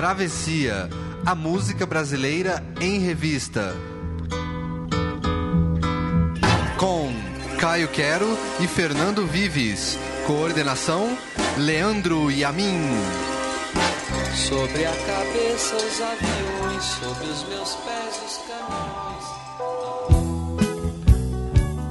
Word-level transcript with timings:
Travessia, 0.00 0.88
a 1.26 1.34
música 1.34 1.84
brasileira 1.84 2.64
em 2.80 3.00
revista. 3.00 3.76
Com 6.78 7.12
Caio 7.58 7.86
Quero 7.88 8.26
e 8.60 8.66
Fernando 8.66 9.26
Vives. 9.26 9.98
Coordenação: 10.26 11.14
Leandro 11.58 12.30
Yamin. 12.30 12.80
Sobre 14.34 14.86
a 14.86 14.90
cabeça 14.90 15.76
os 15.76 16.00
aviões, 16.00 16.82
sobre 16.82 17.26
os 17.26 17.46
meus 17.50 17.74
pés 17.74 18.22
os 18.24 18.38
caminhões. 18.48 19.00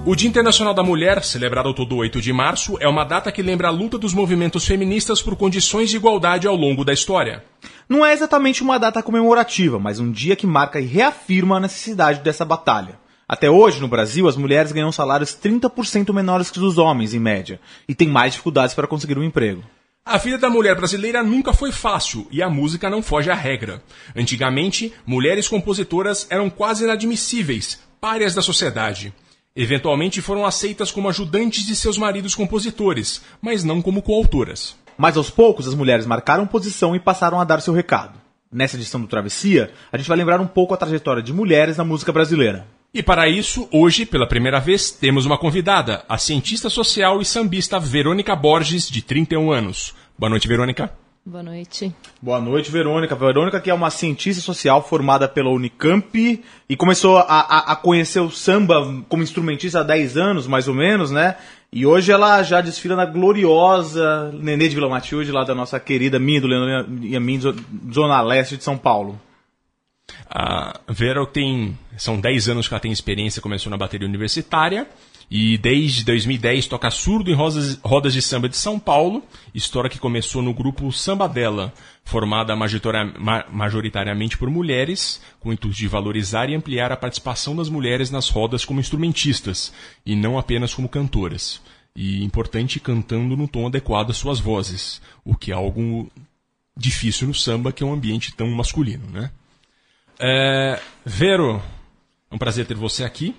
O 0.04 0.16
Dia 0.16 0.28
Internacional 0.28 0.74
da 0.74 0.82
Mulher, 0.82 1.24
celebrado 1.24 1.72
todo 1.76 1.98
8 1.98 2.20
de 2.20 2.34
março, 2.34 2.76
é 2.80 2.88
uma 2.88 3.04
data 3.04 3.32
que 3.32 3.44
lembra 3.44 3.68
a 3.68 3.72
luta 3.72 4.00
dos 4.00 4.16
movimentos 4.16 4.66
feministas 4.66 5.22
por 5.22 5.36
condições 5.36 5.92
de 5.92 5.98
igualdade 5.98 6.48
ao 6.48 6.56
longo 6.56 6.84
da 6.84 6.92
história. 6.92 7.44
Não 7.90 8.06
é 8.06 8.14
exatamente 8.14 8.62
uma 8.62 8.78
data 8.78 9.02
comemorativa, 9.02 9.80
mas 9.80 10.00
um 10.00 10.12
dia 10.12 10.36
que 10.36 10.46
marca 10.46 10.80
e 10.80 10.86
reafirma 10.86 11.58
a 11.58 11.60
necessidade 11.60 12.20
dessa 12.20 12.46
batalha. 12.46 13.00
Até 13.28 13.50
hoje, 13.50 13.82
no 13.82 13.88
Brasil, 13.88 14.28
as 14.28 14.38
mulheres 14.38 14.72
ganham 14.72 14.92
salários 14.92 15.36
30% 15.36 16.14
menores 16.14 16.52
que 16.52 16.60
os 16.60 16.78
homens, 16.78 17.16
em 17.16 17.20
média, 17.20 17.60
e 17.88 17.96
têm 17.96 18.08
mais 18.08 18.34
dificuldades 18.34 18.76
para 18.76 18.86
conseguir 18.86 19.18
um 19.18 19.24
emprego. 19.24 19.64
A 20.06 20.18
vida 20.20 20.38
da 20.38 20.52
mulher 20.52 20.76
brasileira 20.76 21.24
nunca 21.24 21.52
foi 21.52 21.72
fácil 21.72 22.28
e 22.30 22.44
a 22.44 22.50
música 22.50 22.92
não 22.92 23.02
foge 23.02 23.32
à 23.32 23.36
regra. 23.36 23.82
Antigamente, 24.16 24.94
mulheres 25.04 25.48
compositoras 25.48 26.28
eram 26.30 26.48
quase 26.48 26.84
inadmissíveis, 26.84 27.80
párias 28.00 28.36
da 28.36 28.42
sociedade. 28.44 29.12
Eventualmente 29.56 30.22
foram 30.22 30.46
aceitas 30.46 30.92
como 30.92 31.10
ajudantes 31.10 31.66
de 31.66 31.76
seus 31.76 31.98
maridos 31.98 32.36
compositores, 32.36 33.24
mas 33.42 33.64
não 33.64 33.82
como 33.82 34.04
coautoras. 34.04 34.76
Mas 35.00 35.16
aos 35.16 35.30
poucos 35.30 35.66
as 35.66 35.74
mulheres 35.74 36.06
marcaram 36.06 36.46
posição 36.46 36.94
e 36.94 37.00
passaram 37.00 37.40
a 37.40 37.46
dar 37.46 37.62
seu 37.62 37.74
recado. 37.74 38.20
Nessa 38.52 38.76
edição 38.76 39.00
do 39.00 39.08
Travessia, 39.08 39.72
a 39.94 39.98
gente 39.98 40.10
vai 40.10 40.18
lembrar 40.18 40.42
um 40.42 40.46
pouco 40.46 40.74
a 40.74 40.78
trajetória 40.78 41.24
de 41.24 41.32
mulheres 41.32 41.78
na 41.78 41.86
música 41.86 42.12
brasileira. 42.12 42.68
E 42.94 43.02
para 43.02 43.30
isso, 43.30 43.70
hoje, 43.72 44.06
pela 44.06 44.28
primeira 44.28 44.60
vez, 44.60 44.92
temos 44.92 45.26
uma 45.26 45.38
convidada, 45.38 46.04
a 46.10 46.18
cientista 46.18 46.70
social 46.70 47.22
e 47.22 47.26
sambista 47.26 47.80
Verônica 47.80 48.36
Borges, 48.36 48.90
de 48.90 49.02
31 49.02 49.50
anos. 49.54 49.96
Boa 50.18 50.30
noite, 50.30 50.50
Verônica. 50.50 50.92
Boa 51.26 51.44
noite. 51.44 51.96
Boa 52.22 52.42
noite, 52.42 52.72
Verônica. 52.72 53.16
Verônica, 53.16 53.62
que 53.62 53.70
é 53.70 53.74
uma 53.74 53.92
cientista 53.92 54.42
social 54.42 54.82
formada 54.82 55.30
pela 55.30 55.50
Unicamp 55.50 56.44
e 56.68 56.76
começou 56.76 57.20
a, 57.20 57.22
a, 57.22 57.72
a, 57.72 57.76
conhecer 57.76 58.20
o 58.20 58.32
samba 58.32 59.04
como 59.08 59.24
instrumentista 59.24 59.82
há 59.82 59.84
10 59.84 60.18
anos, 60.18 60.48
mais 60.48 60.68
ou 60.68 60.74
menos, 60.74 61.12
né? 61.12 61.36
E 61.72 61.86
hoje 61.86 62.12
ela 62.12 62.42
já 62.42 62.62
desfila 62.62 62.96
na 62.96 63.06
gloriosa 63.06 64.32
Nenê 64.34 64.68
de 64.68 64.76
Vila 64.76 64.90
Matilde, 64.90 65.32
lá 65.32 65.44
da 65.44 65.54
nossa 65.54 65.80
querida 65.80 66.18
minha, 66.18 66.42
do 66.42 66.48
Leandro 66.48 67.06
e 67.06 67.16
a 67.16 67.20
minha, 67.20 67.40
Zona 67.94 68.22
Leste 68.22 68.58
de 68.58 68.64
São 68.64 68.78
Paulo. 68.78 69.20
A 70.28 70.80
Vera 70.88 71.26
tem. 71.28 71.78
São 71.96 72.20
10 72.20 72.50
anos 72.50 72.68
que 72.68 72.74
ela 72.74 72.82
tem 72.82 72.92
experiência, 72.92 73.42
começou 73.42 73.70
na 73.70 73.78
bateria 73.78 74.08
universitária. 74.08 74.88
E 75.32 75.60
desde 75.60 76.04
2010 76.06 76.66
toca 76.66 76.90
surdo 76.90 77.30
em 77.30 77.36
rodas, 77.36 77.80
rodas 77.84 78.14
de 78.14 78.22
samba 78.22 78.50
de 78.50 78.58
São 78.58 78.80
Paulo, 78.80 79.24
história 79.54 79.90
que 79.90 80.00
começou 80.00 80.42
no 80.42 80.54
grupo 80.54 80.92
Samba 80.92 81.28
Dela, 81.28 81.72
formada 82.04 82.56
majoritariamente 82.56 84.38
por 84.38 84.50
mulheres, 84.50 85.22
com 85.40 85.50
o 85.50 85.54
intuito 85.54 85.78
de 85.78 85.88
valorizar 85.88 86.50
e 86.50 86.56
ampliar 86.56 86.92
a 86.92 86.98
participação 86.98 87.56
das 87.56 87.70
mulheres 87.70 88.10
nas 88.10 88.28
rodas 88.28 88.66
como 88.66 88.80
instrumentistas, 88.80 89.72
e 90.04 90.16
não 90.16 90.38
apenas 90.38 90.74
como 90.74 90.90
cantoras. 90.90 91.62
E 91.96 92.24
importante 92.24 92.80
cantando 92.80 93.38
no 93.38 93.48
tom 93.48 93.68
adequado 93.68 94.10
às 94.10 94.18
suas 94.18 94.40
vozes, 94.40 95.00
o 95.24 95.36
que 95.36 95.52
é 95.52 95.56
algo 95.56 96.12
difícil 96.76 97.28
no 97.28 97.36
samba, 97.36 97.72
que 97.72 97.84
é 97.84 97.86
um 97.86 97.94
ambiente 97.94 98.34
tão 98.34 98.50
masculino, 98.50 99.06
né? 99.12 99.30
É, 100.18 100.80
Vero, 101.06 101.62
é 102.32 102.36
um 102.36 102.38
prazer 102.38 102.66
ter 102.66 102.76
você 102.76 103.04
aqui. 103.04 103.36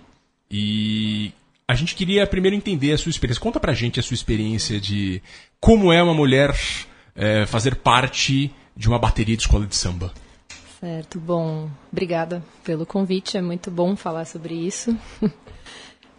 E 0.51 1.33
a 1.71 1.75
gente 1.75 1.95
queria 1.95 2.27
primeiro 2.27 2.57
entender 2.57 2.93
a 2.93 2.99
sua 2.99 3.11
experiência. 3.11 3.41
Conta 3.41 3.61
pra 3.61 3.73
gente 3.73 4.01
a 4.01 4.03
sua 4.03 4.15
experiência 4.15 4.81
de 4.81 5.23
como 5.61 5.93
é 5.93 6.03
uma 6.03 6.13
mulher 6.13 6.53
é, 7.15 7.47
fazer 7.47 7.77
parte 7.77 8.53
de 8.77 8.89
uma 8.89 8.99
bateria 8.99 9.37
de 9.37 9.43
escola 9.43 9.65
de 9.65 9.77
samba. 9.77 10.13
Certo, 10.81 11.21
bom, 11.21 11.71
obrigada 11.93 12.43
pelo 12.65 12.85
convite, 12.85 13.37
é 13.37 13.41
muito 13.41 13.71
bom 13.71 13.95
falar 13.95 14.25
sobre 14.25 14.55
isso. 14.55 14.97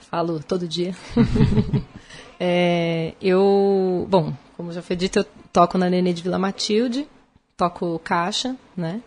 Falo 0.10 0.40
todo 0.42 0.66
dia. 0.66 0.96
é, 2.40 3.14
eu, 3.22 4.08
bom, 4.10 4.34
como 4.56 4.72
já 4.72 4.82
foi 4.82 4.96
dito, 4.96 5.20
eu 5.20 5.26
toco 5.52 5.78
na 5.78 5.90
Nenê 5.90 6.14
de 6.14 6.24
Vila 6.24 6.40
Matilde, 6.40 7.06
toco 7.58 8.00
caixa, 8.00 8.56
né? 8.78 9.02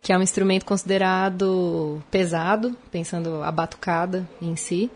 Que 0.00 0.12
é 0.12 0.18
um 0.18 0.22
instrumento 0.22 0.64
considerado 0.64 2.00
pesado, 2.12 2.76
pensando 2.92 3.42
a 3.42 3.50
batucada 3.50 4.28
em 4.40 4.54
si. 4.54 4.88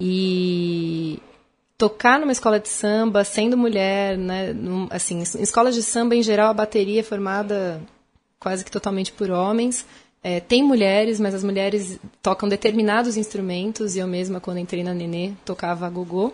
E 0.00 1.20
tocar 1.78 2.18
numa 2.18 2.32
escola 2.32 2.58
de 2.58 2.68
samba, 2.68 3.24
sendo 3.24 3.56
mulher, 3.56 4.16
né, 4.16 4.52
num, 4.52 4.88
assim, 4.90 5.18
em 5.18 5.42
escolas 5.42 5.74
de 5.74 5.82
samba 5.82 6.14
em 6.14 6.22
geral 6.22 6.50
a 6.50 6.54
bateria 6.54 7.00
é 7.00 7.02
formada 7.02 7.80
quase 8.38 8.64
que 8.64 8.70
totalmente 8.70 9.12
por 9.12 9.30
homens. 9.30 9.86
É, 10.22 10.40
tem 10.40 10.62
mulheres, 10.62 11.20
mas 11.20 11.34
as 11.34 11.44
mulheres 11.44 11.98
tocam 12.22 12.48
determinados 12.48 13.16
instrumentos 13.16 13.94
e 13.94 13.98
eu 13.98 14.06
mesma 14.06 14.40
quando 14.40 14.58
entrei 14.58 14.82
na 14.82 14.94
Nenê 14.94 15.32
tocava 15.44 15.88
gogô. 15.90 16.32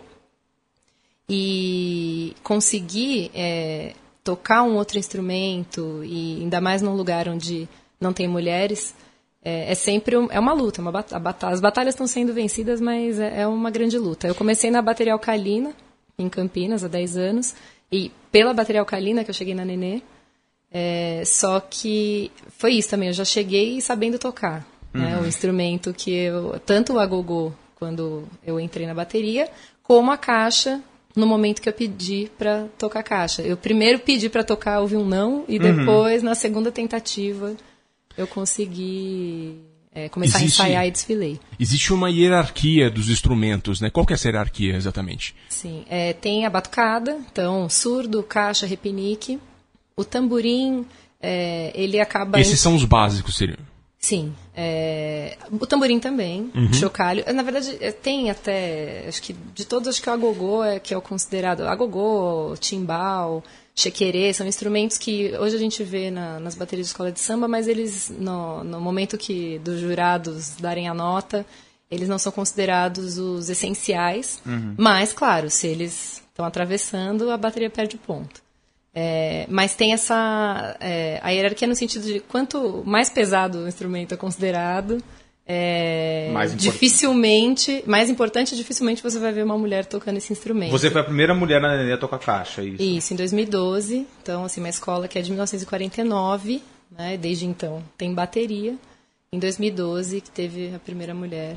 E 1.29 2.35
conseguir 2.43 3.31
é, 3.35 3.95
tocar 4.23 4.63
um 4.63 4.77
outro 4.77 4.99
instrumento 4.99 6.03
e 6.05 6.39
ainda 6.41 6.61
mais 6.61 6.83
num 6.83 6.95
lugar 6.95 7.29
onde 7.29 7.69
não 8.01 8.13
tem 8.13 8.27
mulheres 8.27 8.95
é, 9.43 9.73
é 9.73 9.75
sempre 9.75 10.17
um, 10.17 10.29
é 10.31 10.39
uma 10.39 10.53
luta, 10.53 10.81
uma 10.81 10.93
bat 10.93 11.13
as 11.43 11.61
batalhas 11.61 11.95
estão 11.95 12.07
sendo 12.07 12.33
vencidas, 12.33 12.81
mas 12.81 13.19
é, 13.19 13.43
é, 13.43 13.47
uma 13.47 13.71
grande 13.71 13.99
luta. 13.99 14.27
Eu 14.27 14.35
comecei 14.35 14.71
na 14.71 14.83
bateria 14.83 15.13
alcalina, 15.13 15.73
em 16.19 16.29
Campinas, 16.29 16.85
há 16.85 16.89
10 16.89 17.17
anos, 17.17 17.55
e 17.91 18.13
pela 18.31 18.53
bateria 18.53 18.81
alcalina 18.81 19.25
que 19.25 19.31
eu 19.31 19.35
cheguei 19.35 19.55
na 19.55 19.65
Nenê, 19.65 20.03
é, 20.71 21.23
só 21.25 21.59
que 21.59 22.31
foi 22.51 22.75
isso 22.75 22.91
também, 22.91 23.09
eu 23.09 23.15
já 23.15 23.25
cheguei 23.25 23.81
sabendo 23.81 24.19
tocar. 24.19 24.67
Né, 24.93 25.05
uhum. 25.05 25.11
Né, 25.11 25.21
o 25.23 25.27
instrumento 25.27 25.95
que 25.95 26.13
eu. 26.13 26.61
Tanto 26.67 26.95
o 26.95 26.99
agogô, 26.99 27.53
quando 27.77 28.25
eu 28.45 28.61
entrei 28.61 28.87
na 28.87 28.95
bateria, 28.95 29.49
como 29.83 30.11
a 30.11 30.17
caixa, 30.17 30.81
no 31.17 31.27
momento 31.27 31.63
que 31.63 31.69
eu 31.69 31.73
pedi 31.73 32.31
para 32.37 32.67
tocar 32.79 33.03
caixa. 33.03 33.43
Eu 33.43 33.57
primeiro 33.57 34.01
pedi 34.01 34.29
para 34.29 34.45
tocar, 34.45 34.81
ouvi 34.81 34.97
um 34.97 35.05
não, 35.05 35.45
e 35.49 35.59
uhum. 35.59 35.77
depois, 35.77 36.23
uhum. 36.23 36.29
na 36.29 36.35
segunda 36.35 36.71
tentativa, 36.71 37.55
eu 38.17 38.27
consegui 38.27 39.61
é, 39.93 40.09
começar 40.09 40.39
existe, 40.39 40.61
a 40.61 40.65
ensaiar 40.65 40.87
e 40.87 40.91
desfilei. 40.91 41.41
Existe 41.59 41.93
uma 41.93 42.11
hierarquia 42.11 42.91
dos 42.91 43.09
instrumentos, 43.09 43.81
né? 43.81 43.91
Qual 43.91 44.07
que 44.07 44.13
é 44.13 44.15
essa 44.15 44.29
hierarquia 44.29 44.77
exatamente? 44.77 45.35
Sim, 45.49 45.85
é, 45.89 46.13
tem 46.13 46.47
a 46.47 46.51
batucada, 46.51 47.19
então 47.31 47.69
surdo, 47.69 48.23
caixa, 48.23 48.67
repinique. 48.67 49.39
O 49.97 50.05
tamborim, 50.05 50.87
é, 51.21 51.73
ele 51.75 52.01
acaba... 52.01 52.41
Esses 52.41 52.61
são 52.61 52.75
os 52.75 52.85
básicos, 52.85 53.37
seriam? 53.37 53.59
Sim. 53.99 54.33
É, 54.57 55.37
o 55.51 55.67
tamborim 55.67 56.01
também, 56.01 56.51
uhum. 56.55 56.73
chocalho. 56.73 57.23
Na 57.35 57.43
verdade, 57.43 57.77
é, 57.81 57.93
tem 57.93 58.31
até, 58.31 59.05
acho 59.07 59.21
que 59.21 59.35
de 59.55 59.67
todos, 59.67 59.89
acho 59.89 60.01
que 60.01 60.09
o 60.09 60.13
agogô 60.13 60.65
é 60.65 60.81
que 60.81 60.95
é 60.95 60.97
o 60.97 61.03
considerado, 61.03 61.67
agogô, 61.67 62.55
timbal, 62.59 63.45
chequerê, 63.75 64.33
são 64.33 64.47
instrumentos 64.47 64.99
que 64.99 65.33
hoje 65.39 65.57
a 65.57 65.59
gente 65.59 65.83
vê 65.83 66.11
na, 66.11 66.39
nas 66.41 66.55
baterias 66.55 66.87
de 66.87 66.91
escola 66.91 67.11
de 67.13 67.21
samba, 67.21 67.49
mas 67.49 67.69
eles, 67.69 68.11
no, 68.11 68.63
no 68.65 68.81
momento 68.81 69.17
que 69.17 69.59
dos 69.61 69.81
jurados 69.81 70.57
darem 70.57 70.89
a 70.89 70.95
nota, 70.95 71.47
eles 71.91 72.09
não 72.09 72.19
são 72.19 72.31
considerados 72.31 73.19
os 73.19 73.49
essenciais, 73.49 74.41
uhum. 74.47 74.75
mas, 74.79 75.13
claro, 75.13 75.51
se 75.51 75.67
eles 75.67 76.23
estão 76.29 76.45
atravessando, 76.45 77.31
a 77.31 77.37
bateria 77.37 77.71
perde 77.71 77.97
ponto. 77.97 78.43
É, 78.93 79.47
mas 79.49 79.77
tem 79.77 79.93
essa 79.93 80.77
é, 80.81 81.21
a 81.23 81.31
hierarquia 81.31 81.69
no 81.69 81.77
sentido 81.77 82.05
de 82.05 82.21
quanto 82.21 82.83
mais 82.85 83.09
pesado 83.09 83.59
o 83.59 83.69
instrumento 83.69 84.15
é 84.15 84.17
considerado, 84.17 85.03
é, 85.53 86.31
mais 86.33 86.55
dificilmente, 86.55 87.83
mais 87.85 88.09
importante, 88.09 88.55
dificilmente 88.55 89.03
você 89.03 89.19
vai 89.19 89.33
ver 89.33 89.43
uma 89.43 89.59
mulher 89.59 89.85
tocando 89.85 90.17
esse 90.17 90.33
instrumento. 90.33 90.71
Você 90.71 90.89
foi 90.93 91.01
a 91.01 91.05
primeira 91.05 91.35
mulher 91.35 91.61
na 91.61 91.77
Nenê 91.77 91.93
a 91.93 91.99
tocar 91.99 92.21
caixa, 92.21 92.63
isso? 92.63 92.81
Isso, 92.81 93.13
em 93.13 93.17
2012. 93.17 94.07
Então, 94.23 94.45
assim, 94.45 94.61
uma 94.61 94.69
escola 94.69 95.09
que 95.09 95.19
é 95.19 95.23
de 95.23 95.31
1949, 95.31 96.63
né? 96.97 97.17
Desde 97.17 97.47
então 97.47 97.83
tem 97.99 98.15
bateria. 98.15 98.77
Em 99.33 99.41
2012 99.41 100.21
que 100.21 100.31
teve 100.31 100.73
a 100.73 100.79
primeira 100.79 101.15
mulher, 101.15 101.57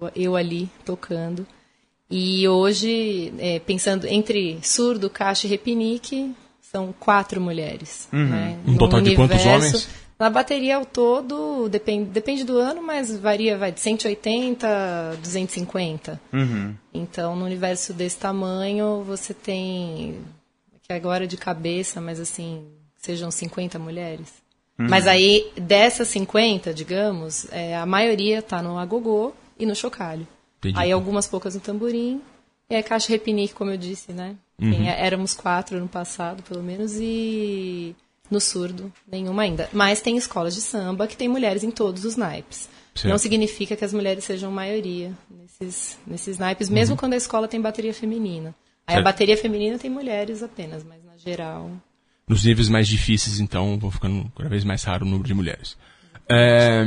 eu, 0.00 0.10
eu 0.14 0.36
ali 0.36 0.70
tocando. 0.84 1.44
E 2.08 2.46
hoje, 2.46 3.32
é, 3.40 3.58
pensando 3.58 4.06
entre 4.06 4.60
surdo, 4.62 5.10
caixa 5.10 5.48
e 5.48 5.50
repinique, 5.50 6.32
são 6.60 6.94
quatro 6.96 7.40
mulheres. 7.40 8.08
Uhum. 8.12 8.28
Né? 8.28 8.58
Um 8.68 8.76
total 8.76 9.00
universo, 9.00 9.26
de 9.26 9.28
quantos 9.28 9.46
homens? 9.46 9.88
Na 10.22 10.30
bateria 10.30 10.76
ao 10.76 10.86
todo, 10.86 11.68
depende, 11.68 12.08
depende 12.10 12.44
do 12.44 12.56
ano, 12.56 12.80
mas 12.80 13.16
varia 13.16 13.58
vai 13.58 13.72
de 13.72 13.80
180 13.80 14.68
a 14.68 15.16
250. 15.16 16.20
Uhum. 16.32 16.76
Então, 16.94 17.34
no 17.34 17.44
universo 17.44 17.92
desse 17.92 18.18
tamanho, 18.18 19.02
você 19.04 19.34
tem, 19.34 20.20
que 20.80 20.92
agora 20.92 21.26
de 21.26 21.36
cabeça, 21.36 22.00
mas 22.00 22.20
assim, 22.20 22.68
sejam 22.98 23.32
50 23.32 23.80
mulheres. 23.80 24.32
Mas 24.78 25.08
aí, 25.08 25.50
dessas 25.56 26.06
50, 26.06 26.72
digamos, 26.72 27.48
é, 27.50 27.74
a 27.76 27.84
maioria 27.84 28.40
tá 28.40 28.62
no 28.62 28.78
agogô 28.78 29.32
e 29.58 29.66
no 29.66 29.74
chocalho. 29.74 30.24
Entendi. 30.58 30.78
Aí 30.78 30.92
algumas 30.92 31.26
poucas 31.26 31.56
no 31.56 31.60
tamborim. 31.60 32.22
E 32.70 32.76
a 32.76 32.82
caixa 32.84 33.08
repinique, 33.08 33.54
como 33.54 33.72
eu 33.72 33.76
disse, 33.76 34.12
né? 34.12 34.36
Enfim, 34.56 34.86
é- 34.86 35.04
éramos 35.04 35.34
quatro 35.34 35.80
no 35.80 35.88
passado, 35.88 36.44
pelo 36.44 36.62
menos, 36.62 36.92
e 36.94 37.96
no 38.32 38.40
surdo, 38.40 38.92
nenhuma 39.10 39.42
ainda. 39.42 39.68
Mas 39.72 40.00
tem 40.00 40.16
escolas 40.16 40.54
de 40.54 40.60
samba 40.60 41.06
que 41.06 41.16
tem 41.16 41.28
mulheres 41.28 41.62
em 41.62 41.70
todos 41.70 42.04
os 42.04 42.16
naipes. 42.16 42.68
Certo. 42.94 43.08
Não 43.10 43.18
significa 43.18 43.76
que 43.76 43.84
as 43.84 43.92
mulheres 43.92 44.24
sejam 44.24 44.50
maioria 44.50 45.12
nesses, 45.30 45.98
nesses 46.06 46.38
naipes, 46.38 46.68
mesmo 46.68 46.96
quando 46.96 47.12
a 47.14 47.16
escola 47.16 47.46
tem 47.48 47.60
bateria 47.60 47.94
feminina. 47.94 48.54
Aí 48.86 48.94
a 48.94 48.96
Certo. 48.96 49.04
bateria 49.04 49.36
feminina 49.36 49.78
tem 49.78 49.90
mulheres 49.90 50.42
apenas, 50.42 50.82
mas 50.84 50.98
na 51.04 51.16
geral. 51.16 51.70
Nos 52.28 52.44
níveis 52.44 52.68
mais 52.68 52.88
difíceis, 52.88 53.38
então, 53.40 53.78
vão 53.78 53.90
ficando 53.90 54.30
cada 54.36 54.48
vez 54.48 54.64
mais 54.64 54.82
raro 54.84 55.04
o 55.04 55.08
número 55.08 55.26
de 55.28 55.34
mulheres. 55.34 55.76
É, 56.28 56.84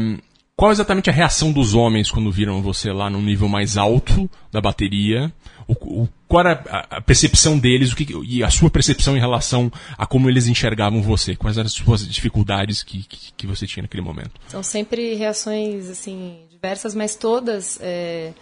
qual 0.55 0.71
exatamente 0.71 1.09
a 1.09 1.13
reação 1.13 1.51
dos 1.51 1.73
homens 1.73 2.09
quando 2.11 2.31
viram 2.31 2.61
você 2.61 2.91
lá 2.91 3.09
no 3.09 3.21
nível 3.21 3.47
mais 3.47 3.77
alto 3.77 4.29
da 4.51 4.61
bateria? 4.61 5.31
O, 5.67 5.73
o- 6.03 6.09
qual 6.35 6.45
era 6.45 6.63
a, 6.69 6.97
a 6.97 7.01
percepção 7.01 7.57
deles 7.57 7.93
o 7.93 7.95
que, 7.95 8.05
e 8.25 8.43
a 8.43 8.49
sua 8.49 8.69
percepção 8.69 9.15
em 9.15 9.19
relação 9.21 9.71
a 9.97 10.05
como 10.05 10.29
eles 10.29 10.47
enxergavam 10.47 11.01
você? 11.01 11.33
Quais 11.33 11.57
eram 11.57 11.67
as 11.67 11.71
suas 11.71 12.05
dificuldades 12.05 12.83
que, 12.83 13.03
que, 13.03 13.31
que 13.31 13.47
você 13.47 13.65
tinha 13.65 13.83
naquele 13.83 14.03
momento? 14.03 14.31
São 14.49 14.61
sempre 14.61 15.13
reações 15.13 15.89
assim 15.89 16.39
diversas, 16.51 16.93
mas 16.93 17.15
todas. 17.15 17.79
é, 17.81 18.33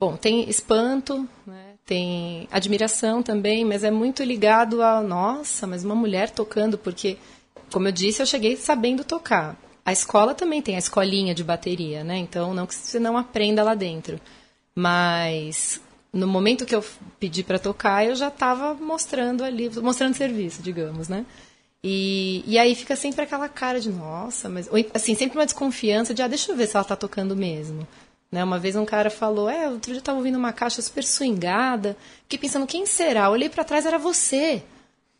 Bom, 0.00 0.16
tem 0.16 0.48
espanto, 0.48 1.28
né? 1.46 1.74
tem 1.84 2.48
admiração 2.50 3.22
também, 3.22 3.66
mas 3.66 3.84
é 3.84 3.90
muito 3.90 4.24
ligado 4.24 4.82
a 4.82 5.02
nossa, 5.02 5.66
mas 5.66 5.84
uma 5.84 5.94
mulher 5.94 6.30
tocando, 6.30 6.78
porque, 6.78 7.18
como 7.70 7.86
eu 7.86 7.92
disse, 7.92 8.22
eu 8.22 8.26
cheguei 8.26 8.56
sabendo 8.56 9.04
tocar. 9.04 9.56
A 9.84 9.92
escola 9.92 10.34
também 10.34 10.62
tem 10.62 10.76
a 10.76 10.78
escolinha 10.78 11.34
de 11.34 11.44
bateria, 11.44 12.02
né? 12.02 12.16
Então 12.16 12.54
não 12.54 12.66
que 12.66 12.74
você 12.74 12.98
não 12.98 13.18
aprenda 13.18 13.62
lá 13.62 13.74
dentro, 13.74 14.18
mas 14.74 15.82
no 16.12 16.26
momento 16.26 16.66
que 16.66 16.74
eu 16.74 16.84
pedi 17.18 17.42
para 17.42 17.58
tocar, 17.58 18.04
eu 18.06 18.14
já 18.14 18.28
estava 18.28 18.74
mostrando 18.74 19.42
ali, 19.42 19.70
mostrando 19.80 20.14
serviço, 20.14 20.60
digamos, 20.62 21.08
né? 21.08 21.24
E, 21.84 22.44
e 22.46 22.58
aí 22.58 22.74
fica 22.74 22.94
sempre 22.94 23.22
aquela 23.22 23.48
cara 23.48 23.80
de, 23.80 23.90
nossa, 23.90 24.48
mas. 24.48 24.68
ou, 24.70 24.74
Assim, 24.94 25.14
sempre 25.14 25.38
uma 25.38 25.44
desconfiança 25.46 26.14
de, 26.14 26.22
ah, 26.22 26.28
deixa 26.28 26.52
eu 26.52 26.56
ver 26.56 26.66
se 26.68 26.76
ela 26.76 26.84
tá 26.84 26.94
tocando 26.94 27.34
mesmo. 27.34 27.86
Né? 28.30 28.42
Uma 28.44 28.58
vez 28.58 28.76
um 28.76 28.84
cara 28.84 29.10
falou, 29.10 29.50
é, 29.50 29.68
outro 29.68 29.90
dia 29.92 29.98
eu 29.98 30.02
tava 30.02 30.18
ouvindo 30.18 30.38
uma 30.38 30.52
caixa 30.52 30.80
super 30.80 31.02
swingada. 31.04 31.96
Fiquei 32.22 32.38
pensando, 32.38 32.66
quem 32.66 32.86
será? 32.86 33.28
Olhei 33.30 33.48
para 33.48 33.64
trás, 33.64 33.84
era 33.84 33.98
você. 33.98 34.62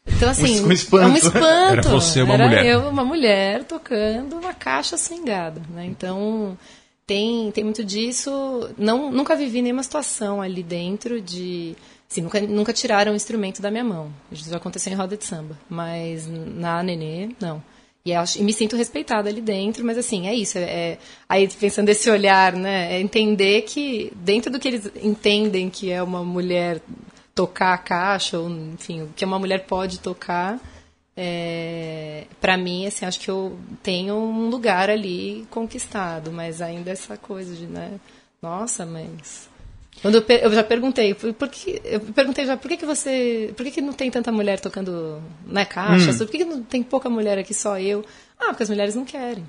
Então, 0.07 0.29
assim, 0.31 0.61
Um 0.65 0.73
espanto. 0.73 1.05
é 1.05 1.07
um 1.09 1.17
espanto. 1.17 1.45
Era 1.73 1.83
você, 1.83 2.23
uma 2.23 2.35
Era 2.35 2.45
mulher. 2.47 2.67
eu, 2.67 2.89
uma 2.89 3.05
mulher, 3.05 3.65
tocando 3.65 4.37
uma 4.37 4.55
caixa 4.55 4.97
swingada. 4.97 5.61
Né? 5.71 5.87
Então, 5.87 6.57
tem, 7.07 7.51
tem 7.51 7.65
muito 7.65 7.85
disso. 7.85 8.31
Não, 8.79 9.11
nunca 9.11 9.35
vivi 9.37 9.63
nenhuma 9.63 9.83
situação 9.83 10.41
ali 10.41 10.63
dentro 10.63 11.21
de. 11.21 11.75
Assim, 12.11 12.21
nunca, 12.21 12.41
nunca 12.43 12.73
tiraram 12.73 13.13
o 13.13 13.17
instrumento 13.17 13.63
da 13.63 13.71
minha 13.71 13.85
mão. 13.85 14.13
Isso 14.31 14.55
aconteceu 14.55 14.93
em 14.93 14.97
roda 14.97 15.17
de 15.17 15.25
samba. 15.25 15.59
Mas 15.69 16.27
na 16.29 16.83
Nenê, 16.83 17.31
não. 17.41 17.63
E, 18.05 18.13
acho- 18.13 18.39
e 18.39 18.43
me 18.43 18.53
sinto 18.53 18.77
respeitada 18.77 19.29
ali 19.29 19.41
dentro, 19.41 19.85
mas 19.85 19.97
assim, 19.97 20.27
é 20.27 20.35
isso. 20.35 20.59
É, 20.59 20.63
é- 20.63 20.99
aí 21.29 21.49
pensando 21.49 21.89
esse 21.89 22.11
olhar, 22.11 22.53
né? 22.55 22.95
É 22.97 23.01
entender 23.01 23.63
que 23.63 24.13
dentro 24.17 24.51
do 24.51 24.59
que 24.59 24.69
eles 24.69 24.91
entendem 25.01 25.71
que 25.71 25.91
é 25.91 26.03
uma 26.03 26.25
mulher 26.25 26.81
tocar 27.35 27.73
a 27.75 27.79
caixa, 27.79 28.39
ou 28.39 28.51
enfim, 28.51 29.03
o 29.03 29.09
que 29.17 29.25
uma 29.25 29.39
mulher 29.39 29.65
pode 29.67 30.01
tocar, 30.01 30.61
é, 31.17 32.25
para 32.41 32.57
mim, 32.57 32.87
assim, 32.87 33.05
acho 33.05 33.21
que 33.21 33.31
eu 33.31 33.59
tenho 33.83 34.15
um 34.15 34.49
lugar 34.49 34.89
ali 34.91 35.47
conquistado, 35.51 36.33
mas 36.33 36.61
ainda 36.63 36.91
essa 36.91 37.17
coisa 37.17 37.55
de, 37.55 37.67
né? 37.67 37.93
Nossa, 38.41 38.85
mas 38.87 39.49
quando 40.01 40.17
eu, 40.17 40.25
eu 40.37 40.53
já 40.53 40.65
perguntei, 40.65 41.15
por, 41.15 41.49
que, 41.49 41.81
eu 41.85 42.01
perguntei 42.01 42.45
já, 42.47 42.57
por 42.57 42.69
que, 42.69 42.77
que 42.77 42.87
você, 42.87 43.53
por 43.57 43.65
que, 43.65 43.71
que 43.73 43.81
não 43.81 43.93
tem 43.93 44.11
tanta 44.11 44.33
mulher 44.33 44.59
tocando 44.59 45.23
na 45.47 45.65
caixa? 45.65 46.13
Por 46.15 46.29
que, 46.29 46.39
que 46.39 46.45
não 46.45 46.63
tem 46.63 46.83
pouca 46.83 47.09
mulher 47.11 47.39
aqui, 47.39 47.55
só 47.55 47.79
eu? 47.79 48.05
Ah, 48.41 48.47
porque 48.49 48.63
as 48.65 48.71
mulheres 48.71 48.95
não 48.95 49.05
querem. 49.05 49.45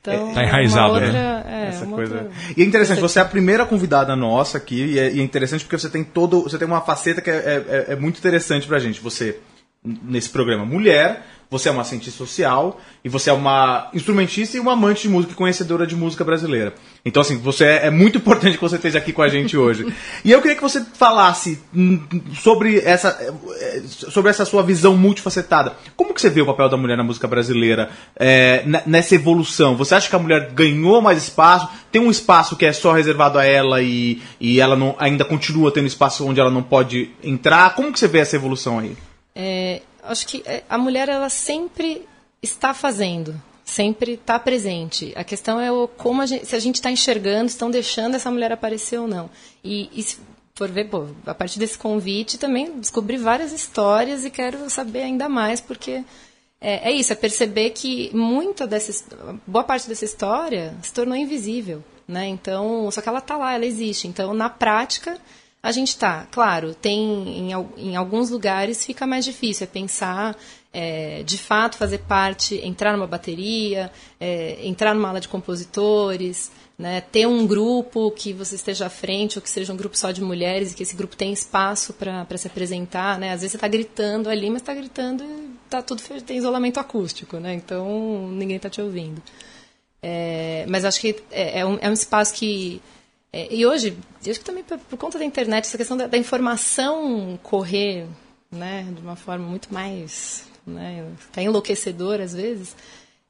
Então, 0.00 0.34
Tá 0.34 0.42
enraizado, 0.42 0.94
uma 0.94 1.00
né? 1.00 1.06
outra, 1.06 1.46
é, 1.48 1.68
Essa 1.68 1.84
uma 1.84 1.96
coisa. 1.96 2.14
outra- 2.22 2.32
E 2.56 2.62
é 2.62 2.64
interessante, 2.64 3.00
você 3.00 3.20
é 3.20 3.22
a 3.22 3.24
primeira 3.26 3.64
convidada 3.64 4.16
nossa 4.16 4.58
aqui, 4.58 4.84
e 4.94 4.98
é, 4.98 5.12
e 5.12 5.20
é 5.20 5.22
interessante 5.22 5.62
porque 5.64 5.78
você 5.78 5.88
tem 5.88 6.02
todo. 6.02 6.42
Você 6.42 6.58
tem 6.58 6.66
uma 6.66 6.80
faceta 6.80 7.20
que 7.20 7.30
é, 7.30 7.34
é- 7.68 7.92
é 7.92 7.94
muito 7.96 8.18
interessante 8.18 8.66
pra 8.66 8.80
gente. 8.80 9.00
Você, 9.00 9.38
nesse 9.84 10.28
programa, 10.28 10.64
mulher, 10.64 11.26
você 11.52 11.68
é 11.68 11.72
uma 11.72 11.84
cientista 11.84 12.16
social, 12.16 12.80
e 13.04 13.10
você 13.10 13.28
é 13.28 13.32
uma 13.32 13.90
instrumentista 13.92 14.56
e 14.56 14.60
uma 14.60 14.72
amante 14.72 15.02
de 15.02 15.08
música 15.10 15.34
e 15.34 15.36
conhecedora 15.36 15.86
de 15.86 15.94
música 15.94 16.24
brasileira. 16.24 16.72
Então, 17.04 17.20
assim, 17.20 17.36
você 17.36 17.64
é, 17.64 17.86
é 17.88 17.90
muito 17.90 18.16
importante 18.18 18.54
que 18.54 18.62
você 18.62 18.76
esteja 18.76 18.96
aqui 18.96 19.12
com 19.12 19.20
a 19.20 19.28
gente 19.28 19.54
hoje. 19.54 19.92
E 20.24 20.32
eu 20.32 20.40
queria 20.40 20.56
que 20.56 20.62
você 20.62 20.82
falasse 20.94 21.60
hum, 21.74 22.00
sobre 22.40 22.78
essa, 22.78 23.18
eh, 23.60 23.82
sobre 23.86 24.30
essa 24.30 24.46
sua 24.46 24.62
visão 24.62 24.96
multifacetada. 24.96 25.76
Como 25.94 26.14
que 26.14 26.22
você 26.22 26.30
vê 26.30 26.40
o 26.40 26.46
papel 26.46 26.70
da 26.70 26.76
mulher 26.78 26.96
na 26.96 27.04
música 27.04 27.28
brasileira 27.28 27.90
ne- 28.64 28.82
nessa 28.86 29.14
evolução? 29.14 29.76
Você 29.76 29.94
acha 29.94 30.08
que 30.08 30.16
a 30.16 30.18
mulher 30.18 30.52
ganhou 30.52 31.02
mais 31.02 31.18
espaço? 31.18 31.68
Tem 31.90 32.00
um 32.00 32.10
espaço 32.10 32.56
que 32.56 32.64
é 32.64 32.72
só 32.72 32.92
reservado 32.92 33.38
a 33.38 33.44
ela 33.44 33.82
e, 33.82 34.22
e 34.40 34.58
ela 34.58 34.74
não, 34.74 34.96
ainda 34.98 35.24
continua 35.24 35.70
tendo 35.70 35.86
espaço 35.86 36.26
onde 36.26 36.40
ela 36.40 36.50
não 36.50 36.62
pode 36.62 37.10
entrar? 37.22 37.74
Como 37.74 37.92
que 37.92 37.98
você 37.98 38.08
vê 38.08 38.20
essa 38.20 38.36
evolução 38.36 38.78
aí? 38.78 38.96
É, 39.34 39.82
acho 40.02 40.26
que 40.26 40.42
é, 40.46 40.62
a 40.68 40.76
mulher 40.76 41.08
ela 41.08 41.28
sempre 41.28 42.06
está 42.42 42.74
fazendo, 42.74 43.40
sempre 43.64 44.14
está 44.14 44.38
presente. 44.38 45.12
A 45.16 45.24
questão 45.24 45.60
é 45.60 45.70
o, 45.70 45.88
como 45.88 46.22
a 46.22 46.26
gente, 46.26 46.46
se 46.46 46.56
a 46.56 46.58
gente 46.58 46.76
está 46.76 46.90
enxergando, 46.90 47.46
estão 47.46 47.70
deixando 47.70 48.14
essa 48.14 48.30
mulher 48.30 48.52
aparecer 48.52 48.98
ou 48.98 49.08
não. 49.08 49.30
E, 49.62 49.88
e 49.92 50.02
se 50.02 50.18
for 50.54 50.70
ver, 50.70 50.88
pô, 50.88 51.06
a 51.26 51.34
partir 51.34 51.58
desse 51.58 51.78
convite 51.78 52.38
também 52.38 52.78
descobri 52.78 53.16
várias 53.16 53.52
histórias 53.52 54.24
e 54.24 54.30
quero 54.30 54.68
saber 54.68 55.02
ainda 55.02 55.28
mais 55.28 55.60
porque 55.60 56.04
é, 56.60 56.90
é 56.90 56.92
isso, 56.92 57.12
é 57.12 57.16
perceber 57.16 57.70
que 57.70 58.14
muita 58.14 58.66
dessa, 58.66 59.04
boa 59.46 59.64
parte 59.64 59.88
dessa 59.88 60.04
história 60.04 60.74
se 60.82 60.92
tornou 60.92 61.16
invisível, 61.16 61.82
né? 62.06 62.28
Então, 62.28 62.88
só 62.90 63.00
que 63.00 63.08
ela 63.08 63.18
está 63.18 63.36
lá, 63.36 63.54
ela 63.54 63.66
existe. 63.66 64.06
Então, 64.06 64.32
na 64.32 64.48
prática, 64.48 65.18
a 65.62 65.70
gente 65.70 65.96
tá, 65.96 66.26
claro, 66.30 66.74
tem 66.74 67.50
em, 67.50 67.52
em 67.76 67.96
alguns 67.96 68.30
lugares 68.30 68.84
fica 68.84 69.06
mais 69.06 69.24
difícil, 69.24 69.64
é 69.64 69.66
pensar, 69.66 70.36
é, 70.72 71.22
de 71.22 71.38
fato 71.38 71.76
fazer 71.76 71.98
parte, 71.98 72.56
entrar 72.64 72.96
numa 72.96 73.06
bateria, 73.06 73.92
é, 74.18 74.58
entrar 74.66 74.94
numa 74.94 75.10
ala 75.10 75.20
de 75.20 75.28
compositores, 75.28 76.50
né, 76.76 77.00
ter 77.00 77.26
um 77.28 77.46
grupo 77.46 78.10
que 78.10 78.32
você 78.32 78.56
esteja 78.56 78.86
à 78.86 78.90
frente, 78.90 79.38
ou 79.38 79.42
que 79.42 79.48
seja 79.48 79.72
um 79.72 79.76
grupo 79.76 79.96
só 79.96 80.10
de 80.10 80.20
mulheres, 80.20 80.72
e 80.72 80.74
que 80.74 80.82
esse 80.82 80.96
grupo 80.96 81.14
tenha 81.14 81.32
espaço 81.32 81.92
para 81.92 82.36
se 82.36 82.48
apresentar, 82.48 83.18
né? 83.18 83.32
Às 83.32 83.42
vezes 83.42 83.52
você 83.52 83.56
está 83.56 83.68
gritando 83.68 84.28
ali, 84.28 84.50
mas 84.50 84.62
está 84.62 84.74
gritando 84.74 85.22
e 85.22 85.50
tá 85.70 85.80
tudo 85.80 86.02
tem 86.22 86.38
isolamento 86.38 86.80
acústico, 86.80 87.36
né? 87.38 87.54
Então 87.54 88.28
ninguém 88.32 88.56
está 88.56 88.68
te 88.68 88.80
ouvindo. 88.80 89.22
É, 90.02 90.66
mas 90.68 90.84
acho 90.84 91.00
que 91.00 91.22
é, 91.30 91.60
é 91.60 91.66
um, 91.66 91.78
é 91.80 91.88
um 91.88 91.92
espaço 91.92 92.34
que. 92.34 92.82
É, 93.32 93.54
e 93.54 93.64
hoje, 93.64 93.96
eu 94.24 94.30
acho 94.30 94.40
que 94.40 94.44
também 94.44 94.62
por, 94.62 94.78
por 94.78 94.98
conta 94.98 95.18
da 95.18 95.24
internet, 95.24 95.64
essa 95.64 95.78
questão 95.78 95.96
da, 95.96 96.06
da 96.06 96.18
informação 96.18 97.38
correr 97.42 98.06
né, 98.50 98.86
de 98.94 99.00
uma 99.00 99.16
forma 99.16 99.46
muito 99.46 99.72
mais. 99.72 100.44
Né, 100.66 101.10
até 101.30 101.42
enlouquecedora 101.42 102.22
às 102.22 102.34
vezes. 102.34 102.76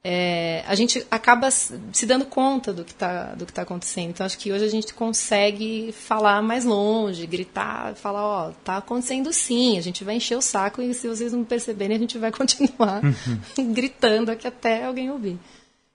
é, 0.04 0.64
a 0.66 0.74
gente 0.74 1.06
acaba 1.10 1.50
se 1.50 2.04
dando 2.04 2.26
conta 2.26 2.72
do 2.72 2.84
que 2.84 2.90
está 2.90 3.34
do 3.34 3.46
que 3.46 3.52
tá 3.52 3.62
acontecendo. 3.62 4.10
Então, 4.10 4.26
acho 4.26 4.36
que 4.36 4.52
hoje 4.52 4.64
a 4.64 4.68
gente 4.68 4.92
consegue 4.92 5.92
falar 5.92 6.42
mais 6.42 6.64
longe, 6.64 7.26
gritar, 7.26 7.94
falar: 7.94 8.24
ó, 8.24 8.50
tá 8.64 8.78
acontecendo 8.78 9.32
sim, 9.32 9.78
a 9.78 9.80
gente 9.80 10.02
vai 10.04 10.16
encher 10.16 10.36
o 10.36 10.42
saco 10.42 10.82
e 10.82 10.92
se 10.92 11.06
vocês 11.08 11.32
não 11.32 11.44
perceberem, 11.44 11.96
a 11.96 12.00
gente 12.00 12.18
vai 12.18 12.32
continuar 12.32 13.00
gritando 13.56 14.30
aqui 14.30 14.46
até 14.48 14.84
alguém 14.84 15.10
ouvir. 15.10 15.38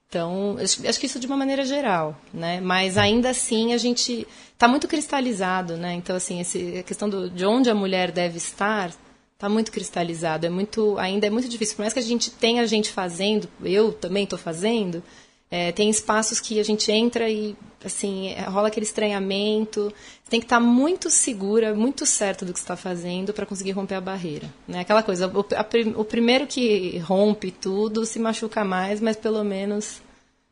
Então, 0.08 0.56
acho, 0.58 0.98
que 0.98 1.04
isso 1.04 1.20
de 1.20 1.26
uma 1.26 1.36
maneira 1.36 1.66
geral, 1.66 2.18
né? 2.32 2.62
Mas 2.62 2.96
ainda 2.96 3.28
assim 3.28 3.74
a 3.74 3.78
gente 3.78 4.26
está 4.54 4.66
muito 4.66 4.88
cristalizado, 4.88 5.76
né? 5.76 5.92
Então, 5.92 6.16
assim, 6.16 6.40
esse, 6.40 6.78
a 6.78 6.82
questão 6.82 7.10
do, 7.10 7.28
de 7.28 7.44
onde 7.44 7.68
a 7.68 7.74
mulher 7.74 8.10
deve 8.10 8.38
estar 8.38 8.90
está 9.34 9.48
muito 9.48 9.70
cristalizado. 9.70 10.46
É 10.46 10.48
muito, 10.48 10.98
ainda 10.98 11.26
é 11.26 11.30
muito 11.30 11.48
difícil. 11.48 11.76
Por 11.76 11.82
mais 11.82 11.92
que 11.92 11.98
a 11.98 12.02
gente 12.02 12.30
tenha 12.30 12.66
gente 12.66 12.90
fazendo, 12.90 13.48
eu 13.62 13.92
também 13.92 14.24
estou 14.24 14.38
fazendo, 14.38 15.02
é, 15.50 15.72
tem 15.72 15.88
espaços 15.88 16.40
que 16.40 16.60
a 16.60 16.62
gente 16.64 16.90
entra 16.92 17.28
e, 17.28 17.56
assim, 17.84 18.28
é, 18.32 18.42
rola 18.42 18.68
aquele 18.68 18.84
estranhamento. 18.84 19.92
Você 20.24 20.30
tem 20.30 20.40
que 20.40 20.46
estar 20.46 20.60
muito 20.60 21.10
segura, 21.10 21.74
muito 21.74 22.04
certa 22.04 22.44
do 22.44 22.52
que 22.52 22.58
está 22.58 22.76
fazendo 22.76 23.32
para 23.32 23.46
conseguir 23.46 23.70
romper 23.72 23.94
a 23.94 24.00
barreira. 24.00 24.46
Né? 24.66 24.80
Aquela 24.80 25.02
coisa, 25.02 25.26
o, 25.26 25.40
a 25.40 26.00
o 26.00 26.04
primeiro 26.04 26.46
que 26.46 26.98
rompe 26.98 27.50
tudo 27.50 28.04
se 28.04 28.18
machuca 28.18 28.62
mais, 28.64 29.00
mas 29.00 29.16
pelo 29.16 29.42
menos 29.42 30.02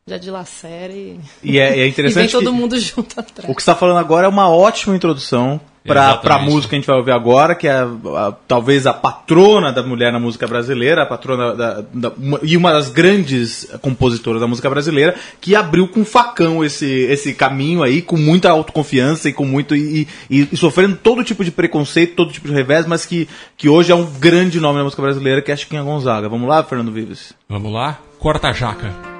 já 0.08 0.16
dilacera 0.18 0.92
e, 0.92 1.18
E 1.42 1.58
é, 1.58 1.64
é 1.64 1.72
e 1.76 1.76
vem 1.80 1.88
interessante. 1.90 2.32
todo 2.32 2.50
que- 2.50 2.56
mundo 2.56 2.78
junto 2.80 3.18
atrás. 3.20 3.50
O 3.50 3.54
que 3.54 3.62
você 3.62 3.70
está 3.70 3.74
falando 3.74 3.98
agora 3.98 4.26
é 4.26 4.28
uma 4.28 4.48
ótima 4.48 4.94
introdução 4.96 5.60
Exatamente. 5.94 6.22
pra 6.22 6.38
música 6.38 6.68
que 6.70 6.74
a 6.74 6.78
gente 6.78 6.86
vai 6.86 6.96
ouvir 6.96 7.12
agora, 7.12 7.54
que 7.54 7.66
é 7.68 7.72
a- 7.72 7.84
a- 8.28 8.32
talvez 8.48 8.86
a 8.86 8.92
patrona 8.92 9.72
da 9.72 9.82
mulher 9.82 10.12
na 10.12 10.18
música 10.18 10.46
brasileira, 10.46 11.02
a 11.02 11.06
patrona 11.06 11.54
da, 11.54 11.84
da- 11.92 12.12
uma- 12.18 12.40
e 12.42 12.56
uma 12.56 12.72
das 12.72 12.88
grandes 12.90 13.68
compositoras 13.80 14.40
da 14.40 14.46
música 14.46 14.68
brasileira, 14.70 15.14
que 15.40 15.54
abriu 15.54 15.88
com 15.88 16.04
facão 16.04 16.64
esse, 16.64 16.86
esse 16.86 17.32
caminho 17.34 17.82
aí, 17.82 18.02
com 18.02 18.16
muita 18.16 18.50
autoconfiança 18.50 19.28
e 19.28 19.32
com 19.32 19.44
muito. 19.44 19.74
E, 19.76 20.06
e- 20.30 20.48
e 20.52 20.56
sofrendo 20.56 20.96
todo 20.96 21.22
tipo 21.24 21.44
de 21.44 21.50
preconceito, 21.50 22.14
todo 22.14 22.32
tipo 22.32 22.48
de 22.48 22.54
revés, 22.54 22.86
mas 22.86 23.06
que, 23.06 23.28
que 23.56 23.68
hoje 23.68 23.92
é 23.92 23.94
um 23.94 24.04
grande 24.18 24.60
nome 24.60 24.78
na 24.78 24.84
música 24.84 25.02
brasileira, 25.02 25.40
que 25.42 25.50
é 25.50 25.54
a 25.54 25.56
Chiquinha 25.56 25.82
Gonzaga. 25.82 26.28
Vamos 26.28 26.48
lá, 26.48 26.62
Fernando 26.64 26.92
Vives? 26.92 27.32
Vamos 27.48 27.72
lá? 27.72 27.98
Corta 28.18 28.48
a 28.48 28.52
jaca. 28.52 29.15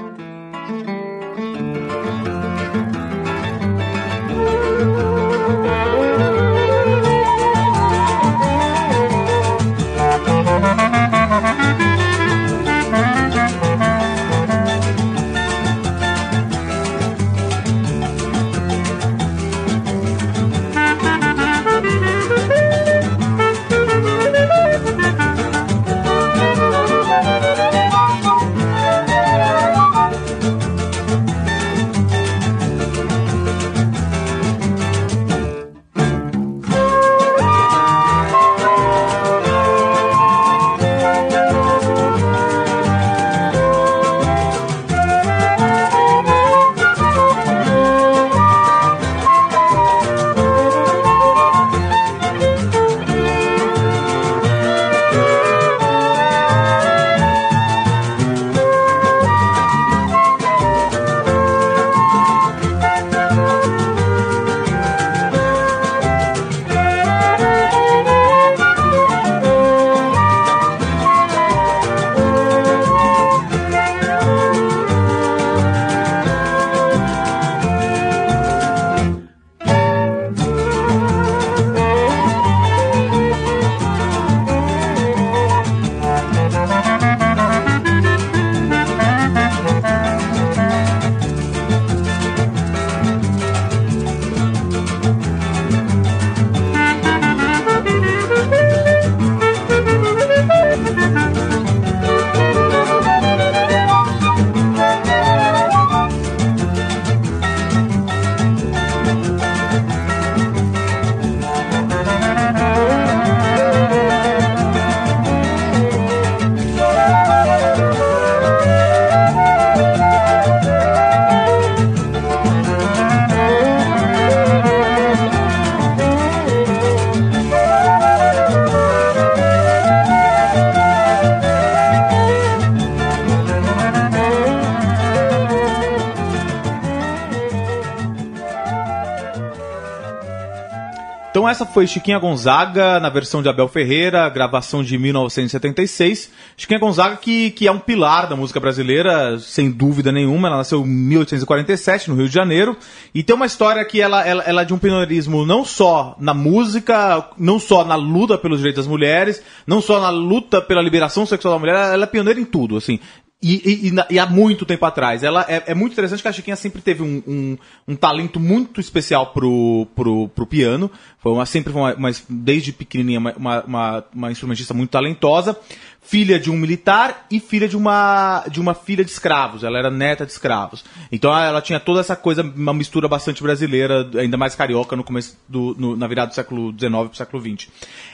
Então 141.46 141.52
essa 141.52 141.64
foi 141.64 141.86
Chiquinha 141.86 142.18
Gonzaga 142.18 142.98
na 142.98 143.08
versão 143.08 143.40
de 143.40 143.48
Abel 143.48 143.68
Ferreira, 143.68 144.28
gravação 144.28 144.82
de 144.82 144.98
1976. 144.98 146.32
Chiquinha 146.56 146.80
Gonzaga 146.80 147.16
que, 147.18 147.52
que 147.52 147.68
é 147.68 147.70
um 147.70 147.78
pilar 147.78 148.28
da 148.28 148.34
música 148.34 148.58
brasileira, 148.58 149.38
sem 149.38 149.70
dúvida 149.70 150.10
nenhuma. 150.10 150.48
Ela 150.48 150.56
nasceu 150.56 150.80
em 150.80 150.88
1847 150.88 152.10
no 152.10 152.16
Rio 152.16 152.28
de 152.28 152.34
Janeiro 152.34 152.76
e 153.14 153.22
tem 153.22 153.36
uma 153.36 153.46
história 153.46 153.84
que 153.84 154.00
ela, 154.00 154.26
ela, 154.26 154.42
ela 154.42 154.62
é 154.62 154.64
de 154.64 154.74
um 154.74 154.78
pioneirismo 154.78 155.46
não 155.46 155.64
só 155.64 156.16
na 156.18 156.34
música, 156.34 157.30
não 157.38 157.60
só 157.60 157.84
na 157.84 157.94
luta 157.94 158.36
pelos 158.36 158.58
direitos 158.58 158.84
das 158.84 158.90
mulheres, 158.90 159.40
não 159.64 159.80
só 159.80 160.00
na 160.00 160.10
luta 160.10 160.60
pela 160.60 160.82
liberação 160.82 161.24
sexual 161.24 161.54
da 161.54 161.60
mulher, 161.60 161.76
ela 161.76 162.02
é 162.02 162.08
pioneira 162.08 162.40
em 162.40 162.44
tudo, 162.44 162.76
assim. 162.76 162.98
E, 163.42 163.90
e- 163.90 164.14
e 164.14 164.18
há 164.18 164.24
muito 164.26 164.64
tempo 164.64 164.84
atrás. 164.86 165.22
Ela 165.22 165.44
é, 165.46 165.64
é 165.66 165.74
muito 165.74 165.92
interessante 165.92 166.22
que 166.22 166.28
a 166.28 166.32
Chiquinha 166.32 166.56
sempre 166.56 166.80
teve 166.80 167.02
um, 167.02 167.22
um, 167.26 167.58
um 167.86 167.94
talento 167.94 168.40
muito 168.40 168.80
especial 168.80 169.26
pro, 169.26 169.86
pro, 169.94 170.28
pro 170.28 170.46
piano. 170.46 170.90
Foi 171.18 171.32
uma, 171.32 171.44
sempre 171.44 171.70
foi 171.70 171.82
uma, 171.82 171.94
uma- 171.94 172.10
desde 172.30 172.72
pequenininha, 172.72 173.20
uma, 173.20 173.62
uma, 173.66 174.04
uma, 174.14 174.32
instrumentista 174.32 174.72
muito 174.72 174.88
talentosa. 174.90 175.54
Filha 176.00 176.40
de 176.40 176.50
um 176.50 176.56
militar 176.56 177.26
e 177.30 177.38
filha 177.38 177.68
de 177.68 177.76
uma, 177.76 178.42
de 178.50 178.58
uma 178.58 178.72
filha 178.74 179.04
de 179.04 179.10
escravos. 179.10 179.62
Ela 179.64 179.78
era 179.78 179.90
neta 179.90 180.24
de 180.24 180.32
escravos. 180.32 180.82
Então 181.12 181.30
ela, 181.30 181.44
ela 181.46 181.60
tinha 181.62 181.78
toda 181.78 182.00
essa 182.00 182.16
coisa, 182.16 182.42
uma 182.42 182.72
mistura 182.72 183.06
bastante 183.06 183.42
brasileira, 183.42 184.08
ainda 184.18 184.38
mais 184.38 184.54
carioca 184.54 184.96
no 184.96 185.04
começo 185.04 185.36
do, 185.46 185.76
no- 185.78 185.94
na 185.96 186.06
virada 186.08 186.28
do 186.30 186.34
século 186.34 186.70
XIX 186.76 186.90
pro 187.08 187.16
século 187.16 187.42
XX. 187.42 187.68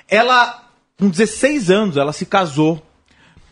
Ela, 0.09 0.65
com 0.99 1.09
16 1.09 1.71
anos, 1.71 1.97
ela 1.97 2.13
se 2.13 2.27
casou 2.27 2.83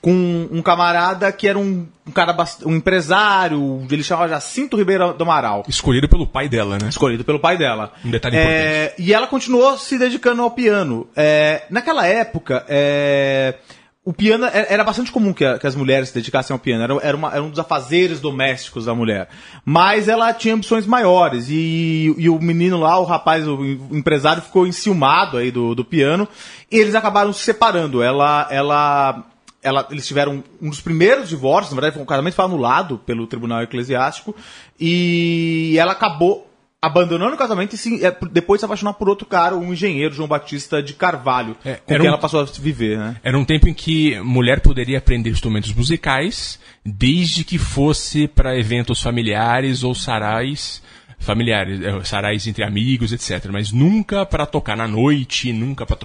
com 0.01 0.49
um 0.51 0.63
camarada 0.63 1.31
que 1.31 1.47
era 1.47 1.59
um, 1.59 1.87
um 2.07 2.11
cara 2.11 2.35
um 2.65 2.75
empresário, 2.77 3.87
ele 3.91 4.03
chamava 4.03 4.29
Jacinto 4.29 4.77
Ribeiro 4.77 5.13
do 5.13 5.25
Amaral. 5.25 5.63
Escolhido 5.69 6.09
pelo 6.09 6.27
pai 6.27 6.49
dela, 6.49 6.79
né? 6.81 6.89
Escolhido 6.89 7.25
pelo 7.25 7.39
pai 7.39 7.59
dela. 7.59 7.93
Um 8.05 8.11
detalhe 8.11 8.37
É, 8.37 8.95
E 8.99 9.13
ela 9.13 9.27
continuou 9.27 9.77
se 9.77 9.99
dedicando 9.99 10.41
ao 10.43 10.51
piano. 10.53 11.07
É, 11.15 11.65
naquela 11.69 12.07
época, 12.07 12.65
é, 12.69 13.57
o 14.03 14.13
piano 14.15 14.47
era, 14.47 14.67
era 14.73 14.85
bastante 14.85 15.13
comum 15.13 15.35
que 15.35 15.45
as 15.45 15.75
mulheres 15.75 16.09
se 16.09 16.15
dedicassem 16.15 16.55
ao 16.55 16.59
piano. 16.59 16.83
Era, 16.83 16.95
era, 17.07 17.17
uma- 17.17 17.33
era 17.33 17.43
um 17.43 17.51
dos 17.51 17.59
afazeres 17.59 18.21
domésticos 18.21 18.87
da 18.87 18.95
mulher. 18.95 19.29
Mas 19.65 20.09
ela 20.09 20.33
tinha 20.33 20.55
ambições 20.55 20.87
maiores. 20.87 21.49
E, 21.51 22.15
e 22.17 22.31
o 22.31 22.41
menino 22.41 22.81
lá, 22.81 22.99
o 22.99 23.05
rapaz, 23.05 23.47
o 23.47 23.63
empresário, 23.93 24.41
ficou 24.43 24.67
enciumado 24.67 25.37
aí 25.37 25.51
do, 25.51 25.75
do 25.75 25.85
piano. 25.85 26.27
E 26.73 26.79
eles 26.79 26.95
acabaram 26.95 27.35
se 27.35 27.45
separando. 27.45 28.03
Ela. 28.03 28.49
ela 28.51 29.25
ela, 29.63 29.87
eles 29.91 30.07
tiveram 30.07 30.43
um 30.61 30.71
dos 30.71 30.81
primeiros 30.81 31.29
divórcios, 31.29 31.75
na 31.75 31.81
verdade, 31.81 32.03
o 32.03 32.07
casamento 32.07 32.35
foi 32.35 32.45
anulado 32.45 32.99
pelo 32.99 33.27
Tribunal 33.27 33.63
Eclesiástico, 33.63 34.35
e 34.79 35.77
ela 35.79 35.93
acabou 35.93 36.47
abandonando 36.83 37.35
o 37.35 37.37
casamento 37.39 37.75
e 37.75 37.79
se, 37.79 38.03
é, 38.03 38.17
depois 38.33 38.59
se 38.59 38.65
apaixonar 38.65 38.95
por 38.95 39.07
outro 39.07 39.27
cara, 39.27 39.55
um 39.55 39.71
engenheiro, 39.71 40.15
João 40.15 40.27
Batista 40.27 40.83
de 40.83 40.95
Carvalho, 40.95 41.55
É, 41.63 41.75
com 41.75 41.93
quem 41.95 42.01
um- 42.01 42.07
ela 42.07 42.17
passou 42.17 42.41
a 42.41 42.45
viver, 42.45 42.97
né? 42.97 43.17
Era 43.23 43.39
um 43.39 43.45
tempo 43.45 43.69
em 43.69 43.75
que 43.75 44.19
mulher 44.21 44.61
poderia 44.61 44.97
aprender 44.97 45.29
instrumentos 45.29 45.75
musicais 45.75 46.59
desde 46.85 47.45
que 47.45 47.59
fosse 47.59 48.27
para 48.27 48.59
eventos 48.59 49.03
familiares 49.03 49.85
ou 49.85 49.95
sarais 49.95 50.83
familiares, 51.19 51.83
eh, 51.83 52.03
sarais 52.03 52.47
entre 52.47 52.65
amigos, 52.65 53.13
etc. 53.13 53.51
Mas 53.53 53.71
nunca 53.71 54.25
para 54.25 54.47
tocar 54.47 54.75
na 54.75 54.89
noite, 54.89 55.53
nunca 55.53 55.85
para 55.85 55.99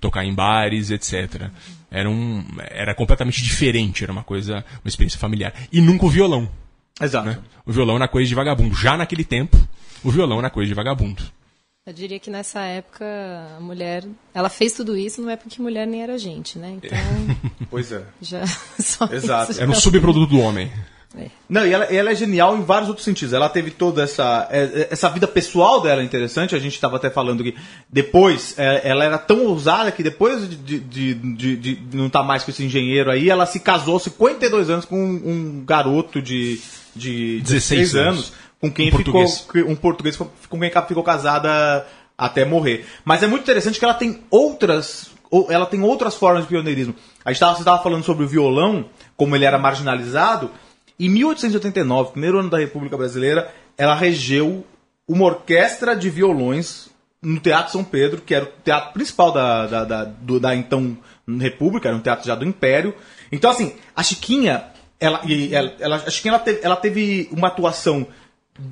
tocar 0.00 0.24
em 0.24 0.34
bares, 0.34 0.90
etc. 0.90 1.50
Era 1.90 2.08
um, 2.08 2.44
era 2.70 2.94
completamente 2.94 3.42
diferente, 3.42 4.04
era 4.04 4.12
uma 4.12 4.22
coisa, 4.22 4.64
uma 4.84 4.88
experiência 4.88 5.18
familiar. 5.18 5.52
E 5.72 5.80
nunca 5.80 6.06
o 6.06 6.10
violão, 6.10 6.48
Exato. 7.00 7.26
né? 7.26 7.38
O 7.66 7.72
violão 7.72 7.96
era 7.96 8.06
coisa 8.06 8.28
de 8.28 8.34
vagabundo. 8.34 8.74
Já 8.74 8.96
naquele 8.96 9.24
tempo, 9.24 9.56
o 10.04 10.10
violão 10.10 10.38
era 10.38 10.50
coisa 10.50 10.68
de 10.68 10.74
vagabundo. 10.74 11.22
Eu 11.86 11.92
diria 11.94 12.20
que 12.20 12.30
nessa 12.30 12.60
época 12.60 13.04
a 13.56 13.60
mulher, 13.60 14.04
ela 14.34 14.48
fez 14.48 14.72
tudo 14.74 14.96
isso, 14.96 15.20
não 15.22 15.30
é 15.30 15.36
porque 15.36 15.60
mulher 15.60 15.86
nem 15.86 16.02
era 16.02 16.18
gente, 16.18 16.58
né? 16.58 16.78
Então, 16.80 16.98
Pois 17.70 17.90
é. 17.90 18.04
já 18.20 18.46
só 18.78 19.06
Exato. 19.10 19.52
isso 19.52 19.60
Era 19.60 19.70
um 19.70 19.74
subproduto 19.74 20.26
do 20.26 20.40
homem. 20.40 20.70
Não, 21.48 21.66
e 21.66 21.72
ela, 21.72 21.84
ela 21.86 22.10
é 22.10 22.14
genial 22.14 22.56
em 22.56 22.62
vários 22.62 22.88
outros 22.88 23.04
sentidos. 23.04 23.32
Ela 23.34 23.48
teve 23.48 23.72
toda 23.72 24.02
essa. 24.04 24.46
é, 24.50 24.86
Essa 24.90 25.08
vida 25.08 25.26
pessoal 25.26 25.80
dela 25.80 26.02
é 26.02 26.04
interessante. 26.04 26.54
A 26.54 26.58
gente 26.60 26.74
estava 26.74 26.96
até 26.96 27.10
falando 27.10 27.42
que 27.42 27.54
depois 27.88 28.54
é, 28.56 28.88
ela 28.88 29.04
era 29.04 29.18
tão 29.18 29.44
ousada 29.46 29.90
que 29.90 30.02
depois 30.04 30.48
de, 30.48 30.78
de, 30.78 31.14
de, 31.14 31.56
de- 31.56 31.80
não 31.96 32.06
estar 32.06 32.22
mais 32.22 32.44
com 32.44 32.50
esse 32.52 32.64
engenheiro 32.64 33.10
aí, 33.10 33.28
ela 33.28 33.44
se 33.44 33.58
casou 33.58 33.94
aos 33.94 34.04
52 34.04 34.70
anos 34.70 34.84
com 34.84 34.96
um, 34.96 35.30
um 35.60 35.64
garoto 35.64 36.22
de, 36.22 36.60
de 36.94 37.40
16 37.40 37.96
anos. 37.96 38.06
anos, 38.18 38.32
com 38.60 38.70
quem 38.70 38.88
Um 38.94 38.96
ficou. 38.96 39.12
português. 39.12 39.66
Um 39.68 39.74
português 39.76 40.16
com 40.16 40.60
quem 40.60 40.70
ela 40.72 40.86
ficou 40.86 41.02
casada 41.02 41.84
até 42.16 42.44
morrer. 42.44 42.86
Mas 43.04 43.22
é 43.22 43.26
muito 43.26 43.42
interessante 43.42 43.78
que 43.80 43.84
ela 43.84 43.94
tem 43.94 44.20
outras. 44.30 45.10
ou- 45.28 45.50
Ela 45.50 45.66
tem 45.66 45.82
outras 45.82 46.14
formas 46.14 46.42
de 46.44 46.48
pioneirismo. 46.48 46.94
A 47.24 47.32
gente 47.32 47.42
estava 47.58 47.82
falando 47.82 48.04
sobre 48.04 48.24
o 48.24 48.28
violão, 48.28 48.84
como 49.16 49.34
ele 49.34 49.44
era 49.44 49.58
marginalizado. 49.58 50.50
Em 51.00 51.08
1889, 51.08 52.12
primeiro 52.12 52.38
ano 52.38 52.50
da 52.50 52.58
República 52.58 52.96
Brasileira, 52.96 53.52
ela 53.76 53.94
regeu 53.94 54.64
uma 55.08 55.24
orquestra 55.24 55.96
de 55.96 56.10
violões 56.10 56.88
no 57.22 57.40
Teatro 57.40 57.72
São 57.72 57.82
Pedro, 57.82 58.20
que 58.20 58.34
era 58.34 58.44
o 58.44 58.48
teatro 58.64 58.92
principal 58.92 59.32
da, 59.32 59.66
da, 59.66 59.84
da, 59.84 60.04
do- 60.04 60.38
da 60.38 60.54
então 60.54 60.96
República, 61.38 61.88
era 61.88 61.96
um 61.96 62.00
teatro 62.00 62.26
já 62.26 62.34
do 62.34 62.44
Império. 62.44 62.94
Então, 63.32 63.50
assim, 63.50 63.74
a 63.96 64.02
Chiquinha, 64.02 64.64
ela, 64.98 65.20
ela, 65.50 65.72
ela- 65.80 65.96
a 65.96 66.10
Chiquinha 66.10 66.32
ela 66.34 66.38
teve, 66.38 66.60
ela 66.62 66.76
teve 66.76 67.28
uma 67.32 67.48
atuação 67.48 68.06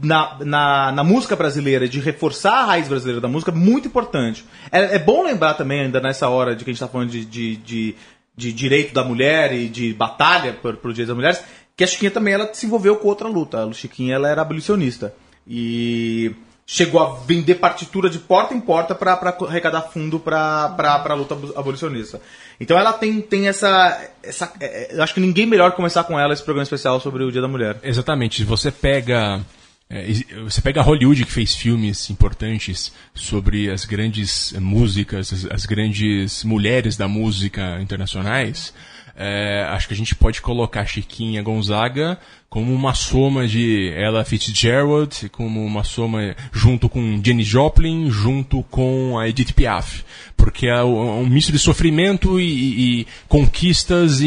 na, 0.02 0.36
na, 0.44 0.92
na 0.92 1.04
música 1.04 1.34
brasileira, 1.34 1.88
de 1.88 1.98
reforçar 2.00 2.52
a 2.62 2.64
raiz 2.66 2.88
brasileira 2.88 3.20
da 3.20 3.28
música, 3.28 3.50
muito 3.52 3.88
importante. 3.88 4.44
É, 4.70 4.96
é 4.96 4.98
bom 4.98 5.22
lembrar 5.22 5.54
também, 5.54 5.80
ainda 5.80 6.00
nessa 6.00 6.28
hora 6.28 6.54
de 6.54 6.62
que 6.64 6.70
a 6.70 6.72
gente 6.72 6.82
está 6.82 6.88
falando 6.88 7.10
de, 7.10 7.24
de, 7.24 7.56
de, 7.56 7.94
de 8.36 8.52
direito 8.52 8.92
da 8.94 9.02
mulher 9.04 9.52
e 9.54 9.68
de 9.68 9.92
batalha 9.94 10.52
por, 10.54 10.76
por 10.76 10.92
direitos 10.92 11.08
das 11.08 11.16
mulheres, 11.16 11.42
que 11.78 11.84
a 11.84 11.86
Chiquinha 11.86 12.10
também 12.10 12.34
ela 12.34 12.52
se 12.52 12.66
envolveu 12.66 12.96
com 12.96 13.06
outra 13.08 13.28
luta. 13.28 13.64
A 13.64 13.72
Chiquinha 13.72 14.16
ela 14.16 14.28
era 14.28 14.42
abolicionista. 14.42 15.14
E 15.46 16.32
chegou 16.66 17.00
a 17.00 17.14
vender 17.20 17.54
partitura 17.54 18.10
de 18.10 18.18
porta 18.18 18.52
em 18.52 18.60
porta 18.60 18.94
para 18.94 19.12
arrecadar 19.48 19.82
fundo 19.82 20.18
para 20.20 20.74
a 20.76 21.14
luta 21.14 21.34
abo- 21.34 21.52
abolicionista. 21.56 22.20
Então 22.60 22.76
ela 22.76 22.92
tem, 22.92 23.20
tem 23.20 23.46
essa. 23.48 23.96
essa 24.22 24.52
é, 24.60 24.94
eu 24.96 25.02
acho 25.02 25.14
que 25.14 25.20
ninguém 25.20 25.46
melhor 25.46 25.72
começar 25.72 26.02
com 26.04 26.18
ela 26.18 26.34
esse 26.34 26.42
programa 26.42 26.64
especial 26.64 27.00
sobre 27.00 27.22
o 27.22 27.30
Dia 27.32 27.40
da 27.40 27.48
Mulher. 27.48 27.78
Exatamente. 27.82 28.42
Você 28.44 28.70
pega. 28.72 29.40
é, 29.88 30.04
Você 30.44 30.60
pega 30.60 30.82
Hollywood 30.82 31.24
que 31.24 31.30
fez 31.32 31.54
filmes 31.54 32.10
importantes 32.10 32.92
sobre 33.14 33.70
as 33.70 33.84
grandes 33.84 34.52
músicas, 34.58 35.32
as, 35.32 35.44
as 35.50 35.64
grandes 35.64 36.42
mulheres 36.44 36.96
da 36.96 37.06
música 37.08 37.80
internacionais. 37.80 38.74
É, 39.18 39.66
acho 39.70 39.88
que 39.88 39.94
a 39.94 39.96
gente 39.96 40.14
pode 40.14 40.40
colocar 40.40 40.86
Chiquinha 40.86 41.42
Gonzaga 41.42 42.18
como 42.48 42.72
uma 42.72 42.94
soma 42.94 43.46
de 43.46 43.88
Ella 43.96 44.24
Fitzgerald, 44.24 45.28
como 45.30 45.62
uma 45.64 45.84
soma 45.84 46.34
junto 46.52 46.88
com 46.88 47.20
Jenny 47.22 47.42
Joplin, 47.42 48.08
junto 48.10 48.62
com 48.70 49.18
a 49.18 49.28
Edith 49.28 49.52
Piaf. 49.52 50.02
Porque 50.36 50.66
é 50.68 50.82
um 50.82 51.26
misto 51.26 51.52
de 51.52 51.58
sofrimento 51.58 52.40
e, 52.40 52.44
e- 52.44 53.00
e 53.00 53.06
conquistas 53.28 54.20
e- 54.20 54.26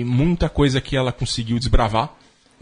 e 0.00 0.04
muita 0.04 0.48
coisa 0.48 0.80
que 0.80 0.96
ela 0.96 1.12
conseguiu 1.12 1.58
desbravar 1.58 2.10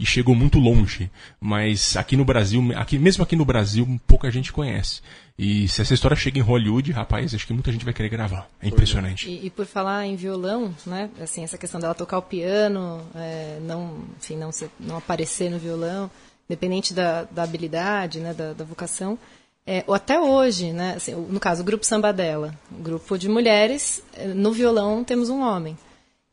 e 0.01 0.05
chegou 0.05 0.33
muito 0.33 0.57
longe. 0.57 1.11
Mas 1.39 1.95
aqui 1.95 2.17
no 2.17 2.25
Brasil, 2.25 2.59
aqui, 2.75 2.97
mesmo 2.97 3.23
aqui 3.23 3.35
no 3.35 3.45
Brasil, 3.45 3.87
pouca 4.07 4.31
gente 4.31 4.51
conhece. 4.51 4.99
E 5.37 5.67
se 5.67 5.79
essa 5.79 5.93
história 5.93 6.17
chega 6.17 6.39
em 6.39 6.41
Hollywood, 6.41 6.91
rapaz, 6.91 7.35
acho 7.35 7.45
que 7.45 7.53
muita 7.53 7.71
gente 7.71 7.85
vai 7.85 7.93
querer 7.93 8.09
gravar. 8.09 8.49
É 8.59 8.67
impressionante. 8.67 9.29
E, 9.29 9.45
e 9.45 9.49
por 9.51 9.67
falar 9.67 10.07
em 10.07 10.15
violão, 10.15 10.73
né? 10.87 11.07
Assim, 11.21 11.43
essa 11.43 11.57
questão 11.57 11.79
dela 11.79 11.93
tocar 11.93 12.17
o 12.17 12.21
piano, 12.23 12.99
é, 13.13 13.59
não, 13.61 13.99
enfim, 14.19 14.35
não, 14.35 14.51
ser- 14.51 14.71
não 14.79 14.97
aparecer 14.97 15.51
no 15.51 15.59
violão, 15.59 16.09
independente 16.49 16.95
da, 16.95 17.23
da 17.25 17.43
habilidade, 17.43 18.19
né? 18.19 18.33
Da, 18.33 18.53
da 18.53 18.65
vocação. 18.65 19.19
É, 19.67 19.83
ou 19.85 19.93
até 19.93 20.19
hoje, 20.19 20.73
né? 20.73 20.95
assim, 20.97 21.13
no 21.13 21.39
caso, 21.39 21.61
o 21.61 21.65
grupo 21.65 21.85
Samba 21.85 22.11
dela, 22.11 22.55
um 22.75 22.81
grupo 22.81 23.19
de 23.19 23.29
mulheres, 23.29 24.01
é, 24.13 24.25
no 24.27 24.51
violão 24.51 25.03
temos 25.03 25.29
um 25.29 25.41
homem. 25.41 25.77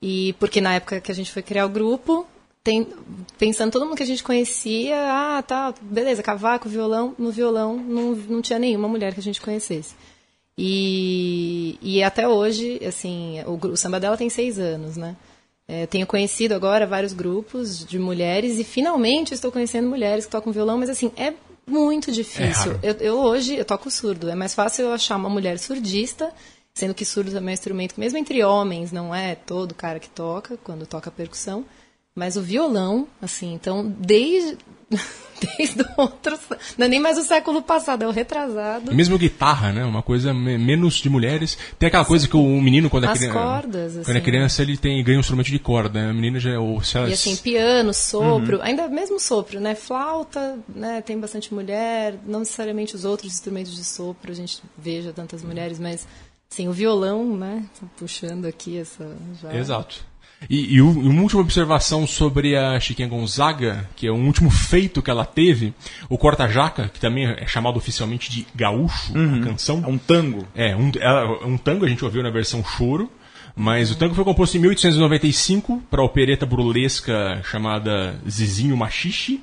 E 0.01 0.33
porque 0.41 0.59
na 0.63 0.75
época 0.75 1.03
que 1.03 1.13
a 1.13 1.15
gente 1.15 1.31
foi 1.31 1.43
criar 1.43 1.67
o 1.67 1.69
grupo, 1.69 2.27
tem, 2.63 2.87
pensando 3.39 3.73
todo 3.73 3.87
mundo 3.87 3.97
que 3.97 4.03
a 4.03 4.07
gente 4.07 4.23
conhecia, 4.23 4.97
ah, 5.11 5.43
tá, 5.43 5.75
beleza, 5.81 6.23
cavaco, 6.23 6.69
violão, 6.69 7.15
no 7.19 7.31
violão 7.31 7.77
não, 7.77 8.15
não 8.15 8.43
tinha 8.43 8.59
nenhuma 8.59 8.89
mulher 8.89 9.15
que 9.15 9.21
a 9.21 9.23
gente 9.23 9.41
conhecesse. 9.41 9.95
E, 10.57 11.79
e 11.81 12.03
até 12.03 12.27
hoje, 12.27 12.81
assim, 12.85 13.41
o, 13.47 13.55
o 13.69 13.77
samba 13.77 14.01
dela 14.01 14.17
tem 14.17 14.29
seis 14.29 14.59
anos, 14.59 14.97
né? 14.97 15.17
É, 15.69 15.87
tenho 15.87 16.07
conhecido 16.07 16.55
agora 16.55 16.87
vários 16.87 17.13
grupos 17.13 17.85
de 17.85 17.99
mulheres 17.99 18.59
e 18.59 18.65
finalmente 18.65 19.35
estou 19.35 19.53
conhecendo 19.53 19.89
mulheres 19.89 20.25
que 20.25 20.31
tocam 20.31 20.51
violão, 20.51 20.79
mas 20.79 20.89
assim, 20.89 21.13
é 21.17 21.35
muito 21.67 22.11
difícil. 22.11 22.73
raro. 22.73 22.81
eu, 22.83 22.95
eu 22.95 23.19
hoje 23.19 23.55
eu 23.55 23.65
toco 23.65 23.91
surdo, 23.91 24.31
é 24.31 24.35
mais 24.35 24.55
fácil 24.55 24.87
eu 24.87 24.93
achar 24.93 25.17
uma 25.17 25.29
mulher 25.29 25.59
surdista, 25.59 26.33
sendo 26.75 26.95
que 26.95 27.05
surdo 27.05 27.31
também 27.31 27.49
é 27.49 27.53
um 27.53 27.53
instrumento 27.53 27.95
que 27.95 28.01
mesmo 28.01 28.19
entre 28.19 28.43
homens 28.43 28.91
não 28.91 29.15
é 29.15 29.35
todo 29.35 29.75
cara 29.75 30.01
que 30.01 30.09
toca 30.09 30.57
quando 30.65 30.87
toca 30.87 31.11
percussão, 31.11 31.67
mas 32.19 32.37
o 32.37 32.43
violão, 32.43 33.07
assim, 33.23 33.55
então 33.55 33.87
desde 33.99 34.59
desde 35.57 35.83
o 35.83 35.87
outro, 35.99 36.37
não 36.77 36.87
é 36.87 36.89
nem 36.89 36.99
mais 36.99 37.17
o 37.17 37.23
século 37.23 37.63
passado, 37.63 38.03
é 38.03 38.09
o 38.09 38.11
retrasado. 38.11 38.91
E 38.91 38.95
mesmo 38.95 39.17
guitarra, 39.17 39.71
né? 39.73 39.85
Uma 39.85 40.03
coisa 40.03 40.35
me- 40.35 40.59
menos 40.59 40.95
de 40.95 41.09
mulheres. 41.09 41.57
Tem 41.79 41.87
aquela 41.87 42.05
coisa 42.05 42.27
que 42.27 42.37
o 42.37 42.61
menino, 42.61 42.91
quando 42.91 43.05
é 43.05 43.09
As 43.09 43.19
criança. 43.19 43.39
cordas, 43.39 43.93
Quando 43.93 44.09
é 44.09 44.13
assim. 44.13 44.21
criança, 44.21 44.63
ele 44.63 44.77
tem, 44.77 45.05
ganha 45.05 45.17
um 45.19 45.21
instrumento 45.21 45.47
de 45.47 45.59
corda. 45.61 46.03
né? 46.03 46.11
A 46.11 46.15
menina 46.15 46.41
já. 46.41 46.51
Se 46.83 46.97
ela- 46.97 47.09
E 47.09 47.13
assim, 47.13 47.37
piano, 47.37 47.95
sopro, 47.95 48.61
ainda 48.63 48.89
mesmo 48.89 49.21
sopro, 49.21 49.61
né? 49.61 49.77
Flauta, 49.77 50.59
né? 50.75 51.03
Tem 51.03 51.17
bastante 51.21 51.55
mulher, 51.55 52.15
não 52.27 52.41
necessariamente 52.41 52.97
os 52.97 53.05
outros 53.05 53.33
instrumentos 53.33 53.77
de 53.77 53.85
sopro, 53.85 54.33
a 54.33 54.35
gente 54.35 54.61
veja 54.77 55.13
tantas 55.13 55.45
mulheres, 55.45 55.79
mas 55.79 56.05
assim, 56.51 56.67
o 56.67 56.73
violão, 56.73 57.37
né? 57.37 57.63
Tô 57.79 57.87
puxando 57.97 58.47
aqui 58.47 58.77
essa 58.79 59.07
já. 59.41 59.55
Exato. 59.55 60.05
E, 60.49 60.75
e 60.77 60.81
uma 60.83 61.23
última 61.23 61.41
observação 61.41 62.07
sobre 62.07 62.57
a 62.57 62.79
Chiquinha 62.79 63.09
Gonzaga, 63.09 63.89
que 63.97 64.07
é 64.07 64.13
um 64.13 64.27
último 64.27 64.51
feito 64.51 65.03
que 65.03 65.11
ela 65.11 65.25
teve, 65.25 65.75
o 66.09 66.17
Corta-Jaca, 66.17 66.89
que 66.89 67.01
também 67.01 67.27
é 67.27 67.47
chamado 67.47 67.77
oficialmente 67.77 68.31
de 68.31 68.47
gaúcho, 68.55 69.13
a 69.13 69.45
canção. 69.45 69.83
É 69.85 69.89
um 69.89 69.99
tango. 69.99 70.47
É, 70.55 70.77
um, 70.77 70.93
ela- 71.01 71.45
um 71.47 71.57
tango 71.59 71.85
a 71.85 71.89
gente 71.89 72.05
ouviu 72.05 72.23
na 72.23 72.31
versão 72.31 72.63
choro, 72.65 73.11
mas 73.57 73.91
o 73.91 73.97
tango 73.97 74.15
foi 74.15 74.23
composto 74.25 74.57
em 74.57 74.61
1895 74.61 75.83
para 75.91 76.01
a 76.01 76.05
opereta 76.05 76.47
burlesca 76.47 77.41
chamada 77.45 78.15
Zizinho 78.29 78.77
Machixe. 78.77 79.41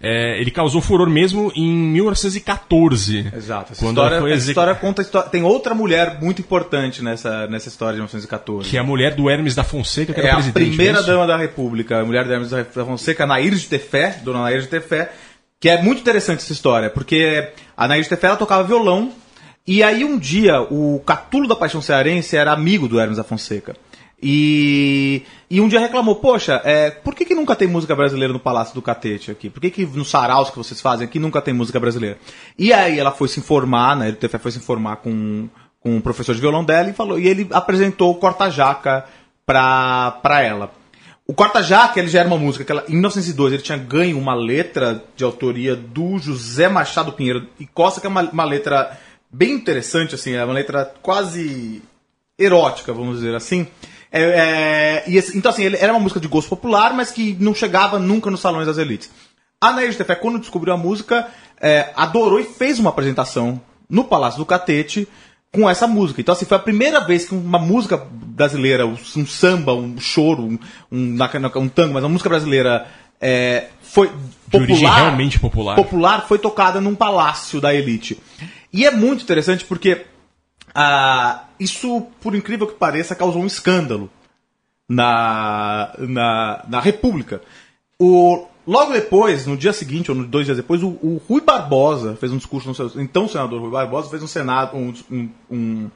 É, 0.00 0.40
ele 0.40 0.50
causou 0.50 0.80
furor 0.80 1.08
mesmo 1.08 1.52
em 1.54 1.70
1914. 1.70 3.30
Exato. 3.36 3.72
Essa 3.72 3.84
Quando 3.84 3.96
história, 3.98 4.20
foi 4.20 4.32
exec- 4.32 4.48
história 4.50 4.74
conta 4.74 5.02
a 5.02 5.04
história. 5.04 5.28
Tem 5.30 5.42
outra 5.42 5.74
mulher 5.74 6.18
muito 6.20 6.40
importante 6.40 7.02
nessa, 7.02 7.46
nessa 7.46 7.68
história 7.68 7.94
de 7.94 7.98
1914. 8.00 8.68
Que 8.68 8.76
é 8.76 8.80
a 8.80 8.84
mulher 8.84 9.14
do 9.14 9.28
Hermes 9.30 9.54
da 9.54 9.64
Fonseca, 9.64 10.12
que 10.12 10.20
era 10.20 10.28
é 10.28 10.32
a 10.32 10.34
presidente. 10.34 10.60
não 10.66 10.72
é 10.72 10.76
primeira 10.76 10.98
isso? 10.98 11.06
dama 11.06 11.26
da 11.26 11.36
República, 11.36 12.00
a 12.00 12.04
mulher 12.04 12.24
da 12.26 12.34
Hermes 12.34 12.50
da 12.50 12.64
Fonseca, 12.84 13.26
Nair 13.26 13.54
de 13.54 13.66
Tefé, 13.66 14.18
dona 14.24 14.42
Nair 14.42 14.62
de 14.62 14.68
Tefé, 14.68 15.12
que 15.60 15.68
é 15.68 15.80
muito 15.80 16.00
interessante 16.00 16.40
essa 16.40 16.52
história, 16.52 16.90
porque 16.90 17.48
a 17.76 17.86
Nair 17.86 18.02
de 18.02 18.08
Tefé 18.08 18.26
ela 18.28 18.36
tocava 18.36 18.64
violão, 18.64 19.12
e 19.66 19.82
aí 19.82 20.04
um 20.04 20.18
dia 20.18 20.60
o 20.60 21.00
Catulo 21.06 21.46
da 21.46 21.54
Paixão 21.54 21.80
Cearense 21.80 22.36
era 22.36 22.52
amigo 22.52 22.88
do 22.88 22.98
Hermes 22.98 23.16
da 23.18 23.24
Fonseca. 23.24 23.76
E, 24.22 25.22
e 25.50 25.60
um 25.60 25.66
dia 25.66 25.80
reclamou, 25.80 26.16
poxa, 26.16 26.60
é, 26.64 26.90
por 26.90 27.14
que, 27.14 27.24
que 27.24 27.34
nunca 27.34 27.56
tem 27.56 27.66
música 27.66 27.96
brasileira 27.96 28.32
no 28.32 28.38
Palácio 28.38 28.74
do 28.74 28.80
Catete 28.80 29.30
aqui? 29.30 29.50
Por 29.50 29.60
que, 29.60 29.70
que 29.70 29.84
nos 29.84 30.08
saraus 30.08 30.48
que 30.48 30.56
vocês 30.56 30.80
fazem 30.80 31.06
aqui 31.06 31.18
nunca 31.18 31.42
tem 31.42 31.52
música 31.52 31.80
brasileira? 31.80 32.18
E 32.56 32.72
aí 32.72 32.98
ela 32.98 33.10
foi 33.10 33.26
se 33.26 33.40
informar, 33.40 33.96
né? 33.96 34.10
O 34.10 34.38
foi 34.38 34.52
se 34.52 34.58
informar 34.58 34.96
com, 34.96 35.48
com 35.80 35.96
um 35.96 36.00
professor 36.00 36.34
de 36.34 36.40
violão 36.40 36.64
dela 36.64 36.88
e 36.88 36.92
falou, 36.92 37.18
e 37.18 37.26
ele 37.26 37.48
apresentou 37.50 38.12
o 38.12 38.14
corta-jaca 38.14 39.04
pra, 39.44 40.12
pra 40.22 40.40
ela. 40.40 40.70
O 41.26 41.34
Corta-Jaca, 41.34 41.98
ele 42.00 42.08
já 42.08 42.20
era 42.20 42.28
uma 42.28 42.36
música 42.36 42.64
que 42.64 42.72
ela, 42.72 42.84
em 42.88 42.92
1902 42.92 43.52
ele 43.52 43.62
tinha 43.62 43.78
ganho 43.78 44.18
uma 44.18 44.34
letra 44.34 45.02
de 45.16 45.22
autoria 45.22 45.74
do 45.76 46.18
José 46.18 46.68
Machado 46.68 47.12
Pinheiro 47.12 47.46
e 47.60 47.66
Costa, 47.66 48.00
que 48.00 48.06
é 48.06 48.10
uma, 48.10 48.22
uma 48.22 48.44
letra 48.44 48.98
bem 49.32 49.52
interessante, 49.52 50.14
assim, 50.14 50.32
é 50.32 50.44
uma 50.44 50.52
letra 50.52 50.92
quase 51.00 51.80
erótica, 52.38 52.92
vamos 52.92 53.16
dizer 53.16 53.34
assim. 53.34 53.66
É, 54.12 54.20
é, 54.22 55.04
e 55.06 55.16
esse- 55.16 55.36
então, 55.36 55.50
assim, 55.50 55.64
ele 55.64 55.76
era 55.78 55.92
uma 55.92 55.98
música 56.00 56.20
de 56.20 56.28
gosto 56.28 56.48
popular, 56.48 56.92
mas 56.94 57.10
que 57.10 57.36
não 57.40 57.54
chegava 57.54 57.98
nunca 57.98 58.30
nos 58.30 58.40
salões 58.40 58.66
das 58.66 58.76
elites. 58.78 59.10
A 59.60 59.72
Nair 59.72 59.90
de 59.90 59.96
Tefé, 59.96 60.14
quando 60.14 60.38
descobriu 60.38 60.74
a 60.74 60.76
música, 60.76 61.26
é, 61.60 61.90
adorou 61.96 62.38
e 62.38 62.44
fez 62.44 62.78
uma 62.78 62.90
apresentação 62.90 63.60
no 63.88 64.04
Palácio 64.04 64.38
do 64.38 64.44
Catete 64.46 65.08
com 65.52 65.68
essa 65.68 65.86
música. 65.86 66.20
Então, 66.20 66.32
assim, 66.34 66.44
foi 66.44 66.56
a 66.56 66.60
primeira 66.60 67.00
vez 67.00 67.24
que 67.26 67.34
uma 67.34 67.58
música 67.58 67.96
brasileira, 68.12 68.86
um 68.86 69.26
samba, 69.26 69.72
um 69.74 69.98
choro, 70.00 70.42
um, 70.42 70.58
um, 70.90 71.16
um 71.56 71.68
tango, 71.68 71.94
mas 71.94 72.02
uma 72.02 72.08
música 72.10 72.28
brasileira 72.28 72.86
é, 73.20 73.66
foi 73.82 74.10
De 74.48 74.56
origem 74.56 74.88
realmente 74.88 75.38
popular. 75.38 75.76
popular 75.76 76.26
foi 76.26 76.38
tocada 76.38 76.80
num 76.80 76.94
palácio 76.94 77.60
da 77.60 77.72
elite. 77.74 78.18
E 78.72 78.84
é 78.84 78.90
muito 78.90 79.22
interessante 79.22 79.64
porque 79.64 80.04
ah, 80.74 81.44
isso, 81.58 82.06
por 82.20 82.34
incrível 82.34 82.66
que 82.66 82.74
pareça, 82.74 83.14
causou 83.14 83.42
um 83.42 83.46
escândalo 83.46 84.10
na, 84.88 85.94
na, 85.98 86.64
na 86.68 86.80
República. 86.80 87.42
O, 87.98 88.46
logo 88.66 88.92
depois, 88.92 89.46
no 89.46 89.56
dia 89.56 89.72
seguinte, 89.72 90.10
ou 90.10 90.24
dois 90.24 90.46
dias 90.46 90.56
depois, 90.56 90.82
o, 90.82 90.88
o 91.02 91.20
Rui 91.28 91.40
Barbosa 91.40 92.16
fez 92.16 92.32
um 92.32 92.36
discurso 92.36 92.68
no. 92.68 93.02
Então, 93.02 93.26
o 93.26 93.28
senador 93.28 93.60
Rui 93.60 93.70
Barbosa 93.70 94.10
fez 94.10 94.22
um 94.22 94.26
Senado. 94.26 94.76
Um, 94.76 95.28
um, 95.50 95.90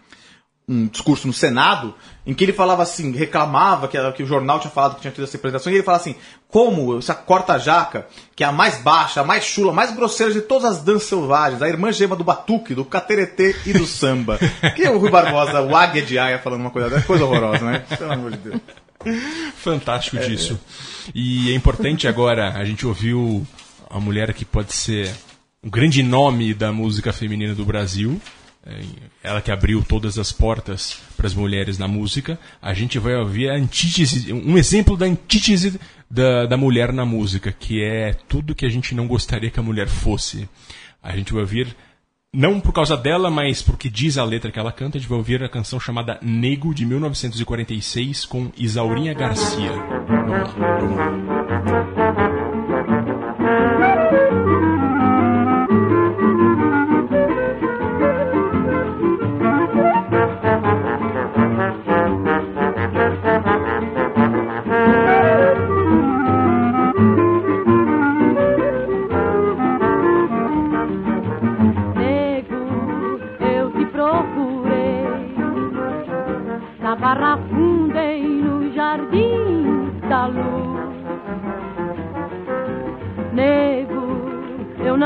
um- 0.68 0.86
discurso 0.86 1.26
no 1.26 1.32
Senado 1.32 1.94
em 2.26 2.34
que 2.34 2.44
ele 2.44 2.52
falava 2.52 2.82
assim, 2.82 3.12
reclamava 3.12 3.86
que, 3.86 3.98
que 4.12 4.22
o 4.22 4.26
jornal 4.26 4.58
tinha 4.58 4.70
falado 4.70 4.96
que 4.96 5.00
tinha 5.02 5.12
tido 5.12 5.24
essa 5.24 5.36
apresentação, 5.36 5.72
e 5.72 5.76
ele 5.76 5.84
falava 5.84 6.02
assim, 6.02 6.16
como 6.48 6.98
essa 6.98 7.14
corta-jaca, 7.14 8.06
que 8.34 8.42
é 8.42 8.46
a 8.46 8.52
mais 8.52 8.78
baixa, 8.82 9.20
a 9.20 9.24
mais 9.24 9.44
chula, 9.44 9.70
a 9.70 9.74
mais 9.74 9.94
grosseira 9.94 10.32
de 10.32 10.40
todas 10.40 10.64
as 10.64 10.82
danças 10.82 11.08
selvagens, 11.08 11.62
a 11.62 11.68
irmã 11.68 11.92
gema 11.92 12.16
do 12.16 12.24
batuque, 12.24 12.74
do 12.74 12.84
cateretê 12.84 13.54
e 13.64 13.72
do 13.72 13.86
samba. 13.86 14.38
que 14.74 14.82
é 14.82 14.90
o 14.90 14.98
Rui 14.98 15.10
Barbosa, 15.10 15.62
o 15.62 15.76
águia 15.76 16.02
de 16.02 16.18
aia, 16.18 16.38
falando 16.38 16.60
uma 16.62 16.70
coisa 16.70 16.90
dessa, 16.90 17.06
coisa 17.06 17.24
horrorosa, 17.24 17.64
né? 17.64 17.84
Pelo 17.96 18.12
amor 18.12 18.32
de 18.32 18.38
Deus. 18.38 18.60
Fantástico 19.56 20.18
disso. 20.18 20.58
E 21.14 21.52
é 21.52 21.54
importante 21.54 22.08
agora, 22.08 22.52
a 22.54 22.64
gente 22.64 22.86
ouviu 22.86 23.46
a 23.88 24.00
mulher 24.00 24.32
que 24.34 24.44
pode 24.44 24.72
ser 24.72 25.14
um 25.62 25.70
grande 25.70 26.02
nome 26.02 26.54
da 26.54 26.72
música 26.72 27.12
feminina 27.12 27.54
do 27.54 27.64
Brasil. 27.64 28.20
É, 28.66 28.82
Ela 29.22 29.40
que 29.40 29.50
abriu 29.50 29.84
todas 29.86 30.18
as 30.18 30.32
portas 30.32 31.00
para 31.16 31.26
as 31.26 31.34
mulheres 31.34 31.78
na 31.78 31.86
música. 31.86 32.38
A 32.60 32.74
gente 32.74 32.98
vai 32.98 33.14
ouvir 33.14 33.48
antítese, 33.48 34.32
um 34.32 34.58
exemplo 34.58 34.96
da 34.96 35.06
antítese 35.06 35.80
da, 36.10 36.46
da 36.46 36.56
mulher 36.56 36.92
na 36.92 37.04
música, 37.04 37.52
que 37.52 37.82
é 37.82 38.12
tudo 38.28 38.54
que 38.54 38.66
a 38.66 38.68
gente 38.68 38.94
não 38.94 39.06
gostaria 39.06 39.50
que 39.50 39.60
a 39.60 39.62
mulher 39.62 39.88
fosse. 39.88 40.48
A 41.02 41.16
gente 41.16 41.32
vai 41.32 41.42
ouvir 41.42 41.76
não 42.34 42.60
por 42.60 42.72
causa 42.72 42.96
dela, 42.96 43.30
mas 43.30 43.62
porque 43.62 43.88
diz 43.88 44.18
a 44.18 44.24
letra 44.24 44.50
que 44.50 44.58
ela 44.58 44.72
canta, 44.72 44.98
a 44.98 45.00
gente 45.00 45.08
vai 45.08 45.18
ouvir 45.18 45.42
a 45.42 45.48
canção 45.48 45.78
chamada 45.78 46.18
Nego, 46.20 46.74
de 46.74 46.84
1946, 46.84 48.26
com 48.26 48.50
Isaurinha 48.56 49.14
Garcia. 49.14 49.70
Vamos 50.06 50.30
lá, 50.30 50.44
vamos 50.80 50.96
lá. 50.96 52.25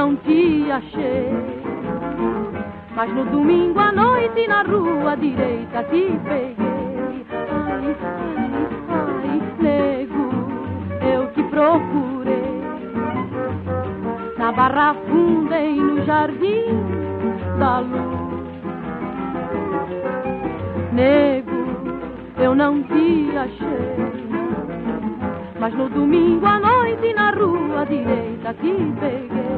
Não 0.00 0.16
te 0.16 0.66
achei, 0.72 1.28
mas 2.96 3.12
no 3.12 3.22
domingo 3.26 3.78
à 3.78 3.92
noite 3.92 4.48
na 4.48 4.62
rua 4.62 5.14
direita 5.14 5.84
te 5.84 6.18
peguei. 6.24 7.26
Ai, 7.30 7.96
ai, 8.00 8.40
ai, 8.88 9.42
nego, 9.58 10.30
eu 11.04 11.30
te 11.32 11.42
procurei 11.42 12.62
na 14.38 14.52
barra 14.52 14.94
funda 15.06 15.60
e 15.60 15.78
no 15.78 16.02
jardim 16.06 16.80
da 17.58 17.80
luz. 17.80 18.48
Nego, 20.94 21.60
eu 22.38 22.54
não 22.54 22.82
te 22.84 23.36
achei, 23.36 23.96
mas 25.60 25.74
no 25.74 25.90
domingo 25.90 26.46
à 26.46 26.58
noite 26.58 27.12
na 27.12 27.32
rua 27.32 27.84
direita 27.84 28.54
te 28.54 28.72
peguei. 28.98 29.49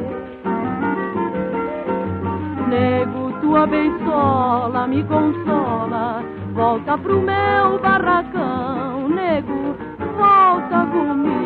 Nego, 2.73 3.31
tua 3.39 3.67
beisola 3.67 4.87
me 4.87 5.03
consola, 5.03 6.23
volta 6.55 6.97
pro 6.97 7.21
meu 7.21 7.79
barracão, 7.79 9.07
nego, 9.09 9.75
volta 10.17 10.87
comigo. 10.91 11.43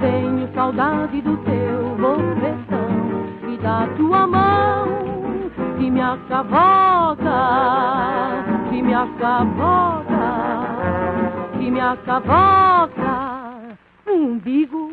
Tenho 0.00 0.48
saudade 0.54 1.20
do 1.22 1.36
teu 1.36 1.94
bofetão 2.00 3.28
e 3.48 3.56
da 3.58 3.86
tua 3.96 4.26
mão 4.26 4.88
que 5.78 5.88
me 5.88 6.00
acavoca, 6.00 7.24
que 8.70 8.82
me 8.82 8.92
acavoca, 8.92 10.24
que 11.60 11.70
me 11.70 11.80
acavoca, 11.80 13.38
umbigo. 14.04 14.90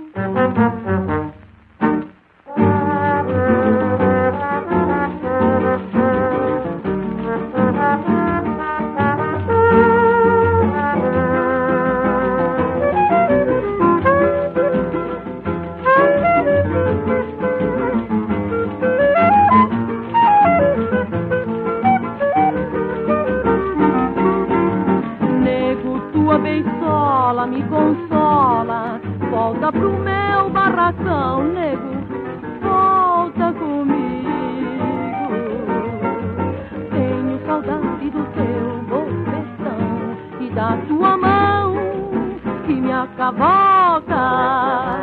Acavoca, 43.29 44.99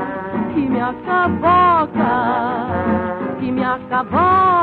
que 0.52 0.60
me 0.68 0.80
acavoca, 0.80 2.08
que 3.38 3.52
me 3.52 3.64
acavoca. 3.64 4.55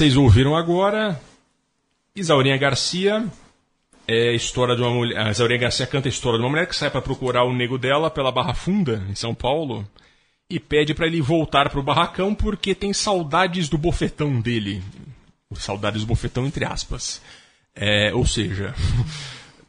Vocês 0.00 0.16
ouviram 0.16 0.56
agora, 0.56 1.20
Isaurinha 2.16 2.56
Garcia 2.56 3.22
é 4.08 4.34
história 4.34 4.74
de 4.74 4.80
uma 4.80 4.88
mulher. 4.88 5.26
A 5.26 5.30
Isaurinha 5.30 5.60
Garcia 5.60 5.86
canta 5.86 6.08
a 6.08 6.10
história 6.10 6.38
de 6.38 6.42
uma 6.42 6.48
mulher 6.48 6.66
que 6.66 6.74
sai 6.74 6.90
para 6.90 7.02
procurar 7.02 7.44
o 7.44 7.52
nego 7.52 7.76
dela 7.76 8.10
pela 8.10 8.32
Barra 8.32 8.54
Funda, 8.54 9.04
em 9.10 9.14
São 9.14 9.34
Paulo, 9.34 9.86
e 10.48 10.58
pede 10.58 10.94
para 10.94 11.06
ele 11.06 11.20
voltar 11.20 11.68
pro 11.68 11.82
barracão 11.82 12.34
porque 12.34 12.74
tem 12.74 12.94
saudades 12.94 13.68
do 13.68 13.76
bofetão 13.76 14.40
dele. 14.40 14.82
Saudades 15.52 16.00
do 16.00 16.06
bofetão, 16.06 16.46
entre 16.46 16.64
aspas. 16.64 17.20
É, 17.74 18.10
ou 18.14 18.24
seja, 18.24 18.74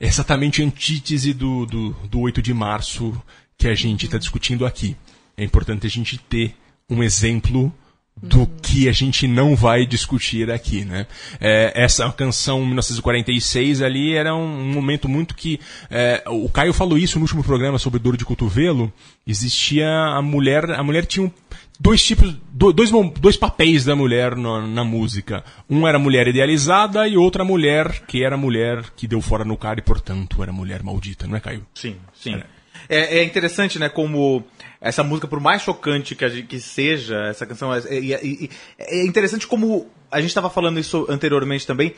é 0.00 0.08
exatamente 0.08 0.60
a 0.60 0.64
antítese 0.64 1.32
do, 1.32 1.66
do, 1.66 1.90
do 2.08 2.18
8 2.18 2.42
de 2.42 2.52
março 2.52 3.14
que 3.56 3.68
a 3.68 3.76
gente 3.76 4.06
está 4.06 4.18
discutindo 4.18 4.66
aqui. 4.66 4.96
É 5.36 5.44
importante 5.44 5.86
a 5.86 5.90
gente 5.90 6.18
ter 6.18 6.56
um 6.90 7.00
exemplo 7.00 7.72
do 8.22 8.46
que 8.62 8.88
a 8.88 8.92
gente 8.92 9.26
não 9.28 9.54
vai 9.54 9.86
discutir 9.86 10.50
aqui, 10.50 10.84
né? 10.84 11.06
É, 11.40 11.72
essa 11.74 12.10
canção 12.12 12.64
1946 12.66 13.82
ali 13.82 14.14
era 14.14 14.34
um, 14.34 14.72
momento 14.72 15.08
muito 15.08 15.34
que 15.34 15.60
é, 15.90 16.22
o 16.26 16.48
Caio 16.48 16.72
falou 16.72 16.98
isso 16.98 17.18
no 17.18 17.22
último 17.24 17.42
programa 17.44 17.78
sobre 17.78 17.98
dor 17.98 18.16
de 18.16 18.24
cotovelo. 18.24 18.92
Existia 19.26 19.88
a 19.88 20.22
mulher, 20.22 20.70
a 20.70 20.82
mulher 20.82 21.06
tinha 21.06 21.26
um, 21.26 21.30
dois 21.78 22.02
tipos, 22.02 22.34
do- 22.52 22.72
dois, 22.72 22.90
dois 23.20 23.36
papéis 23.36 23.84
da 23.84 23.94
mulher 23.94 24.34
na, 24.36 24.66
na 24.66 24.84
música. 24.84 25.44
Um 25.68 25.86
era 25.86 25.96
a 25.96 26.00
mulher 26.00 26.26
idealizada 26.28 27.06
e 27.06 27.16
outra 27.16 27.44
mulher 27.44 28.02
que 28.06 28.22
era 28.24 28.34
a 28.34 28.38
mulher 28.38 28.82
que 28.96 29.06
deu 29.06 29.20
fora 29.20 29.44
no 29.44 29.56
cara 29.56 29.80
e 29.80 29.82
portanto 29.82 30.42
era 30.42 30.52
mulher 30.52 30.82
maldita, 30.82 31.26
não 31.26 31.36
é 31.36 31.40
Caio? 31.40 31.66
Sim, 31.74 31.96
sim. 32.14 32.40
É, 32.88 33.18
é 33.18 33.24
interessante, 33.24 33.78
né, 33.78 33.88
como 33.88 34.42
essa 34.80 35.02
música, 35.02 35.26
por 35.26 35.40
mais 35.40 35.62
chocante 35.62 36.14
que, 36.14 36.28
gente- 36.28 36.46
que 36.46 36.60
seja 36.60 37.16
essa 37.28 37.44
canção, 37.46 37.74
é, 37.74 37.78
é- 37.88 38.48
é- 38.78 39.04
interessante 39.04 39.46
como 39.46 39.86
a 40.10 40.20
gente 40.20 40.30
estava 40.30 40.48
falando 40.48 40.78
isso 40.78 41.06
anteriormente 41.08 41.66
também, 41.66 41.94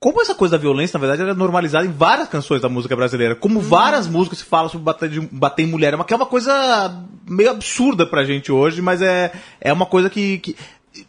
como 0.00 0.20
essa 0.20 0.34
coisa 0.34 0.58
da 0.58 0.60
violência, 0.60 0.98
na 0.98 1.00
verdade, 1.00 1.22
ela 1.22 1.30
é 1.30 1.34
normalizada 1.34 1.86
em 1.86 1.90
várias 1.92 2.28
canções 2.28 2.60
da 2.60 2.68
música 2.68 2.94
brasileira. 2.94 3.34
Como 3.34 3.58
várias 3.60 4.06
músicas 4.06 4.40
se 4.40 4.44
falam 4.44 4.68
sobre 4.68 4.84
bater, 4.84 5.08
de- 5.08 5.20
bater 5.20 5.62
em 5.62 5.66
mulher. 5.66 5.92
É 5.94 5.96
uma, 5.96 6.04
que 6.04 6.12
é 6.12 6.16
uma 6.16 6.26
coisa 6.26 7.06
meio 7.26 7.50
absurda 7.50 8.04
pra 8.04 8.22
gente 8.24 8.52
hoje, 8.52 8.82
mas 8.82 9.00
é, 9.00 9.32
é 9.60 9.72
uma 9.72 9.86
coisa 9.86 10.10
que. 10.10 10.38
que 10.38 10.56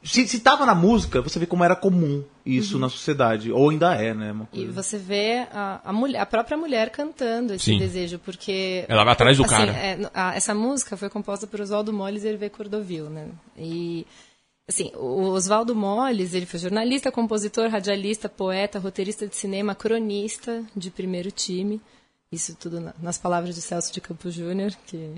se, 0.04 0.28
se 0.28 0.40
tava 0.40 0.66
na 0.66 0.74
música, 0.76 1.22
você 1.22 1.38
vê 1.40 1.46
como 1.46 1.64
era 1.64 1.76
comum 1.76 2.24
isso 2.46 2.80
na 2.80 2.90
sociedade. 2.90 3.52
Ou 3.52 3.70
ainda 3.70 3.94
é, 3.96 4.14
né? 4.14 4.32
Uma 4.32 4.48
E 4.54 4.66
você 4.66 4.98
vê 4.98 5.48
a, 5.52 5.82
a, 5.84 5.94
mulher, 5.94 6.20
a 6.20 6.26
própria 6.26 6.58
mulher 6.58 6.90
cantando 6.90 7.54
esse 7.54 7.66
Sim. 7.66 7.78
desejo, 7.78 8.20
porque... 8.20 8.86
Ela 8.88 9.04
vai 9.04 9.14
atrás 9.14 9.38
do 9.38 9.44
assim, 9.46 9.54
cara. 9.56 9.72
é, 9.72 10.10
a- 10.14 10.36
essa 10.36 10.54
música 10.54 10.98
foi 10.98 11.10
composta 11.10 11.46
por 11.48 11.62
Oswaldo 11.62 11.94
Molles 11.94 12.24
e 12.24 12.28
Hervé 12.28 12.50
Cordovil, 12.50 13.10
né? 13.10 13.28
E, 13.58 14.06
assim, 14.68 14.92
o 14.96 15.30
Oswaldo 15.30 15.76
Molles, 15.76 16.34
ele 16.34 16.46
foi 16.46 16.60
jornalista, 16.60 17.12
compositor, 17.12 17.70
radialista, 17.70 18.28
poeta, 18.28 18.80
roteirista 18.80 19.28
de 19.28 19.36
cinema, 19.36 19.76
cronista 19.76 20.64
de 20.76 20.90
primeiro 20.90 21.30
time. 21.32 21.80
Isso 22.32 22.56
tudo 22.60 22.80
na- 22.80 22.94
nas 23.02 23.18
palavras 23.18 23.54
de 23.56 23.62
Celso 23.62 23.94
de 23.94 24.02
Campos 24.02 24.34
Júnior, 24.34 24.72
que 24.88 25.12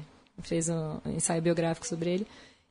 fez 0.43 0.67
um 0.69 0.99
ensaio 1.05 1.41
biográfico 1.41 1.87
sobre 1.87 2.09
ele. 2.09 2.27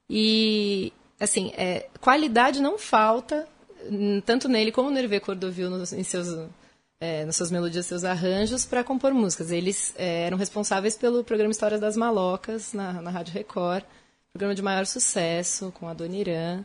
E, 0.08 0.92
assim, 1.20 1.52
é, 1.56 1.88
qualidade 2.00 2.60
não 2.60 2.78
falta, 2.78 3.48
hum, 3.90 4.20
tanto 4.20 4.48
nele 4.48 4.72
como 4.72 4.90
no 4.90 4.98
Hervé 4.98 5.20
Cordovil, 5.20 5.70
nos, 5.70 5.92
em 5.92 6.02
seus, 6.02 6.28
é, 7.00 7.24
nas 7.24 7.36
suas 7.36 7.50
melodias, 7.50 7.86
seus 7.86 8.04
arranjos, 8.04 8.64
para 8.64 8.84
compor 8.84 9.12
músicas. 9.12 9.50
Eles 9.50 9.94
é, 9.96 10.26
eram 10.26 10.36
responsáveis 10.36 10.96
pelo 10.96 11.24
programa 11.24 11.50
Histórias 11.50 11.80
das 11.80 11.96
Malocas, 11.96 12.72
na, 12.72 12.94
na 13.00 13.10
Rádio 13.10 13.34
Record, 13.34 13.84
programa 14.32 14.54
de 14.54 14.62
maior 14.62 14.86
sucesso, 14.86 15.72
com 15.78 15.88
a 15.88 15.94
Dona 15.94 16.16
Irã. 16.16 16.64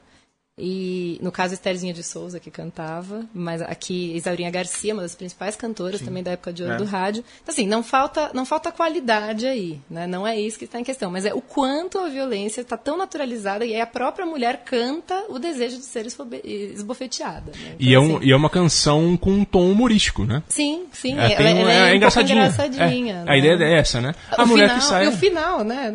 E, 0.58 1.18
no 1.24 1.32
caso, 1.32 1.54
Estherzinha 1.54 1.94
de 1.94 2.04
Souza, 2.04 2.40
que 2.40 2.52
cantava, 2.52 3.26
mas 3.34 3.62
aqui 3.62 4.14
Isaurinha 4.16 4.52
Garcia, 4.52 4.94
uma 4.94 5.02
das 5.02 5.16
principais 5.16 5.56
cantoras 5.56 6.02
também 6.02 6.22
da 6.22 6.32
época 6.32 6.52
de 6.52 6.62
ouro 6.62 6.76
É. 6.76 6.78
do 6.78 6.84
rádio. 6.84 7.24
Então, 7.42 7.54
assim, 7.54 7.66
não 7.66 7.82
falta, 7.82 8.30
não 8.34 8.46
falta 8.46 8.70
qualidade 8.72 9.48
aí, 9.48 9.80
né? 9.90 10.06
Não 10.06 10.28
é 10.28 10.38
isso 10.40 10.60
que 10.60 10.66
está 10.66 10.78
em 10.80 10.84
questão, 10.84 11.10
mas 11.10 11.26
é 11.26 11.34
o 11.34 11.42
quanto 11.42 11.98
a 12.00 12.10
violência 12.10 12.62
está 12.62 12.76
tão 12.76 12.98
naturalizada 12.98 13.66
e 13.66 13.74
aí 13.74 13.82
a 13.82 13.88
própria 13.88 14.26
mulher 14.26 14.62
canta 14.66 15.24
o 15.30 15.40
desejo 15.40 15.78
de 15.78 15.86
ser 15.86 16.06
esbofeteada. 16.44 17.52
né? 17.52 17.76
E 17.80 17.88
é, 17.96 17.98
Então, 17.98 18.04
um, 18.04 18.18
assim, 18.18 18.26
e 18.28 18.32
é 18.32 18.36
uma 18.36 18.50
canção 18.50 19.18
com 19.18 19.32
um 19.32 19.46
tom 19.46 19.72
humorístico, 19.72 20.26
né? 20.26 20.44
Sim, 20.50 20.86
sim. 20.92 21.18
É, 21.18 21.26
ela, 21.34 21.36
tem 21.38 21.56
um- 21.56 21.60
ela 21.60 21.72
é, 21.72 21.76
é, 21.94 21.96
um 21.96 22.00
pouco 22.00 22.20
engraçadinha. 22.22 23.14
É, 23.16 23.24
né? 23.24 23.26
A 23.28 23.38
ideia 23.38 23.56
é 23.64 23.80
essa, 23.80 24.02
né? 24.02 24.14
A 24.30 24.44
o 24.44 24.48
mulher 24.48 24.66
final, 24.68 24.80
que 24.80 24.86
sai. 24.86 25.06
E 25.06 25.08
o 25.08 25.12
final, 25.14 25.64
né? 25.64 25.92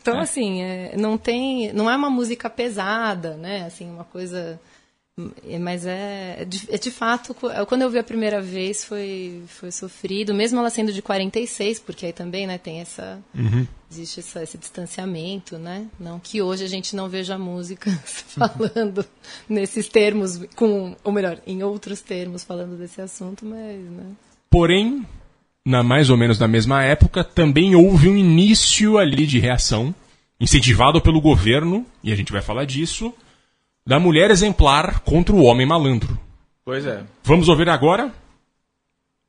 Então, 0.00 0.18
assim, 0.18 0.62
é, 0.62 0.94
não 0.96 1.16
tem. 1.18 1.72
Não 1.72 1.88
é 1.90 1.96
uma 1.96 2.10
música 2.10 2.48
pesada, 2.50 3.36
né? 3.36 3.66
Assim, 3.72 3.88
uma 3.90 4.04
coisa. 4.04 4.60
é, 5.48 5.58
Mas 5.58 5.84
é, 5.86 6.36
é 6.40 6.44
de, 6.44 6.66
é 6.70 6.78
fato, 6.90 7.34
co- 7.34 7.50
quando 7.66 7.82
eu 7.82 7.90
vi 7.90 7.98
a 7.98 8.04
primeira 8.04 8.40
vez 8.40 8.84
foi, 8.84 9.42
foi 9.46 9.70
sofrido, 9.70 10.32
mesmo 10.34 10.58
ela 10.58 10.70
sendo 10.70 10.92
de 10.92 11.02
46, 11.02 11.78
porque 11.80 12.06
aí 12.06 12.12
também 12.12 12.46
né, 12.46 12.58
tem 12.58 12.80
essa. 12.80 13.18
Uhum. 13.34 13.66
Existe 13.90 14.20
essa- 14.20 14.42
esse 14.42 14.56
distanciamento, 14.58 15.58
né? 15.58 15.86
Não 16.00 16.18
que 16.18 16.40
hoje 16.40 16.64
a 16.64 16.68
gente 16.68 16.96
não 16.96 17.08
veja 17.08 17.36
música 17.38 17.90
falando 18.04 19.04
nesses 19.48 19.86
termos, 19.88 20.40
com, 20.56 20.96
ou 21.04 21.12
melhor, 21.12 21.38
em 21.46 21.62
outros 21.62 22.00
termos 22.00 22.42
falando 22.44 22.76
desse 22.78 23.00
assunto, 23.00 23.44
mas. 23.44 23.78
Né? 23.80 24.06
Porém, 24.50 25.06
na 25.64 25.82
mais 25.82 26.08
ou 26.10 26.16
menos 26.16 26.38
na 26.38 26.48
mesma 26.48 26.82
época, 26.82 27.22
também 27.22 27.74
houve 27.74 28.08
um 28.08 28.16
início 28.16 28.96
ali 28.98 29.26
de 29.26 29.38
reação, 29.38 29.94
incentivado 30.40 31.00
pelo 31.00 31.20
governo, 31.20 31.86
e 32.02 32.10
a 32.12 32.16
gente 32.16 32.32
vai 32.32 32.40
falar 32.42 32.64
disso, 32.64 33.12
da 33.86 33.98
mulher 33.98 34.30
exemplar 34.30 35.00
contra 35.00 35.34
o 35.34 35.42
homem 35.42 35.66
malandro. 35.66 36.18
Pois 36.64 36.86
é. 36.86 37.02
Vamos 37.24 37.48
ouvir 37.48 37.68
agora 37.68 38.12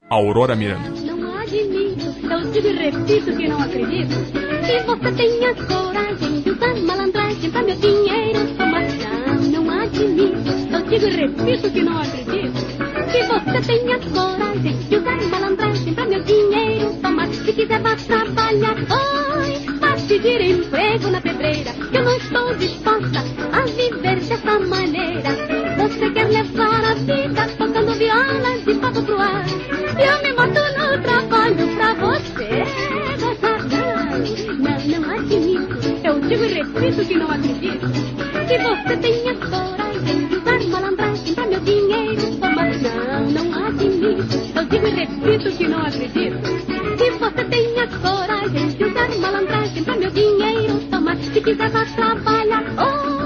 Aurora 0.09 0.55
Miranda. 0.55 0.89
Não 0.89 1.35
admito, 1.37 2.05
eu 2.31 2.51
digo 2.51 2.67
e 2.67 2.91
repito 2.91 3.35
que 3.35 3.47
não 3.47 3.59
acredito 3.59 4.15
Que 4.63 4.79
você 4.83 5.11
tenha 5.13 5.55
coragem 5.55 6.41
de 6.41 6.51
usar 6.51 6.75
malandragem 6.75 7.49
pra 7.51 7.63
meu 7.63 7.75
dinheiro 7.75 8.55
tomar 8.55 8.83
Não, 8.83 9.63
não 9.63 9.81
admito, 9.81 10.49
eu 10.71 10.81
digo 10.83 11.05
e 11.07 11.09
repito 11.09 11.71
que 11.71 11.81
não 11.81 11.97
acredito 11.97 13.11
Que 13.11 13.23
você 13.23 13.61
tenha 13.65 13.99
coragem 13.99 14.77
de 14.77 14.95
usar 14.95 15.21
malandragem 15.29 15.93
pra 15.95 16.05
meu 16.05 16.23
dinheiro 16.23 16.93
tomar 17.01 17.27
Se 17.33 17.53
quiser 17.53 17.81
vá 17.81 17.95
trabalhar, 17.95 18.75
oi, 18.77 19.77
vá 19.79 19.95
pedir 20.07 20.41
emprego 20.41 21.09
na 21.09 21.21
pedreira 21.21 21.73
Que 21.73 21.97
eu 21.97 22.03
não 22.03 22.15
estou 22.17 22.55
disposta 22.57 23.19
a 23.51 23.65
viver 23.65 24.22
dessa 24.43 24.59
maneira. 24.59 25.29
Você 25.77 26.09
quer 26.11 26.27
levar 26.27 26.85
a 26.85 26.93
vida 26.95 27.47
tocando 27.57 27.93
violas 27.93 28.63
de 28.65 28.73
papo 28.75 29.01
pro 29.03 29.19
ar. 29.19 29.45
E 29.47 30.03
eu 30.03 30.21
me 30.21 30.33
mato 30.33 30.61
no 30.77 31.01
trabalho 31.01 31.67
pra 31.75 31.93
você 31.93 32.63
gozar 33.19 33.59
Não, 34.59 34.99
não 34.99 35.11
admito, 35.15 35.77
eu 36.03 36.19
digo 36.21 36.43
e 36.43 36.53
repito 36.53 37.05
que 37.05 37.15
não 37.15 37.31
acredito. 37.31 37.87
Que 38.47 38.57
você 38.57 38.97
tenha 38.97 39.35
coragem 39.35 40.27
de 40.27 40.35
usar 40.35 40.63
malandragem 40.69 41.35
pra 41.35 41.45
meu 41.45 41.59
dinheiro 41.61 42.35
tomar 42.37 42.71
Não, 42.81 43.29
não 43.31 43.67
admito, 43.67 44.37
eu 44.55 44.65
digo 44.65 44.87
e 44.87 44.91
repito 44.91 45.57
que 45.57 45.67
não 45.67 45.79
acredito. 45.79 46.37
Que 46.97 47.11
você 47.11 47.43
tenha 47.45 47.87
coragem 47.87 48.67
de 48.69 48.83
usar 48.83 49.09
malandragem 49.19 49.83
pra 49.83 49.95
meu 49.95 50.11
dinheiro 50.11 50.79
tomar. 50.91 51.17
Se 51.17 51.41
quiser 51.41 51.69
vá 51.69 51.85
trabalhar, 51.85 52.63
vá 52.75 53.22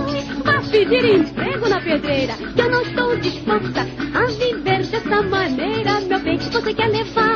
pedir 0.77 1.05
emprego 1.05 1.67
na 1.67 1.81
pedreira. 1.81 2.33
Que 2.33 2.61
eu 2.61 2.69
não 2.69 2.81
estou 2.83 3.17
disposta 3.17 3.81
a 4.13 4.25
viver 4.25 4.85
dessa 4.85 5.21
maneira, 5.23 6.01
meu 6.01 6.19
bem. 6.19 6.37
Você 6.37 6.73
quer 6.73 6.87
levar 6.89 7.26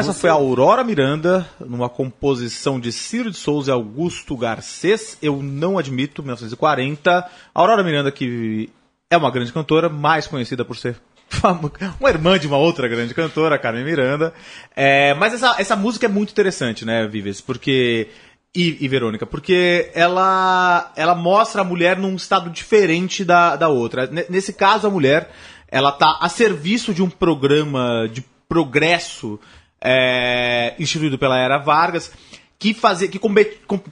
essa 0.00 0.14
foi 0.14 0.30
a 0.30 0.32
Aurora 0.32 0.82
Miranda, 0.82 1.46
numa 1.60 1.86
composição 1.86 2.80
de 2.80 2.90
Ciro 2.90 3.30
de 3.30 3.36
Souza 3.36 3.70
e 3.70 3.74
Augusto 3.74 4.34
Garcês, 4.34 5.18
Eu 5.20 5.42
Não 5.42 5.76
Admito, 5.76 6.22
1940. 6.22 7.30
Aurora 7.54 7.84
Miranda 7.84 8.10
que 8.10 8.70
é 9.10 9.16
uma 9.18 9.30
grande 9.30 9.52
cantora, 9.52 9.90
mais 9.90 10.26
conhecida 10.26 10.64
por 10.64 10.74
ser 10.74 10.96
uma 12.00 12.08
irmã 12.08 12.38
de 12.38 12.46
uma 12.46 12.56
outra 12.56 12.88
grande 12.88 13.12
cantora, 13.12 13.58
Carmen 13.58 13.84
Miranda. 13.84 14.32
É, 14.74 15.12
mas 15.14 15.34
essa, 15.34 15.56
essa 15.58 15.76
música 15.76 16.06
é 16.06 16.08
muito 16.08 16.30
interessante, 16.30 16.84
né, 16.84 17.06
Vives? 17.06 17.40
Porque... 17.40 18.08
E, 18.52 18.78
e 18.84 18.88
Verônica, 18.88 19.24
porque 19.24 19.92
ela, 19.94 20.90
ela 20.96 21.14
mostra 21.14 21.60
a 21.60 21.64
mulher 21.64 21.96
num 21.96 22.16
estado 22.16 22.50
diferente 22.50 23.24
da, 23.24 23.54
da 23.54 23.68
outra. 23.68 24.10
Nesse 24.28 24.52
caso, 24.52 24.88
a 24.88 24.90
mulher 24.90 25.30
ela 25.68 25.92
tá 25.92 26.18
a 26.20 26.28
serviço 26.28 26.92
de 26.92 27.00
um 27.00 27.08
programa 27.08 28.08
de 28.12 28.24
progresso 28.48 29.38
é, 29.82 30.74
instituído 30.78 31.18
pela 31.18 31.38
Era 31.38 31.58
Vargas, 31.58 32.12
que 32.58 32.74
fazia, 32.74 33.08
que 33.08 33.18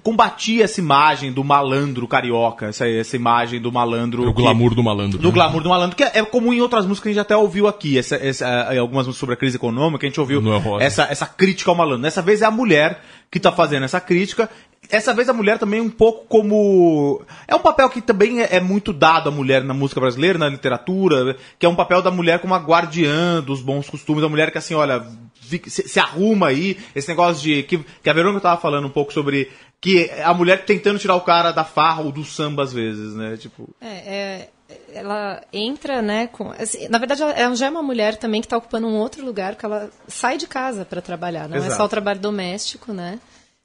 combatia 0.03 0.65
essa 0.65 0.79
imagem 0.79 1.33
do 1.33 1.43
malandro 1.43 2.07
carioca, 2.07 2.67
essa, 2.67 2.87
essa 2.87 3.17
imagem 3.17 3.59
do 3.63 3.73
malandro. 3.73 4.29
O 4.29 4.35
que- 4.35 4.43
glamour 4.43 4.75
do 4.75 4.83
malandro. 4.83 5.19
do 5.19 5.29
né? 5.29 5.33
glamour 5.35 5.63
do 5.63 5.71
malandro, 5.71 5.97
que 5.97 6.05
é, 6.05 6.11
é 6.17 6.23
comum 6.25 6.53
em 6.53 6.61
outras 6.61 6.85
músicas 6.85 7.05
que 7.05 7.09
a 7.09 7.13
gente 7.13 7.21
até 7.23 7.35
ouviu 7.35 7.67
aqui, 7.67 7.97
essa, 7.99 8.17
essa, 8.17 8.47
eh, 8.71 8.77
algumas 8.79 9.07
músicas 9.07 9.21
sobre 9.21 9.33
a 9.35 9.37
crise 9.39 9.57
econômica, 9.57 10.07
a 10.07 10.11
gente 10.11 10.21
ouviu 10.21 10.43
É 10.81 10.85
essa, 10.85 11.05
essa 11.05 11.25
crítica 11.25 11.71
ao 11.71 11.75
malandro. 11.77 12.03
Dessa 12.03 12.21
vez 12.21 12.43
é 12.43 12.45
a 12.45 12.51
mulher 12.51 13.01
que 13.31 13.41
tá 13.41 13.51
fazendo 13.51 13.85
essa 13.85 14.01
crítica. 14.03 14.51
Essa 14.91 15.13
vez 15.13 15.29
a 15.29 15.35
mulher 15.35 15.59
também 15.59 15.81
um 15.81 15.91
pouco 15.91 16.25
como. 16.27 17.23
É 17.47 17.55
um 17.55 17.61
papel 17.61 17.91
que 17.91 18.01
também 18.01 18.41
é, 18.41 18.57
é 18.57 18.61
muito 18.61 18.93
dado 18.93 19.29
à 19.29 19.33
mulher 19.33 19.63
na 19.63 19.75
música 19.75 20.01
brasileira, 20.01 20.39
na 20.39 20.49
literatura, 20.49 21.37
que 21.59 21.67
é 21.67 21.69
um 21.69 21.77
papel 21.77 22.01
da 22.01 22.11
mulher 22.11 22.41
como 22.41 22.55
a 22.55 22.59
guardiã 22.59 23.43
dos 23.43 23.61
bons 23.61 23.89
costumes, 23.91 24.25
a 24.25 24.29
mulher 24.29 24.51
que 24.51 24.59
assim, 24.59 24.75
olha, 24.75 25.05
se, 25.43 25.89
se 25.89 26.01
arruma 26.01 26.49
aí, 26.49 26.79
esse 26.95 27.09
negócio 27.09 27.43
de. 27.43 27.63
Que, 27.65 27.79
que 28.03 28.11
a 28.11 28.13
Verônica 28.13 28.41
tava 28.41 28.61
falando 28.61 28.87
um 28.87 28.91
pouco 28.91 29.13
sobre. 29.13 29.51
Que 29.81 30.11
a 30.25 30.35
mulher 30.35 30.65
tentando 30.65 30.99
tirar 30.99 31.15
o 31.15 31.21
cara 31.21 31.53
da 31.53 31.65
farra 31.65 32.03
ou 32.03 32.11
do 32.11 32.25
samba 32.25 32.63
às 32.63 32.73
vezes, 32.73 33.15
né? 33.15 33.37
Tipo. 33.37 33.69
É, 33.81 33.89
é, 33.89 34.49
ela 34.93 35.43
entra, 35.53 36.03
né, 36.03 36.27
com... 36.27 36.51
assim, 36.51 36.89
na 36.89 36.99
verdade, 36.99 37.23
ela, 37.23 37.55
já 37.55 37.67
é 37.67 37.71
uma 37.71 37.83
mulher 37.83 38.17
também 38.17 38.41
que 38.41 38.47
está 38.47 38.57
ocupando 38.57 38.87
um 38.87 38.97
outro 38.97 39.25
lugar, 39.25 39.55
que 39.55 39.65
ela 39.65 39.91
sai 40.07 40.37
de 40.37 40.47
casa 40.47 40.85
para 40.85 41.01
trabalhar. 41.01 41.49
Não 41.49 41.57
é 41.57 41.61
Exato. 41.61 41.77
só 41.77 41.85
o 41.85 41.89
trabalho 41.89 42.21
doméstico, 42.21 42.93
né? 42.93 43.19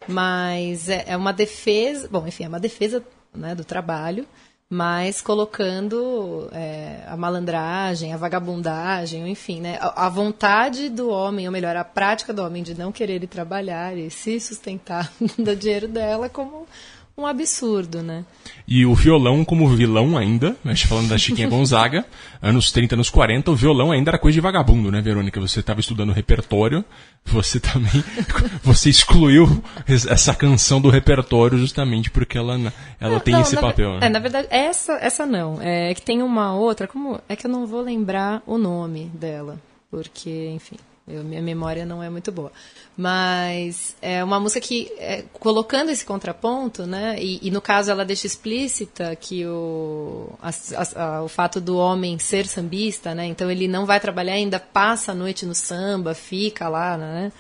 Mas 0.08 0.90
é, 0.90 1.06
é 1.08 1.18
uma 1.18 1.34
defesa... 1.34 2.08
Bom, 2.10 2.28
enfim, 2.28 2.46
é 2.46 2.48
uma 2.48 2.60
defesa 2.60 3.04
né, 3.34 3.56
do 3.56 3.64
trabalho, 3.64 4.28
mas 4.70 5.22
colocando 5.22 6.50
é, 6.52 7.04
a 7.08 7.16
malandragem, 7.16 8.14
a 8.14 8.18
vagabundagem, 8.18 9.30
enfim, 9.30 9.62
né? 9.62 9.78
A, 9.80 10.08
a 10.08 10.10
vontade 10.10 10.90
do 10.90 11.10
homem, 11.10 11.46
ou 11.46 11.52
melhor, 11.52 11.76
a 11.76 11.84
prática 11.84 12.34
do 12.34 12.44
homem 12.44 12.64
de 12.64 12.74
não 12.74 12.92
querer 12.92 13.24
ir 13.24 13.28
trabalhar 13.28 13.98
e 13.98 14.10
se 14.10 14.40
sustentar 14.40 15.12
do 15.38 15.56
dinheiro 15.56 15.88
dela 15.88 16.28
como 16.28 16.68
um 17.16 17.28
absurdo, 17.28 18.02
né? 18.02 18.26
E 18.68 18.86
o 18.86 18.96
violão 18.96 19.46
como 19.46 19.68
vilão 19.68 20.18
ainda, 20.18 20.56
a 20.66 20.70
gente 20.70 20.88
falando 20.88 21.10
da 21.10 21.18
Chiquinha 21.18 21.48
Gonzaga, 21.50 22.06
anos 22.42 22.72
30, 22.72 22.96
anos 22.96 23.10
40, 23.10 23.52
o 23.52 23.56
violão 23.56 23.92
ainda 23.92 24.10
era 24.10 24.18
coisa 24.18 24.34
de 24.34 24.42
vagabundo, 24.42 24.92
né, 24.92 25.00
Verônica? 25.00 25.40
Você 25.40 25.60
estava 25.60 25.80
estudando 25.80 26.12
repertório, 26.12 26.84
você 27.24 27.60
também, 27.60 28.04
você 28.64 28.90
excluiu 28.90 29.64
essa 29.86 30.34
canção 30.34 30.82
do 30.82 30.90
repertório 30.90 31.58
justamente 31.58 32.10
porque 32.10 32.38
ela, 32.38 32.56
ela 33.00 33.14
Não, 33.14 33.20
tem 33.20 33.36
não, 33.36 33.42
esse 33.42 33.56
na 33.56 33.62
papel, 33.62 34.00
né? 34.00 34.08
É, 34.08 34.10
na 34.10 34.20
verdade, 34.20 34.48
essa, 34.50 34.94
essa 34.94 35.26
não. 35.26 35.62
É 35.62 35.94
que 35.94 36.02
tem 36.02 36.24
uma 36.24 36.56
outra, 36.56 36.88
como 36.88 37.22
é 37.30 37.36
que 37.36 37.46
eu 37.46 37.52
não 37.52 37.68
vou 37.68 37.82
lembrar 37.82 38.42
o 38.48 38.58
nome 38.58 39.12
dela, 39.14 39.60
porque, 39.92 40.50
enfim, 40.56 40.78
eu- 41.08 41.24
minha 41.24 41.42
memória 41.42 41.86
não 41.86 42.02
é 42.02 42.10
muito 42.10 42.32
boa. 42.32 42.52
Mas 42.96 43.96
é 44.02 44.24
uma 44.24 44.40
música 44.40 44.62
que, 44.66 44.92
é, 44.98 45.24
colocando 45.34 45.90
esse 45.90 46.06
contraponto, 46.06 46.86
né, 46.86 47.16
e, 47.20 47.40
e 47.42 47.52
no 47.52 47.60
caso 47.62 47.90
ela 47.92 48.06
deixa 48.06 48.28
explícita 48.28 49.16
que 49.16 49.46
o, 49.46 50.30
as- 50.42 50.74
a- 50.96 51.24
o 51.24 51.28
fato 51.28 51.60
do 51.60 51.76
homem 51.78 52.20
ser 52.20 52.46
sambista, 52.48 53.16
né, 53.16 53.26
então 53.26 53.50
ele 53.50 53.68
não 53.68 53.86
vai 53.86 54.00
trabalhar, 54.00 54.34
ainda 54.34 54.60
passa 54.60 55.12
a 55.12 55.16
noite 55.16 55.46
no 55.46 55.56
samba, 55.56 56.14
fica 56.14 56.70
lá, 56.70 56.98
né, 56.98 57.32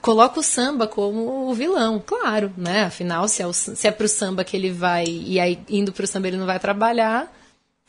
coloca 0.00 0.38
o 0.38 0.42
samba 0.42 0.86
como 0.86 1.48
o 1.50 1.54
vilão, 1.54 2.00
claro, 2.04 2.52
né? 2.56 2.84
Afinal, 2.84 3.26
se 3.26 3.42
é, 3.42 3.46
o, 3.46 3.52
se 3.52 3.86
é 3.88 3.90
pro 3.90 4.06
samba 4.06 4.44
que 4.44 4.56
ele 4.56 4.70
vai, 4.70 5.04
e 5.06 5.40
aí 5.40 5.58
indo 5.68 5.92
pro 5.92 6.06
samba 6.06 6.28
ele 6.28 6.36
não 6.36 6.46
vai 6.46 6.58
trabalhar, 6.60 7.32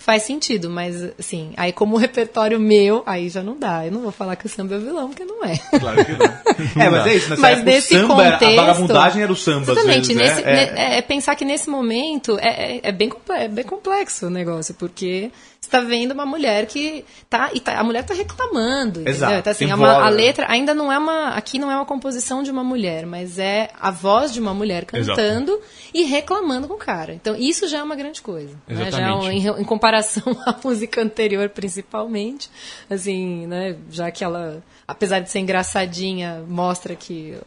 faz 0.02 0.24
sentido, 0.24 0.70
mas 0.70 0.96
assim, 1.20 1.52
aí 1.58 1.72
como 1.74 1.98
repertório 1.98 2.58
meu, 2.60 3.04
aí 3.06 3.30
já 3.30 3.44
não 3.44 3.56
dá. 3.60 3.86
Eu 3.86 3.92
não 3.92 4.02
vou 4.02 4.12
falar 4.14 4.36
que 4.38 4.46
o 4.46 4.50
samba 4.50 4.76
é 4.76 4.78
o 4.78 4.82
vilão, 4.82 5.10
porque 5.10 5.26
não 5.26 5.44
é. 5.44 5.58
Claro 5.80 6.06
que 6.06 6.12
não. 6.14 6.82
é, 6.84 6.90
mas 6.90 7.06
é 7.08 7.14
isso, 7.16 7.30
nessa 7.30 7.42
Mas 7.42 7.52
época 7.60 7.72
nesse 7.72 7.96
o 7.96 8.00
samba, 8.00 8.24
era- 8.26 8.32
contexto, 8.38 8.60
a 8.60 8.66
vagabundagem 8.66 9.22
era 9.24 9.32
o 9.32 9.36
samba, 9.36 9.62
às 9.62 9.78
Exatamente, 9.78 10.14
vezes, 10.14 10.36
nesse, 10.36 10.42
né? 10.46 10.64
É. 10.64 10.94
é, 10.96 10.98
é 10.98 11.02
pensar 11.02 11.36
que 11.36 11.44
nesse 11.46 11.70
momento 11.70 12.40
é, 12.42 12.78
é- 12.78 12.80
é 12.84 12.92
bem, 12.92 13.12
é 13.30 13.48
bem 13.48 13.66
complexo 13.66 14.28
o 14.28 14.30
negócio, 14.30 14.74
porque 14.74 15.32
você 15.69 15.77
está 15.77 15.79
vendo 15.82 16.12
uma 16.13 16.25
mulher 16.25 16.65
que 16.65 17.05
tá, 17.29 17.51
e 17.53 17.60
tá- 17.60 17.79
a 17.79 17.84
mulher 17.84 18.01
está 18.01 18.13
reclamando? 18.13 19.08
Exato, 19.08 19.34
Então, 19.36 19.51
assim, 19.51 19.69
é 19.69 19.75
uma- 19.75 19.88
a 20.05 20.10
letra 20.10 20.45
ainda 20.49 20.73
não 20.73 20.91
é 20.91 20.97
uma, 20.97 21.29
aqui 21.29 21.60
não 21.60 21.69
é 21.69 21.75
uma 21.75 21.86
composição 21.86 22.41
de 22.41 22.49
uma 22.51 22.63
mulher, 22.63 23.05
mas 23.05 23.38
é 23.38 23.69
a 23.79 23.91
voz 23.91 24.34
de 24.34 24.39
uma 24.39 24.53
mulher 24.53 24.86
cantando 24.86 25.60
e 25.93 26.03
reclamando 26.03 26.67
com 26.67 26.73
o 26.73 26.77
cara. 26.77 27.13
Então 27.13 27.36
isso 27.36 27.67
já 27.67 27.79
é 27.79 27.84
uma 27.84 27.95
grande 27.95 28.21
coisa, 28.21 28.55
né? 28.67 28.91
Já 28.91 28.97
é 29.08 29.12
em, 29.34 29.47
em 29.62 29.63
comparação 29.63 30.23
à 30.45 30.55
música 30.63 31.01
anterior, 31.01 31.47
principalmente, 31.49 32.49
assim, 32.89 33.45
né? 33.47 33.75
Já 33.91 34.10
que 34.12 34.23
ela, 34.23 34.63
apesar 34.88 35.19
de 35.19 35.29
ser 35.29 35.39
engraçadinha, 35.39 36.43
mostra 36.47 36.95
que 36.95 37.38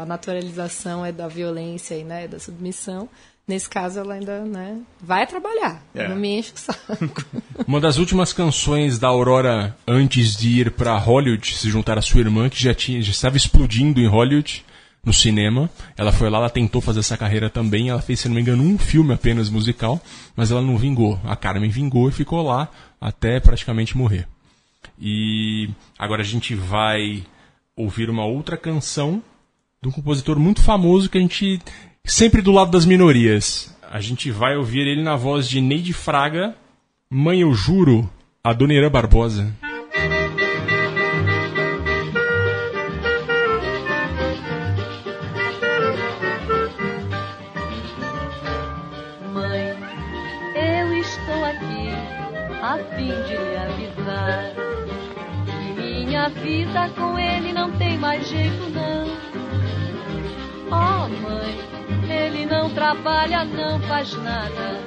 a 0.00 0.04
naturalização 0.06 1.04
é 1.04 1.12
da 1.12 1.28
violência 1.28 1.94
e 1.94 2.04
né, 2.04 2.28
da 2.28 2.38
submissão. 2.38 3.08
Nesse 3.46 3.68
caso, 3.68 3.98
ela 3.98 4.14
ainda 4.14 4.44
né, 4.44 4.80
vai 5.00 5.26
trabalhar. 5.26 5.82
É. 5.94 6.08
Não 6.08 6.16
me 6.16 6.38
enche 6.38 6.52
o 6.54 6.58
saco. 6.58 7.24
Uma 7.66 7.80
das 7.80 7.98
últimas 7.98 8.32
canções 8.32 8.98
da 8.98 9.08
Aurora 9.08 9.76
antes 9.86 10.36
de 10.36 10.60
ir 10.60 10.70
pra 10.70 10.96
Hollywood, 10.96 11.54
se 11.54 11.68
juntar 11.68 11.98
à 11.98 12.02
sua 12.02 12.20
irmã, 12.20 12.48
que 12.48 12.62
já, 12.62 12.72
tinha, 12.72 13.02
já 13.02 13.10
estava 13.10 13.36
explodindo 13.36 14.00
em 14.00 14.06
Hollywood, 14.06 14.64
no 15.04 15.12
cinema. 15.12 15.68
Ela 15.96 16.12
foi 16.12 16.30
lá, 16.30 16.38
ela 16.38 16.50
tentou 16.50 16.80
fazer 16.80 17.00
essa 17.00 17.16
carreira 17.16 17.50
também. 17.50 17.88
Ela 17.88 18.00
fez, 18.00 18.20
se 18.20 18.28
não 18.28 18.34
me 18.36 18.40
engano, 18.40 18.62
um 18.62 18.78
filme 18.78 19.12
apenas 19.12 19.50
musical, 19.50 20.00
mas 20.36 20.50
ela 20.50 20.62
não 20.62 20.76
vingou. 20.76 21.20
A 21.24 21.34
Carmen 21.36 21.70
vingou 21.70 22.08
e 22.08 22.12
ficou 22.12 22.42
lá 22.42 22.68
até 23.00 23.40
praticamente 23.40 23.96
morrer. 23.96 24.28
E 24.98 25.68
agora 25.98 26.22
a 26.22 26.24
gente 26.24 26.54
vai 26.54 27.24
ouvir 27.76 28.08
uma 28.08 28.24
outra 28.24 28.56
canção 28.56 29.22
de 29.82 29.88
um 29.88 29.92
compositor 29.92 30.38
muito 30.38 30.62
famoso 30.62 31.10
que 31.10 31.18
a 31.18 31.20
gente 31.20 31.60
sempre 32.04 32.42
do 32.42 32.52
lado 32.52 32.70
das 32.70 32.84
minorias. 32.84 33.74
A 33.90 34.00
gente 34.00 34.30
vai 34.30 34.56
ouvir 34.56 34.86
ele 34.86 35.02
na 35.02 35.16
voz 35.16 35.48
de 35.48 35.60
Neide 35.60 35.92
Fraga, 35.92 36.56
Mãe 37.10 37.40
Eu 37.40 37.54
Juro, 37.54 38.08
a 38.42 38.52
Dona 38.52 38.74
Irã 38.74 38.90
Barbosa. 38.90 39.54
Mãe, 49.32 49.76
eu 50.54 50.94
estou 50.94 51.44
aqui 51.44 51.90
a 52.62 52.78
fim 52.96 53.12
de 53.26 53.36
lhe 53.36 53.56
avisar 53.56 54.54
que 55.46 55.82
minha 55.82 56.28
vida 56.30 56.88
com 56.96 57.18
ele 57.18 57.52
não 57.52 57.70
tem 57.72 57.98
mais 57.98 58.26
jeito 58.28 58.70
não. 58.70 59.02
Oh 60.70 61.08
mãe, 61.20 61.71
ele 62.22 62.46
não 62.46 62.70
trabalha, 62.70 63.44
não 63.44 63.80
faz 63.80 64.14
nada, 64.22 64.80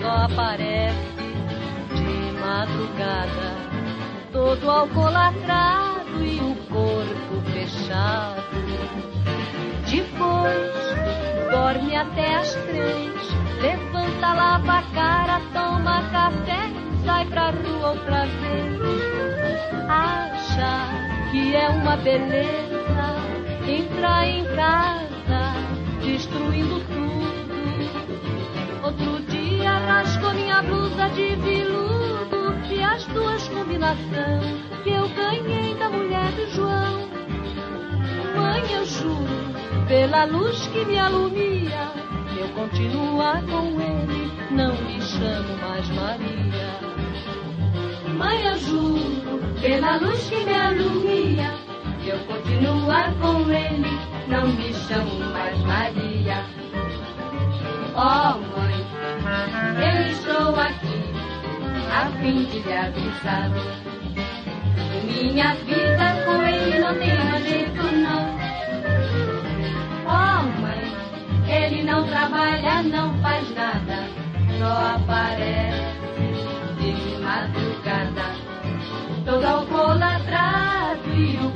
só 0.00 0.24
aparece 0.24 0.98
de 1.94 2.32
madrugada, 2.40 3.56
todo 4.32 4.70
alcoolatrado 4.70 6.24
e 6.24 6.40
o 6.40 6.54
corpo 6.68 7.50
fechado. 7.52 8.42
Depois 9.88 11.50
dorme 11.50 11.96
até 11.96 12.36
as 12.36 12.54
três. 12.54 13.10
Levanta, 13.60 14.32
lava 14.32 14.78
a 14.78 14.82
cara, 14.94 15.40
toma 15.52 16.02
café, 16.10 16.70
sai 17.04 17.26
pra 17.26 17.50
rua 17.50 17.90
outra 17.90 18.26
vez. 18.26 18.80
Acha 19.88 21.30
que 21.30 21.54
é 21.54 21.68
uma 21.68 21.96
beleza 21.96 22.80
entrar 23.66 24.26
em 24.26 24.44
casa, 24.56 25.69
destruindo 26.00 26.80
tudo. 26.80 27.50
Outro 28.82 29.20
dia 29.30 29.70
rasgou 29.78 30.32
minha 30.34 30.62
blusa 30.62 31.08
de 31.10 31.36
viludo 31.36 32.54
e 32.70 32.82
as 32.82 33.04
duas 33.06 33.46
combinações 33.48 34.60
que 34.82 34.90
eu 34.90 35.08
ganhei 35.10 35.74
da 35.74 35.90
mulher 35.90 36.32
do 36.32 36.50
João. 36.50 37.08
Mãe, 38.34 38.62
eu 38.72 38.86
juro, 38.86 39.86
pela 39.86 40.24
luz 40.24 40.66
que 40.68 40.84
me 40.84 40.98
alumia, 40.98 41.92
eu 42.38 42.48
continuar 42.48 43.42
com 43.42 43.80
ele, 43.80 44.32
não 44.50 44.74
me 44.82 45.00
chamo 45.02 45.56
mais 45.58 45.88
Maria. 45.90 46.80
Mãe, 48.16 48.46
eu 48.46 48.58
juro, 48.58 49.40
pela 49.60 49.96
luz 49.96 50.28
que 50.30 50.44
me 50.44 50.54
alumia, 50.54 51.69
eu 52.08 52.18
continuar 52.20 53.12
com 53.20 53.50
ele, 53.50 53.98
não 54.28 54.48
me 54.48 54.72
chamo 54.72 55.18
mais 55.32 55.58
Maria. 55.60 56.44
Oh, 57.94 58.38
mãe, 58.56 58.86
eu 59.76 60.12
estou 60.12 60.54
aqui 60.58 61.10
a 61.92 62.06
fim 62.18 62.44
de 62.44 62.60
lhe 62.60 62.72
avisar. 62.72 63.50
Minha 65.04 65.54
vida 65.54 66.24
com 66.24 66.42
ele 66.42 66.78
não 66.78 66.94
tem 66.94 67.42
jeito 67.42 67.82
não. 67.96 68.38
Oh 70.06 70.60
mãe, 70.60 70.92
ele 71.48 71.82
não 71.82 72.06
trabalha, 72.06 72.82
não 72.82 73.12
faz 73.18 73.54
nada, 73.54 74.04
só 74.58 74.96
aparece 74.96 76.00
de 76.78 77.18
madrugada, 77.22 78.30
todo 79.24 79.44
alcoolatrado 79.44 81.08
e 81.14 81.36
o 81.36 81.50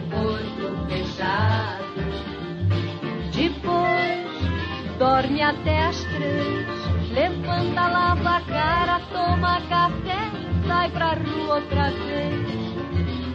Depois 3.34 4.98
dorme 4.98 5.42
até 5.42 5.86
as 5.86 6.02
três. 6.04 6.66
Levanta, 7.12 7.88
lava 7.88 8.36
a 8.36 8.40
cara, 8.40 9.00
toma 9.12 9.60
café, 9.68 10.30
sai 10.66 10.90
pra 10.90 11.14
rua 11.14 11.56
outra 11.56 11.90
vez. 11.90 12.74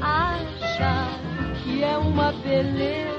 Acha 0.02 1.08
que 1.64 1.84
é 1.84 1.98
uma 1.98 2.32
beleza 2.32 3.10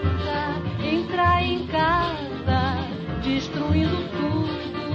entrar 0.83 1.43
em 1.43 1.66
casa, 1.66 2.76
destruindo 3.22 3.97
tudo. 4.11 4.89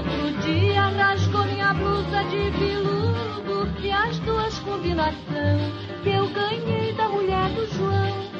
Outro 0.00 0.32
dia 0.40 0.88
rasgou 0.96 1.44
minha 1.44 1.74
blusa 1.74 2.24
de 2.30 2.48
veludo 2.58 3.68
e 3.82 3.92
as 3.92 4.18
duas 4.20 4.58
combinação 4.60 5.58
que 6.02 6.08
eu 6.08 6.26
ganhei 6.28 6.94
da 6.94 7.06
mulher 7.10 7.50
do 7.50 7.66
João. 7.66 8.30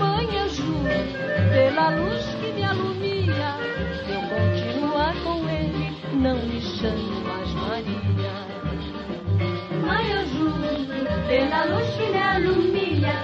Mãe, 0.00 0.28
eu 0.34 0.48
juro, 0.48 0.82
pela 1.52 1.90
luz 1.90 2.24
que 2.40 2.52
me 2.54 2.64
alumia, 2.64 3.54
se 4.04 4.10
eu 4.10 4.20
continuar 4.22 5.14
com 5.22 5.48
ele, 5.48 5.96
não 6.12 6.34
me 6.34 6.60
chame 6.60 7.22
mais 7.22 7.54
Maria. 7.54 8.32
Mãe, 9.86 10.10
eu 10.10 10.26
juro, 10.26 11.28
pela 11.28 11.64
luz 11.66 11.88
que 11.94 12.10
me 12.10 12.20
alumia, 12.20 13.14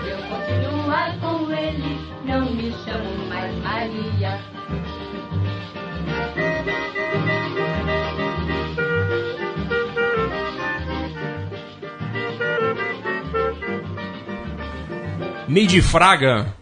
se 0.00 0.10
eu 0.10 0.18
continuar 0.28 1.18
com 1.18 1.50
ele, 1.50 1.98
não 2.24 2.46
me 2.52 2.70
chamo 2.70 3.26
mais 3.28 3.52
Maria. 3.64 4.38
Neide 15.48 15.80
Fraga, 15.80 16.54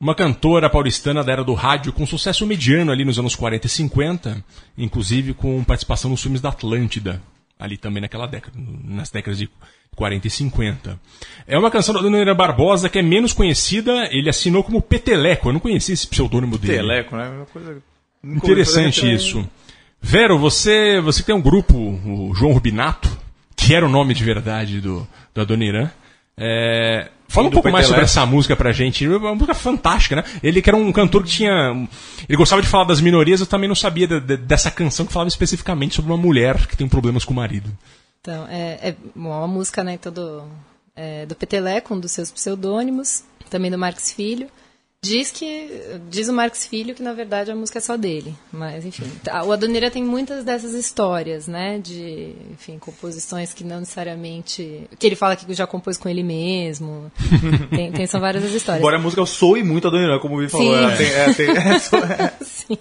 uma 0.00 0.14
cantora 0.14 0.70
paulistana 0.70 1.22
da 1.22 1.30
era 1.30 1.44
do 1.44 1.52
rádio 1.52 1.92
com 1.92 2.06
sucesso 2.06 2.46
mediano 2.46 2.90
ali 2.90 3.04
nos 3.04 3.18
anos 3.18 3.36
40 3.36 3.66
e 3.66 3.70
50, 3.70 4.44
inclusive 4.78 5.34
com 5.34 5.62
participação 5.62 6.10
nos 6.10 6.22
filmes 6.22 6.40
da 6.40 6.48
Atlântida, 6.48 7.22
ali 7.58 7.76
também 7.76 8.00
naquela 8.00 8.26
década, 8.26 8.58
nas 8.82 9.10
décadas 9.10 9.38
de 9.38 9.50
40 9.94 10.26
e 10.26 10.30
50. 10.30 11.00
É 11.46 11.58
uma 11.58 11.70
canção 11.70 11.94
da 11.94 12.00
Dona 12.00 12.34
Barbosa 12.34 12.88
que 12.88 12.98
é 12.98 13.02
menos 13.02 13.32
conhecida, 13.32 14.08
ele 14.10 14.30
assinou 14.30 14.64
como 14.64 14.80
Peteleco, 14.80 15.48
eu 15.48 15.52
não 15.52 15.60
conhecia 15.60 15.92
esse 15.92 16.06
pseudônimo 16.06 16.56
dele. 16.58 16.78
Teleco, 16.78 17.14
né? 17.14 17.28
Uma 17.28 17.46
coisa... 17.46 17.82
Interessante 18.34 19.12
isso. 19.14 19.48
Vero, 20.00 20.38
você, 20.38 21.00
você 21.00 21.22
tem 21.22 21.34
um 21.34 21.40
grupo, 21.42 21.76
o 21.76 22.32
João 22.34 22.52
Rubinato, 22.52 23.08
que 23.56 23.74
era 23.74 23.84
o 23.86 23.88
nome 23.88 24.14
de 24.14 24.22
verdade 24.24 24.80
do, 24.80 25.06
do 25.34 25.40
Adoniran. 25.40 25.90
É, 26.38 27.08
fala 27.28 27.48
um 27.48 27.50
pouco 27.50 27.70
mais 27.70 27.86
sobre 27.86 28.04
essa 28.04 28.26
música 28.26 28.54
pra 28.54 28.70
gente. 28.72 29.04
É 29.04 29.08
uma 29.08 29.34
música 29.34 29.54
fantástica, 29.54 30.16
né? 30.16 30.24
Ele 30.42 30.60
que 30.60 30.68
era 30.68 30.76
um 30.76 30.92
cantor 30.92 31.22
que 31.24 31.30
tinha. 31.30 31.88
Ele 32.28 32.36
gostava 32.36 32.60
de 32.60 32.68
falar 32.68 32.84
das 32.84 33.00
minorias, 33.00 33.40
eu 33.40 33.46
também 33.46 33.68
não 33.68 33.74
sabia 33.74 34.06
de- 34.06 34.20
de- 34.20 34.36
dessa 34.36 34.70
canção 34.70 35.06
que 35.06 35.12
falava 35.12 35.28
especificamente 35.28 35.94
sobre 35.94 36.10
uma 36.12 36.18
mulher 36.18 36.66
que 36.66 36.76
tem 36.76 36.86
problemas 36.88 37.24
com 37.24 37.32
o 37.32 37.36
marido. 37.36 37.70
Então, 38.20 38.46
é, 38.48 38.90
é 38.90 38.96
bom, 39.14 39.30
uma 39.30 39.46
música, 39.48 39.82
né, 39.82 39.94
então, 39.94 40.12
do, 40.12 40.42
é, 40.94 41.24
do 41.26 41.34
Peteleco, 41.34 41.94
um 41.94 42.00
dos 42.00 42.10
seus 42.12 42.30
pseudônimos, 42.30 43.22
também 43.48 43.70
do 43.70 43.78
Marx 43.78 44.12
Filho. 44.12 44.48
Diz 45.06 45.30
que 45.30 45.98
diz 46.10 46.28
o 46.28 46.32
Marx 46.32 46.66
Filho 46.66 46.94
que 46.94 47.02
na 47.02 47.12
verdade 47.12 47.50
a 47.50 47.54
música 47.54 47.78
é 47.78 47.80
só 47.80 47.96
dele, 47.96 48.34
mas 48.52 48.84
enfim, 48.84 49.04
tá, 49.22 49.44
o 49.44 49.52
Adoniran 49.52 49.88
tem 49.90 50.02
muitas 50.02 50.44
dessas 50.44 50.72
histórias, 50.74 51.46
né, 51.46 51.78
de, 51.78 52.34
enfim, 52.52 52.78
composições 52.78 53.54
que 53.54 53.62
não 53.62 53.80
necessariamente, 53.80 54.88
que 54.98 55.06
ele 55.06 55.14
fala 55.16 55.36
que 55.36 55.52
já 55.54 55.66
compôs 55.66 55.96
com 55.96 56.08
ele 56.08 56.22
mesmo. 56.22 57.10
tem, 57.70 57.92
tem- 57.92 58.06
são 58.06 58.20
várias 58.20 58.44
as 58.44 58.52
histórias. 58.52 58.80
Embora 58.80 58.96
a 58.96 59.00
música 59.00 59.24
soe 59.26 59.62
muito 59.62 59.86
a 59.86 59.90
Dona 59.90 60.04
Irã, 60.04 60.18
como 60.18 60.36
o 60.36 60.38
Vi 60.40 60.48
falou. 60.48 60.76
Ela 60.76 60.96
tem, 60.96 61.06
é, 61.06 61.32
tem, 61.34 61.50
é, 61.50 61.78
so- 61.78 61.96
é. 61.96 62.32
Sim. 62.42 62.78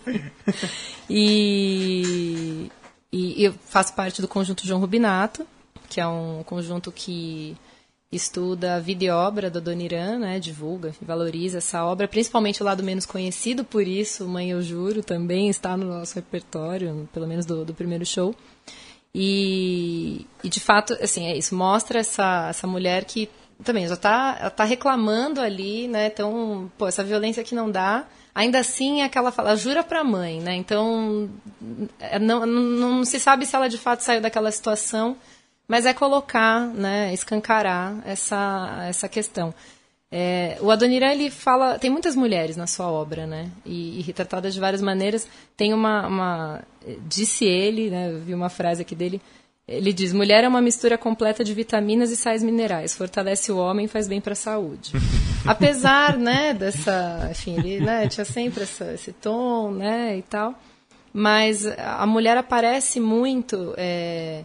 E, 1.10 2.70
e 3.12 3.44
eu 3.44 3.54
faço 3.68 3.94
parte 3.94 4.22
do 4.22 4.28
conjunto 4.28 4.66
João 4.66 4.80
Rubinato, 4.80 5.46
que 5.90 6.00
é 6.02 6.08
um 6.08 6.44
conjunto 6.46 6.92
que 6.92 7.56
estuda 8.12 8.76
a 8.76 8.80
vida 8.80 9.04
e 9.04 9.10
obra 9.10 9.50
da 9.50 9.60
Dona 9.60 9.84
Irã, 9.84 10.18
né, 10.18 10.40
divulga, 10.40 10.94
valoriza 11.02 11.58
essa 11.58 11.84
obra, 11.84 12.08
principalmente 12.08 12.62
o 12.62 12.66
lado 12.66 12.84
menos 12.84 13.06
conhecido, 13.06 13.64
por 13.66 13.88
isso 13.88 14.28
Mãe 14.28 14.52
Eu 14.52 14.62
Juro 14.62 15.04
também 15.04 15.50
está 15.50 15.76
no 15.76 15.86
nosso 15.86 16.16
repertório, 16.16 17.10
pelo 17.12 17.28
menos 17.28 17.46
do, 17.46 17.66
do 17.66 17.74
primeiro 17.74 18.06
show. 18.06 18.34
E, 19.18 20.26
e, 20.44 20.50
de 20.50 20.60
fato, 20.60 20.94
assim, 21.02 21.26
é 21.28 21.38
isso, 21.38 21.56
mostra 21.56 22.00
essa, 22.00 22.48
essa 22.50 22.68
mulher 22.68 23.06
que 23.06 23.30
também 23.64 23.88
já 23.88 23.94
está 23.94 24.50
tá 24.50 24.66
reclamando 24.66 25.40
ali, 25.40 25.88
né? 25.88 26.08
Então, 26.08 26.70
pô, 26.78 26.88
essa 26.88 27.04
violência 27.04 27.44
que 27.44 27.56
não 27.56 27.72
dá. 27.72 28.06
Ainda 28.34 28.60
assim, 28.60 29.00
é 29.00 29.06
aquela 29.06 29.32
fala, 29.32 29.56
jura 29.56 29.82
pra 29.82 30.04
mãe, 30.04 30.42
né? 30.42 30.56
Então, 30.56 31.30
é, 31.98 32.20
não, 32.20 32.46
não, 32.46 32.62
não 32.62 33.06
se 33.06 33.18
sabe 33.18 33.46
se 33.46 33.56
ela 33.56 33.70
de 33.70 33.78
fato 33.78 34.02
saiu 34.02 34.20
daquela 34.20 34.52
situação, 34.52 35.16
mas 35.68 35.86
é 35.86 35.94
colocar, 35.94 36.68
né, 36.68 37.14
escancarar 37.14 38.02
essa, 38.06 38.86
essa 38.88 39.10
questão. 39.10 39.54
É, 40.12 40.58
o 40.62 40.72
Adoniran, 40.72 41.12
ele 41.12 41.30
fala, 41.30 41.80
tem 41.80 41.90
muitas 41.90 42.16
mulheres 42.16 42.56
na 42.56 42.68
sua 42.68 42.88
obra, 42.90 43.26
né, 43.26 43.50
e, 43.66 44.00
e 44.00 44.02
retratadas 44.02 44.54
de 44.54 44.60
várias 44.60 44.82
maneiras. 44.82 45.28
Tem 45.58 45.74
uma, 45.74 46.08
uma 46.08 46.64
disse 47.08 47.46
ele, 47.46 47.90
né, 47.90 48.12
eu 48.12 48.20
vi 48.20 48.34
uma 48.34 48.50
frase 48.50 48.82
aqui 48.82 48.96
dele, 48.96 49.22
ele 49.68 49.92
diz, 49.92 50.14
mulher 50.14 50.44
é 50.44 50.48
uma 50.48 50.62
mistura 50.62 50.96
completa 50.96 51.44
de 51.44 51.54
vitaminas 51.54 52.12
e 52.12 52.16
sais 52.16 52.44
minerais, 52.44 52.94
fortalece 52.94 53.52
o 53.52 53.58
homem 53.58 53.86
e 53.86 53.90
faz 53.90 54.08
bem 54.08 54.22
para 54.22 54.34
a 54.34 54.36
saúde. 54.36 54.92
Apesar, 55.44 56.18
né, 56.18 56.54
dessa, 56.54 57.28
enfim, 57.32 57.56
ele, 57.58 57.80
né, 57.80 58.08
tinha 58.08 58.26
sempre 58.26 58.64
essa, 58.64 58.94
esse 58.94 59.12
tom, 59.12 59.72
né, 59.72 60.18
e 60.18 60.22
tal, 60.22 60.54
mas 61.12 61.66
a 61.66 62.06
mulher 62.06 62.38
aparece 62.38 63.00
muito 63.00 63.74
é, 63.76 64.44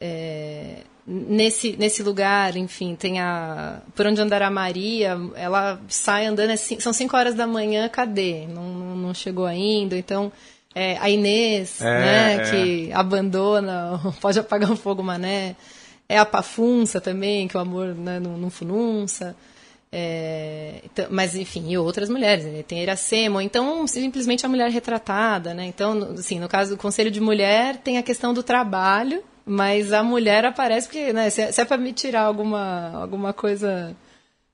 é, 0.00 0.78
nesse, 1.06 1.76
nesse 1.76 2.02
lugar, 2.02 2.56
enfim, 2.56 2.94
tem 2.94 3.20
a 3.20 3.82
Por 3.94 4.06
Onde 4.06 4.20
Andará 4.20 4.50
Maria, 4.50 5.18
ela 5.34 5.80
sai 5.88 6.26
andando, 6.26 6.50
é 6.50 6.56
são 6.56 6.92
5 6.92 7.16
horas 7.16 7.34
da 7.34 7.46
manhã, 7.46 7.88
cadê? 7.88 8.46
Não, 8.46 8.96
não, 8.96 9.14
chegou 9.14 9.46
ainda, 9.46 9.96
então... 9.96 10.32
é, 10.74 10.96
a 10.98 11.10
Inês, 11.10 11.80
É, 11.80 11.84
né, 11.84 12.34
é. 12.36 12.50
que 12.50 12.92
abandona, 12.92 14.00
pode 14.20 14.38
apagar 14.38 14.70
um 14.70 14.76
fogo 14.76 15.02
mané. 15.02 15.56
É 16.08 16.18
a 16.18 16.24
pafunça 16.24 17.00
também, 17.00 17.46
que 17.46 17.56
o 17.56 17.60
amor 17.60 17.94
né, 17.94 18.18
não, 18.18 18.36
não 18.36 18.50
fununça. 18.50 19.36
É, 19.92 20.80
então, 20.84 21.06
mas, 21.10 21.34
enfim, 21.34 21.70
e 21.70 21.78
outras 21.78 22.08
mulheres. 22.08 22.44
Né? 22.44 22.62
Tem 22.62 22.82
Iracema, 22.82 23.36
ou 23.36 23.42
então 23.42 23.86
simplesmente 23.86 24.46
a 24.46 24.48
mulher 24.48 24.70
retratada. 24.70 25.52
Né? 25.54 25.66
Então, 25.66 26.14
assim, 26.18 26.38
no 26.38 26.48
caso 26.48 26.70
do 26.70 26.76
Conselho 26.76 27.10
de 27.10 27.20
Mulher, 27.20 27.76
tem 27.78 27.98
a 27.98 28.02
questão 28.02 28.32
do 28.32 28.42
trabalho, 28.42 29.22
mas 29.44 29.92
a 29.92 30.02
mulher 30.02 30.44
aparece 30.44 30.86
porque, 30.86 31.12
né, 31.12 31.30
se 31.30 31.42
é, 31.42 31.52
se 31.52 31.60
é 31.60 31.64
para 31.64 31.76
me 31.76 31.92
tirar 31.92 32.22
alguma, 32.22 32.92
alguma 32.94 33.32
coisa 33.32 33.96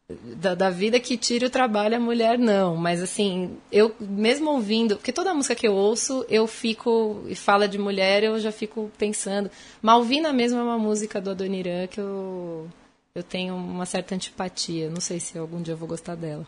da, 0.08 0.54
da 0.54 0.70
vida 0.70 1.00
que 1.00 1.16
tire 1.16 1.46
o 1.46 1.50
trabalho, 1.50 1.96
a 1.96 2.00
mulher 2.00 2.38
não. 2.38 2.76
Mas 2.76 3.02
assim, 3.02 3.56
eu 3.72 3.94
mesmo 4.00 4.50
ouvindo, 4.50 4.96
porque 4.96 5.12
toda 5.12 5.34
música 5.34 5.54
que 5.54 5.66
eu 5.66 5.74
ouço, 5.74 6.24
eu 6.28 6.46
fico 6.46 7.24
e 7.26 7.34
fala 7.34 7.66
de 7.68 7.78
mulher, 7.78 8.22
eu 8.24 8.38
já 8.38 8.52
fico 8.52 8.90
pensando. 8.98 9.50
Malvina 9.82 10.32
mesmo 10.32 10.58
é 10.58 10.62
uma 10.62 10.78
música 10.78 11.20
do 11.20 11.30
Adoniran 11.30 11.86
que 11.86 12.00
eu 12.00 12.68
eu 13.14 13.22
tenho 13.22 13.56
uma 13.56 13.86
certa 13.86 14.14
antipatia. 14.14 14.90
Não 14.90 15.00
sei 15.00 15.18
se 15.18 15.38
algum 15.38 15.62
dia 15.62 15.72
eu 15.72 15.78
vou 15.78 15.88
gostar 15.88 16.14
dela. 16.14 16.46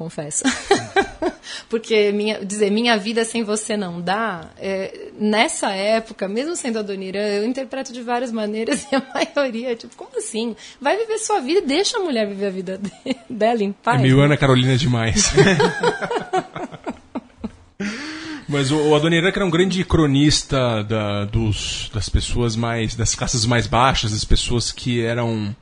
Confesso. 0.00 0.44
Porque 1.68 2.10
minha, 2.10 2.42
dizer 2.42 2.70
minha 2.70 2.96
vida 2.96 3.22
sem 3.22 3.44
você 3.44 3.76
não 3.76 4.00
dá, 4.00 4.48
é, 4.58 5.08
nessa 5.18 5.72
época, 5.72 6.26
mesmo 6.26 6.56
sendo 6.56 6.78
a 6.78 6.80
Adoniran, 6.80 7.20
eu 7.20 7.44
interpreto 7.44 7.92
de 7.92 8.00
várias 8.00 8.32
maneiras 8.32 8.82
e 8.90 8.96
a 8.96 9.02
maioria, 9.36 9.76
tipo, 9.76 9.94
como 9.96 10.16
assim? 10.16 10.56
Vai 10.80 10.96
viver 10.96 11.18
sua 11.18 11.38
vida 11.40 11.58
e 11.60 11.66
deixa 11.66 11.98
a 11.98 12.00
mulher 12.00 12.26
viver 12.26 12.46
a 12.46 12.50
vida 12.50 12.78
de- 12.78 12.90
dela 13.28 13.62
em 13.62 13.68
É 13.68 13.74
paz. 13.84 14.00
meio 14.00 14.16
né? 14.16 14.24
Ana 14.24 14.36
Carolina 14.38 14.74
demais. 14.74 15.34
Mas 18.48 18.70
o, 18.70 18.78
o 18.88 18.94
Adoniran 18.96 19.30
que 19.30 19.38
era 19.38 19.44
um 19.46 19.50
grande 19.50 19.84
cronista 19.84 20.82
da- 20.82 21.26
dos, 21.26 21.90
das 21.92 22.08
pessoas 22.08 22.56
mais. 22.56 22.94
das 22.94 23.14
classes 23.14 23.44
mais 23.44 23.66
baixas, 23.66 24.12
das 24.12 24.24
pessoas 24.24 24.72
que 24.72 25.02
eram. 25.04 25.54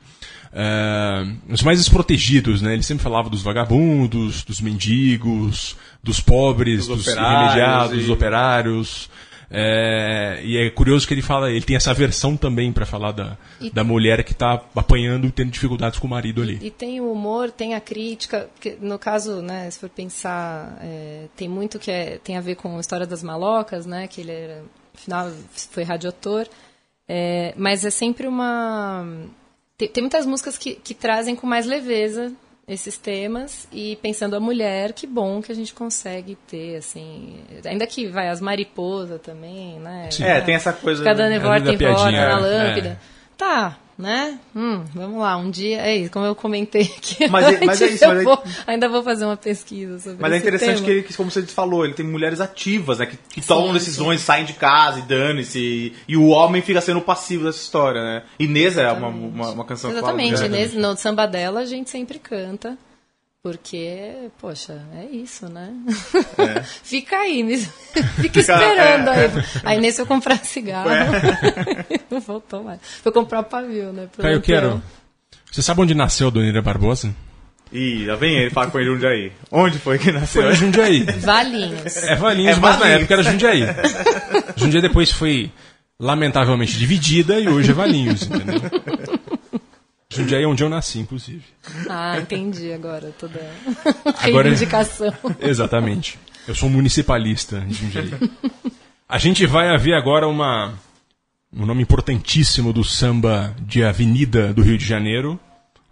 É, 0.53 1.25
os 1.49 1.61
mais 1.63 1.77
desprotegidos, 1.79 2.61
né? 2.61 2.73
Ele 2.73 2.83
sempre 2.83 3.03
falava 3.03 3.29
dos 3.29 3.41
vagabundos, 3.41 4.43
dos 4.43 4.61
mendigos, 4.61 5.75
dos 6.03 6.19
pobres, 6.19 6.87
Dos 6.87 7.05
dos, 7.05 7.07
e- 7.07 7.95
dos 7.95 8.09
operários. 8.09 9.09
É, 9.51 10.41
e 10.43 10.57
é 10.57 10.69
curioso 10.69 11.07
que 11.07 11.13
ele 11.13 11.23
fala, 11.23 11.49
ele 11.49 11.65
tem 11.65 11.75
essa 11.75 11.91
versão 11.91 12.37
também 12.37 12.71
para 12.71 12.85
falar 12.85 13.11
da, 13.11 13.35
E- 13.59 13.71
da 13.71 13.83
mulher 13.83 14.23
que 14.23 14.33
tá 14.33 14.61
apanhando 14.75 15.25
e 15.25 15.31
tendo 15.31 15.49
dificuldades 15.49 15.97
com 15.97 16.05
o 16.05 16.09
marido 16.09 16.41
ali. 16.43 16.59
E 16.61 16.69
tem 16.69 17.01
o 17.01 17.11
humor, 17.11 17.49
tem 17.49 17.73
a 17.73 17.81
crítica, 17.81 18.47
que 18.61 18.77
no 18.79 18.99
caso, 18.99 19.41
né, 19.41 19.67
se 19.71 19.79
for 19.79 19.89
pensar, 19.89 20.77
é, 20.81 21.25
tem 21.35 21.49
muito 21.49 21.79
que 21.79 21.89
é, 21.89 22.19
tem 22.23 22.37
a 22.37 22.41
ver 22.41 22.55
com 22.55 22.77
a 22.77 22.79
história 22.79 23.07
das 23.07 23.23
malocas, 23.23 23.87
né, 23.87 24.07
que 24.07 24.21
ele 24.21 24.31
era, 24.31 24.61
afinal 24.93 25.31
foi 25.71 25.81
radioator, 25.83 26.45
é, 27.07 27.51
mas 27.57 27.83
é 27.83 27.89
sempre 27.89 28.27
uma... 28.27 29.03
Tem, 29.79 29.87
tem 29.87 30.03
muitas 30.03 30.25
músicas 30.25 30.57
que, 30.57 30.75
que 30.75 30.93
trazem 30.93 31.37
com 31.37 31.47
mais 31.47 31.65
leveza 31.65 32.33
esses 32.67 32.97
temas 32.97 33.65
e 33.71 33.95
pensando 34.01 34.35
a 34.35 34.39
mulher, 34.39 34.91
que 34.91 35.07
bom 35.07 35.41
que 35.41 35.53
a 35.53 35.55
gente 35.55 35.73
consegue 35.73 36.37
ter, 36.47 36.75
assim, 36.75 37.39
ainda 37.65 37.87
que 37.87 38.05
vai 38.05 38.27
as 38.27 38.41
mariposas 38.41 39.21
também, 39.21 39.79
né? 39.79 40.09
É, 40.19 40.41
tem 40.41 40.53
essa 40.53 40.73
coisa. 40.73 41.01
Cada 41.01 41.23
né? 41.23 41.37
nevor 41.39 41.55
É 41.55 41.61
tem 41.61 41.77
volta 41.77 42.03
piadinha, 42.03 42.27
na 42.27 42.37
é. 42.37 42.41
lâmpada. 42.41 42.99
Tá, 43.37 43.77
né? 43.99 44.39
Hum, 44.55 44.81
vamos 44.95 45.19
lá, 45.19 45.35
um 45.35 45.51
dia, 45.51 45.81
é 45.81 45.97
isso, 45.97 46.09
como 46.11 46.25
eu 46.25 46.33
comentei 46.33 46.83
aqui. 46.83 47.27
Mas 47.29 47.45
é- 47.53 47.65
mas 47.65 47.81
é 47.81 47.85
antes, 47.85 47.95
isso, 47.97 48.07
mas 48.07 48.19
é- 48.19 48.23
vou- 48.23 48.43
ainda 48.65 48.87
vou 48.87 49.03
fazer 49.03 49.25
uma 49.25 49.35
pesquisa 49.35 49.99
sobre 49.99 50.21
Mas 50.21 50.31
é 50.33 50.37
interessante 50.37 50.75
tema. 50.75 50.85
que 50.85 50.91
ele, 50.91 51.03
que, 51.03 51.13
como 51.13 51.29
você 51.29 51.41
falou, 51.43 51.83
ele 51.83 51.93
tem 51.93 52.05
mulheres 52.05 52.39
ativas, 52.39 52.99
né? 52.99 53.05
Que, 53.05 53.17
que 53.17 53.41
tomam 53.45 53.67
Sim, 53.67 53.73
decisões, 53.73 54.21
saem 54.21 54.45
de 54.45 54.53
casa 54.53 54.99
e 54.99 55.01
dane-se. 55.01 55.59
E, 55.59 55.93
e 56.07 56.15
o 56.17 56.27
homem 56.27 56.61
fica 56.61 56.79
sendo 56.79 57.01
passivo 57.01 57.43
dessa 57.43 57.59
história, 57.61 58.01
né? 58.01 58.23
Inês 58.39 58.77
é 58.77 58.89
uma, 58.91 59.09
uma, 59.09 59.49
uma 59.51 59.65
canção 59.65 59.91
que 59.91 59.99
fala 59.99 60.13
Exatamente, 60.13 60.39
muito, 60.39 60.51
né? 60.51 60.57
nesse, 60.59 60.77
no 60.77 60.95
samba 60.95 61.25
dela 61.27 61.59
a 61.59 61.65
gente 61.65 61.89
sempre 61.89 62.19
canta. 62.19 62.77
Porque, 63.41 64.29
poxa, 64.37 64.81
é 64.95 65.05
isso, 65.05 65.47
né? 65.47 65.71
Fica 66.83 67.15
aí, 67.19 67.41
me... 67.41 67.57
fica 68.19 68.39
esperando 68.41 69.09
é. 69.09 69.25
aí. 69.25 69.31
Aí 69.63 69.79
nesse 69.79 70.01
eu 70.01 70.05
comprar 70.05 70.43
cigarro. 70.43 70.89
Não 72.11 72.19
voltou 72.19 72.63
mais. 72.63 72.81
Foi 73.01 73.13
comprar 73.13 73.43
pavio, 73.43 73.93
né? 73.93 74.09
pro 74.11 74.23
Caio, 74.23 74.35
eu 74.35 74.41
quero. 74.41 74.83
Você 75.49 75.61
sabe 75.61 75.79
onde 75.79 75.95
nasceu 75.95 76.29
Ira 76.35 76.61
Barbosa? 76.61 77.15
Ih, 77.71 78.05
lá 78.07 78.15
vem 78.15 78.39
ele 78.39 78.49
falar 78.49 78.71
com 78.71 78.79
ele 78.79 78.89
onde 78.89 79.07
aí. 79.07 79.31
Onde 79.49 79.79
foi 79.79 79.97
que 79.97 80.11
nasceu? 80.11 80.43
Foi 80.43 80.55
Jundiaí. 80.55 81.03
Valinhos. 81.03 81.97
É 82.03 82.15
Valinhos, 82.15 82.57
É 82.57 82.59
mas 82.59 82.73
na 82.73 82.79
Valinhos. 82.79 82.99
época 82.99 83.13
era 83.13 83.23
Jundiaí. 83.23 83.61
Jundiaí 84.57 84.81
depois 84.81 85.11
foi 85.11 85.49
lamentavelmente 85.97 86.77
dividida 86.77 87.39
e 87.39 87.47
hoje 87.47 87.71
é 87.71 87.73
Valinhos, 87.73 88.23
entendeu? 88.23 88.61
Jundiaí 90.11 90.41
é 90.43 90.47
onde 90.47 90.63
eu 90.63 90.69
nasci, 90.69 90.97
inclusive. 90.99 91.43
Ah, 91.87 92.17
entendi 92.17 92.73
agora 92.73 93.13
toda 93.19 93.39
Agora- 94.23 94.49
reivindicação. 94.49 95.13
Exatamente. 95.39 96.17
Eu 96.47 96.55
sou 96.55 96.67
municipalista 96.67 97.63
em 97.67 97.71
Jundiaí. 97.73 98.09
A 99.07 99.19
gente 99.19 99.45
vai 99.45 99.77
ver 99.77 99.93
agora 99.93 100.27
uma 100.27 100.73
um 101.53 101.63
nome 101.65 101.83
importantíssimo 101.83 102.73
do 102.73 102.83
samba 102.83 103.55
de 103.59 103.83
avenida 103.83 104.51
do 104.53 104.63
Rio 104.63 104.77
de 104.79 104.85
Janeiro, 104.85 105.39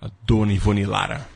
a 0.01 0.09
Dona 0.25 0.51
Ivone 0.53 0.85
Lara. 0.85 1.27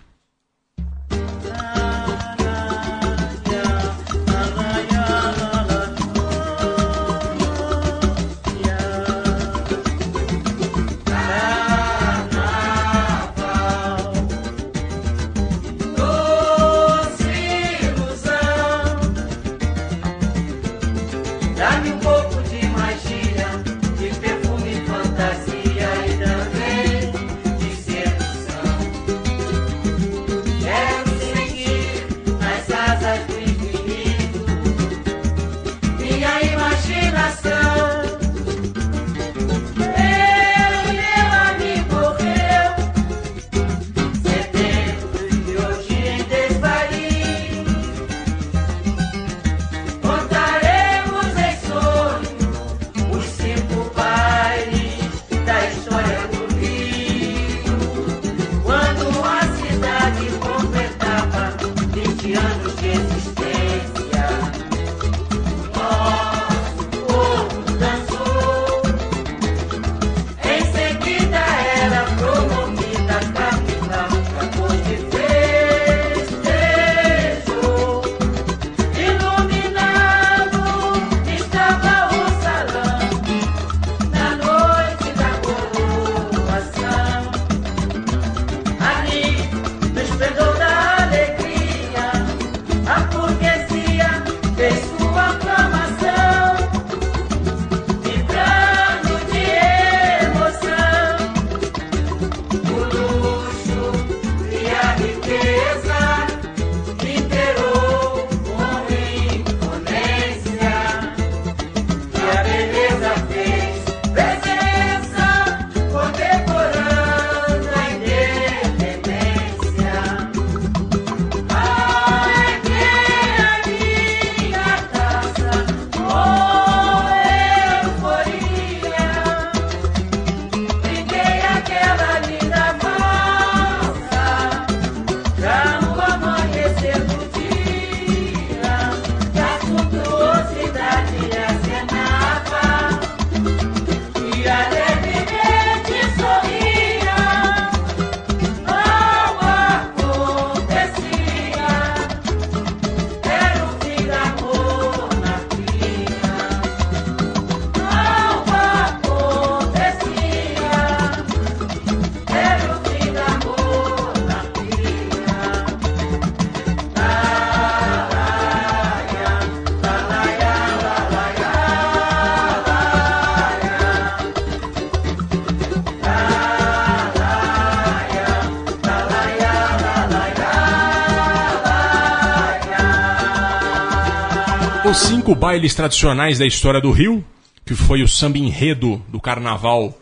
Bailes 185.52 185.76
tradicionais 185.76 186.40
da 186.40 186.46
história 186.46 186.80
do 186.80 186.92
Rio, 186.92 187.26
que 187.66 187.76
foi 187.76 188.02
o 188.02 188.08
samba 188.08 188.38
enredo 188.38 189.04
do 189.10 189.20
carnaval 189.20 189.94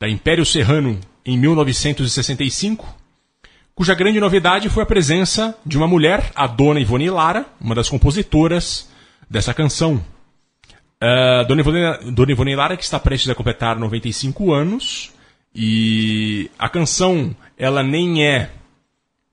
da 0.00 0.08
Império 0.08 0.46
Serrano 0.46 0.98
em 1.26 1.36
1965, 1.36 2.88
cuja 3.74 3.94
grande 3.94 4.18
novidade 4.18 4.70
foi 4.70 4.84
a 4.84 4.86
presença 4.86 5.54
de 5.66 5.76
uma 5.76 5.86
mulher, 5.86 6.32
a 6.34 6.46
dona 6.46 6.80
Ivone 6.80 7.10
Lara, 7.10 7.44
uma 7.60 7.74
das 7.74 7.90
compositoras 7.90 8.88
dessa 9.28 9.52
canção. 9.52 10.02
Ah, 10.98 11.44
dona, 11.46 11.60
Ivone, 11.60 12.10
dona 12.10 12.32
Ivone 12.32 12.56
Lara, 12.56 12.74
que 12.74 12.82
está 12.82 12.98
prestes 12.98 13.28
a 13.28 13.34
completar 13.34 13.78
95 13.78 14.54
anos, 14.54 15.12
e 15.54 16.50
a 16.58 16.66
canção, 16.66 17.36
ela 17.58 17.82
nem 17.82 18.24
é 18.24 18.52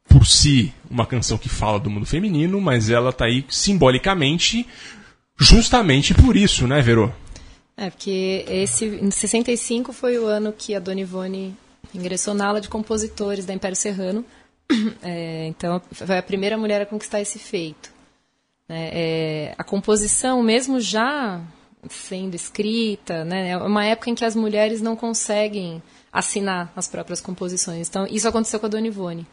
por 0.04 0.28
si 0.28 0.74
uma 0.92 1.06
canção 1.06 1.38
que 1.38 1.48
fala 1.48 1.80
do 1.80 1.90
mundo 1.90 2.06
feminino, 2.06 2.60
mas 2.60 2.90
ela 2.90 3.14
tá 3.14 3.24
aí 3.24 3.46
simbolicamente, 3.48 4.68
justamente 5.38 6.14
por 6.14 6.36
isso, 6.36 6.68
né, 6.68 6.82
Verô? 6.82 7.12
É, 7.78 7.90
porque 7.90 8.46
esse, 8.48 8.86
em 8.86 9.12
65 9.12 9.92
foi 9.92 10.18
o 10.18 10.26
ano 10.26 10.54
que 10.54 10.74
a 10.74 10.80
Dona 10.80 11.02
Ivone 11.02 11.56
ingressou 11.94 12.34
na 12.34 12.48
ala 12.48 12.62
de 12.62 12.70
compositores 12.70 13.46
da 13.46 13.54
Império 13.54 13.76
Serrano 13.76 14.26
É, 15.02 15.48
então, 15.48 15.82
foi 15.92 16.18
a 16.18 16.24
primeira 16.24 16.58
mulher 16.58 16.82
a 16.82 16.86
conquistar 16.86 17.22
esse 17.22 17.40
feito. 17.40 17.94
né? 18.68 18.90
É, 18.92 19.56
a 19.58 19.64
composição, 19.64 20.42
mesmo 20.42 20.80
já 20.80 21.42
sendo 21.90 22.36
escrita, 22.36 23.24
né, 23.24 23.50
é 23.50 23.58
uma 23.58 23.86
época 23.86 24.10
em 24.10 24.16
que 24.16 24.26
as 24.26 24.36
mulheres 24.36 24.82
não 24.82 24.96
conseguem 24.96 25.84
assinar 26.12 26.74
as 26.76 26.88
próprias 26.88 27.22
composições. 27.22 27.88
Então, 27.88 28.08
isso 28.08 28.28
aconteceu 28.28 28.60
com 28.60 28.66
a 28.66 28.70
Dona 28.70 28.88
Ivone. 28.88 29.28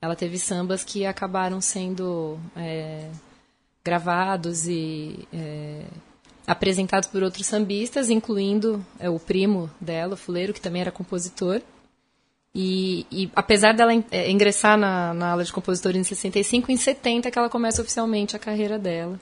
Ela 0.00 0.16
teve 0.16 0.38
sambas 0.38 0.82
que 0.84 1.04
acabaram 1.04 1.60
sendo 1.60 2.38
é, 2.56 3.10
gravados 3.88 4.66
e 4.68 5.26
é, 5.32 5.84
apresentados 6.46 7.08
por 7.08 7.22
outros 7.22 7.46
sambistas, 7.46 8.10
incluindo 8.10 8.84
é, 9.00 9.08
o 9.08 9.18
primo 9.18 9.70
dela, 9.80 10.14
o 10.14 10.16
Fuleiro, 10.16 10.52
que 10.52 10.60
também 10.60 10.82
era 10.82 10.90
compositor. 10.92 11.60
E, 12.54 13.06
e 13.10 13.30
apesar 13.34 13.72
dela 13.74 13.92
é, 14.10 14.30
ingressar 14.30 14.76
na, 14.76 15.14
na 15.14 15.30
aula 15.30 15.44
de 15.44 15.52
compositor 15.52 15.94
em 15.96 16.02
65, 16.04 16.70
em 16.72 16.76
70 16.76 17.28
é 17.28 17.30
que 17.30 17.38
ela 17.38 17.48
começa 17.48 17.80
oficialmente 17.82 18.36
a 18.36 18.38
carreira 18.38 18.78
dela. 18.78 19.18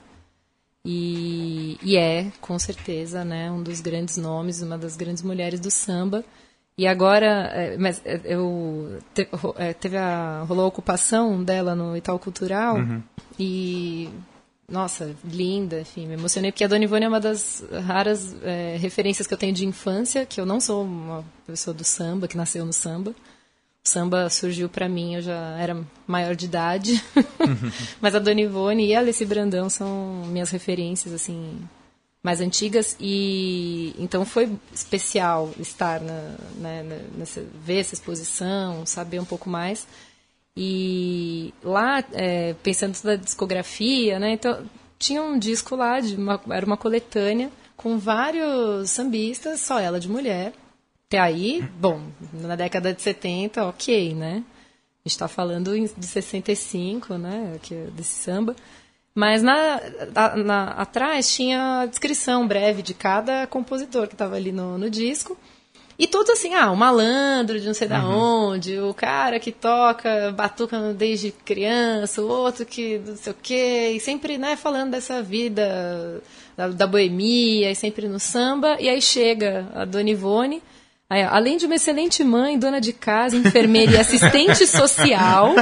E, 0.85 1.77
e 1.83 1.97
é, 1.97 2.31
com 2.39 2.57
certeza, 2.57 3.25
né, 3.25 3.51
um 3.51 3.61
dos 3.61 3.81
grandes 3.81 4.15
nomes, 4.17 4.61
uma 4.61 4.77
das 4.77 4.95
grandes 4.95 5.21
mulheres 5.23 5.59
do 5.59 5.69
samba. 5.69 6.23
E 6.77 6.87
agora, 6.87 7.49
é, 7.53 7.77
mas 7.77 8.01
é, 8.05 8.21
eu 8.23 8.99
te- 9.13 9.27
é, 9.57 9.73
teve 9.73 9.97
a 9.97 10.43
rolou 10.47 10.63
a 10.65 10.67
ocupação 10.67 11.43
dela 11.43 11.75
no 11.75 11.97
Itaú 11.97 12.19
Cultural 12.19 12.77
e 13.39 14.09
nossa, 14.69 15.15
linda, 15.23 15.79
enfim, 15.79 16.05
me 16.07 16.15
emocionei 16.15 16.51
porque 16.51 16.63
a 16.63 16.67
Dona 16.67 16.83
Ivone 16.83 17.05
é 17.05 17.07
uma 17.07 17.21
das 17.21 17.63
raras 17.85 18.35
é, 18.43 18.75
referências 18.77 19.25
que 19.25 19.33
eu 19.33 19.37
tenho 19.37 19.53
de 19.53 19.65
infância, 19.65 20.25
que 20.25 20.41
eu 20.41 20.45
não 20.45 20.59
sou 20.59 20.83
uma 20.83 21.23
pessoa 21.45 21.73
do 21.73 21.85
samba, 21.85 22.27
que 22.27 22.35
nasceu 22.35 22.65
no 22.65 22.73
samba. 22.73 23.11
O 23.11 23.87
samba 23.87 24.29
surgiu 24.29 24.67
pra 24.67 24.89
mim, 24.89 25.15
eu 25.15 25.21
já 25.21 25.57
era 25.57 25.81
maior 26.05 26.35
de 26.35 26.47
idade. 26.47 27.01
Mas 28.01 28.13
a 28.13 28.19
Dona 28.19 28.41
Ivone 28.41 28.87
e 28.87 28.93
a 28.93 28.99
Alice 28.99 29.25
Brandão 29.25 29.69
são 29.69 30.25
minhas 30.25 30.49
referências, 30.49 31.13
assim, 31.13 31.61
mais 32.21 32.41
antigas. 32.41 32.97
E 32.99 33.95
então 33.97 34.25
foi 34.25 34.51
especial 34.73 35.49
estar 35.57 36.01
na, 36.01 36.35
né, 36.57 37.05
nessa, 37.17 37.41
ver 37.63 37.79
essa 37.79 37.93
exposição, 37.93 38.85
saber 38.85 39.21
um 39.21 39.25
pouco 39.25 39.49
mais. 39.49 39.87
E 40.59 41.53
lá, 41.63 42.03
é, 42.13 42.55
pensando 42.63 42.97
na 43.03 43.15
discografia, 43.15 44.17
né? 44.17 44.31
Então, 44.31 44.65
tinha 44.97 45.21
um 45.21 45.37
disco 45.37 45.75
lá, 45.75 45.99
de 45.99 46.15
uma, 46.15 46.41
era 46.49 46.65
uma 46.65 46.75
coletânea, 46.75 47.51
com 47.75 47.99
vários 47.99 48.89
sambistas, 48.89 49.59
só 49.61 49.79
ela 49.79 49.99
de 49.99 50.09
mulher. 50.09 50.51
Até 51.07 51.19
aí, 51.19 51.61
bom, 51.79 52.01
na 52.33 52.55
década 52.55 52.91
de 52.91 53.01
70, 53.03 53.65
ok, 53.67 54.15
né? 54.15 54.43
A 55.05 55.07
gente 55.07 55.13
está 55.13 55.27
falando 55.27 55.71
de 55.79 56.05
65, 56.05 57.13
né? 57.19 57.59
Que, 57.61 57.75
é 57.75 57.87
desse 57.95 58.15
samba. 58.23 58.55
Mas 59.13 59.43
na, 59.43 59.79
a- 60.15 60.35
na- 60.35 60.71
atrás 60.71 61.31
tinha 61.31 61.81
a 61.81 61.85
descrição 61.85 62.47
breve 62.47 62.81
de 62.81 62.93
cada 62.95 63.45
compositor 63.47 64.07
que 64.07 64.15
estava 64.15 64.35
ali 64.35 64.51
no, 64.51 64.77
no 64.77 64.89
disco. 64.89 65.37
E 65.99 66.05
todos 66.05 66.29
assim, 66.29 66.53
ah, 66.53 66.71
o 66.71 66.75
malandro 66.75 67.59
de 67.59 67.65
não 67.65 67.73
sei 67.73 67.87
da 67.87 68.05
onde, 68.07 68.79
o 68.79 68.93
cara 68.93 69.39
que 69.39 69.51
toca 69.51 70.31
batuca 70.31 70.93
desde 70.93 71.31
criança, 71.31 72.21
o 72.21 72.27
outro 72.29 72.65
que 72.67 72.99
não 72.99 73.15
sei 73.15 73.33
o 73.33 73.35
quê, 73.41 73.93
e 73.95 73.99
sempre, 73.99 74.37
né, 74.37 74.55
falando 74.55 74.91
dessa 74.91 75.23
vida 75.23 76.21
da, 76.55 76.67
da 76.67 76.85
boemia, 76.85 77.71
e 77.71 77.75
sempre 77.75 78.07
no 78.07 78.19
samba, 78.19 78.77
e 78.79 78.87
aí 78.87 79.01
chega 79.01 79.67
a 79.73 79.85
Dona 79.85 80.11
Ivone, 80.11 80.61
aí, 81.09 81.23
além 81.23 81.57
de 81.57 81.65
uma 81.65 81.73
excelente 81.73 82.23
mãe, 82.23 82.59
dona 82.59 82.79
de 82.79 82.93
casa, 82.93 83.35
enfermeira 83.35 83.93
e 83.93 83.97
assistente 83.99 84.67
social, 84.67 85.55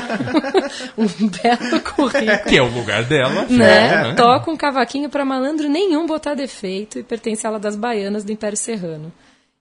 um 0.97 1.07
belo 1.29 1.79
currículo 1.81 2.43
Que 2.45 2.57
é 2.57 2.61
o 2.61 2.69
lugar 2.73 3.05
dela. 3.05 3.45
né? 3.49 4.11
É. 4.11 4.13
Toca 4.15 4.51
um 4.51 4.57
cavaquinho 4.57 5.09
pra 5.09 5.23
malandro 5.23 5.69
nenhum 5.69 6.05
botar 6.05 6.33
defeito 6.33 6.99
e 6.99 7.03
pertence 7.03 7.47
à 7.47 7.49
ala 7.51 7.59
das 7.59 7.77
baianas 7.77 8.25
do 8.25 8.33
Império 8.33 8.57
Serrano. 8.57 9.13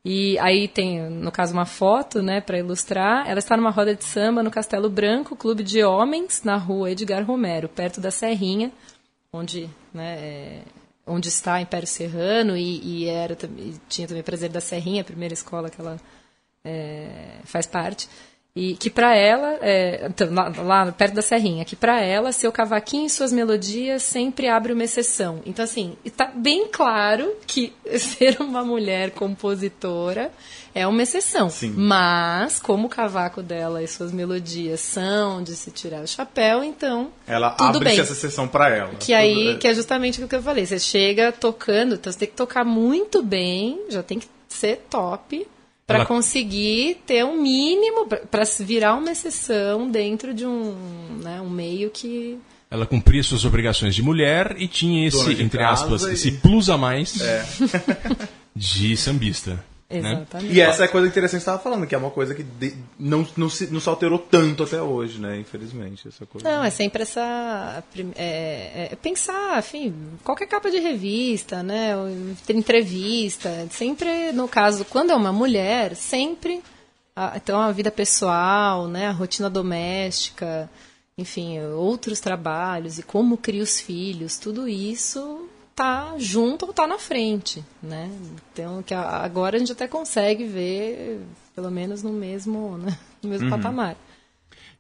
E 0.05 0.39
aí 0.39 0.69
tem, 0.69 1.09
no 1.09 1.33
caso, 1.33 1.55
uma 1.55 1.65
foto, 1.65 2.23
né, 2.23 2.41
para 2.41 2.59
ilustrar. 2.59 3.27
Ela 3.27 3.39
está 3.39 3.57
numa 3.57 3.71
roda 3.71 3.95
de 3.95 4.05
samba 4.05 4.43
no 4.43 4.51
Castelo 4.51 4.91
Branco, 4.91 5.35
clube 5.35 5.63
de 5.63 5.83
homens, 5.83 6.43
na 6.43 6.57
rua 6.57 6.91
Edgar 6.91 7.25
Romero, 7.25 7.71
perto 7.71 8.03
da 8.03 8.11
Serrinha, 8.11 8.71
onde, 9.33 9.71
né, 9.95 10.19
é, 10.19 10.63
onde 11.07 11.29
está 11.29 11.59
Império 11.59 11.89
Serrano 11.89 12.55
e, 12.55 12.81
e 12.83 13.09
era 13.09 13.37
e 13.57 13.75
tinha 13.89 14.07
também 14.07 14.23
prazer 14.23 14.51
da 14.51 14.61
Serrinha, 14.61 15.01
a 15.01 15.05
primeira 15.05 15.33
escola 15.33 15.71
que 15.71 15.81
ela 15.81 15.99
é, 16.63 17.39
faz 17.45 17.67
parte. 17.67 18.07
E 18.57 18.77
que 18.77 18.89
para 18.89 19.17
ela, 19.17 19.59
é, 19.61 20.07
então, 20.09 20.33
lá, 20.33 20.49
lá 20.63 20.93
perto 20.93 21.15
da 21.15 21.23
Serrinha, 21.23 21.65
que 21.65 21.75
para 21.75 22.01
ela, 22.01 22.31
seu 22.31 22.53
cavaquinho 22.53 23.07
e 23.07 23.11
suas 23.11 23.33
melodias 23.33 24.05
sempre 24.05 24.47
abre 24.47 24.73
uma 24.73 24.85
exceção. 24.85 25.41
Então, 25.45 25.65
assim, 25.65 25.97
está 26.05 26.27
bem 26.33 26.69
claro 26.69 27.35
que 27.49 27.73
ser 27.99 28.41
uma 28.41 28.65
mulher 28.65 29.11
compositora 29.11 30.31
é 30.73 30.87
uma 30.87 31.03
exceção. 31.03 31.51
Sim. 31.51 31.75
Mas, 31.77 32.61
como 32.61 32.87
o 32.87 32.89
cavaco 32.89 33.43
dela 33.43 33.83
e 33.83 33.89
suas 33.89 34.13
melodias 34.13 34.79
são 34.79 35.43
de 35.43 35.57
se 35.57 35.73
tirar 35.73 36.03
o 36.03 36.07
chapéu, 36.07 36.63
então. 36.63 37.11
Ela 37.27 37.51
tudo 37.51 37.79
abre 37.79 37.89
bem. 37.91 37.99
essa 37.99 38.15
sessão 38.15 38.47
pra 38.47 38.69
ela. 38.69 38.95
Que 39.01 39.13
aí, 39.13 39.47
Tudo- 39.49 39.59
que 39.59 39.67
é 39.67 39.75
justamente 39.75 40.23
o 40.23 40.29
que 40.29 40.35
eu 40.37 40.43
falei. 40.43 40.65
Você 40.65 40.79
chega 40.79 41.33
tocando, 41.33 41.97
então 41.97 42.13
você 42.13 42.21
tem 42.21 42.29
que 42.29 42.35
tocar 42.37 42.65
muito 42.65 43.21
bem, 43.21 43.81
já 43.89 44.01
tem 44.03 44.21
que 44.21 44.29
ser 44.49 44.85
top 44.89 45.45
para 45.87 45.99
Ela- 45.99 46.07
conseguir 46.07 46.99
ter 47.07 47.25
um 47.25 47.41
mínimo 47.41 48.07
para 48.07 48.45
virar 48.61 48.95
uma 48.95 49.11
exceção 49.13 49.91
dentro 49.91 50.33
de 50.33 50.47
um, 50.47 50.75
né, 51.23 51.41
um 51.41 51.51
meio 51.51 51.91
que 51.91 52.39
Ela 52.71 52.87
cumpria 52.87 53.23
suas 53.23 53.45
obrigações 53.45 53.95
de 53.95 54.03
mulher 54.03 54.55
e 54.59 54.67
tinha 54.67 55.07
esse, 55.07 55.43
entre 55.43 55.63
aspas, 55.63 56.03
e- 56.05 56.13
esse 56.13 56.33
plus 56.33 56.71
a 56.71 56.79
mais 56.79 57.15
de 58.57 58.97
sambista. 58.97 59.63
Né? 60.01 60.13
exatamente. 60.13 60.53
E 60.55 60.61
essa 60.61 60.83
é 60.83 60.87
a 60.87 60.89
coisa 60.89 61.07
interessante 61.09 61.41
que 61.41 61.45
você 61.45 61.51
estava 61.51 61.63
falando, 61.63 61.87
que 61.87 61.95
é 61.95 61.99
uma 61.99 62.11
coisa 62.11 62.35
que 62.35 62.43
de- 62.43 62.75
não, 62.99 63.27
não, 63.37 63.49
se, 63.49 63.67
não 63.73 63.81
se 63.81 63.89
alterou 63.89 64.19
tanto 64.19 64.63
até 64.63 64.81
hoje, 64.81 65.19
né? 65.21 65.39
Infelizmente. 65.39 66.09
Essa 66.09 66.25
coisa. 66.27 66.49
Não, 66.49 66.63
é 66.65 66.71
sempre 66.71 67.03
essa. 67.03 67.83
prim- 67.93 68.13
É, 68.17 68.89
é 68.93 68.97
pensar, 68.97 69.59
enfim, 69.59 69.95
qualquer 70.23 70.47
capa 70.47 70.71
de 70.71 70.79
revista, 70.79 71.63
né? 71.63 71.93
Entrevista. 72.49 73.67
Sempre, 73.71 74.33
no 74.33 74.49
caso, 74.49 74.85
quando 74.85 75.11
é 75.11 75.15
uma 75.15 75.33
mulher, 75.33 75.95
sempre. 75.95 76.63
a- 77.17 77.35
Então, 77.37 77.61
a 77.61 77.71
vida 77.71 77.91
pessoal, 77.91 78.89
né? 78.89 79.07
A 79.09 79.13
rotina 79.13 79.49
doméstica, 79.51 80.69
enfim, 81.17 81.61
outros 81.61 82.19
trabalhos 82.19 82.99
e 82.99 83.03
como 83.05 83.37
cria 83.37 83.63
os 83.63 83.81
filhos, 83.81 84.37
tudo 84.39 84.67
isso 84.69 85.49
tá 85.75 86.15
junto 86.19 86.67
ou 86.67 86.73
tá 86.73 86.87
na 86.87 86.99
frente, 86.99 87.65
né? 87.83 88.11
Então, 88.53 88.83
que 88.83 88.95
agora 88.95 89.57
a 89.57 89.59
gente 89.59 89.73
até 89.73 89.89
consegue 89.89 90.45
ver, 90.45 91.21
pelo 91.55 91.71
menos 91.71 92.03
no 92.03 92.13
mesmo, 92.13 92.79
né? 92.79 92.97
no 93.23 93.31
mesmo 93.31 93.51
patamar. 93.51 93.97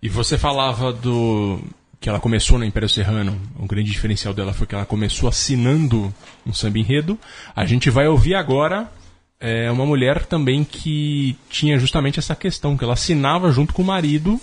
E 0.00 0.08
você 0.08 0.36
falava 0.38 0.92
do 0.92 1.58
que 2.00 2.08
ela 2.08 2.20
começou 2.20 2.58
no 2.58 2.64
Império 2.64 2.88
Serrano. 2.88 3.40
O 3.58 3.66
grande 3.66 3.90
diferencial 3.90 4.34
dela 4.34 4.52
foi 4.52 4.66
que 4.66 4.74
ela 4.74 4.84
começou 4.84 5.28
assinando 5.28 6.14
um 6.46 6.52
samba 6.52 6.78
enredo. 6.78 7.18
A 7.56 7.64
gente 7.64 7.88
vai 7.88 8.06
ouvir 8.06 8.34
agora 8.34 8.92
é, 9.40 9.70
uma 9.70 9.86
mulher 9.86 10.26
também 10.26 10.64
que 10.64 11.36
tinha 11.48 11.78
justamente 11.78 12.18
essa 12.18 12.36
questão, 12.36 12.76
que 12.76 12.84
ela 12.84 12.92
assinava 12.92 13.50
junto 13.50 13.72
com 13.72 13.82
o 13.82 13.86
marido 13.86 14.38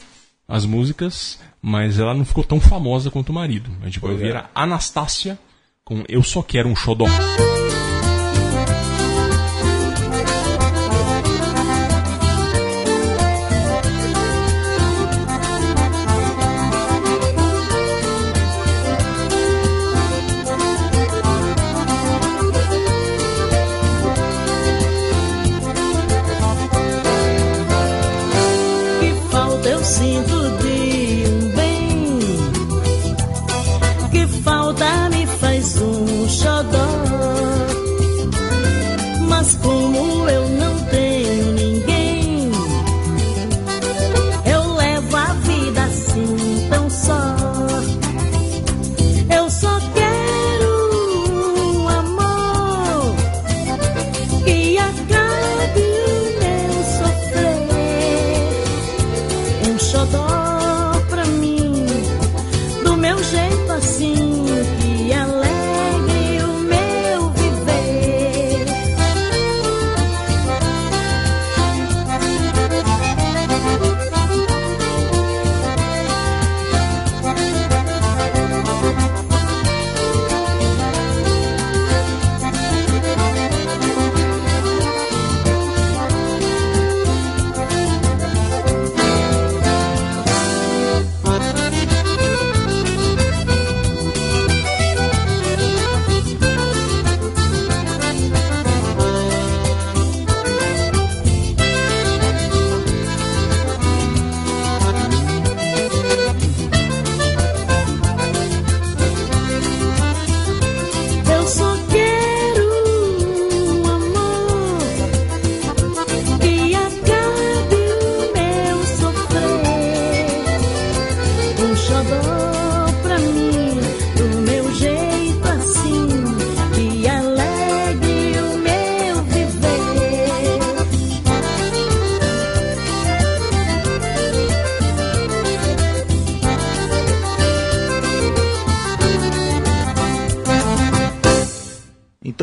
as 0.47 0.65
músicas, 0.65 1.39
mas 1.61 1.97
ela 1.97 2.13
não 2.13 2.25
ficou 2.25 2.43
tão 2.43 2.59
famosa 2.59 3.09
quanto 3.09 3.29
o 3.29 3.33
marido. 3.33 3.71
A 3.81 3.85
gente 3.85 3.99
vai 3.99 4.11
ouvir 4.11 4.35
é. 4.35 4.37
a 4.37 4.49
Anastácia 4.53 5.39
com 5.91 6.05
Eu 6.07 6.23
Só 6.23 6.41
Quero 6.41 6.69
um 6.69 6.75
Xodó. 6.75 7.05
Mas 39.59 39.80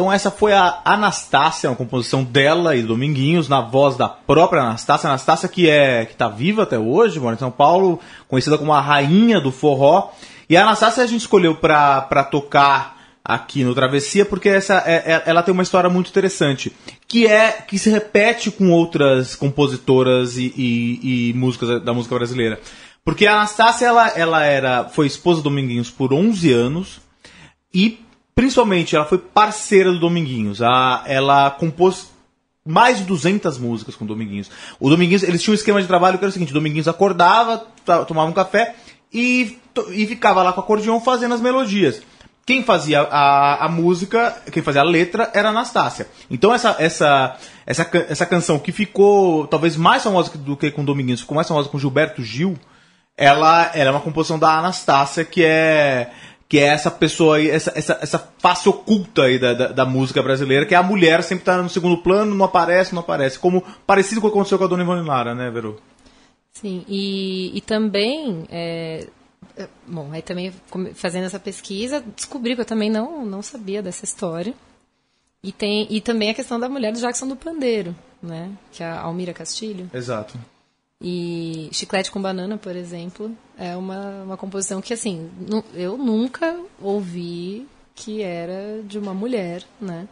Então 0.09 0.15
essa 0.15 0.31
foi 0.31 0.55
a 0.55 0.81
Anastácia, 0.87 1.69
uma 1.69 1.77
composição 1.77 2.25
dela 2.25 2.75
e 2.75 2.81
do 2.81 2.89
Dominguinhos, 2.89 3.47
na 3.47 3.61
voz 3.61 3.95
da 3.95 4.09
própria 4.09 4.63
Anastácia. 4.63 5.07
Anastácia 5.07 5.47
que 5.51 5.69
é 5.69 6.07
que 6.07 6.17
tá 6.17 6.29
viva 6.31 6.63
até 6.63 6.79
hoje, 6.79 7.21
mora 7.21 7.37
em 7.37 7.39
São 7.39 7.51
Paulo, 7.51 8.01
conhecida 8.27 8.57
como 8.57 8.73
a 8.73 8.81
rainha 8.81 9.39
do 9.39 9.53
forró. 9.53 10.09
E 10.49 10.57
a 10.57 10.63
Anastácia 10.63 11.05
a 11.05 11.07
gente 11.07 11.21
escolheu 11.21 11.55
pra 11.57 12.25
tocar 12.31 12.97
aqui 13.23 13.63
no 13.63 13.75
Travessia 13.75 14.25
porque 14.25 14.49
essa 14.49 14.83
é- 14.87 15.13
é- 15.13 15.23
ela 15.27 15.43
tem 15.43 15.53
uma 15.53 15.63
história 15.63 15.91
muito 15.91 16.09
interessante, 16.09 16.75
que 17.07 17.27
é 17.27 17.53
que 17.53 17.79
se 17.79 17.91
repete 17.91 18.51
com 18.51 18.71
outras 18.71 19.37
compositoras 19.37 20.39
e, 20.39 20.55
e- 20.57 21.29
e 21.29 21.35
músicas 21.35 21.85
da 21.85 21.93
música 21.93 22.15
brasileira. 22.15 22.59
Porque 23.05 23.27
a 23.27 23.35
Anastácia 23.35 23.85
ela, 23.85 24.09
ela 24.09 24.43
era 24.43 24.85
foi 24.89 25.07
esposa 25.07 25.43
do 25.43 25.51
Dominguinhos 25.51 25.91
por 25.91 26.15
11 26.15 26.51
anos 26.51 26.99
e 27.75 27.99
principalmente 28.39 28.95
ela 28.95 29.05
foi 29.05 29.19
parceira 29.19 29.91
do 29.91 29.99
Dominguinhos. 29.99 30.63
A, 30.63 31.03
ela 31.07 31.51
compôs 31.51 32.13
mais 32.65 32.99
de 32.99 33.03
200 33.03 33.59
músicas 33.59 33.97
com 33.97 34.05
o 34.05 34.07
Dominguinhos. 34.07 34.49
O 34.79 34.89
Dominguinhos, 34.89 35.25
eles 35.25 35.43
tinham 35.43 35.55
um 35.55 35.57
esquema 35.57 35.83
de 35.83 35.89
trabalho 35.89 36.19
que 36.19 36.25
era 36.25 36.29
o 36.29 36.33
seguinte: 36.33 36.53
o 36.53 36.55
Dominguinhos 36.55 36.87
acordava, 36.87 37.67
tomava 38.07 38.31
um 38.31 38.33
café 38.33 38.77
e, 39.13 39.59
e 39.91 40.07
ficava 40.07 40.41
lá 40.45 40.53
com 40.53 40.61
o 40.61 40.63
acordeão 40.63 41.01
fazendo 41.01 41.35
as 41.35 41.41
melodias. 41.41 42.01
Quem 42.47 42.63
fazia 42.63 43.01
a, 43.01 43.65
a 43.65 43.69
música, 43.69 44.41
quem 44.53 44.63
fazia 44.63 44.83
a 44.83 44.85
letra 44.85 45.33
era 45.35 45.49
a 45.49 45.51
Anastácia. 45.51 46.07
Então 46.31 46.55
essa, 46.55 46.77
essa, 46.79 47.37
essa, 47.67 47.91
essa 48.09 48.25
canção 48.25 48.61
que 48.61 48.71
ficou 48.71 49.49
talvez 49.49 49.77
mais 49.77 50.05
famosa 50.05 50.31
do 50.39 50.57
que 50.57 50.71
com 50.71 50.83
o 50.83 50.87
Dominguinhos, 50.87 51.23
ficou 51.23 51.35
mais 51.35 51.49
famosa 51.49 51.69
com 51.69 51.77
Gilberto 51.77 52.23
Gil, 52.23 52.57
ela, 53.17 53.73
ela 53.75 53.91
é 53.91 53.91
uma 53.91 54.01
composição 54.01 54.39
da 54.39 54.57
Anastácia, 54.57 55.25
que 55.25 55.45
é 55.45 56.09
que 56.49 56.59
é 56.59 56.65
essa 56.65 56.91
pessoa 56.91 57.37
aí, 57.37 57.51
essa, 57.51 57.73
essa, 57.77 57.99
essa 58.01 58.19
face 58.39 58.69
oculta 58.69 59.25
aí 59.25 59.39
da, 59.39 59.53
da, 59.53 59.69
da 59.69 59.85
música 59.85 60.23
brasileira, 60.23 60.65
que 60.65 60.75
é 60.75 60.79
a 60.79 60.83
mulher 60.83 61.23
sempre 61.23 61.45
tá 61.45 61.63
no 61.63 61.69
segundo 61.69 61.99
plano, 61.99 62.35
não 62.35 62.47
aparece, 62.47 62.95
não 62.95 63.01
aparece. 63.01 63.39
Como 63.39 63.63
parecido 63.87 64.21
com 64.21 64.29
o 64.29 64.31
que 64.31 64.37
aconteceu 64.37 64.57
com 64.57 64.65
a 64.65 64.67
Dona 64.69 64.83
Ivone 64.83 65.07
Lara, 65.07 65.35
né, 65.35 65.51
Vero? 65.51 65.79
Sim, 66.53 66.85
e, 66.89 67.57
e 67.57 67.61
também, 67.61 68.47
é, 68.49 69.07
é, 69.57 69.69
bom, 69.87 70.09
aí 70.11 70.23
também 70.23 70.53
fazendo 70.95 71.25
essa 71.25 71.39
pesquisa, 71.39 72.03
descobri 72.17 72.55
que 72.55 72.63
eu 72.63 72.67
também 72.67 72.89
não, 72.89 73.27
não 73.27 73.43
sabia 73.43 73.83
dessa 73.83 74.05
história. 74.05 74.55
E, 75.43 75.53
tem, 75.53 75.87
e 75.91 76.01
também 76.01 76.31
a 76.31 76.35
questão 76.35 76.59
da 76.59 76.69
mulher 76.69 76.93
do 76.93 76.99
Jackson 76.99 77.29
do 77.29 77.37
Pandeiro, 77.37 77.95
né? 78.21 78.51
Que 78.73 78.83
é 78.83 78.87
a 78.87 79.03
Almira 79.03 79.33
Castilho. 79.33 79.89
Exato. 79.95 80.37
E 81.01 81.69
Chiclete 81.73 82.11
com 82.11 82.21
Banana, 82.21 82.57
por 82.59 82.75
exemplo, 82.75 83.31
é 83.57 83.77
uma, 83.77 84.23
uma 84.25 84.37
composição 84.37 84.81
que, 84.81 84.93
assim, 84.93 85.31
eu 85.75 85.97
nunca 85.97 86.59
ouvi 86.83 87.67
que 87.95 88.21
era 88.23 88.83
de 88.83 88.99
uma 88.99 89.15
mulher, 89.15 89.63
né? 89.81 90.09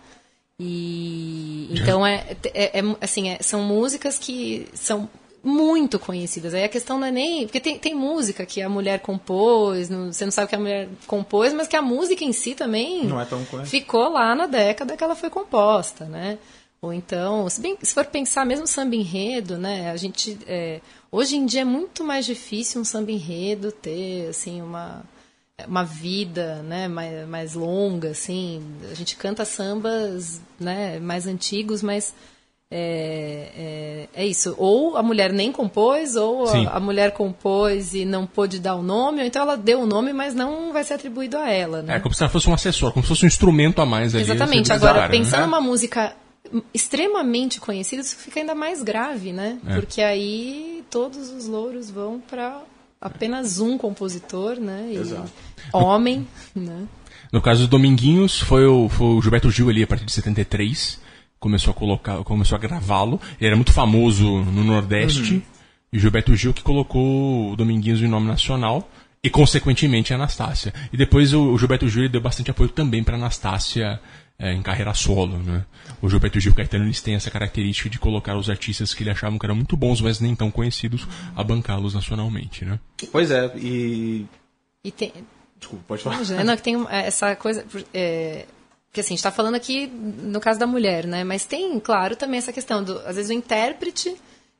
E 0.58 1.68
então 1.72 2.06
é, 2.06 2.36
é- 2.54 2.78
é- 2.78 2.96
assim, 3.00 3.28
é- 3.30 3.38
são 3.42 3.62
músicas 3.62 4.16
que 4.18 4.66
são 4.74 5.08
muito 5.44 5.98
conhecidas. 5.98 6.54
Aí 6.54 6.64
a 6.64 6.68
questão 6.68 6.98
não 6.98 7.06
é 7.06 7.10
nem. 7.10 7.46
Porque 7.46 7.60
tem, 7.60 7.78
tem 7.78 7.94
música 7.94 8.46
que 8.46 8.62
a 8.62 8.68
mulher 8.68 9.00
compôs, 9.00 9.88
não- 9.88 10.12
você 10.12 10.24
não 10.24 10.32
sabe 10.32 10.48
que 10.48 10.54
a 10.54 10.58
mulher 10.58 10.88
compôs, 11.06 11.52
mas 11.52 11.68
que 11.68 11.76
a 11.76 11.82
música 11.82 12.24
em 12.24 12.32
si 12.32 12.54
também 12.54 13.04
Não 13.04 13.20
é 13.20 13.26
ficou 13.64 14.08
lá 14.08 14.34
na 14.34 14.46
década 14.46 14.96
que 14.96 15.04
ela 15.04 15.14
foi 15.14 15.30
composta, 15.30 16.06
né? 16.06 16.38
Ou 16.86 16.92
então, 16.92 17.48
se, 17.48 17.60
bem, 17.60 17.76
se 17.82 17.92
for 17.92 18.04
pensar 18.04 18.46
mesmo 18.46 18.66
samba 18.66 18.94
enredo, 18.94 19.58
né? 19.58 19.90
A 19.90 19.96
gente 19.96 20.38
é, 20.46 20.80
hoje 21.10 21.36
em 21.36 21.44
dia 21.44 21.62
é 21.62 21.64
muito 21.64 22.04
mais 22.04 22.24
difícil 22.24 22.80
um 22.80 22.84
samba 22.84 23.10
enredo 23.10 23.72
ter 23.72 24.28
assim 24.28 24.62
uma 24.62 25.04
uma 25.66 25.84
vida, 25.84 26.62
né, 26.64 26.86
mais, 26.86 27.26
mais 27.26 27.54
longa, 27.54 28.10
assim. 28.10 28.62
A 28.90 28.94
gente 28.94 29.16
canta 29.16 29.44
sambas, 29.44 30.40
né, 30.60 30.98
mais 31.00 31.26
antigos, 31.26 31.82
mas 31.82 32.14
é, 32.70 34.08
é, 34.14 34.22
é 34.22 34.26
isso. 34.26 34.54
Ou 34.58 34.96
a 34.96 35.02
mulher 35.02 35.32
nem 35.32 35.50
compôs, 35.50 36.14
ou 36.14 36.46
a, 36.46 36.76
a 36.76 36.80
mulher 36.80 37.12
compôs 37.12 37.94
e 37.94 38.04
não 38.04 38.26
pôde 38.26 38.58
dar 38.58 38.74
o 38.74 38.82
nome, 38.82 39.20
ou 39.20 39.26
então 39.26 39.42
ela 39.42 39.56
deu 39.56 39.80
o 39.80 39.86
nome, 39.86 40.12
mas 40.12 40.34
não 40.34 40.72
vai 40.72 40.84
ser 40.84 40.94
atribuído 40.94 41.38
a 41.38 41.50
ela, 41.50 41.80
né? 41.80 41.96
É 41.96 42.00
como 42.00 42.14
se 42.14 42.22
ela 42.22 42.30
fosse 42.30 42.50
um 42.50 42.54
assessor, 42.54 42.92
como 42.92 43.02
se 43.02 43.08
fosse 43.08 43.24
um 43.24 43.28
instrumento 43.28 43.80
a 43.80 43.86
mais 43.86 44.14
ali. 44.14 44.24
Exatamente. 44.24 44.70
Agora, 44.72 45.08
pensando 45.08 45.40
né? 45.40 45.46
numa 45.46 45.60
música 45.60 46.14
extremamente 46.72 47.60
conhecida, 47.60 48.02
isso 48.02 48.16
fica 48.16 48.40
ainda 48.40 48.54
mais 48.54 48.82
grave, 48.82 49.32
né? 49.32 49.58
É. 49.66 49.74
Porque 49.74 50.00
aí 50.00 50.84
todos 50.90 51.30
os 51.30 51.46
louros 51.46 51.90
vão 51.90 52.20
para 52.20 52.62
apenas 53.00 53.60
um 53.60 53.76
compositor, 53.76 54.58
né? 54.58 54.90
E 54.92 55.76
homem, 55.76 56.26
né? 56.54 56.86
No 57.32 57.40
caso 57.40 57.62
do 57.62 57.68
Dominguinhos, 57.68 58.40
foi 58.40 58.66
o, 58.66 58.88
foi 58.88 59.06
o 59.06 59.22
Gilberto 59.22 59.50
Gil 59.50 59.68
ali 59.68 59.82
a 59.82 59.86
partir 59.86 60.04
de 60.04 60.12
73. 60.12 61.00
Começou 61.38 61.72
a 61.72 61.74
colocar, 61.74 62.22
começou 62.24 62.56
a 62.56 62.58
gravá-lo. 62.58 63.20
Ele 63.38 63.48
era 63.48 63.56
muito 63.56 63.72
famoso 63.72 64.24
no 64.44 64.64
Nordeste. 64.64 65.42
E 65.92 65.96
o 65.96 66.00
Gilberto 66.00 66.34
Gil 66.34 66.54
que 66.54 66.62
colocou 66.62 67.52
o 67.52 67.56
Dominguinhos 67.56 68.00
em 68.00 68.08
nome 68.08 68.26
nacional. 68.26 68.88
E, 69.22 69.30
consequentemente, 69.30 70.12
a 70.12 70.16
Anastácia. 70.16 70.72
E 70.92 70.96
depois 70.96 71.32
o, 71.32 71.52
o 71.52 71.58
Gilberto 71.58 71.88
Gil 71.88 72.08
deu 72.08 72.20
bastante 72.20 72.50
apoio 72.50 72.68
também 72.68 73.02
para 73.02 73.16
Anastácia 73.16 74.00
é, 74.38 74.52
em 74.52 74.62
carreira 74.62 74.92
solo, 74.94 75.38
né? 75.38 75.64
O 76.02 76.08
Gilberto 76.08 76.38
Gil 76.40 76.54
Caetano 76.54 76.84
eles 76.84 77.00
têm 77.00 77.14
essa 77.14 77.30
característica 77.30 77.88
de 77.88 77.98
colocar 77.98 78.36
os 78.36 78.50
artistas 78.50 78.92
que 78.92 79.02
ele 79.02 79.10
achavam 79.10 79.38
que 79.38 79.46
eram 79.46 79.54
muito 79.54 79.76
bons, 79.76 80.00
mas 80.00 80.20
nem 80.20 80.34
tão 80.34 80.50
conhecidos, 80.50 81.06
a 81.34 81.42
bancá-los 81.42 81.94
nacionalmente, 81.94 82.64
né? 82.64 82.78
Pois 83.10 83.30
é, 83.30 83.50
e. 83.56 84.26
E 84.84 84.90
tem, 84.90 85.12
Desculpa, 85.58 85.84
pode 85.88 86.02
falar. 86.02 86.16
Imagina, 86.16 86.44
não, 86.44 86.56
que 86.56 86.62
tem 86.62 86.86
essa 86.90 87.34
coisa. 87.34 87.64
É, 87.92 88.44
porque 88.88 89.00
assim, 89.00 89.08
a 89.08 89.16
gente 89.16 89.18
está 89.18 89.30
falando 89.32 89.54
aqui 89.54 89.86
no 89.86 90.38
caso 90.40 90.58
da 90.60 90.66
mulher, 90.66 91.06
né? 91.06 91.24
Mas 91.24 91.44
tem, 91.44 91.78
claro, 91.80 92.14
também 92.16 92.38
essa 92.38 92.52
questão 92.52 92.84
do. 92.84 92.98
Às 93.00 93.16
vezes 93.16 93.30
o 93.30 93.34
intérprete. 93.34 94.14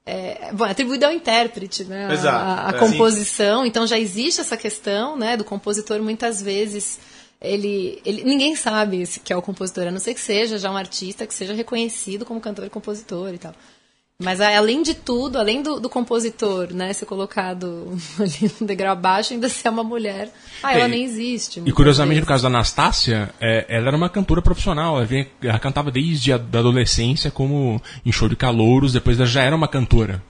É, 0.09 0.53
bom, 0.53 0.65
é 0.65 0.71
atribuído 0.71 1.05
ao 1.05 1.13
intérprete, 1.13 1.83
né? 1.85 2.07
a- 2.07 2.13
Exato, 2.13 2.45
A, 2.45 2.67
a 2.69 2.77
é. 2.77 2.79
composição. 2.79 3.67
Então 3.67 3.87
já 3.87 3.99
existe 3.99 4.41
essa 4.41 4.57
questão, 4.57 5.17
né? 5.19 5.37
Do 5.37 5.45
compositor 5.45 6.01
muitas 6.03 6.41
vezes. 6.41 6.99
Ele, 7.41 8.01
ele, 8.05 8.25
ninguém 8.25 8.57
sabe 8.57 9.05
se 9.07 9.21
que 9.21 9.33
é 9.33 9.37
o 9.37 9.43
compositor, 9.43 9.87
a 9.87 9.91
não 9.91 10.01
ser 10.01 10.15
que 10.15 10.21
seja 10.21 10.59
já 10.59 10.71
um 10.71 10.77
artista 10.77 11.27
que 11.27 11.35
seja 11.35 11.53
reconhecido 11.53 12.25
como 12.25 12.41
cantor 12.41 12.65
e 12.67 12.71
compositor 12.71 13.33
e 13.35 13.39
tal. 13.39 13.53
Mas 14.19 14.41
além 14.41 14.83
de 14.83 14.95
tudo, 14.95 15.37
além 15.39 15.61
do, 15.63 15.79
do 15.79 15.91
compositor, 15.91 16.73
né, 16.73 16.91
ser 16.95 17.05
colocado 17.05 17.99
ali 18.19 18.51
no 18.59 18.67
degrau 18.67 18.93
abaixo, 18.95 19.35
ainda 19.35 19.47
ser 19.51 19.69
uma 19.69 19.85
mulher. 19.85 20.33
Ah, 20.63 20.73
ela 20.73 20.87
É, 20.87 20.89
nem 20.89 21.05
existe. 21.05 21.63
E 21.67 21.71
curiosamente, 21.71 22.21
no 22.21 22.27
vezes. 22.27 22.29
caso 22.29 22.43
da 22.45 22.49
Anastácia, 22.49 23.29
é, 23.39 23.67
ela 23.69 23.89
era 23.89 23.97
uma 23.97 24.09
cantora 24.09 24.41
profissional. 24.41 24.97
Ela, 24.97 25.05
vinha- 25.05 25.27
ela 25.43 25.59
cantava 25.59 25.91
desde 25.91 26.33
a 26.33 26.39
da 26.39 26.61
adolescência, 26.61 27.31
como 27.31 27.81
em 28.07 28.11
show 28.11 28.27
de 28.27 28.37
calouros, 28.37 28.95
depois 28.95 29.19
ela 29.19 29.27
já 29.29 29.43
era 29.43 29.55
uma 29.55 29.69
cantora. 29.69 30.23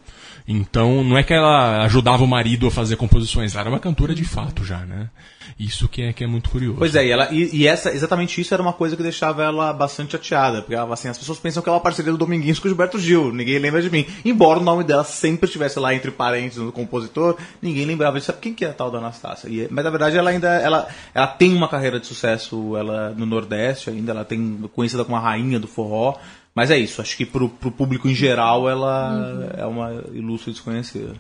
Então, 0.49 1.03
não 1.03 1.19
é 1.19 1.23
que 1.23 1.35
ela 1.35 1.83
ajudava 1.85 2.23
o 2.23 2.27
marido 2.27 2.69
a 2.69 2.71
fazer 2.71 2.97
composições, 2.97 3.55
ela 3.55 3.63
era 3.63 3.71
uma 3.71 3.81
cantora 3.81 4.15
de 4.15 4.25
fato 4.25 4.65
já, 4.65 4.79
né? 4.79 5.11
Isso 5.59 5.89
que 5.89 6.03
é, 6.03 6.13
que 6.13 6.23
é 6.23 6.27
muito 6.27 6.51
curioso. 6.51 6.79
Pois 6.79 6.95
é, 6.95 7.07
e, 7.07 7.11
ela, 7.11 7.29
e, 7.33 7.63
e 7.63 7.67
essa, 7.67 7.91
exatamente 7.91 8.39
isso 8.39 8.53
era 8.53 8.63
uma 8.63 8.75
coisa 8.75 8.95
que 8.95 9.03
deixava 9.03 9.43
ela 9.43 9.73
bastante 9.73 10.13
chateada. 10.13 10.61
Porque 10.61 10.75
ela, 10.75 10.93
assim, 10.93 11.09
as 11.09 11.17
pessoas 11.17 11.39
pensam 11.39 11.63
que 11.63 11.69
ela 11.69 11.79
é 11.79 11.81
parceria 11.81 12.13
do 12.13 12.19
Dominguinhos 12.19 12.59
com 12.59 12.67
o 12.67 12.69
Gilberto 12.69 12.99
Gil. 12.99 13.33
Ninguém 13.33 13.59
lembra 13.59 13.81
de 13.81 13.89
mim. 13.89 14.05
Embora 14.23 14.61
o 14.61 14.63
nome 14.63 14.85
dela 14.85 15.03
sempre 15.03 15.47
estivesse 15.47 15.79
lá 15.79 15.95
entre 15.95 16.11
parênteses 16.11 16.63
no 16.63 16.73
compositor, 16.73 17.39
ninguém 17.63 17.87
lembrava 17.87 18.19
de 18.19 18.27
sabe 18.27 18.39
quem 18.41 18.53
que 18.53 18.67
é 18.67 18.69
a 18.69 18.73
tal 18.75 18.91
da 18.91 18.99
Anastácia. 18.99 19.49
E, 19.49 19.67
mas 19.71 19.83
na 19.83 19.91
verdade 19.91 20.19
ela 20.19 20.29
ainda 20.29 20.49
ela, 20.49 20.89
ela 21.15 21.27
tem 21.27 21.55
uma 21.55 21.69
carreira 21.69 21.99
de 21.99 22.07
sucesso 22.07 22.77
ela 22.77 23.15
no 23.17 23.25
Nordeste 23.25 23.89
ainda, 23.89 24.13
ela 24.13 24.25
tem 24.27 24.69
conhecida 24.75 25.05
como 25.05 25.17
a 25.17 25.21
rainha 25.21 25.59
do 25.59 25.67
forró. 25.67 26.17
Mas 26.57 26.71
é 26.71 26.79
isso, 26.79 27.03
acho 27.03 27.15
que 27.19 27.27
pro, 27.27 27.51
pro 27.51 27.71
público 27.71 28.09
em 28.09 28.15
geral 28.15 28.67
ela 28.67 29.53
é 29.59 29.67
uma 29.67 29.93
ilustre 30.13 30.51
desconhecida. 30.53 31.13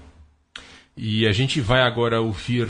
E 0.97 1.26
a 1.26 1.32
gente 1.32 1.61
vai 1.61 1.82
agora 1.82 2.22
ouvir, 2.22 2.66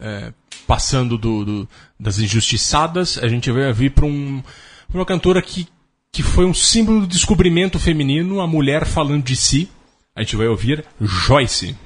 é, 0.00 0.32
passando 0.66 1.18
do, 1.18 1.44
do- 1.44 1.68
das 2.00 2.18
injustiçadas, 2.18 3.18
a 3.18 3.28
gente 3.28 3.50
vai 3.52 3.68
ouvir 3.68 3.90
para 3.90 4.06
um, 4.06 4.42
uma 4.94 5.04
cantora 5.04 5.42
que, 5.42 5.68
que 6.10 6.22
foi 6.22 6.46
um 6.46 6.54
símbolo 6.54 7.00
do 7.02 7.06
descobrimento 7.06 7.78
feminino, 7.78 8.40
a 8.40 8.46
mulher 8.46 8.86
falando 8.86 9.22
de 9.22 9.36
si. 9.36 9.68
A 10.16 10.22
gente 10.22 10.36
vai 10.36 10.46
ouvir 10.48 10.86
Joyce. 10.98 11.76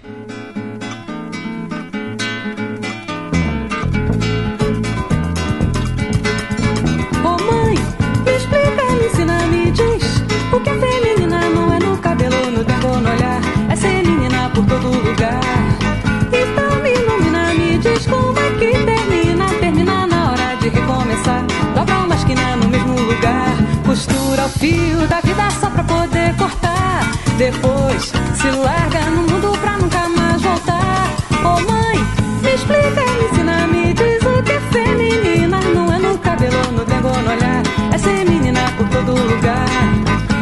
Depois. 27.39 28.13
Se 28.35 28.51
larga 28.51 29.11
no 29.11 29.23
mundo 29.23 29.57
pra 29.61 29.79
nunca 29.79 30.09
mais 30.09 30.43
voltar. 30.43 31.15
Ô 31.45 31.61
mãe, 31.71 31.97
me 32.43 32.53
explica, 32.53 33.01
me 33.01 33.25
ensina, 33.31 33.67
me 33.69 33.95
diz 33.95 34.21
o 34.27 34.43
que 34.43 34.53
é 34.53 34.61
feminina. 34.73 35.61
Não 35.73 35.95
é 35.95 35.99
no 36.01 36.19
cabelo, 36.19 36.73
no 36.73 36.85
tempo, 36.85 37.07
no 37.07 37.31
olhar. 37.31 37.63
É 37.93 37.99
ser 37.99 38.29
menina 38.29 38.61
por 38.77 38.89
todo 38.89 39.13
lugar. 39.13 39.69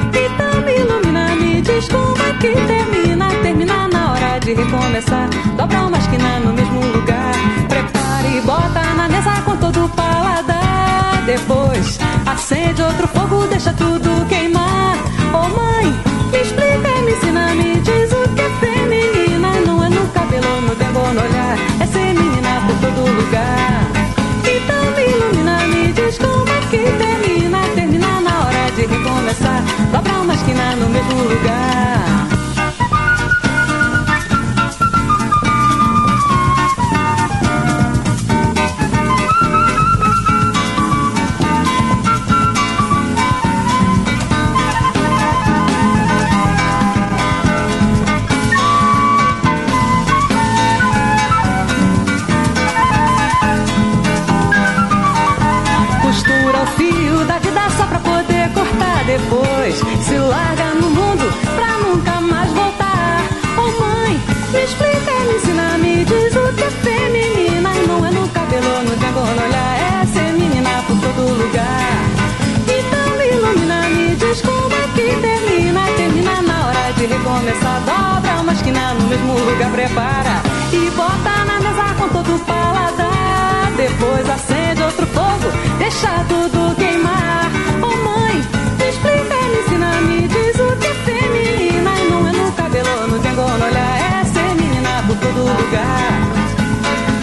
Então 0.09 0.63
me 0.63 0.75
ilumina, 0.75 1.37
me 1.37 1.61
diz 1.61 1.87
como 1.87 2.17
é 2.17 2.33
que 2.41 2.53
termina. 2.67 3.29
Termina 3.43 3.89
na 3.89 4.13
hora 4.13 4.39
de 4.41 4.55
recomeçar. 4.55 5.29
Dobra 5.55 5.83
uma 5.83 5.99
esquina 5.99 6.41
no 6.41 6.55
mesmo 6.55 6.81
lugar. 6.81 7.35
Prepara 7.69 8.27
e 8.27 8.41
bota 8.41 8.81
na 8.97 9.07
mesa 9.07 9.43
com 9.45 9.55
todo 9.59 9.85
o 9.85 9.89
paladar. 9.91 11.23
Depois 11.27 11.99
acende 12.25 12.81
outro 12.81 13.06
lugar. 23.27 23.91
Então 24.45 24.91
me 24.95 25.05
ilumina, 25.05 25.59
me 25.67 25.93
diz 25.93 26.19
como 26.19 26.49
é 26.49 26.61
que 26.71 26.79
termina. 26.79 27.59
Termina 27.75 28.21
na 28.21 28.47
hora 28.47 28.71
de 28.75 28.83
recomeçar. 28.83 29.63
Dobra 29.93 30.13
uma 30.21 30.35
esquina 30.35 30.77
no 30.77 30.89
mesmo 30.89 31.23
lugar 31.25 31.96
lugar, 79.47 79.71
prepara. 79.71 80.43
E 80.73 80.91
bota 80.91 81.45
na 81.45 81.61
mesa 81.61 81.95
com 81.99 82.09
todo 82.09 82.35
o 82.35 82.39
paladar. 82.41 83.73
Depois 83.77 84.29
acende 84.29 84.83
outro 84.83 85.07
fogo, 85.07 85.49
deixa 85.79 86.25
tudo 86.29 86.75
queimar. 86.77 87.51
Ô 87.83 87.89
mãe, 88.05 88.35
me 88.79 88.89
explica, 88.89 89.37
me 89.53 89.59
ensina, 89.61 89.91
me 90.03 90.29
diz 90.29 90.57
o 90.59 90.77
que 90.77 90.87
é 90.87 90.95
feminina. 91.07 91.91
E 92.01 92.11
não 92.11 92.29
é 92.29 92.33
no 92.33 92.53
cabelo, 92.53 93.07
no 93.09 93.19
tempo, 93.21 93.43
no 93.43 93.65
olhar, 93.65 94.21
é 94.21 94.25
ser 94.25 94.55
menina 94.61 95.05
por 95.07 95.17
todo 95.17 95.39
lugar. 95.39 96.11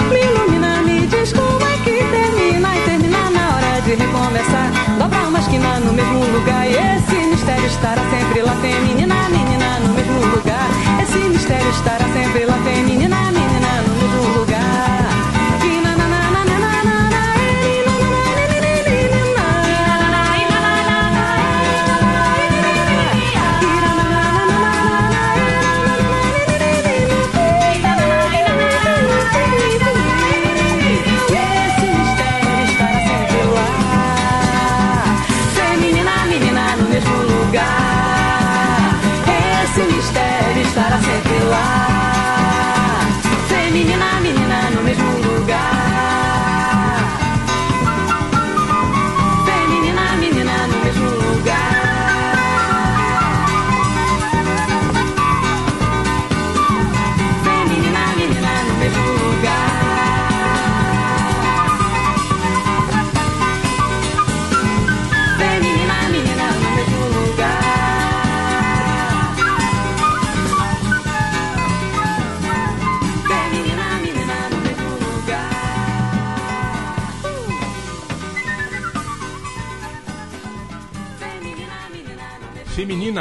Me 0.09 0.19
ilumina, 0.21 0.81
me 0.83 1.07
diz 1.07 1.33
como 1.33 1.65
é 1.65 1.77
que 1.83 1.97
termina. 2.15 2.75
E 2.77 2.81
termina 2.85 3.29
na 3.31 3.55
hora 3.55 3.81
de 3.81 3.95
recomeçar. 3.95 4.69
Dobra 4.97 5.27
uma 5.27 5.39
esquina 5.39 5.79
no 5.79 5.91
mesmo 5.91 6.19
lugar. 6.31 6.67
E 6.67 6.73
esse 6.73 7.15
mistério 7.31 7.65
estará 7.65 8.01
sempre 8.11 8.41
lá, 8.43 8.55
feminina, 8.61 9.15
menina, 9.29 9.79
no 9.79 9.93
mesmo 9.93 10.19
lugar. 10.35 10.69
Esse 11.01 11.17
mistério 11.17 11.69
estará 11.71 12.05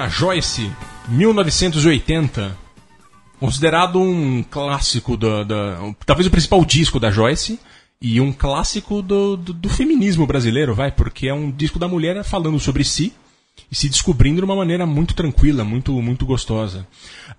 Feminina 0.02 0.08
Joyce, 0.08 0.70
1980. 1.08 2.56
Considerado 3.38 4.00
um 4.00 4.42
clássico 4.42 5.16
da, 5.16 5.42
da- 5.42 5.78
Talvez 6.06 6.26
o 6.26 6.30
principal 6.30 6.64
disco 6.64 6.98
da 7.00 7.10
Joyce. 7.10 7.58
E 8.00 8.20
um 8.20 8.32
clássico 8.32 9.00
do, 9.00 9.36
do, 9.36 9.52
do 9.52 9.68
feminismo 9.68 10.26
brasileiro, 10.26 10.74
vai, 10.74 10.90
porque 10.90 11.28
é 11.28 11.34
um 11.34 11.52
disco 11.52 11.78
da 11.78 11.86
mulher 11.86 12.24
falando 12.24 12.58
sobre 12.58 12.82
si 12.82 13.12
e 13.70 13.76
se 13.76 13.88
descobrindo 13.88 14.40
de 14.40 14.44
uma 14.44 14.56
maneira 14.56 14.84
muito 14.84 15.14
tranquila, 15.14 15.62
muito, 15.62 15.92
muito 16.02 16.26
gostosa. 16.26 16.84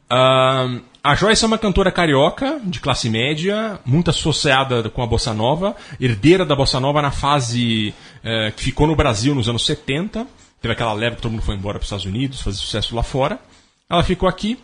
Ah, 0.09 0.80
a 1.03 1.16
Joyce 1.16 1.43
é 1.43 1.47
uma 1.47 1.57
cantora 1.57 1.91
carioca, 1.91 2.61
de 2.64 2.80
classe 2.80 3.09
média, 3.09 3.78
muito 3.86 4.09
associada 4.09 4.89
com 4.89 5.03
a 5.03 5.07
Bossa 5.07 5.34
Nova, 5.34 5.76
herdeira 5.99 6.45
da 6.45 6.55
Bossa 6.55 6.80
Nova 6.80 7.01
na 7.01 7.11
fase 7.11 7.93
eh, 8.24 8.53
que 8.55 8.64
ficou 8.64 8.88
no 8.88 8.95
Brasil 8.95 9.36
nos 9.36 9.49
anos 9.49 9.66
70. 9.66 10.26
Teve 10.64 10.72
aquela 10.72 10.93
leva 10.93 11.18
que 11.18 11.22
todo 11.22 11.32
mundo 11.34 11.43
foi 11.43 11.55
embora 11.55 11.78
para 11.78 11.84
os 11.84 11.88
Estados 11.88 12.05
Unidos, 12.05 12.41
fazer 12.41 12.57
sucesso 12.57 12.95
lá 12.95 13.03
fora. 13.03 13.39
Ela 13.88 14.01
ficou 14.01 14.28
aqui 14.28 14.57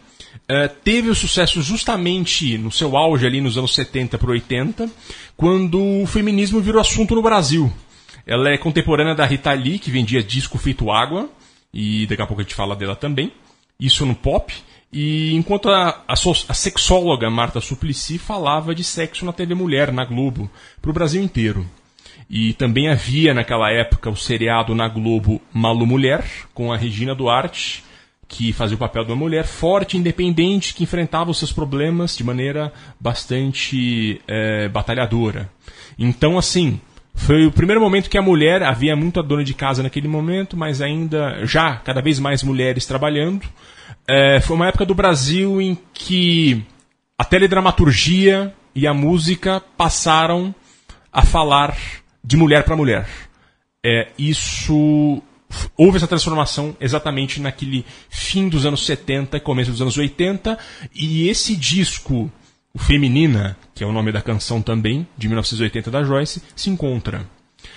eh, 0.47 0.67
teve 0.67 1.09
o 1.09 1.15
sucesso 1.15 1.61
justamente 1.61 2.57
no 2.57 2.71
seu 2.71 2.97
auge 2.97 3.25
ali 3.25 3.41
nos 3.41 3.57
anos 3.57 3.73
70 3.75 4.17
para 4.17 4.31
80, 4.31 4.89
quando 5.37 6.01
o 6.01 6.07
feminismo 6.07 6.59
virou 6.59 6.81
assunto 6.81 7.15
no 7.15 7.21
Brasil. 7.21 7.71
Ela 8.25 8.49
é 8.49 8.57
contemporânea 8.57 9.13
da 9.13 9.25
Rita 9.25 9.51
Lee, 9.53 9.77
que 9.77 9.91
vendia 9.91 10.23
disco 10.23 10.57
feito 10.57 10.89
água, 10.89 11.29
e 11.73 12.07
daqui 12.07 12.21
a 12.21 12.25
pouco 12.27 12.41
a 12.41 12.43
gente 12.43 12.55
fala 12.55 12.75
dela 12.75 12.95
também. 12.95 13.31
Isso 13.79 14.05
no 14.05 14.15
pop. 14.15 14.53
E 14.91 15.35
enquanto 15.35 15.69
a, 15.69 16.03
a, 16.07 16.13
a 16.13 16.53
sexóloga 16.53 17.29
Marta 17.29 17.61
Suplicy 17.61 18.17
falava 18.17 18.73
de 18.73 18.83
sexo 18.83 19.25
na 19.25 19.33
TV 19.33 19.53
Mulher, 19.53 19.91
na 19.91 20.05
Globo, 20.05 20.49
para 20.81 20.89
o 20.89 20.93
Brasil 20.93 21.21
inteiro. 21.21 21.69
E 22.29 22.53
também 22.53 22.89
havia 22.89 23.33
naquela 23.33 23.71
época 23.71 24.09
o 24.09 24.15
seriado 24.15 24.75
na 24.75 24.87
Globo 24.87 25.41
Malu 25.51 25.87
Mulher, 25.87 26.23
com 26.53 26.71
a 26.71 26.77
Regina 26.77 27.15
Duarte, 27.15 27.83
que 28.27 28.53
fazia 28.53 28.75
o 28.75 28.79
papel 28.79 29.03
de 29.03 29.11
uma 29.11 29.17
mulher 29.17 29.45
forte, 29.45 29.97
independente, 29.97 30.75
que 30.75 30.83
enfrentava 30.83 31.31
os 31.31 31.39
seus 31.39 31.51
problemas 31.51 32.15
de 32.15 32.23
maneira 32.23 32.71
bastante 32.99 34.21
eh, 34.27 34.69
batalhadora. 34.69 35.49
Então, 35.97 36.37
assim, 36.37 36.79
foi 37.15 37.47
o 37.47 37.51
primeiro 37.51 37.81
momento 37.81 38.09
que 38.09 38.17
a 38.17 38.21
mulher, 38.21 38.61
havia 38.61 38.95
muita 38.95 39.23
dona 39.23 39.43
de 39.43 39.55
casa 39.55 39.81
naquele 39.81 40.07
momento, 40.07 40.55
mas 40.55 40.79
ainda 40.79 41.43
já 41.47 41.77
cada 41.77 42.01
vez 42.01 42.19
mais 42.19 42.43
mulheres 42.43 42.85
trabalhando. 42.85 43.47
Eh, 44.07 44.39
foi 44.41 44.55
uma 44.55 44.67
época 44.67 44.85
do 44.85 44.93
Brasil 44.93 45.59
em 45.59 45.75
que 45.91 46.63
a 47.17 47.25
teledramaturgia 47.25 48.53
e 48.75 48.85
a 48.85 48.93
música 48.93 49.59
passaram 49.75 50.53
a 51.11 51.23
falar 51.23 51.75
de 52.23 52.37
mulher 52.37 52.63
para 52.63 52.75
mulher. 52.75 53.07
É, 53.83 54.09
isso 54.17 55.21
houve 55.75 55.97
essa 55.97 56.07
transformação 56.07 56.75
exatamente 56.79 57.41
naquele 57.41 57.85
fim 58.09 58.49
dos 58.49 58.65
anos 58.65 58.85
70 58.85 59.37
e 59.37 59.39
começo 59.39 59.71
dos 59.71 59.81
anos 59.81 59.97
80 59.97 60.57
e 60.93 61.27
esse 61.27 61.55
disco 61.55 62.31
o 62.73 62.77
Feminina, 62.77 63.57
que 63.73 63.83
é 63.83 63.87
o 63.87 63.91
nome 63.91 64.11
da 64.11 64.21
canção 64.21 64.61
também, 64.61 65.07
de 65.17 65.27
1980 65.27 65.89
da 65.89 66.03
Joyce, 66.03 66.41
se 66.55 66.69
encontra. 66.69 67.25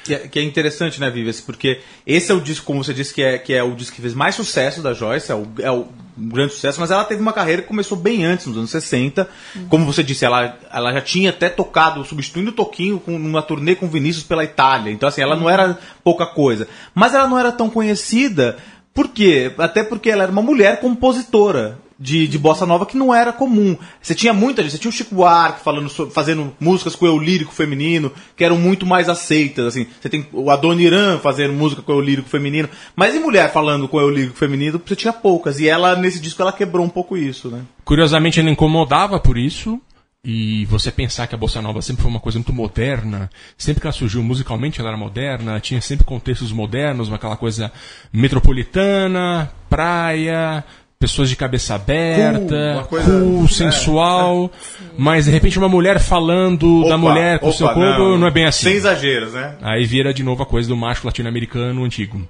Que 0.04 0.14
é, 0.14 0.18
que 0.28 0.38
é 0.38 0.42
interessante, 0.42 1.00
né, 1.00 1.10
Vives? 1.10 1.40
Porque 1.40 1.80
esse 2.06 2.32
é 2.32 2.34
o 2.34 2.40
disco, 2.40 2.66
como 2.66 2.82
você 2.82 2.92
disse, 2.92 3.14
que 3.14 3.22
é, 3.22 3.38
que 3.38 3.54
é 3.54 3.62
o 3.62 3.74
disco 3.74 3.94
que 3.94 4.02
fez 4.02 4.14
mais 4.14 4.34
sucesso 4.34 4.82
da 4.82 4.92
Joyce, 4.92 5.30
é 5.30 5.34
o, 5.34 5.46
é 5.60 5.70
o 5.70 5.86
um 6.18 6.28
grande 6.28 6.52
sucesso, 6.52 6.80
mas 6.80 6.90
ela 6.90 7.04
teve 7.04 7.22
uma 7.22 7.32
carreira 7.32 7.62
que 7.62 7.68
começou 7.68 7.96
bem 7.96 8.24
antes, 8.24 8.46
nos 8.46 8.56
anos 8.56 8.70
60. 8.70 9.28
Como 9.68 9.86
você 9.86 10.02
disse, 10.02 10.24
ela, 10.24 10.58
ela 10.70 10.92
já 10.92 11.00
tinha 11.00 11.30
até 11.30 11.48
tocado, 11.48 12.04
substituindo 12.04 12.50
o 12.50 12.54
Toquinho 12.54 13.00
com 13.00 13.18
numa 13.18 13.42
turnê 13.42 13.74
com 13.74 13.88
Vinícius 13.88 14.24
pela 14.24 14.44
Itália. 14.44 14.92
Então, 14.92 15.08
assim, 15.08 15.22
ela 15.22 15.36
não 15.36 15.48
era 15.48 15.78
pouca 16.04 16.26
coisa. 16.26 16.68
Mas 16.94 17.14
ela 17.14 17.26
não 17.26 17.38
era 17.38 17.50
tão 17.50 17.70
conhecida, 17.70 18.58
por 18.92 19.08
quê? 19.08 19.52
Até 19.56 19.82
porque 19.82 20.10
ela 20.10 20.24
era 20.24 20.32
uma 20.32 20.42
mulher 20.42 20.80
compositora. 20.80 21.78
De, 22.04 22.26
de 22.26 22.36
bossa 22.36 22.66
nova 22.66 22.84
que 22.84 22.96
não 22.96 23.14
era 23.14 23.32
comum. 23.32 23.76
Você 24.00 24.12
tinha 24.12 24.32
muita 24.32 24.60
gente, 24.60 24.72
você 24.72 24.78
tinha 24.78 24.88
o 24.88 24.92
Chico 24.92 25.14
Buarque 25.14 25.62
falando 25.62 25.88
fazendo 26.10 26.52
músicas 26.58 26.96
com 26.96 27.06
eu 27.06 27.16
lírico 27.16 27.52
feminino, 27.52 28.10
que 28.36 28.42
eram 28.42 28.58
muito 28.58 28.84
mais 28.84 29.08
aceitas, 29.08 29.66
assim. 29.66 29.86
Você 30.00 30.08
tem 30.08 30.26
o 30.32 30.50
Adoniran 30.50 31.20
fazendo 31.20 31.52
música 31.52 31.80
com 31.80 31.92
eu 31.92 32.00
lírico 32.00 32.28
feminino, 32.28 32.68
mas 32.96 33.14
e 33.14 33.20
mulher 33.20 33.52
falando 33.52 33.86
com 33.86 34.00
eu 34.00 34.10
lírico 34.10 34.36
feminino, 34.36 34.82
você 34.84 34.96
tinha 34.96 35.12
poucas. 35.12 35.60
E 35.60 35.68
ela, 35.68 35.94
nesse 35.94 36.18
disco, 36.18 36.42
ela 36.42 36.52
quebrou 36.52 36.84
um 36.84 36.88
pouco 36.88 37.16
isso, 37.16 37.48
né? 37.48 37.62
Curiosamente, 37.84 38.40
ela 38.40 38.50
incomodava 38.50 39.20
por 39.20 39.38
isso. 39.38 39.80
E 40.24 40.64
você 40.66 40.92
pensar 40.92 41.26
que 41.26 41.34
a 41.34 41.38
bossa 41.38 41.60
nova 41.60 41.82
sempre 41.82 42.02
foi 42.02 42.10
uma 42.10 42.20
coisa 42.20 42.38
muito 42.38 42.52
moderna, 42.52 43.28
sempre 43.58 43.80
que 43.80 43.88
ela 43.88 43.92
surgiu 43.92 44.22
musicalmente 44.22 44.78
ela 44.78 44.90
era 44.90 44.96
moderna, 44.96 45.58
tinha 45.58 45.80
sempre 45.80 46.04
contextos 46.04 46.52
modernos, 46.52 47.12
aquela 47.12 47.36
coisa 47.36 47.72
metropolitana, 48.12 49.52
praia, 49.68 50.62
pessoas 51.02 51.28
de 51.28 51.34
cabeça 51.34 51.74
aberta, 51.74 52.72
uma 52.74 52.84
coisa- 52.84 53.10
cool, 53.10 53.44
é, 53.44 53.48
sensual, 53.48 54.50
mas 54.96 55.24
de 55.24 55.32
repente 55.32 55.58
uma 55.58 55.68
mulher 55.68 55.98
falando 55.98 56.82
da 56.82 56.90
Opa, 56.90 56.96
mulher 56.98 57.38
com 57.40 57.48
o 57.48 57.52
seu 57.52 57.66
opa, 57.66 57.74
corpo 57.74 58.16
não, 58.16 58.26
é 58.28 58.30
bem 58.30 58.44
assim. 58.46 58.64
Sem 58.66 58.74
exageros, 58.74 59.32
né? 59.32 59.56
Aí 59.60 59.84
vira 59.84 60.14
de 60.14 60.22
novo 60.22 60.42
a 60.42 60.46
coisa 60.46 60.68
do 60.68 60.76
macho 60.76 61.04
latino-americano 61.04 61.84
antigo. 61.84 62.26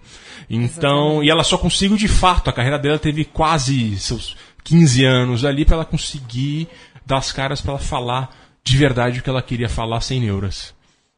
Então, 0.48 1.22
e 1.22 1.30
ela 1.30 1.44
só 1.44 1.56
conseguiu 1.58 1.96
de 1.96 2.08
fato, 2.08 2.48
a 2.48 2.52
carreira 2.52 2.78
dela 2.78 2.98
teve 2.98 3.24
quase 3.24 3.96
seus 3.98 4.36
15 4.64 5.04
anos 5.04 5.44
ali 5.44 5.64
pra 5.64 5.76
ela 5.76 5.84
conseguir 5.84 6.66
dar 7.04 7.18
as 7.18 7.30
caras 7.30 7.60
pra 7.60 7.72
ela 7.72 7.80
falar 7.80 8.34
de 8.64 8.76
verdade 8.76 9.20
o 9.20 9.22
que 9.22 9.28
ela 9.30 9.42
queria 9.42 9.68
falar 9.68 10.00
sem 10.00 10.20
neuras. 10.20 10.74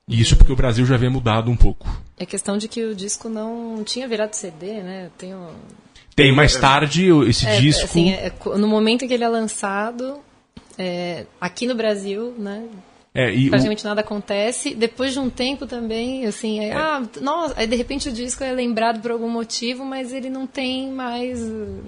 E 0.09 0.21
isso 0.21 0.37
porque 0.37 0.53
o 0.53 0.57
Brasil 0.57 0.85
já 0.85 0.97
havia 0.97 1.09
mudado 1.11 1.51
um 1.51 1.57
pouco. 1.57 1.89
É 2.19 2.27
questão 2.27 2.59
de 2.59 2.69
que 2.69 2.85
o 2.85 2.95
disco 2.95 3.29
não 3.29 3.83
tinha 3.85 4.07
virado 4.07 4.35
CD, 4.35 4.83
né? 4.83 5.09
Tem 5.17 5.35
um... 5.35 5.49
Tem 6.15 6.33
mais 6.33 6.57
tarde 6.57 7.11
o- 7.13 7.27
esse 7.29 7.47
É, 7.47 7.57
disco. 7.61 7.85
assim, 7.85 8.13
é- 8.13 8.27
é- 8.29 8.57
no 8.59 8.69
momento 8.69 9.05
em 9.05 9.09
que 9.09 9.15
ele 9.15 9.25
é 9.25 9.29
lançado, 9.29 10.19
é, 10.79 11.27
aqui 11.41 11.67
no 11.67 11.75
Brasil, 11.75 12.33
né? 12.39 12.63
É, 13.17 13.33
e 13.33 13.47
o- 13.47 13.51
praticamente 13.51 13.85
nada 13.85 14.01
acontece. 14.01 14.75
Depois 14.75 15.13
de 15.13 15.21
um 15.21 15.31
tempo 15.31 15.67
também, 15.67 16.27
assim, 16.27 16.59
é, 16.59 16.73
ah, 16.73 17.01
nossa, 17.21 17.55
aí 17.57 17.65
de 17.65 17.77
repente 17.77 18.09
o 18.09 18.13
disco 18.13 18.43
é 18.43 18.51
lembrado 18.51 19.01
por 19.01 19.13
algum 19.13 19.31
motivo, 19.31 19.85
mas 19.85 20.13
ele 20.13 20.29
não 20.29 20.49
tem 20.49 20.91
mais, 20.91 21.41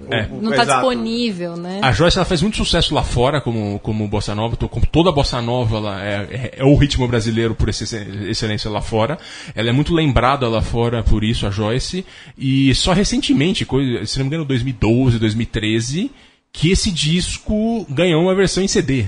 É. 0.09 0.25
não 0.31 0.51
está 0.51 0.63
disponível, 0.63 1.57
né? 1.57 1.81
A 1.83 1.91
Joyce 1.91 2.17
ela 2.17 2.23
faz 2.23 2.41
muito 2.41 2.55
sucesso 2.55 2.95
lá 2.95 3.03
fora 3.03 3.41
como, 3.41 3.77
como 3.79 4.07
bossa 4.07 4.33
nova, 4.33 4.55
como 4.55 4.85
toda 4.85 5.11
bossa 5.11 5.41
nova 5.41 5.75
ela 5.75 6.01
é, 6.01 6.15
é- 6.31 6.53
é 6.59 6.63
o 6.63 6.73
ritmo 6.77 7.05
brasileiro 7.09 7.53
por 7.53 7.67
exce- 7.67 8.07
excelência 8.29 8.71
lá 8.71 8.81
fora. 8.81 9.17
Ela 9.53 9.67
é 9.67 9.73
muito 9.73 9.93
lembrada 9.93 10.47
lá 10.47 10.61
fora 10.61 11.03
por 11.03 11.25
isso, 11.25 11.45
a 11.45 11.49
Joyce. 11.49 12.05
E 12.37 12.73
só 12.73 12.93
recentemente, 12.93 13.65
coisa, 13.65 14.05
se 14.05 14.17
não 14.17 14.23
me 14.23 14.29
engano, 14.29 14.45
2012, 14.45 15.19
2013, 15.19 16.09
que 16.53 16.71
esse 16.71 16.89
disco 16.89 17.85
ganhou 17.89 18.21
uma 18.23 18.33
versão 18.33 18.63
em 18.63 18.67
CD. 18.69 19.07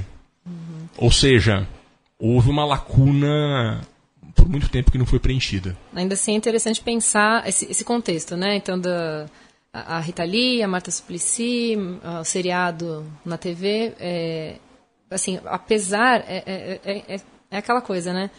Ou 0.97 1.09
seja, 1.11 1.65
houve 2.19 2.49
uma 2.49 2.65
lacuna 2.65 3.81
por 4.35 4.47
muito 4.47 4.69
tempo 4.69 4.91
que 4.91 4.97
não 4.97 5.05
foi 5.05 5.19
preenchida. 5.19 5.75
Ainda 5.93 6.13
assim 6.13 6.33
é 6.33 6.35
interessante 6.35 6.81
pensar 6.81 7.47
esse, 7.47 7.65
esse 7.71 7.83
contexto, 7.83 8.35
né? 8.35 8.55
Então, 8.55 8.79
da, 8.79 9.25
a, 9.73 9.99
Rita 9.99 10.23
Lee, 10.23 10.61
a 10.61 10.67
Marta 10.67 10.91
Suplicy, 10.91 11.77
o 12.19 12.23
seriado 12.23 13.05
na 13.23 13.37
TV, 13.37 13.93
é, 13.99 14.55
assim, 15.09 15.39
apesar, 15.45 16.23
é, 16.27 16.43
é, 16.45 16.79
é, 16.83 17.15
é- 17.15 17.21
é 17.51 17.57
aquela 17.57 17.81
coisa, 17.81 18.13
né? 18.13 18.29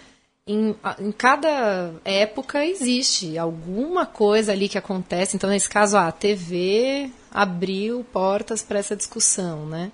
Em, 0.47 0.74
em 1.01 1.12
cada 1.12 1.93
época 2.05 2.64
existe 2.64 3.37
alguma 3.37 4.07
coisa 4.07 4.53
ali 4.53 4.68
que 4.68 4.78
acontece. 4.78 5.37
Então, 5.37 5.51
nesse 5.51 5.68
caso, 5.68 5.97
a 5.97 6.11
TV 6.12 7.11
abriu 7.31 8.05
portas 8.12 8.62
para 8.62 8.78
essa 8.78 8.97
discussão, 8.97 9.66
né? 9.66 9.91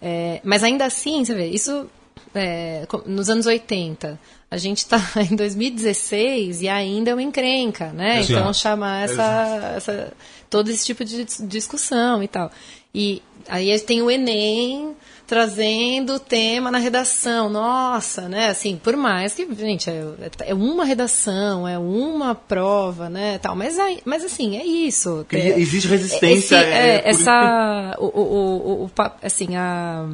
É, 0.00 0.40
mas 0.44 0.62
ainda 0.62 0.84
assim, 0.86 1.24
você 1.24 1.34
vê, 1.34 1.46
isso 1.48 1.88
é, 2.34 2.86
nos 3.06 3.28
anos 3.30 3.46
80. 3.46 4.18
A 4.50 4.56
gente 4.56 4.78
está 4.78 5.00
em 5.30 5.34
2016 5.36 6.62
e 6.62 6.68
ainda 6.68 7.10
é 7.10 7.14
uma 7.14 7.22
encrenca, 7.22 7.86
né? 7.92 8.18
Exato. 8.20 8.32
Então 8.40 8.52
chamar 8.54 9.04
essa, 9.04 9.72
essa- 9.76 10.12
todo 10.48 10.70
esse 10.70 10.84
tipo 10.86 11.04
de 11.04 11.24
dis- 11.24 11.42
discussão 11.46 12.22
e 12.22 12.28
tal. 12.28 12.50
E 12.94 13.22
aí 13.48 13.78
tem 13.80 14.00
o 14.02 14.10
Enem 14.10 14.94
trazendo 15.26 16.14
o 16.14 16.20
tema 16.20 16.70
na 16.70 16.78
redação. 16.78 17.50
Nossa, 17.50 18.28
né? 18.28 18.46
Assim, 18.48 18.76
por 18.82 18.96
mais 18.96 19.34
que, 19.34 19.46
gente, 19.54 19.90
é, 19.90 20.04
é 20.46 20.54
uma 20.54 20.84
redação, 20.84 21.66
é 21.66 21.76
uma 21.76 22.34
prova, 22.34 23.08
né? 23.10 23.38
Tal. 23.38 23.56
Mas, 23.56 23.78
aí- 23.78 24.00
mas 24.04 24.24
assim, 24.24 24.56
é 24.56 24.64
isso. 24.64 25.26
Existe 25.58 25.88
resistência, 25.88 26.56
esse- 26.56 26.64
é, 26.64 26.96
é, 27.04 27.08
essa 27.10 27.96
o, 27.98 28.04
o, 28.06 28.22
o, 28.22 28.84
o 28.84 28.90
assim 29.22 29.56
a 29.56 30.08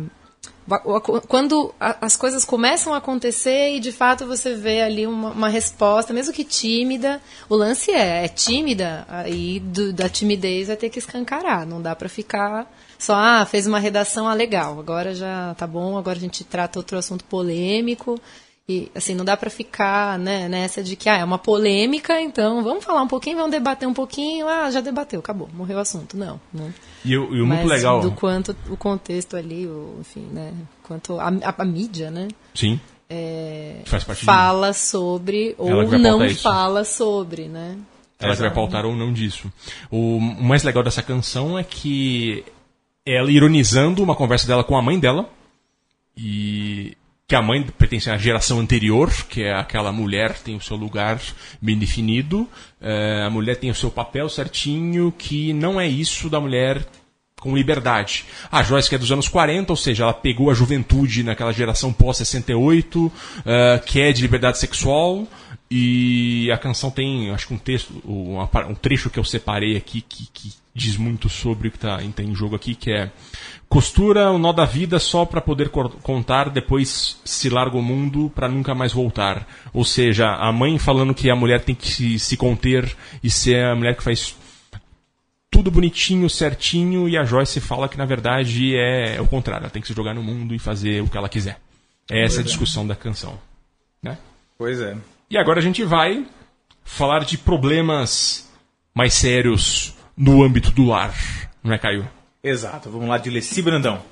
quando 1.28 1.74
as 1.80 2.16
coisas 2.16 2.44
começam 2.44 2.94
a 2.94 2.98
acontecer 2.98 3.76
e 3.76 3.80
de 3.80 3.90
fato 3.92 4.26
você 4.26 4.54
vê 4.54 4.82
ali 4.82 5.06
uma, 5.06 5.30
uma 5.30 5.48
resposta, 5.48 6.12
mesmo 6.12 6.32
que 6.32 6.44
tímida, 6.44 7.20
o 7.48 7.56
lance 7.56 7.90
é, 7.90 8.24
é 8.24 8.28
tímida, 8.28 9.04
aí 9.08 9.60
do- 9.60 9.92
da 9.92 10.08
timidez 10.08 10.68
vai 10.68 10.76
ter 10.76 10.88
que 10.90 10.98
escancarar, 10.98 11.66
não 11.66 11.82
dá 11.82 11.94
para 11.96 12.08
ficar 12.08 12.70
só, 12.98 13.14
ah, 13.16 13.44
fez 13.44 13.66
uma 13.66 13.80
redação, 13.80 14.28
ah, 14.28 14.34
legal, 14.34 14.78
agora 14.78 15.12
já 15.14 15.54
tá 15.58 15.66
bom, 15.66 15.98
agora 15.98 16.16
a 16.16 16.20
gente 16.20 16.44
trata 16.44 16.78
outro 16.78 16.96
assunto 16.96 17.24
polêmico. 17.24 18.20
E, 18.68 18.90
assim, 18.94 19.14
não 19.14 19.24
dá 19.24 19.36
para 19.36 19.50
ficar 19.50 20.16
né, 20.18 20.48
nessa 20.48 20.82
de 20.84 20.94
que 20.94 21.08
ah, 21.08 21.18
é 21.18 21.24
uma 21.24 21.36
polêmica, 21.38 22.20
então 22.20 22.62
vamos 22.62 22.84
falar 22.84 23.02
um 23.02 23.08
pouquinho, 23.08 23.36
vamos 23.36 23.50
debater 23.50 23.88
um 23.88 23.92
pouquinho, 23.92 24.46
ah, 24.48 24.70
já 24.70 24.80
debateu, 24.80 25.18
acabou, 25.18 25.48
morreu 25.52 25.78
o 25.78 25.80
assunto. 25.80 26.16
Não, 26.16 26.40
né? 26.54 26.72
E, 27.04 27.16
o- 27.18 27.34
e 27.34 27.42
o 27.42 27.46
muito 27.46 27.66
legal. 27.66 28.00
do 28.00 28.12
quanto 28.12 28.56
o 28.70 28.76
contexto 28.76 29.36
ali, 29.36 29.66
o, 29.66 29.96
enfim, 30.00 30.28
né? 30.32 30.52
Quanto 30.84 31.18
a, 31.18 31.28
a- 31.28 31.54
a 31.58 31.64
mídia, 31.64 32.08
né? 32.10 32.28
Sim. 32.54 32.80
é, 33.10 33.82
Faz 33.84 34.04
parte 34.04 34.24
fala 34.24 34.72
sobre 34.72 35.56
Ela 35.58 35.84
ou 35.84 35.98
não 35.98 36.24
isso. 36.24 36.42
fala 36.42 36.84
sobre, 36.84 37.48
né? 37.48 37.76
Ela 38.20 38.36
vai 38.36 38.54
pautar 38.54 38.86
ou 38.86 38.94
não 38.94 39.12
disso. 39.12 39.52
O 39.90 40.20
mais 40.20 40.62
legal 40.62 40.84
dessa 40.84 41.02
canção 41.02 41.58
é 41.58 41.64
que 41.64 42.44
ela 43.04 43.28
ironizando 43.32 44.00
uma 44.04 44.14
conversa 44.14 44.46
dela 44.46 44.62
com 44.62 44.76
a 44.78 44.80
mãe 44.82 45.00
dela, 45.00 45.28
e 46.16 46.96
que 47.26 47.34
a 47.34 47.42
mãe 47.42 47.62
pertence 47.62 48.10
à 48.10 48.18
geração 48.18 48.60
anterior, 48.60 49.10
que 49.28 49.42
é 49.42 49.54
aquela 49.54 49.90
mulher 49.90 50.38
tem 50.38 50.54
o 50.56 50.60
seu 50.60 50.76
lugar 50.76 51.20
bem 51.60 51.78
definido, 51.78 52.48
eh, 52.80 53.24
a 53.26 53.30
mulher 53.30 53.56
tem 53.56 53.70
o 53.70 53.74
seu 53.74 53.90
papel 53.90 54.28
certinho, 54.28 55.12
que 55.16 55.52
não 55.52 55.80
é 55.80 55.86
isso 55.86 56.28
da 56.28 56.40
mulher 56.40 56.86
com 57.42 57.56
liberdade. 57.56 58.24
A 58.50 58.62
Joyce 58.62 58.88
que 58.88 58.94
é 58.94 58.98
dos 58.98 59.10
anos 59.10 59.28
40, 59.28 59.72
ou 59.72 59.76
seja, 59.76 60.04
ela 60.04 60.14
pegou 60.14 60.48
a 60.48 60.54
juventude 60.54 61.24
naquela 61.24 61.52
geração 61.52 61.92
pós-68, 61.92 63.06
uh, 63.06 63.10
que 63.84 64.00
é 64.00 64.12
de 64.12 64.22
liberdade 64.22 64.58
sexual, 64.58 65.26
e 65.74 66.52
a 66.52 66.58
canção 66.58 66.90
tem, 66.90 67.30
acho 67.30 67.46
que 67.46 67.54
um 67.54 67.58
texto, 67.58 67.94
um, 68.04 68.74
trecho 68.74 69.08
que 69.08 69.18
eu 69.18 69.24
separei 69.24 69.74
aqui 69.74 70.02
que, 70.02 70.26
que 70.26 70.52
diz 70.74 70.98
muito 70.98 71.30
sobre 71.30 71.68
o 71.68 71.70
que 71.70 71.78
está 71.78 72.02
em 72.02 72.34
jogo 72.34 72.54
aqui, 72.54 72.74
que 72.74 72.92
é 72.92 73.10
costura 73.70 74.30
o 74.30 74.38
nó 74.38 74.52
da 74.52 74.66
vida 74.66 74.98
só 74.98 75.24
para 75.24 75.40
poder 75.40 75.70
contar, 75.70 76.50
depois 76.50 77.18
se 77.24 77.48
larga 77.48 77.78
o 77.78 77.82
mundo 77.82 78.30
para 78.34 78.50
nunca 78.50 78.74
mais 78.74 78.92
voltar. 78.92 79.48
Ou 79.72 79.82
seja, 79.82 80.34
a 80.34 80.52
mãe 80.52 80.78
falando 80.78 81.14
que 81.14 81.30
a 81.30 81.36
mulher 81.36 81.62
tem 81.62 81.74
que 81.74 81.88
se, 81.88 82.18
se 82.18 82.36
conter 82.36 82.94
e 83.22 83.30
ser 83.30 83.64
a 83.64 83.74
mulher 83.74 83.96
que 83.96 84.02
faz 84.02 84.36
tudo 85.50 85.70
bonitinho, 85.70 86.28
certinho, 86.28 87.08
e 87.08 87.16
a 87.16 87.24
Joyce 87.24 87.60
fala 87.60 87.88
que 87.88 87.96
na 87.96 88.04
verdade 88.04 88.76
é 88.76 89.18
o 89.22 89.26
contrário, 89.26 89.64
ela 89.64 89.70
tem 89.70 89.80
que 89.80 89.88
se 89.88 89.94
jogar 89.94 90.14
no 90.14 90.22
mundo 90.22 90.54
e 90.54 90.58
fazer 90.58 91.02
o 91.02 91.08
que 91.08 91.16
ela 91.16 91.30
quiser. 91.30 91.58
É 92.10 92.24
essa 92.24 92.40
a 92.40 92.44
discussão 92.44 92.86
da 92.86 92.94
canção. 92.94 93.38
Né? 94.02 94.18
Pois 94.58 94.78
é. 94.78 94.96
E 95.32 95.38
agora 95.38 95.60
a 95.60 95.62
gente 95.62 95.82
vai 95.82 96.26
falar 96.84 97.24
de 97.24 97.38
problemas 97.38 98.52
mais 98.94 99.14
sérios 99.14 99.94
no 100.14 100.44
âmbito 100.44 100.70
do 100.70 100.84
lar, 100.84 101.14
não 101.64 101.72
é, 101.72 101.78
Caio? 101.78 102.06
Exato, 102.44 102.90
vamos 102.90 103.08
lá 103.08 103.16
de 103.16 103.30
Leci 103.30 103.62
Brandão. 103.62 104.02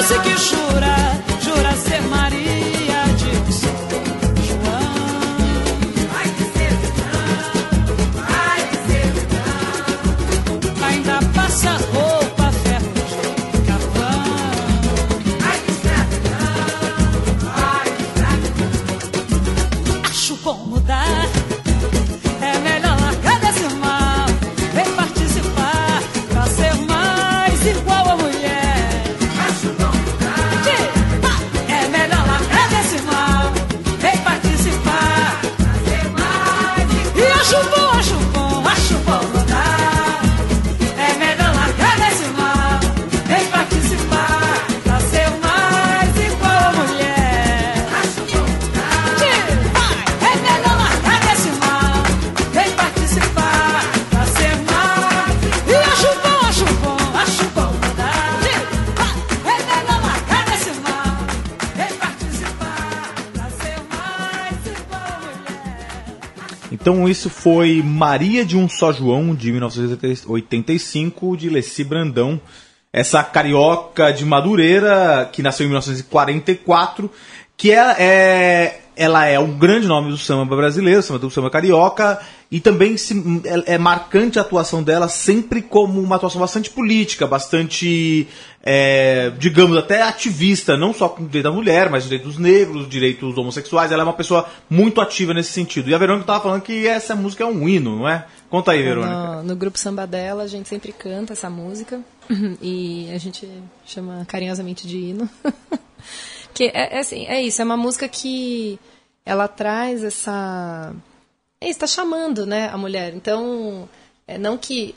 Disse 0.00 0.18
que 0.20 0.36
jura, 0.38 1.09
isso 67.10 67.28
foi 67.28 67.82
Maria 67.82 68.44
de 68.44 68.56
um 68.56 68.68
Só 68.68 68.92
João, 68.92 69.34
de 69.34 69.50
1985, 69.50 71.36
de 71.36 71.48
Leci 71.48 71.84
Brandão. 71.84 72.40
Essa 72.92 73.22
carioca 73.22 74.12
de 74.12 74.24
Madureira, 74.24 75.28
que 75.32 75.42
nasceu 75.42 75.64
em 75.64 75.68
1944, 75.68 77.10
que 77.56 77.70
é, 77.72 77.96
é- 77.98 78.80
ela 79.02 79.24
é 79.24 79.38
um 79.38 79.56
grande 79.56 79.86
nome 79.86 80.10
do 80.10 80.18
samba 80.18 80.54
brasileiro, 80.54 81.02
samba 81.02 81.18
do 81.18 81.30
samba 81.30 81.48
carioca, 81.48 82.20
e 82.50 82.60
também 82.60 82.98
se- 82.98 83.14
é, 83.66 83.74
é 83.74 83.78
marcante 83.78 84.38
a 84.38 84.42
atuação 84.42 84.82
dela 84.82 85.08
sempre 85.08 85.62
como 85.62 85.98
uma 86.02 86.16
atuação 86.16 86.38
bastante 86.38 86.68
política, 86.68 87.26
bastante, 87.26 88.28
é, 88.62 89.32
digamos, 89.38 89.78
até 89.78 90.02
ativista, 90.02 90.76
não 90.76 90.92
só 90.92 91.08
com 91.08 91.22
o 91.22 91.26
direito 91.26 91.44
da 91.44 91.50
mulher, 91.50 91.88
mas 91.88 92.02
os 92.04 92.10
direitos 92.10 92.36
negros, 92.36 92.82
os 92.82 92.88
direitos 92.90 93.38
homossexuais. 93.38 93.90
Ela 93.90 94.02
é 94.02 94.04
uma 94.04 94.12
pessoa 94.12 94.46
muito 94.68 95.00
ativa 95.00 95.32
nesse 95.32 95.50
sentido. 95.52 95.88
E 95.88 95.94
a 95.94 95.98
Verônica 95.98 96.24
estava 96.24 96.42
falando 96.42 96.60
que 96.60 96.86
essa 96.86 97.16
música 97.16 97.42
é 97.42 97.46
um 97.46 97.66
hino, 97.66 97.96
não 98.00 98.06
é? 98.08 98.26
Conta 98.50 98.72
aí, 98.72 98.82
Verônica. 98.82 99.14
No, 99.36 99.42
no 99.44 99.56
grupo 99.56 99.78
Samba 99.78 100.06
dela, 100.06 100.42
a 100.42 100.46
gente 100.46 100.68
sempre 100.68 100.92
canta 100.92 101.32
essa 101.32 101.48
música 101.48 102.02
e 102.60 103.08
a 103.14 103.16
gente 103.18 103.48
chama 103.86 104.26
carinhosamente 104.28 104.86
de 104.86 104.98
hino. 104.98 105.26
que 106.54 106.64
é, 106.64 106.96
é 106.96 106.98
assim, 106.98 107.26
é 107.26 107.42
isso, 107.42 107.60
é 107.60 107.64
uma 107.64 107.76
música 107.76 108.08
que 108.08 108.78
ela 109.24 109.48
traz 109.48 110.02
essa. 110.02 110.94
É, 111.60 111.68
está 111.68 111.86
chamando 111.86 112.46
né, 112.46 112.68
a 112.72 112.76
mulher. 112.78 113.14
Então, 113.14 113.88
é, 114.26 114.38
não 114.38 114.56
que. 114.56 114.94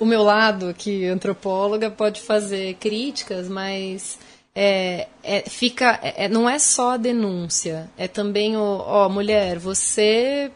O 0.00 0.04
meu 0.04 0.22
lado 0.22 0.68
aqui, 0.68 1.04
antropóloga, 1.06 1.90
pode 1.90 2.20
fazer 2.20 2.74
críticas, 2.74 3.48
mas. 3.48 4.18
É, 4.54 5.06
é, 5.22 5.42
fica, 5.48 6.00
é, 6.02 6.24
é, 6.24 6.28
não 6.28 6.50
é 6.50 6.58
só 6.58 6.92
a 6.92 6.96
denúncia, 6.96 7.88
é 7.96 8.08
também 8.08 8.56
o, 8.56 8.60
ó, 8.60 9.08
mulher, 9.08 9.56
você 9.56 10.50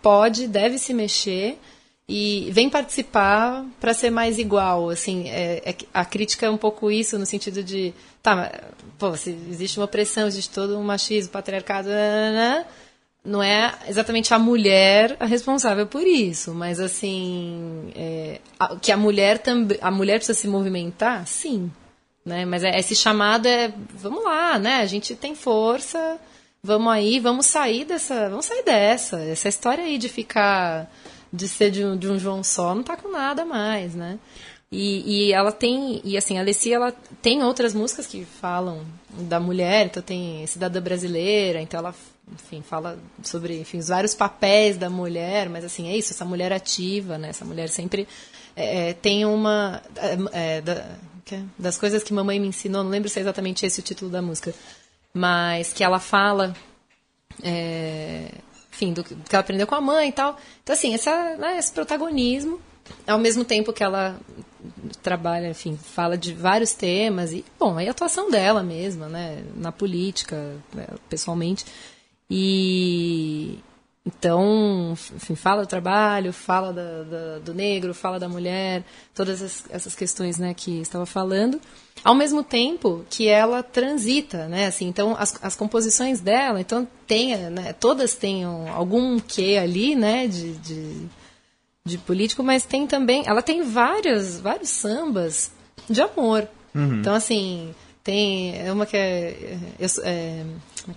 pode, 0.00 0.46
deve 0.46 0.78
se 0.78 0.94
mexer 0.94 1.58
e 2.08 2.48
vem 2.52 2.70
participar 2.70 3.66
para 3.80 3.92
ser 3.92 4.10
mais 4.10 4.38
igual, 4.38 4.88
assim, 4.88 5.28
é, 5.28 5.62
é, 5.70 5.76
a 5.92 6.04
crítica 6.04 6.46
é 6.46 6.50
um 6.50 6.56
pouco 6.56 6.90
isso 6.90 7.18
no 7.18 7.26
sentido 7.26 7.62
de, 7.62 7.92
tá, 8.22 8.50
pô, 8.98 9.16
se 9.16 9.30
existe 9.30 9.78
uma 9.78 9.84
opressão, 9.84 10.26
existe 10.26 10.52
todo 10.52 10.78
um 10.78 10.82
machismo, 10.82 11.30
patriarcado, 11.32 11.88
não 13.24 13.42
é 13.42 13.74
exatamente 13.86 14.32
a 14.32 14.38
mulher 14.38 15.16
a 15.20 15.26
responsável 15.26 15.86
por 15.86 16.06
isso, 16.06 16.54
mas 16.54 16.80
assim, 16.80 17.92
é, 17.94 18.40
que 18.80 18.90
a 18.90 18.96
mulher 18.96 19.38
também, 19.38 19.78
a 19.80 19.90
mulher 19.90 20.16
precisa 20.16 20.38
se 20.38 20.48
movimentar, 20.48 21.26
sim, 21.26 21.70
né? 22.24 22.44
Mas 22.44 22.64
é, 22.64 22.78
esse 22.78 22.94
chamado 22.94 23.46
é, 23.46 23.72
vamos 23.94 24.24
lá, 24.24 24.58
né? 24.58 24.76
A 24.76 24.86
gente 24.86 25.14
tem 25.14 25.34
força, 25.34 26.18
vamos 26.62 26.92
aí, 26.92 27.20
vamos 27.20 27.46
sair 27.46 27.84
dessa, 27.84 28.28
vamos 28.28 28.46
sair 28.46 28.62
dessa. 28.64 29.20
Essa 29.20 29.48
história 29.48 29.84
aí 29.84 29.98
de 29.98 30.08
ficar, 30.08 30.90
de 31.32 31.48
ser 31.48 31.70
de 31.70 31.84
um, 31.84 31.96
de 31.96 32.08
um 32.08 32.18
João 32.18 32.42
só, 32.42 32.74
não 32.74 32.82
tá 32.82 32.96
com 32.96 33.10
nada 33.10 33.44
mais, 33.44 33.94
né? 33.94 34.18
E, 34.70 35.28
e 35.28 35.32
ela 35.32 35.50
tem, 35.50 36.00
e 36.04 36.16
assim, 36.16 36.36
a 36.36 36.42
Alessia, 36.42 36.76
ela 36.76 36.92
tem 37.22 37.42
outras 37.42 37.72
músicas 37.72 38.06
que 38.06 38.24
falam 38.24 38.84
da 39.10 39.40
mulher, 39.40 39.86
então 39.86 40.02
tem 40.02 40.46
Cidadã 40.46 40.80
Brasileira, 40.80 41.60
então 41.60 41.80
ela, 41.80 41.94
enfim, 42.30 42.60
fala 42.60 42.98
sobre, 43.22 43.60
enfim, 43.60 43.78
os 43.78 43.88
vários 43.88 44.14
papéis 44.14 44.76
da 44.76 44.90
mulher, 44.90 45.48
mas 45.48 45.64
assim, 45.64 45.88
é 45.88 45.96
isso, 45.96 46.12
essa 46.12 46.24
mulher 46.24 46.52
ativa, 46.52 47.16
né? 47.16 47.30
Essa 47.30 47.46
mulher 47.46 47.70
sempre 47.70 48.06
é, 48.54 48.92
tem 48.92 49.24
uma... 49.24 49.82
É, 50.32 50.60
da, 50.60 50.72
é? 51.32 51.42
das 51.58 51.76
coisas 51.76 52.02
que 52.02 52.12
mamãe 52.12 52.40
me 52.40 52.48
ensinou, 52.48 52.82
não 52.82 52.90
lembro 52.90 53.08
se 53.08 53.18
é 53.18 53.22
exatamente 53.22 53.64
esse 53.66 53.80
o 53.80 53.82
título 53.82 54.10
da 54.10 54.22
música, 54.22 54.54
mas 55.12 55.72
que 55.72 55.84
ela 55.84 55.98
fala, 55.98 56.54
é, 57.42 58.30
enfim, 58.72 58.92
do 58.92 59.04
que 59.04 59.14
ela 59.30 59.40
aprendeu 59.40 59.66
com 59.66 59.74
a 59.74 59.80
mãe 59.80 60.08
e 60.08 60.12
tal. 60.12 60.38
Então, 60.62 60.74
assim, 60.74 60.94
essa, 60.94 61.36
né, 61.36 61.58
esse 61.58 61.72
protagonismo, 61.72 62.60
ao 63.06 63.18
mesmo 63.18 63.44
tempo 63.44 63.72
que 63.72 63.82
ela 63.82 64.18
trabalha, 65.02 65.50
enfim, 65.50 65.76
fala 65.76 66.16
de 66.16 66.32
vários 66.32 66.72
temas, 66.72 67.32
e, 67.32 67.44
bom, 67.58 67.78
aí 67.78 67.88
a 67.88 67.90
atuação 67.90 68.30
dela 68.30 68.62
mesma, 68.62 69.08
né, 69.08 69.42
na 69.56 69.72
política, 69.72 70.56
né, 70.74 70.86
pessoalmente. 71.08 71.64
E, 72.30 73.58
então, 74.08 74.92
enfim, 74.92 75.34
fala 75.34 75.62
do 75.62 75.68
trabalho, 75.68 76.32
fala 76.32 76.72
da, 76.72 77.02
da, 77.02 77.38
do 77.40 77.52
negro, 77.52 77.92
fala 77.92 78.18
da 78.18 78.28
mulher, 78.28 78.82
todas 79.14 79.42
as, 79.42 79.64
essas 79.68 79.94
questões 79.94 80.38
né, 80.38 80.54
que 80.54 80.80
estava 80.80 81.04
falando, 81.04 81.60
ao 82.02 82.14
mesmo 82.14 82.42
tempo 82.42 83.04
que 83.10 83.28
ela 83.28 83.62
transita, 83.62 84.48
né? 84.48 84.66
Assim, 84.66 84.86
então, 84.86 85.14
as, 85.18 85.38
as 85.42 85.54
composições 85.54 86.20
dela, 86.20 86.58
então, 86.58 86.88
tem, 87.06 87.36
né, 87.50 87.74
todas 87.74 88.14
têm 88.14 88.44
algum 88.44 89.18
quê 89.18 89.58
ali, 89.60 89.94
né, 89.94 90.26
de, 90.26 90.54
de, 90.54 91.08
de, 91.88 91.98
político, 91.98 92.42
mas 92.42 92.64
tem 92.64 92.86
também, 92.86 93.24
ela 93.26 93.42
tem 93.42 93.62
várias, 93.62 94.38
vários 94.40 94.68
sambas 94.68 95.50
de 95.88 96.00
amor. 96.00 96.48
Uhum. 96.74 97.00
Então, 97.00 97.14
assim, 97.14 97.74
tem 98.04 98.70
uma 98.70 98.86
que 98.86 98.96
é 98.96 99.58
eu, 99.78 99.88
é, 100.02 100.10
é, 100.10 100.44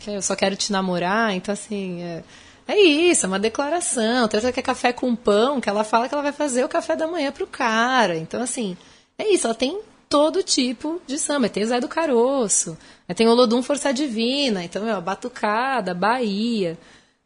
é 0.08 0.18
eu 0.18 0.22
só 0.22 0.36
quero 0.36 0.56
te 0.56 0.72
namorar, 0.72 1.34
então, 1.34 1.54
assim... 1.54 2.04
É, 2.04 2.24
é 2.68 2.80
isso, 2.80 3.26
é 3.26 3.28
uma 3.28 3.40
declaração. 3.40 4.30
Tem 4.30 4.38
outra 4.38 4.52
que 4.52 4.60
é 4.60 4.64
café 4.64 4.94
com 4.94 5.14
pão, 5.14 5.60
que 5.60 5.68
ela 5.68 5.84
fala 5.84 6.08
que 6.08 6.14
ela 6.14 6.24
vai 6.24 6.32
fazer 6.32 6.64
o 6.64 6.70
café 6.70 6.96
da 6.96 7.06
manhã 7.06 7.30
pro 7.30 7.46
cara. 7.46 8.16
Então, 8.16 8.42
assim, 8.42 8.78
é 9.18 9.28
isso, 9.28 9.46
ela 9.46 9.56
tem 9.56 9.82
todo 10.08 10.44
tipo 10.44 11.02
de 11.08 11.18
samba. 11.18 11.50
Tem 11.50 11.64
o 11.64 11.68
Zé 11.68 11.80
do 11.80 11.88
Caroço, 11.88 12.78
tem 13.16 13.28
o 13.28 13.34
Lodum 13.34 13.64
Força 13.64 13.94
Divina, 13.94 14.64
então, 14.64 14.88
é 14.88 15.02
Batucada, 15.02 15.94
Bahia, 15.94 16.78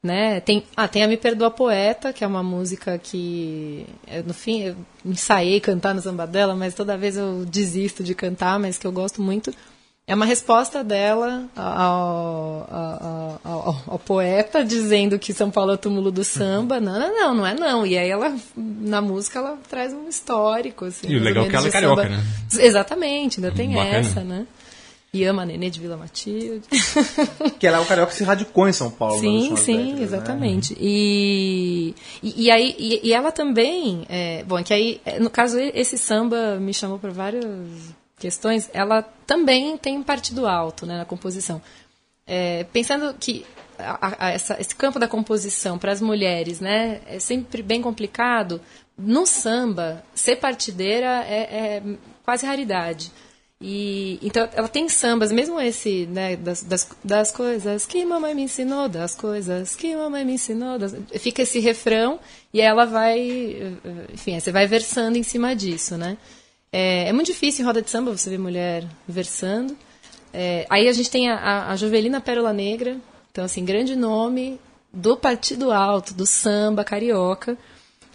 né? 0.05 0.39
Tem, 0.39 0.63
ah, 0.77 0.87
tem 0.87 1.03
a 1.03 1.07
Me 1.07 1.17
Perdoa 1.17 1.51
Poeta, 1.51 2.13
que 2.13 2.23
é 2.23 2.27
uma 2.27 2.43
música 2.43 2.97
que, 2.97 3.85
eu, 4.07 4.23
no 4.23 4.33
fim, 4.33 4.61
eu 4.61 4.75
ensaiei 5.03 5.59
cantar 5.59 5.93
no 5.93 6.01
samba 6.01 6.25
dela, 6.25 6.55
mas 6.55 6.73
toda 6.73 6.97
vez 6.97 7.17
eu 7.17 7.43
desisto 7.45 8.03
de 8.03 8.15
cantar, 8.15 8.59
mas 8.59 8.77
que 8.77 8.87
eu 8.87 8.91
gosto 8.91 9.21
muito 9.21 9.51
é 10.07 10.13
uma 10.13 10.25
resposta 10.25 10.83
dela 10.83 11.45
ao, 11.55 12.67
ao, 12.69 13.41
ao, 13.43 13.83
ao, 13.87 13.99
poeta 13.99 14.63
dizendo 14.63 15.17
que 15.17 15.33
São 15.33 15.49
Paulo 15.49 15.71
é 15.71 15.73
o 15.73 15.77
túmulo 15.79 16.11
do 16.11 16.23
samba. 16.23 16.79
Não, 16.79 16.99
não, 16.99 17.09
não, 17.09 17.33
não 17.33 17.47
é 17.47 17.55
não. 17.55 17.87
E 17.87 17.97
aí 17.97 18.09
ela, 18.09 18.35
na 18.55 19.01
música, 19.01 19.39
ela 19.39 19.57
traz 19.67 19.93
um 19.93 20.07
histórico. 20.07 20.85
Assim, 20.85 21.07
e 21.07 21.17
o 21.17 21.23
legal 21.23 21.45
é 21.45 21.49
que 21.49 21.55
ela 21.55 21.67
é 21.67 21.71
carioca, 21.71 22.03
samba. 22.03 22.17
né? 22.17 22.23
Exatamente, 22.59 23.39
ainda 23.39 23.51
tem 23.51 23.73
Bacana. 23.73 23.97
essa, 23.97 24.23
né? 24.23 24.45
E 25.15 25.23
ama 25.23 25.43
a 25.43 25.45
Nenê 25.45 25.69
de 25.69 25.79
Vila 25.79 25.95
Matilde. 25.95 26.67
que 27.57 27.65
ela 27.65 27.77
é 27.77 27.79
o 27.79 27.85
carioca 27.85 28.11
que 28.11 28.17
se 28.17 28.25
radicou 28.25 28.67
em 28.67 28.73
São 28.73 28.91
Paulo. 28.91 29.17
Sim, 29.17 29.55
sim, 29.55 29.77
décadas, 29.77 30.01
exatamente. 30.01 30.73
Né? 30.73 30.79
E, 30.81 31.95
e, 32.21 32.43
e, 32.43 32.51
aí, 32.51 32.75
e, 32.77 33.07
e, 33.07 33.13
ela 33.13 33.31
também... 33.31 34.05
É, 34.09 34.43
bom, 34.43 34.59
é 34.59 34.63
que 34.63 34.73
aí, 34.73 34.99
é, 35.05 35.17
no 35.17 35.29
caso, 35.29 35.57
esse 35.57 35.97
samba 35.97 36.57
me 36.59 36.73
chamou 36.73 36.99
para 36.99 37.11
vários 37.11 37.45
questões, 38.19 38.69
ela 38.73 39.03
também 39.25 39.77
tem 39.77 39.97
um 39.97 40.03
partido 40.03 40.45
alto 40.45 40.85
né, 40.85 40.97
na 40.97 41.05
composição. 41.05 41.61
É, 42.27 42.65
pensando 42.65 43.15
que 43.17 43.45
a, 43.79 44.25
a, 44.25 44.31
essa, 44.31 44.59
esse 44.59 44.75
campo 44.75 44.99
da 44.99 45.07
composição 45.07 45.77
para 45.77 45.93
as 45.93 46.01
mulheres 46.01 46.59
né, 46.59 46.99
é 47.07 47.19
sempre 47.19 47.63
bem 47.63 47.81
complicado, 47.81 48.59
no 48.97 49.25
samba, 49.25 50.03
ser 50.13 50.35
partideira 50.35 51.23
é, 51.25 51.77
é 51.77 51.83
quase 52.25 52.45
raridade. 52.45 53.13
E, 53.67 54.19
então 54.21 54.47
ela 54.53 54.67
tem 54.67 54.87
sambas, 54.87 55.31
mesmo 55.31 55.59
esse, 55.59 56.05
né, 56.05 56.35
das, 56.35 56.61
das, 56.61 56.87
das, 57.03 57.31
coisas 57.31 57.83
que 57.83 58.05
mamãe 58.05 58.35
me 58.35 58.43
ensinou, 58.43 58.87
das 58.87 59.15
coisas 59.15 59.75
que 59.75 59.95
mamãe 59.95 60.23
me 60.23 60.33
ensinou, 60.33 60.77
das, 60.77 60.95
fica 61.17 61.41
esse 61.41 61.59
refrão 61.59 62.19
e 62.53 62.61
ela 62.61 62.85
vai, 62.85 63.75
enfim, 64.13 64.39
você 64.39 64.51
vai 64.51 64.67
versando 64.67 65.17
em 65.17 65.23
cima 65.23 65.55
disso, 65.55 65.97
né? 65.97 66.15
É, 66.71 67.07
é, 67.07 67.13
muito 67.13 67.25
difícil 67.25 67.63
em 67.63 67.65
roda 67.65 67.81
de 67.81 67.89
samba 67.89 68.15
você 68.15 68.29
ver 68.29 68.37
mulher 68.37 68.85
versando. 69.07 69.75
É, 70.31 70.67
aí 70.69 70.87
a 70.87 70.93
gente 70.93 71.09
tem 71.09 71.27
a, 71.31 71.71
a 71.71 71.75
Jovelina 71.75 72.21
Pérola 72.21 72.53
Negra, 72.53 72.97
então, 73.31 73.45
assim, 73.45 73.65
grande 73.65 73.95
nome 73.95 74.59
do 74.93 75.17
Partido 75.17 75.71
Alto, 75.71 76.13
do 76.13 76.27
samba 76.27 76.83
carioca. 76.83 77.57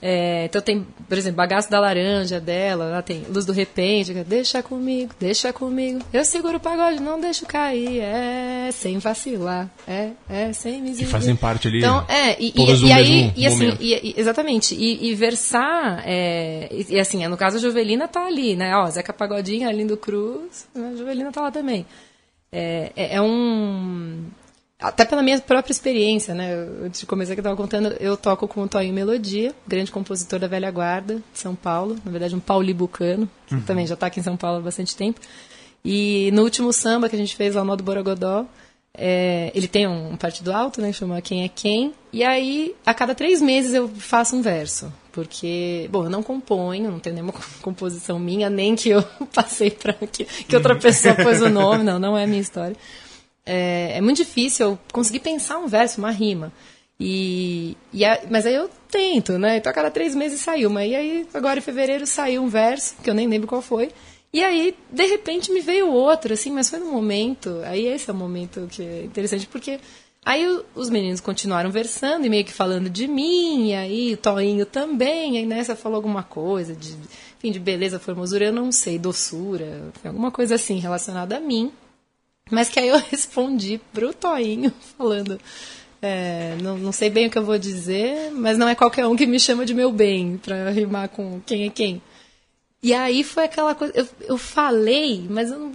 É, 0.03 0.47
então 0.47 0.63
tem, 0.63 0.87
por 1.09 1.19
exemplo, 1.19 1.37
Bagaço 1.37 1.71
da 1.71 1.79
Laranja 1.79 2.41
dela, 2.41 2.87
lá 2.87 3.03
tem 3.03 3.23
Luz 3.29 3.45
do 3.45 3.53
Repente, 3.53 4.15
deixa 4.25 4.63
comigo, 4.63 5.13
deixa 5.21 5.53
comigo, 5.53 6.01
eu 6.13 6.25
seguro 6.25 6.57
o 6.57 6.61
pagode, 6.61 7.01
não 7.01 7.21
deixo 7.21 7.45
cair, 7.45 8.01
é, 8.01 8.71
sem 8.73 8.99
vacilar, 8.99 9.69
é, 9.87 10.11
é, 10.29 10.53
sem 10.55 10.81
me 10.81 10.95
Que 10.95 11.05
fazem 11.05 11.37
parte 11.37 11.69
ali. 11.69 11.79
Então, 11.79 12.05
é, 12.09 12.35
e, 12.41 12.53
e, 12.57 12.87
e 12.87 12.93
aí, 12.93 13.33
e 13.37 13.47
assim, 13.47 13.77
e, 13.79 14.15
exatamente, 14.17 14.75
e, 14.75 15.15
versar, 15.15 16.03
é, 16.07 16.69
e, 16.89 16.99
assim, 16.99 17.27
no 17.27 17.37
caso 17.37 17.59
a 17.59 17.61
Jovelina 17.61 18.09
tá 18.09 18.27
ali, 18.27 18.57
né, 18.57 18.75
ó, 18.75 18.89
Zeca 18.89 19.13
Pagodinho, 19.13 19.69
Arlindo 19.69 19.99
Cruz, 19.99 20.67
a 20.75 20.97
Jovelina 20.97 21.31
tá 21.31 21.43
lá 21.43 21.51
também. 21.51 21.85
É, 22.53 22.91
é, 22.97 23.17
é 23.17 23.23
um 23.23 24.25
até 24.81 25.05
pela 25.05 25.23
minha 25.23 25.39
própria 25.41 25.73
experiência, 25.73 26.35
né? 26.35 26.55
Antes 26.85 27.01
de 27.01 27.07
começar 27.07 27.35
que 27.35 27.41
eu 27.41 27.43
estava 27.43 27.57
contando, 27.57 27.95
eu 28.01 28.17
toco 28.17 28.49
com 28.49 28.63
o 28.63 28.69
Toinho 28.69 28.95
Melodia, 28.95 29.55
grande 29.67 29.91
compositor 29.91 30.39
da 30.39 30.47
velha 30.47 30.71
guarda 30.71 31.17
de 31.17 31.39
São 31.39 31.55
Paulo, 31.55 31.99
na 32.05 32.11
verdade 32.11 32.35
um 32.35 32.41
paulibucano, 32.41 33.29
que 33.47 33.55
uhum. 33.55 33.61
também 33.63 33.87
já 33.87 33.95
está 33.95 34.07
aqui 34.07 34.21
em 34.21 34.23
São 34.23 34.37
Paulo 34.37 34.59
há 34.59 34.63
bastante 34.63 34.97
tempo. 34.97 35.21
E 35.85 36.31
no 36.33 36.43
último 36.43 36.73
samba 36.73 37.09
que 37.09 37.17
a 37.17 37.19
gente 37.19 37.37
fez 37.37 37.55
lá 37.55 37.65
no 37.65 37.77
do 37.77 37.85
Borogodó, 37.85 38.47
é, 38.97 39.53
ele 39.55 39.69
tem 39.69 39.87
um 39.87 40.17
partido 40.17 40.53
alto, 40.53 40.81
né? 40.81 40.93
Chama 40.93 41.21
Quem 41.21 41.45
é 41.45 41.49
Quem. 41.49 41.93
E 42.13 42.25
aí, 42.25 42.75
a 42.85 42.93
cada 42.93 43.15
três 43.15 43.41
meses 43.41 43.73
eu 43.75 43.89
faço 43.89 44.35
um 44.35 44.43
verso. 44.43 44.93
Porque, 45.13 45.89
bom, 45.91 46.05
eu 46.05 46.11
não 46.11 46.23
componho, 46.23 46.91
não 46.91 46.99
tenho 46.99 47.15
nenhuma 47.15 47.35
composição 47.61 48.19
minha, 48.19 48.49
nem 48.49 48.75
que 48.75 48.89
eu 48.89 49.03
passei 49.33 49.71
para 49.71 49.95
que, 49.95 50.25
que 50.25 50.57
outra 50.57 50.75
pessoa 50.77 51.15
pôs 51.15 51.41
o 51.43 51.49
nome, 51.51 51.85
não, 51.85 51.99
não 51.99 52.17
é 52.17 52.25
a 52.25 52.27
minha 52.27 52.41
história 52.41 52.77
é, 53.45 53.97
é 53.97 54.01
muito 54.01 54.19
difícil 54.19 54.67
eu 54.67 54.79
conseguir 54.93 55.21
pensar 55.21 55.59
um 55.59 55.67
verso, 55.67 55.99
uma 55.99 56.11
rima. 56.11 56.53
E, 56.99 57.77
e 57.93 58.05
a, 58.05 58.21
mas 58.31 58.45
aí 58.45 58.55
eu 58.55 58.69
tento, 58.91 59.39
né? 59.39 59.57
Então 59.57 59.71
a 59.71 59.75
cada 59.75 59.91
três 59.91 60.15
meses 60.15 60.41
saiu. 60.41 60.69
Mas 60.69 60.93
aí, 60.95 61.27
agora 61.33 61.59
em 61.59 61.63
fevereiro 61.63 62.07
saiu 62.07 62.43
um 62.43 62.49
verso, 62.49 62.95
que 63.03 63.09
eu 63.09 63.15
nem 63.15 63.27
lembro 63.27 63.49
qual 63.49 63.63
foi. 63.63 63.91
E 64.33 64.45
aí, 64.45 64.77
de 64.93 65.07
repente, 65.07 65.51
me 65.51 65.61
veio 65.61 65.91
outro, 65.91 66.33
assim, 66.33 66.53
mas 66.53 66.71
foi 66.71 66.79
no 66.79 66.93
momento. 66.93 67.61
Aí 67.65 67.87
esse 67.87 68.09
é 68.09 68.13
o 68.13 68.17
momento 68.17 68.69
que 68.71 68.83
é 68.83 69.05
interessante, 69.05 69.47
porque 69.47 69.81
aí 70.25 70.47
os 70.75 70.91
meninos 70.91 71.21
continuaram 71.21 71.71
versando 71.71 72.27
e 72.27 72.31
meio 72.31 72.45
que 72.45 72.53
falando 72.53 72.89
de 72.89 73.09
mim, 73.09 73.71
e 73.71 73.75
aí 73.75 74.15
o 74.15 74.17
Toinho 74.17 74.67
também, 74.67 75.39
aí 75.39 75.47
nessa 75.47 75.75
falou 75.75 75.97
alguma 75.97 76.23
coisa 76.23 76.77
de, 76.77 76.95
enfim, 77.39 77.51
de 77.51 77.59
beleza, 77.59 77.99
formosura, 77.99 78.45
eu 78.45 78.53
não 78.53 78.71
sei, 78.71 78.99
doçura, 78.99 79.91
alguma 80.05 80.31
coisa 80.31 80.55
assim 80.55 80.79
relacionada 80.79 81.37
a 81.37 81.41
mim. 81.41 81.73
Mas 82.51 82.69
que 82.69 82.79
aí 82.81 82.89
eu 82.89 82.99
respondi 83.11 83.81
pro 83.93 84.13
Toinho, 84.13 84.73
falando. 84.99 85.39
é, 86.03 86.57
não, 86.63 86.77
não 86.79 86.93
sei 86.93 87.11
bem 87.11 87.27
o 87.27 87.31
que 87.31 87.39
eu 87.39 87.45
vou 87.45 87.59
dizer, 87.59 88.31
mas 88.33 88.57
não 88.59 88.69
é 88.69 88.75
qualquer 88.75 89.07
um 89.07 89.17
que 89.17 89.27
me 89.27 89.39
chama 89.39 89.65
de 89.65 89.75
meu 89.75 89.93
bem, 89.93 90.37
pra 90.39 90.71
rimar 90.71 91.09
com 91.09 91.41
quem 91.47 91.67
é 91.67 91.71
quem. 91.71 92.03
E 92.83 92.95
aí 92.95 93.23
foi 93.23 93.45
aquela 93.45 93.75
coisa. 93.75 93.93
Eu, 93.95 94.09
eu 94.23 94.39
falei, 94.39 95.27
mas 95.29 95.51
eu 95.51 95.59
não. 95.59 95.73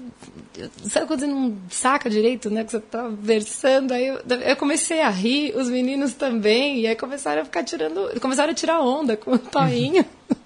eu- 0.57 0.69
sabe 0.89 1.05
quando 1.05 1.19
você 1.19 1.27
não 1.27 1.55
saca 1.69 2.09
direito, 2.09 2.49
né? 2.49 2.63
Que 2.63 2.71
você 2.71 2.79
tá 2.79 3.07
versando. 3.09 3.93
Aí 3.93 4.07
eu, 4.07 4.15
eu 4.43 4.55
comecei 4.55 5.01
a 5.01 5.09
rir, 5.11 5.55
os 5.55 5.69
meninos 5.69 6.15
também. 6.15 6.79
E 6.79 6.87
aí 6.87 6.95
começaram 6.95 7.43
a 7.43 7.45
ficar 7.45 7.63
tirando. 7.63 8.19
Começaram 8.19 8.51
a 8.51 8.55
tirar 8.55 8.81
onda 8.81 9.15
com 9.15 9.33
o 9.33 9.37
Toinho. 9.37 10.03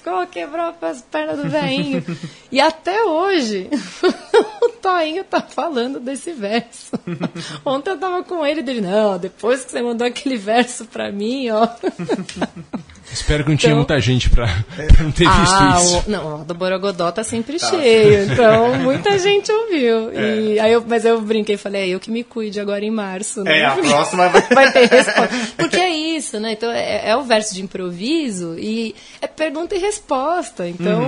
Ficou, 0.00 0.26
quebrou 0.28 0.74
as 0.80 1.02
pernas 1.02 1.36
do 1.36 1.50
velhinho. 1.50 2.02
E 2.50 2.58
até 2.58 3.04
hoje, 3.04 3.68
o 4.62 4.70
Toinho 4.80 5.22
tá 5.24 5.42
falando 5.42 6.00
desse 6.00 6.32
verso. 6.32 6.98
Ontem 7.66 7.90
eu 7.90 7.98
tava 7.98 8.24
com 8.24 8.44
ele 8.44 8.62
dele, 8.62 8.80
não, 8.80 9.18
depois 9.18 9.62
que 9.62 9.70
você 9.70 9.82
mandou 9.82 10.06
aquele 10.06 10.38
verso 10.38 10.86
pra 10.86 11.12
mim, 11.12 11.50
ó. 11.50 11.68
Espero 13.12 13.42
que 13.44 13.50
não 13.50 13.56
tinha 13.56 13.70
Então- 13.70 13.78
muita 13.78 14.00
gente 14.00 14.30
pra, 14.30 14.46
pra 14.74 15.02
não 15.04 15.10
ter 15.10 15.28
visto 15.28 15.52
ah, 15.52 15.78
isso. 15.80 16.04
o, 16.06 16.10
não, 16.10 16.40
o 16.40 16.44
do 16.44 16.54
Borogodó 16.54 17.10
tá 17.10 17.24
sempre 17.24 17.58
cheio, 17.58 18.32
então 18.32 18.74
muita 18.82 19.18
gente 19.18 19.50
ouviu. 19.50 20.12
E 20.12 20.58
É. 20.58 20.60
aí 20.62 20.72
eu, 20.72 20.84
mas 20.86 21.04
eu 21.04 21.20
brinquei 21.20 21.56
e 21.56 21.58
falei, 21.58 21.82
é 21.82 21.88
eu 21.88 21.98
que 22.00 22.10
me 22.10 22.22
cuide 22.22 22.60
agora 22.60 22.84
em 22.84 22.90
março, 22.90 23.42
né? 23.42 23.58
É, 23.60 23.64
a 23.66 23.76
próxima 23.76 24.28
vai- 24.30 24.42
vai 24.54 24.72
ter 24.72 24.88
resposta. 24.88 25.28
Porque 25.56 25.76
é 25.76 25.90
isso, 25.90 26.38
né? 26.38 26.52
Então 26.52 26.70
é, 26.70 27.08
é 27.10 27.16
o 27.16 27.22
verso 27.22 27.54
de 27.54 27.62
improviso 27.62 28.56
e 28.58 28.94
é 29.20 29.26
pergunta 29.26 29.74
e 29.74 29.78
resposta. 29.78 30.68
Então, 30.68 31.00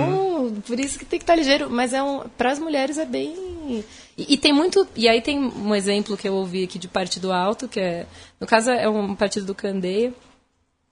Uhum. 0.43 0.61
por 0.67 0.79
isso 0.79 0.99
que 0.99 1.05
tem 1.05 1.17
que 1.19 1.23
estar 1.23 1.35
ligeiro. 1.35 1.69
Mas 1.69 1.93
é 1.93 2.03
um, 2.03 2.21
para 2.37 2.51
as 2.51 2.59
mulheres 2.59 2.97
é 2.97 3.05
bem. 3.05 3.33
E, 4.17 4.33
e 4.33 4.37
tem 4.37 4.51
muito. 4.51 4.85
E 4.95 5.07
aí 5.07 5.21
tem 5.21 5.39
um 5.39 5.73
exemplo 5.73 6.17
que 6.17 6.27
eu 6.27 6.33
ouvi 6.35 6.65
aqui 6.65 6.77
de 6.77 6.87
Partido 6.87 7.31
Alto, 7.31 7.67
que 7.67 7.79
é. 7.79 8.05
No 8.39 8.45
caso, 8.45 8.69
é 8.71 8.87
um 8.89 9.15
partido 9.15 9.45
do 9.45 9.55
Candeia, 9.55 10.13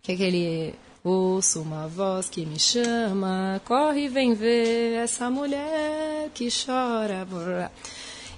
que 0.01 0.11
é 0.11 0.15
aquele. 0.15 0.73
Ouço 1.03 1.61
uma 1.61 1.87
voz 1.87 2.29
que 2.29 2.45
me 2.45 2.59
chama, 2.59 3.59
corre 3.65 4.01
e 4.05 4.07
vem 4.07 4.35
ver 4.35 4.93
essa 4.97 5.31
mulher 5.31 6.29
que 6.33 6.47
chora. 6.49 7.71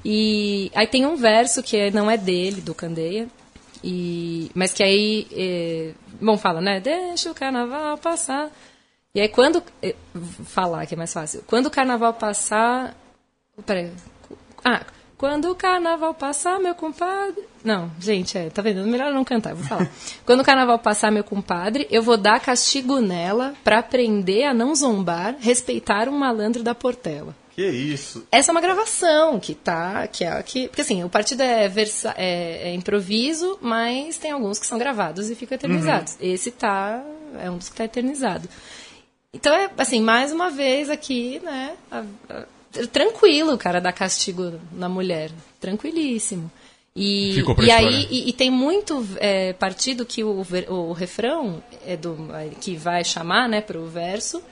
E 0.06 0.72
aí 0.74 0.88
tem 0.88 1.06
um 1.06 1.18
verso 1.18 1.62
que 1.62 1.76
é- 1.76 1.92
não 1.92 2.10
é 2.10 2.16
dele, 2.18 2.62
do 2.62 2.74
Candeia, 2.74 3.28
e, 3.84 4.50
mas 4.56 4.72
que 4.72 4.82
aí, 4.82 5.28
é, 5.34 5.94
bom, 6.22 6.38
fala, 6.38 6.62
né? 6.62 6.80
Deixa 6.80 7.30
o 7.30 7.36
carnaval 7.36 7.98
passar. 7.98 8.50
E 9.14 9.20
aí 9.20 9.28
quando, 9.28 9.62
é, 9.82 9.94
falar 10.46 10.86
que 10.86 10.94
é 10.94 10.98
mais 10.98 11.12
fácil, 11.14 11.44
quando 11.46 11.66
o 11.68 11.72
carnaval 11.72 12.14
passar, 12.14 12.96
peraí, 13.66 13.92
ah, 14.64 14.86
quando 15.24 15.50
o 15.50 15.56
carnaval 15.56 16.14
passar, 16.14 16.60
meu 16.60 16.76
compadre. 16.76 17.42
Não, 17.64 17.90
gente, 17.98 18.38
é, 18.38 18.50
tá 18.50 18.62
vendo? 18.62 18.86
Melhor 18.86 19.14
não 19.14 19.24
cantar, 19.24 19.52
eu 19.52 19.56
vou 19.56 19.66
falar. 19.66 19.90
quando 20.26 20.42
o 20.42 20.44
carnaval 20.44 20.78
passar, 20.80 21.14
meu 21.14 21.24
compadre, 21.24 21.88
eu 21.90 22.04
vou 22.04 22.18
dar 22.18 22.42
castigo 22.42 23.00
nela 23.00 23.54
pra 23.64 23.80
aprender 23.80 24.44
a 24.44 24.54
não 24.54 24.76
zombar, 24.76 25.38
respeitar 25.40 26.10
um 26.10 26.18
malandro 26.18 26.62
da 26.62 26.76
Portela. 26.76 27.34
Que 27.56 27.66
isso? 27.66 28.28
Essa 28.30 28.52
é 28.52 28.54
uma 28.54 28.60
gravação 28.60 29.40
que 29.40 29.56
tá. 29.56 30.06
Que 30.08 30.26
é, 30.26 30.44
que, 30.44 30.68
porque 30.68 30.82
assim, 30.82 31.06
o 31.06 31.10
partido 31.10 31.40
é, 31.40 31.70
versa, 31.70 32.14
é, 32.18 32.72
é 32.72 32.74
improviso, 32.76 33.58
mas 33.62 34.18
tem 34.18 34.32
alguns 34.32 34.60
que 34.60 34.68
são 34.68 34.78
gravados 34.78 35.30
e 35.30 35.36
ficam 35.36 35.56
eternizados. 35.56 36.18
Esse 36.20 36.52
tá. 36.52 37.02
É 37.40 37.50
um 37.50 37.58
dos 37.58 37.70
que 37.70 37.78
tá 37.78 37.86
eternizado. 37.86 38.50
Então 39.34 39.56
é 39.56 39.70
assim, 39.78 40.02
mais 40.02 40.34
uma 40.34 40.50
vez 40.50 40.90
aqui, 40.90 41.40
né? 41.42 41.76
a- 41.90 42.04
a- 42.30 42.44
tranquilo 42.92 43.58
cara 43.58 43.80
dar 43.80 43.94
castigo 43.94 44.60
na 44.72 44.90
mulher. 44.90 45.32
Tranquilíssimo. 45.60 46.52
E, 46.96 47.38
e 47.64 47.72
aí 47.72 48.08
e, 48.12 48.30
e 48.30 48.34
tem 48.34 48.52
muito 48.52 49.06
é, 49.18 49.54
partido 49.54 50.06
que 50.06 50.24
o, 50.24 50.46
o 50.70 50.94
refrão 50.94 51.64
é 51.86 51.98
do, 51.98 52.16
que 52.62 52.76
vai 52.76 53.04
chamar 53.04 53.50
né, 53.50 53.62
para 53.62 53.80
o 53.80 53.88
verso 53.88 54.44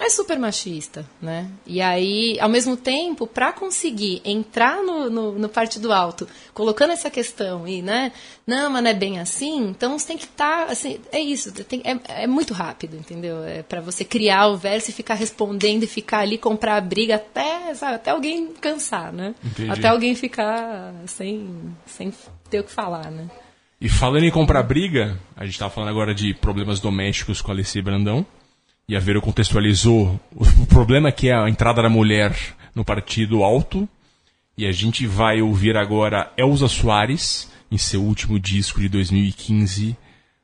é 0.00 0.08
super 0.10 0.38
machista, 0.38 1.04
né? 1.20 1.50
E 1.66 1.80
aí, 1.80 2.38
ao 2.40 2.48
mesmo 2.48 2.76
tempo, 2.76 3.26
para 3.26 3.52
conseguir 3.52 4.20
entrar 4.24 4.82
no, 4.82 5.10
no, 5.10 5.32
no 5.38 5.48
partido 5.48 5.92
alto, 5.92 6.28
colocando 6.54 6.92
essa 6.92 7.10
questão 7.10 7.66
e, 7.66 7.82
né? 7.82 8.12
Não, 8.46 8.70
mas 8.70 8.82
não 8.82 8.90
é 8.90 8.94
bem 8.94 9.18
assim. 9.18 9.66
Então, 9.68 9.98
você 9.98 10.06
tem 10.08 10.16
que 10.18 10.24
estar, 10.24 10.64
assim, 10.70 11.00
é 11.10 11.18
isso. 11.20 11.52
tem- 11.64 11.82
é, 11.84 12.22
é 12.22 12.26
muito 12.26 12.54
rápido, 12.54 12.96
entendeu? 12.96 13.42
É 13.44 13.62
para 13.62 13.80
você 13.80 14.04
criar 14.04 14.46
o 14.48 14.56
verso 14.56 14.90
e 14.90 14.94
ficar 14.94 15.14
respondendo 15.14 15.82
e 15.82 15.86
ficar 15.86 16.20
ali 16.20 16.38
comprar 16.38 16.76
a 16.76 16.80
briga 16.80 17.16
até, 17.16 17.74
sabe, 17.74 17.96
até 17.96 18.10
alguém 18.10 18.48
cansar, 18.60 19.12
né? 19.12 19.34
Entendi. 19.44 19.70
Até 19.70 19.88
alguém 19.88 20.14
ficar 20.14 20.94
sem, 21.06 21.74
sem 21.86 22.12
ter 22.48 22.60
o 22.60 22.64
que 22.64 22.72
falar, 22.72 23.10
né? 23.10 23.28
E 23.80 23.88
falando 23.88 24.24
em 24.24 24.30
comprar 24.30 24.62
briga, 24.64 25.18
a 25.36 25.44
gente 25.44 25.58
tava 25.58 25.70
falando 25.72 25.90
agora 25.90 26.12
de 26.14 26.34
problemas 26.34 26.80
domésticos 26.80 27.40
com 27.40 27.50
a 27.52 27.54
Alice 27.54 27.80
Brandão. 27.80 28.26
E 28.88 28.96
a 28.96 29.00
Vera 29.00 29.20
contextualizou 29.20 30.18
o 30.34 30.66
problema 30.66 31.12
que 31.12 31.28
é 31.28 31.34
a 31.34 31.46
entrada 31.46 31.82
da 31.82 31.90
mulher 31.90 32.34
no 32.74 32.82
partido 32.82 33.42
alto. 33.44 33.86
E 34.56 34.66
a 34.66 34.72
gente 34.72 35.06
vai 35.06 35.42
ouvir 35.42 35.76
agora 35.76 36.32
Elza 36.38 36.68
Soares, 36.68 37.52
em 37.70 37.76
seu 37.76 38.02
último 38.02 38.40
disco 38.40 38.80
de 38.80 38.88
2015, 38.88 39.94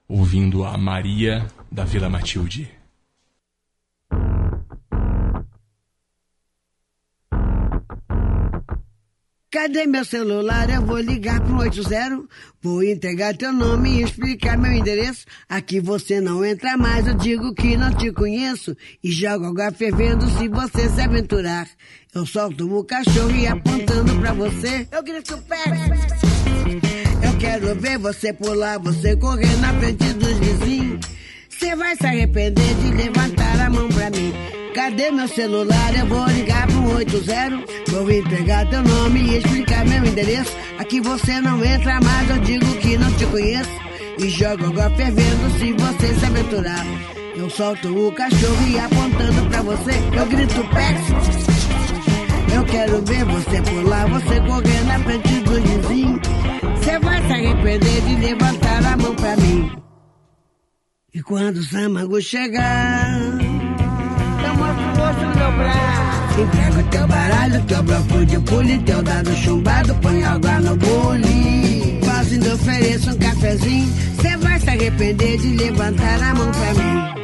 ouvindo 0.06 0.62
a 0.62 0.76
Maria 0.76 1.46
da 1.72 1.84
Vila 1.84 2.10
Matilde. 2.10 2.70
Cadê 9.55 9.86
meu 9.86 10.05
celular? 10.05 10.68
Eu 10.68 10.82
vou 10.82 10.98
ligar 10.98 11.40
pro 11.40 11.59
80. 11.59 12.24
Vou 12.60 12.82
entregar 12.82 13.36
teu 13.36 13.52
nome 13.52 13.89
e 13.89 14.02
explicar 14.02 14.59
meu 14.59 14.72
endereço. 14.72 15.26
Aqui 15.48 15.78
você 15.78 16.20
não 16.20 16.44
entra 16.44 16.76
mais, 16.76 17.06
eu 17.06 17.14
digo 17.14 17.55
que 17.55 17.76
não 17.76 17.94
te 17.94 18.10
conheço. 18.10 18.76
E 19.01 19.12
jogo 19.12 19.47
água 19.47 19.70
fervendo 19.70 20.28
se 20.28 20.48
você 20.48 20.89
se 20.89 21.01
aventurar. 21.01 21.68
Eu 22.12 22.26
solto 22.26 22.66
o 22.66 22.82
cachorro 22.82 23.31
e 23.31 23.47
apontando 23.47 24.18
pra 24.18 24.32
você. 24.32 24.89
Eu 24.90 25.05
grito 25.05 25.39
perto. 25.39 25.94
Eu 27.22 27.39
quero 27.39 27.76
ver 27.76 27.97
você 27.97 28.32
pular, 28.32 28.81
você 28.81 29.16
correr 29.16 29.56
na 29.59 29.72
frente 29.74 30.14
dos 30.14 30.36
vizinhos. 30.36 31.13
Você 31.59 31.76
vai 31.76 31.94
se 31.94 32.06
arrepender 32.06 32.74
de 32.74 32.90
levantar 32.90 33.60
a 33.60 33.70
mão 33.70 33.89
pra 33.89 34.10
mim. 34.10 34.32
Cadê 34.74 35.10
meu 35.12 35.28
celular? 35.28 35.97
Eu 35.97 36.06
vou 36.06 36.26
ligar 36.26 36.66
pro 36.66 36.97
80. 36.97 37.64
Vou 37.93 38.10
entregar 38.10 38.68
teu 38.68 38.82
nome 38.82 39.20
e 39.20 39.39
explicar 39.39 39.86
meu 39.86 40.05
endereço. 40.05 40.52
Aqui 40.78 41.01
você 41.01 41.40
não 41.40 41.64
entra 41.64 42.01
mais, 42.01 42.28
eu 42.28 42.39
digo 42.39 42.66
que 42.78 42.98
não 42.98 43.10
te 43.12 43.26
conheço. 43.26 43.70
E 44.18 44.28
jogo 44.28 44.66
água 44.66 44.90
fervendo 44.97 45.59
se 45.59 45.72
você 45.72 46.14
se 46.14 46.26
aventurar. 46.26 46.85
Eu 47.36 47.48
solto 47.48 47.89
o 47.89 48.12
cachorro 48.12 48.68
e 48.68 48.78
apontando 48.78 49.48
pra 49.48 49.62
você, 49.62 49.93
eu 50.12 50.26
grito 50.26 50.64
Pex. 50.74 51.01
Eu 52.52 52.64
quero 52.64 53.02
ver 53.02 53.24
você 53.24 53.62
pular, 53.62 54.09
você 54.09 54.40
correr 54.40 54.85
na 54.86 54.98
frente 54.98 55.40
do 55.40 55.60
vizinho. 55.60 56.20
Você 56.76 56.98
vai 56.98 57.24
se 57.26 57.32
arrepender 57.32 58.01
de 58.02 58.16
levantar 58.16 58.85
a 58.85 58.97
mão 58.97 59.14
pra 59.14 59.36
mim. 59.36 59.84
E 61.14 61.22
quando 61.22 61.58
o 61.58 61.62
Samago 61.62 62.20
chegar, 62.20 63.20
eu 63.20 64.54
mostro 64.56 64.84
o 64.84 65.08
osso 65.08 65.20
no 65.20 65.36
meu 65.36 65.52
braço. 65.52 66.40
Entrego 66.40 66.90
teu 66.90 67.06
baralho, 67.06 67.64
teu 67.66 67.82
bloco 67.84 68.26
de 68.26 68.40
pule, 68.40 68.78
teu 68.80 69.00
dado 69.00 69.32
chumbado, 69.36 69.94
põe 70.02 70.24
água 70.24 70.58
no 70.58 70.76
bule. 70.76 72.00
Quase 72.02 72.34
ainda 72.34 72.54
ofereço 72.54 73.10
um 73.12 73.18
cafezinho, 73.18 73.94
cê 74.20 74.36
vai 74.38 74.58
se 74.58 74.68
arrepender 74.68 75.38
de 75.38 75.56
levantar 75.56 76.20
a 76.20 76.34
mão 76.34 76.50
pra 76.50 76.74
mim. 76.74 77.23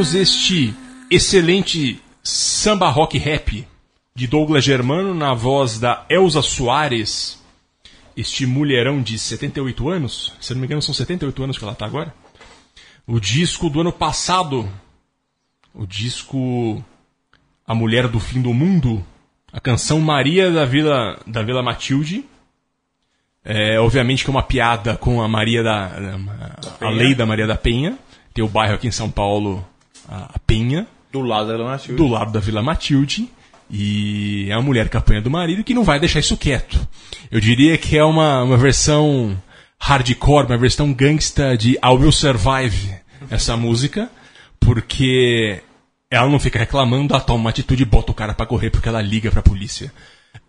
Ouvimos 0.00 0.14
este 0.14 0.74
excelente 1.10 2.02
samba 2.22 2.88
rock 2.88 3.18
rap 3.18 3.68
de 4.14 4.26
Douglas 4.26 4.64
Germano 4.64 5.12
na 5.12 5.34
voz 5.34 5.78
da 5.78 6.06
Elza 6.08 6.40
Soares. 6.40 7.38
Este 8.16 8.46
mulherão 8.46 9.02
de 9.02 9.18
78 9.18 9.90
anos, 9.90 10.32
se 10.40 10.54
não 10.54 10.60
me 10.60 10.66
engano 10.66 10.80
são 10.80 10.94
78 10.94 11.42
anos 11.42 11.58
que 11.58 11.64
ela 11.64 11.74
tá 11.74 11.84
agora. 11.84 12.14
O 13.06 13.20
disco 13.20 13.68
do 13.68 13.82
ano 13.82 13.92
passado, 13.92 14.66
o 15.74 15.86
disco 15.86 16.82
A 17.66 17.74
Mulher 17.74 18.08
do 18.08 18.18
Fim 18.18 18.40
do 18.40 18.54
Mundo, 18.54 19.04
a 19.52 19.60
canção 19.60 20.00
Maria 20.00 20.50
da 20.50 20.64
Vila, 20.64 21.20
da 21.26 21.42
Vila 21.42 21.62
Matilde. 21.62 22.24
É, 23.44 23.78
obviamente 23.78 24.24
que 24.24 24.30
é 24.30 24.32
uma 24.32 24.42
piada 24.42 24.96
com 24.96 25.20
a 25.20 25.28
Maria 25.28 25.62
da. 25.62 25.90
a 26.80 26.88
lei 26.88 27.14
da 27.14 27.26
Maria 27.26 27.46
da 27.46 27.54
Penha. 27.54 27.98
Tem 28.32 28.42
o 28.42 28.48
bairro 28.48 28.76
aqui 28.76 28.86
em 28.86 28.92
São 28.92 29.10
Paulo, 29.10 29.62
a 30.10 30.30
a 30.34 30.38
Penha, 30.40 30.86
Do 31.12 31.20
lado 31.20 31.46
da 31.48 31.54
Vila 31.56 31.68
Matilde. 31.70 31.96
do 31.96 32.06
lado 32.08 32.32
da 32.32 32.40
Vila 32.40 32.62
Matilde. 32.62 33.28
E 33.72 34.48
é 34.50 34.56
uma 34.56 34.62
mulher 34.64 34.88
que 34.88 34.96
apanha 34.96 35.22
do 35.22 35.30
marido 35.30 35.62
que 35.62 35.72
não 35.74 35.84
vai 35.84 36.00
deixar 36.00 36.18
isso 36.18 36.36
quieto. 36.36 36.76
Eu 37.30 37.38
diria 37.40 37.78
que 37.78 37.96
é 37.96 38.04
uma, 38.04 38.42
uma 38.42 38.56
versão 38.56 39.40
hardcore, 39.78 40.46
uma 40.46 40.58
versão 40.58 40.92
gangsta 40.92 41.56
de 41.56 41.74
I 41.74 41.88
Will 41.88 42.10
Survive, 42.10 42.92
essa 43.30 43.56
música, 43.56 44.10
porque 44.58 45.62
ela 46.10 46.28
não 46.28 46.40
fica 46.40 46.58
reclamando, 46.58 47.14
ela 47.14 47.22
toma 47.22 47.38
uma 47.38 47.50
atitude 47.50 47.82
e 47.82 47.86
bota 47.86 48.10
o 48.10 48.14
cara 48.14 48.34
pra 48.34 48.44
correr 48.44 48.70
porque 48.70 48.88
ela 48.88 49.00
liga 49.00 49.30
pra 49.30 49.40
polícia. 49.42 49.92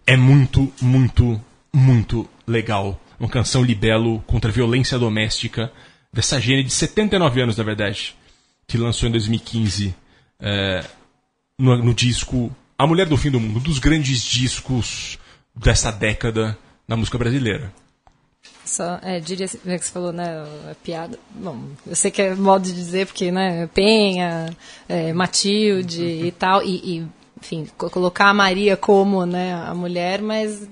É 0.08 0.18
muito, 0.18 0.72
muito, 0.82 1.40
muito 1.72 2.28
legal. 2.48 3.00
Uma 3.20 3.30
canção 3.30 3.64
libelo 3.64 4.20
contra 4.26 4.50
a 4.50 4.54
violência 4.54 4.98
doméstica 4.98 5.72
dessa 6.12 6.42
gênero 6.42 6.64
de 6.68 6.74
79 6.74 7.42
anos, 7.42 7.56
na 7.58 7.64
verdade, 7.64 8.16
que 8.72 8.78
lançou 8.78 9.10
em 9.10 9.12
2015 9.12 9.94
é, 10.40 10.84
no, 11.60 11.78
no 11.78 11.94
disco 11.94 12.50
A 12.78 12.88
Mulher 12.88 13.06
do 13.08 13.18
Fim 13.18 13.30
do 13.30 13.40
Mundo, 13.40 13.58
um 13.60 13.64
dos 13.64 13.80
grandes 13.80 14.22
discos 14.24 15.20
dessa 15.56 15.92
década 15.92 16.58
na 16.88 16.96
música 16.96 17.18
brasileira. 17.18 17.72
Só, 18.66 18.98
é, 19.02 19.20
diria 19.20 19.48
que 19.48 19.58
você 19.58 19.80
falou, 19.92 20.14
né, 20.14 20.44
a 20.72 20.76
piada. 20.76 21.20
Bom, 21.36 21.60
eu 21.86 21.96
sei 21.96 22.10
que 22.10 22.22
é 22.22 22.34
modo 22.34 22.64
de 22.64 22.74
dizer, 22.74 23.06
porque, 23.08 23.30
né, 23.32 23.68
Penha, 23.74 24.56
é, 24.88 25.12
Matilde 25.12 26.04
e 26.04 26.32
tal, 26.32 26.64
e, 26.64 26.76
e, 27.00 27.08
enfim, 27.42 27.68
co- 27.78 27.90
colocar 27.90 28.30
a 28.30 28.34
Maria 28.34 28.78
como, 28.78 29.26
né, 29.26 29.54
a 29.54 29.74
mulher, 29.76 30.22
mas. 30.22 30.68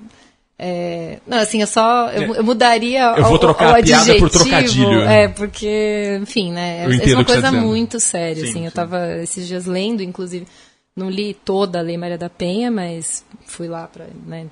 É, 0.61 1.19
não, 1.25 1.37
assim, 1.37 1.61
eu 1.61 1.67
só. 1.67 2.09
Eu, 2.11 2.35
eu 2.35 2.43
mudaria 2.43 3.13
Eu 3.17 3.23
vou 3.23 3.35
o- 3.35 3.39
trocar 3.39 3.73
o 3.73 3.79
a 3.79 3.81
piada 3.81 4.15
por 4.17 4.29
trocadilho. 4.29 5.01
É, 5.03 5.29
porque, 5.29 6.19
enfim, 6.21 6.51
né, 6.51 6.85
Eu 6.85 6.91
é, 6.91 6.95
é 6.95 7.15
uma 7.15 7.23
você 7.23 7.25
coisa 7.25 7.41
tá 7.43 7.51
muito 7.53 7.97
séria, 7.97 8.43
Sim, 8.43 8.49
assim. 8.49 8.65
Eu 8.65 8.71
sim. 8.71 8.75
tava 8.75 9.17
esses 9.23 9.47
dias 9.47 9.65
lendo, 9.65 10.03
inclusive, 10.03 10.45
não 10.93 11.09
li 11.09 11.33
toda 11.33 11.79
a 11.79 11.81
Lei 11.81 11.97
Maria 11.97 12.17
da 12.17 12.29
Penha, 12.29 12.69
mas 12.69 13.23
fui 13.45 13.69
lá 13.69 13.87
para, 13.87 14.07
né, 14.27 14.47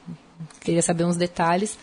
queria 0.61 0.81
saber 0.81 1.03
uns 1.03 1.17
detalhes. 1.17 1.77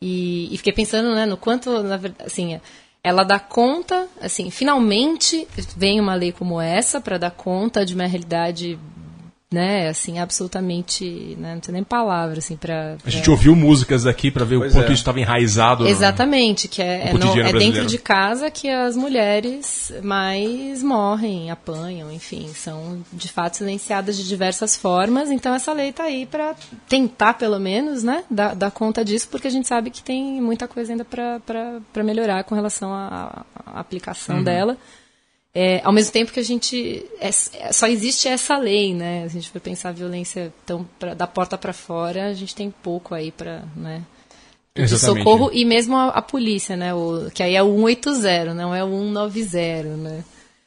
E, 0.00 0.54
e 0.54 0.56
fiquei 0.56 0.72
pensando, 0.72 1.12
né, 1.14 1.26
no 1.26 1.36
quanto, 1.36 1.82
na 1.82 1.96
verdade, 1.96 2.24
assim, 2.30 2.60
ela 3.02 3.24
dá 3.24 3.40
conta, 3.40 4.06
assim, 4.20 4.50
finalmente 4.50 5.48
vem 5.76 5.98
uma 5.98 6.14
lei 6.14 6.30
como 6.30 6.60
essa 6.60 7.00
para 7.00 7.18
dar 7.18 7.30
conta 7.32 7.84
de 7.84 7.94
uma 7.94 8.06
realidade, 8.06 8.78
né, 9.54 9.88
assim, 9.88 10.18
absolutamente, 10.18 11.36
né, 11.38 11.54
não 11.54 11.60
tem 11.60 11.72
nem 11.72 11.84
palavra, 11.84 12.38
assim, 12.38 12.56
para 12.56 12.96
A 13.04 13.10
gente 13.10 13.30
ouviu 13.30 13.54
músicas 13.54 14.06
aqui 14.06 14.30
pra 14.30 14.44
ver 14.44 14.58
Pois 14.58 14.72
o 14.72 14.76
quanto 14.76 14.90
é. 14.90 14.92
isso 14.92 15.00
estava 15.02 15.20
enraizado. 15.20 15.84
no- 15.84 15.90
Exatamente, 15.90 16.68
que 16.68 16.82
é, 16.82 17.12
no 17.12 17.18
é, 17.20 17.34
no- 17.34 17.40
é 17.40 17.52
dentro 17.52 17.86
de 17.86 17.98
casa 17.98 18.50
que 18.50 18.68
as 18.68 18.96
mulheres 18.96 19.92
mais 20.02 20.82
morrem, 20.82 21.50
apanham, 21.50 22.12
enfim, 22.12 22.50
são 22.54 23.02
de 23.12 23.28
fato 23.28 23.56
silenciadas 23.58 24.16
de 24.16 24.26
diversas 24.26 24.76
formas. 24.76 25.30
Então 25.30 25.54
essa 25.54 25.72
lei 25.72 25.90
está 25.90 26.04
aí 26.04 26.26
para 26.26 26.54
tentar, 26.88 27.34
pelo 27.34 27.58
menos, 27.60 28.02
né, 28.02 28.24
dar, 28.30 28.54
dar 28.54 28.70
conta 28.70 29.04
disso, 29.04 29.28
porque 29.30 29.46
a 29.48 29.50
gente 29.50 29.68
sabe 29.68 29.90
que 29.90 30.02
tem 30.02 30.40
muita 30.40 30.66
coisa 30.66 30.92
ainda 30.92 31.04
para 31.04 32.02
melhorar 32.02 32.44
com 32.44 32.54
relação 32.54 32.92
à, 32.92 33.44
à 33.66 33.80
aplicação 33.80 34.38
Uhum. 34.38 34.44
dela. 34.44 34.76
É, 35.54 35.80
ao 35.84 35.92
mesmo 35.92 36.12
tempo 36.12 36.32
que 36.32 36.40
a 36.40 36.44
gente 36.44 37.06
é- 37.20 37.28
é- 37.28 37.72
só 37.72 37.86
existe 37.86 38.26
essa 38.26 38.58
lei, 38.58 38.92
né? 38.92 39.20
Se 39.28 39.38
a 39.38 39.40
gente 39.40 39.50
for 39.50 39.60
pensar 39.60 39.90
a 39.90 39.92
violência 39.92 40.52
tão 40.66 40.84
pra- 40.98 41.14
da 41.14 41.26
porta 41.28 41.56
para 41.56 41.72
fora, 41.72 42.26
a 42.26 42.34
gente 42.34 42.54
tem 42.54 42.74
pouco 42.82 43.14
aí 43.14 43.30
para, 43.30 43.62
né? 43.76 44.02
de 44.76 44.88
socorro 44.98 45.50
e 45.52 45.64
mesmo 45.64 45.94
a, 45.96 46.08
a 46.08 46.20
polícia, 46.20 46.76
né? 46.76 46.92
O, 46.92 47.30
que 47.32 47.44
aí 47.44 47.54
é 47.54 47.62
o 47.62 47.76
180, 47.76 48.52
não 48.54 48.74
é 48.74 48.82
o 48.82 48.88
190, 48.88 49.96
né? 49.96 50.24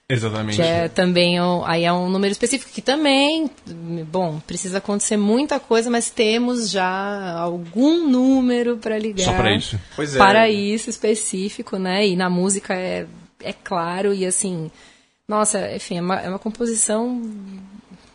Exatamente. 0.10 0.56
Que 0.56 0.62
é 0.62 0.88
também 0.88 1.38
aí 1.66 1.84
é 1.84 1.92
um 1.92 2.10
número 2.10 2.32
específico 2.32 2.72
que 2.72 2.82
também, 2.82 3.52
bom, 4.10 4.40
precisa 4.48 4.78
acontecer 4.78 5.18
muita 5.18 5.60
coisa, 5.60 5.90
mas 5.90 6.10
temos 6.10 6.70
já 6.70 7.34
algum 7.38 8.08
número 8.08 8.78
para 8.78 8.98
ligar. 8.98 9.26
Só 9.26 9.34
pra 9.34 9.54
isso. 9.54 9.78
Pois 9.98 10.16
é. 10.16 10.18
Para 10.18 10.50
isso 10.50 10.90
específico, 10.90 11.78
né? 11.78 12.08
E 12.08 12.16
na 12.16 12.30
música 12.30 12.74
é, 12.74 13.06
é 13.42 13.54
claro 13.54 14.14
e 14.14 14.26
assim, 14.26 14.70
nossa, 15.28 15.76
enfim, 15.76 15.98
é 15.98 16.02
uma, 16.02 16.20
é 16.22 16.30
uma 16.30 16.40
composição 16.40 17.22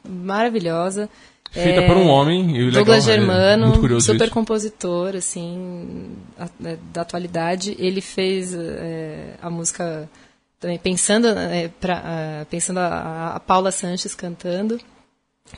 maravilhosa. 0.08 1.08
Feita 1.50 1.80
É, 1.82 1.86
por 1.86 1.96
um 1.98 2.08
homem. 2.08 2.56
E 2.56 2.68
o 2.68 2.72
Douglas 2.72 3.06
legal, 3.06 3.14
é 3.14 3.18
Germano, 3.20 3.78
curioso 3.78 4.06
super 4.06 4.24
isso. 4.24 4.32
compositor, 4.34 5.14
assim, 5.16 6.16
a- 6.38 6.48
é, 6.64 6.78
da 6.92 7.02
atualidade. 7.02 7.76
Ele 7.78 8.00
fez 8.00 8.54
é, 8.54 9.34
a 9.42 9.50
música 9.50 10.08
também 10.58 10.78
pensando, 10.78 11.26
é, 11.28 11.68
pra, 11.80 12.46
pensando 12.48 12.78
a, 12.78 13.32
a 13.36 13.40
Paula 13.40 13.70
Sanches 13.70 14.14
cantando, 14.14 14.80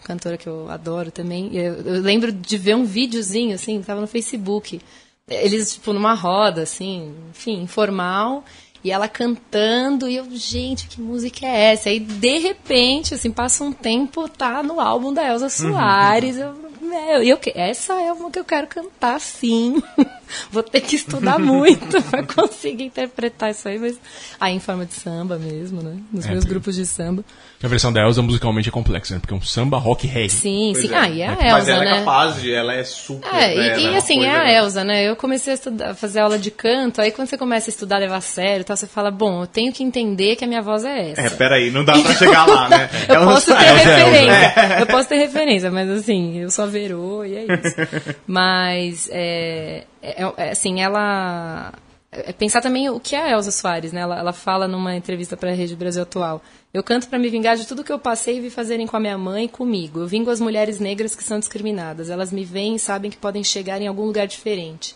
cantora 0.02 0.36
que 0.36 0.48
eu 0.48 0.68
adoro 0.68 1.12
também. 1.12 1.54
Eu, 1.56 1.74
eu 1.74 2.02
lembro 2.02 2.32
de 2.32 2.58
ver 2.58 2.74
um 2.74 2.84
videozinho, 2.84 3.54
assim, 3.54 3.80
que 3.80 3.86
tava 3.86 4.00
no 4.00 4.08
Facebook. 4.08 4.80
Eles, 5.28 5.74
tipo, 5.74 5.92
numa 5.92 6.14
roda, 6.14 6.62
assim, 6.62 7.14
enfim, 7.30 7.62
informal. 7.62 8.44
E 8.84 8.90
ela 8.90 9.08
cantando, 9.08 10.06
e 10.06 10.16
eu, 10.16 10.26
gente, 10.32 10.86
que 10.88 11.00
música 11.00 11.46
é 11.46 11.72
essa? 11.72 11.88
Aí, 11.88 11.98
de 11.98 12.38
repente, 12.38 13.14
assim, 13.14 13.30
passa 13.30 13.64
um 13.64 13.72
tempo, 13.72 14.28
tá 14.28 14.62
no 14.62 14.78
álbum 14.78 15.10
da 15.10 15.26
Elza 15.26 15.48
Soares. 15.48 16.36
Eu, 16.36 16.54
meu, 16.94 17.22
e 17.22 17.28
eu, 17.30 17.38
essa 17.54 17.94
é 17.94 18.12
uma 18.12 18.30
que 18.30 18.38
eu 18.38 18.44
quero 18.44 18.66
cantar, 18.66 19.20
sim. 19.20 19.82
vou 20.50 20.62
ter 20.62 20.80
que 20.80 20.96
estudar 20.96 21.38
muito 21.38 22.02
para 22.04 22.22
conseguir 22.26 22.84
interpretar 22.84 23.50
isso 23.50 23.68
aí, 23.68 23.78
mas 23.78 23.96
aí 24.40 24.54
em 24.54 24.60
forma 24.60 24.84
de 24.86 24.94
samba 24.94 25.36
mesmo, 25.36 25.82
né? 25.82 25.96
Nos 26.12 26.26
É, 26.26 26.30
meus 26.30 26.44
grupos 26.44 26.74
de 26.76 26.86
samba. 26.86 27.24
A 27.62 27.66
versão 27.68 27.90
da 27.92 28.02
Elsa 28.02 28.20
musicalmente 28.20 28.68
é 28.68 28.72
complexa, 28.72 29.14
né? 29.14 29.20
Porque 29.20 29.32
é 29.32 29.36
um 29.36 29.40
samba 29.42 29.78
rock 29.78 30.06
reggae. 30.06 30.28
Sim, 30.28 30.70
Pois 30.74 30.86
sim. 30.86 30.92
é. 30.94 30.98
Ah, 30.98 31.08
e 31.08 31.20
é 31.22 31.26
a 31.28 31.34
Mas 31.36 31.68
Elsa, 31.68 31.70
ela 31.72 31.84
é 31.84 31.90
né? 31.92 31.98
capaz 32.00 32.40
de, 32.42 32.52
ela 32.52 32.74
é 32.74 32.84
super. 32.84 33.26
É, 33.28 33.54
né, 33.54 33.78
e, 33.78 33.80
e 33.82 33.86
ela 33.86 33.96
assim, 33.96 34.24
é 34.24 34.36
a 34.36 34.52
Elsa, 34.52 34.84
né? 34.84 35.08
Eu 35.08 35.16
comecei 35.16 35.52
a 35.52 35.54
estudar, 35.54 35.94
fazer 35.94 36.20
aula 36.20 36.38
de 36.38 36.50
canto, 36.50 37.00
aí 37.00 37.10
quando 37.10 37.26
você 37.28 37.38
começa 37.38 37.70
a 37.70 37.72
estudar, 37.72 37.98
levar 37.98 38.16
a 38.16 38.20
sério 38.20 38.60
e 38.60 38.64
tal, 38.64 38.76
você 38.76 38.86
fala, 38.86 39.10
bom, 39.10 39.42
eu 39.42 39.46
tenho 39.46 39.72
que 39.72 39.82
entender 39.82 40.36
que 40.36 40.44
a 40.44 40.46
minha 40.48 40.60
voz 40.62 40.84
é 40.84 41.12
essa. 41.12 41.20
É, 41.22 41.30
peraí, 41.30 41.70
não 41.70 41.84
dá 41.84 41.94
pra 41.98 42.12
chegar 42.14 42.46
lá, 42.46 42.68
né? 42.68 42.90
Eu 43.08 43.14
Ela- 43.14 43.32
posso 43.32 43.46
ter 43.54 43.62
é 43.64 43.72
referência. 43.72 44.54
Eu 44.80 44.86
posso 44.86 45.08
ter 45.08 45.16
referência, 45.16 45.70
mas 45.70 45.88
assim, 45.90 46.38
eu 46.40 46.50
sou 46.50 46.64
a 46.64 46.68
Verô 46.86 47.24
e 47.24 47.34
é 47.34 47.44
isso. 47.44 47.76
Mas, 48.26 49.08
é, 49.10 49.84
é- 50.02 50.22
é, 50.36 50.50
assim, 50.50 50.80
ela. 50.82 51.72
é 52.12 52.32
pensar 52.32 52.60
também 52.60 52.88
o 52.90 53.00
que 53.00 53.16
é 53.16 53.22
a 53.22 53.30
Elza 53.30 53.50
Soares, 53.50 53.92
né? 53.92 54.02
Ela, 54.02 54.18
ela 54.18 54.32
fala 54.32 54.68
numa 54.68 54.94
entrevista 54.94 55.36
para 55.36 55.50
a 55.50 55.54
Rede 55.54 55.74
Brasil 55.76 56.02
Atual. 56.02 56.42
Eu 56.72 56.82
canto 56.82 57.08
para 57.08 57.18
me 57.18 57.28
vingar 57.28 57.56
de 57.56 57.66
tudo 57.66 57.84
que 57.84 57.92
eu 57.92 57.98
passei 57.98 58.38
e 58.38 58.40
vi 58.40 58.50
fazerem 58.50 58.86
com 58.86 58.96
a 58.96 59.00
minha 59.00 59.16
mãe 59.16 59.44
e 59.44 59.48
comigo. 59.48 60.00
Eu 60.00 60.06
vingo 60.06 60.30
as 60.30 60.40
mulheres 60.40 60.80
negras 60.80 61.14
que 61.14 61.22
são 61.22 61.38
discriminadas. 61.38 62.10
Elas 62.10 62.32
me 62.32 62.44
veem 62.44 62.74
e 62.74 62.78
sabem 62.78 63.10
que 63.10 63.16
podem 63.16 63.44
chegar 63.44 63.80
em 63.80 63.86
algum 63.86 64.04
lugar 64.04 64.26
diferente. 64.26 64.94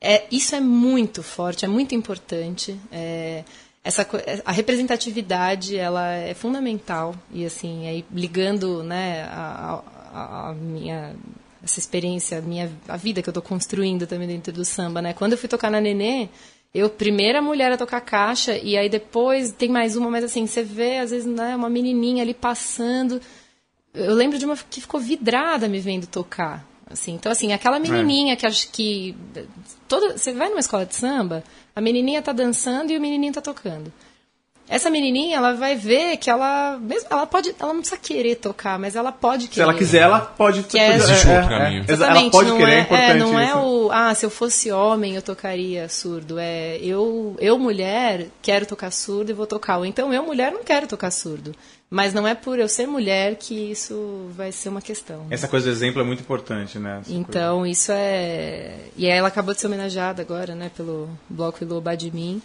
É, 0.00 0.24
isso 0.30 0.54
é 0.54 0.60
muito 0.60 1.22
forte, 1.22 1.64
é 1.64 1.68
muito 1.68 1.94
importante. 1.94 2.78
É, 2.92 3.44
essa, 3.86 4.04
a 4.44 4.50
representatividade 4.50 5.76
ela 5.76 6.12
é 6.12 6.34
fundamental 6.34 7.14
e 7.30 7.46
assim 7.46 7.86
aí 7.86 8.04
ligando 8.12 8.82
né 8.82 9.22
a, 9.30 9.80
a- 10.16 10.50
a 10.50 10.54
minha 10.54 11.14
essa 11.62 11.78
experiência 11.78 12.38
a 12.38 12.40
minha 12.40 12.70
a 12.88 12.96
vida 12.96 13.22
que 13.22 13.28
eu 13.28 13.32
estou 13.32 13.42
construindo 13.42 14.06
também 14.06 14.28
dentro 14.28 14.52
do 14.52 14.64
samba 14.64 15.02
né 15.02 15.12
quando 15.12 15.32
eu 15.32 15.38
fui 15.38 15.48
tocar 15.48 15.70
na 15.70 15.80
Nenê 15.80 16.28
eu 16.74 16.88
primeira 16.90 17.40
mulher 17.40 17.72
a 17.72 17.76
tocar 17.76 18.00
caixa 18.00 18.56
e 18.56 18.76
aí 18.76 18.88
depois 18.88 19.52
tem 19.52 19.68
mais 19.68 19.96
uma 19.96 20.10
mas 20.10 20.24
assim 20.24 20.46
você 20.46 20.62
vê 20.62 20.98
às 20.98 21.10
vezes 21.10 21.26
né 21.26 21.56
uma 21.56 21.68
menininha 21.68 22.22
ali 22.22 22.34
passando 22.34 23.20
eu 23.96 24.14
lembro 24.14 24.38
de 24.38 24.44
uma 24.44 24.56
que 24.56 24.80
ficou 24.80 25.00
vidrada 25.00 25.68
me 25.68 25.80
vendo 25.80 26.06
tocar. 26.06 26.64
Assim, 26.88 27.14
então, 27.14 27.32
assim, 27.32 27.52
aquela 27.52 27.80
menininha 27.80 28.36
que 28.36 28.46
acho 28.46 28.70
que. 28.70 29.16
Toda, 29.88 30.16
você 30.16 30.32
vai 30.32 30.48
numa 30.48 30.60
escola 30.60 30.86
de 30.86 30.94
samba, 30.94 31.42
a 31.74 31.80
menininha 31.80 32.22
tá 32.22 32.30
dançando 32.32 32.92
e 32.92 32.96
o 32.96 33.00
menininho 33.00 33.32
tá 33.32 33.40
tocando. 33.40 33.92
Essa 34.68 34.90
menininha, 34.90 35.36
ela 35.36 35.52
vai 35.54 35.76
ver 35.76 36.16
que 36.16 36.28
ela. 36.28 36.76
Mesmo, 36.80 37.06
ela 37.08 37.24
pode. 37.26 37.54
Ela 37.58 37.72
não 37.72 37.80
precisa 37.80 38.00
querer 38.00 38.34
tocar, 38.34 38.78
mas 38.78 38.96
ela 38.96 39.12
pode 39.12 39.46
querer. 39.46 39.54
Se 39.54 39.60
ela 39.62 39.74
quiser, 39.74 40.02
ela 40.02 40.18
pode. 40.20 40.64
Que 40.64 40.76
é- 40.78 40.96
Existe 40.96 41.28
outro 41.28 41.48
caminho. 41.48 41.82
Exa- 41.82 41.92
Ela 41.92 41.92
Exatamente, 41.92 42.32
pode 42.32 42.48
não 42.50 42.56
querer, 42.58 42.72
é, 42.72 42.76
é, 42.76 42.80
importante 42.80 43.18
não 43.20 43.38
é 43.38 43.46
isso. 43.46 43.58
o, 43.58 43.90
ah, 43.92 44.14
se 44.14 44.26
eu 44.26 44.30
fosse 44.30 44.72
homem 44.72 45.14
eu 45.14 45.22
tocaria 45.22 45.88
surdo. 45.88 46.36
É, 46.38 46.78
eu, 46.78 47.36
eu 47.38 47.56
mulher, 47.58 48.26
quero 48.42 48.66
tocar 48.66 48.90
surdo 48.90 49.30
e 49.30 49.34
vou 49.34 49.46
tocar. 49.46 49.78
Ou 49.78 49.86
então 49.86 50.12
eu 50.12 50.22
mulher 50.24 50.50
não 50.50 50.64
quero 50.64 50.88
tocar 50.88 51.12
surdo. 51.12 51.52
Mas 51.88 52.12
não 52.12 52.26
é 52.26 52.34
por 52.34 52.58
eu 52.58 52.68
ser 52.68 52.88
mulher 52.88 53.36
que 53.36 53.54
isso 53.70 54.26
vai 54.36 54.50
ser 54.50 54.68
uma 54.70 54.82
questão. 54.82 55.26
Essa 55.30 55.46
coisa 55.46 55.66
do 55.66 55.72
exemplo 55.72 56.02
é 56.02 56.04
muito 56.04 56.18
importante, 56.20 56.80
né? 56.80 56.98
Essa 57.02 57.12
Então, 57.14 57.64
isso 57.64 57.92
é. 57.94 58.74
E 58.96 59.06
aí 59.08 59.16
ela 59.16 59.28
acabou 59.28 59.54
de 59.54 59.60
ser 59.60 59.68
homenageada 59.68 60.20
agora, 60.20 60.56
né, 60.56 60.68
pelo 60.76 61.08
Bloco 61.30 61.62
Ilô 61.62 61.80
Badmin. 61.80 62.42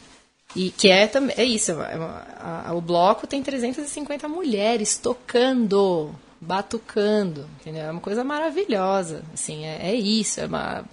E 0.56 0.70
que 0.72 0.90
é 0.90 1.08
também. 1.08 1.36
É 1.38 1.44
isso, 1.46 1.72
é 1.72 1.96
uma- 1.96 2.26
a- 2.40 2.70
a- 2.70 2.74
o 2.74 2.82
bloco 2.82 3.26
tem 3.26 3.42
350 3.42 4.28
mulheres 4.28 4.98
tocando, 4.98 6.14
batucando, 6.40 7.48
entendeu? 7.60 7.84
É 7.84 7.92
uma 7.92 8.02
coisa 8.02 8.24
maravilhosa. 8.24 9.24
Assim, 9.34 9.66
é, 9.66 9.92
é 9.92 9.96
isso, 9.96 10.42
é 10.42 10.46
uma. 10.46 10.84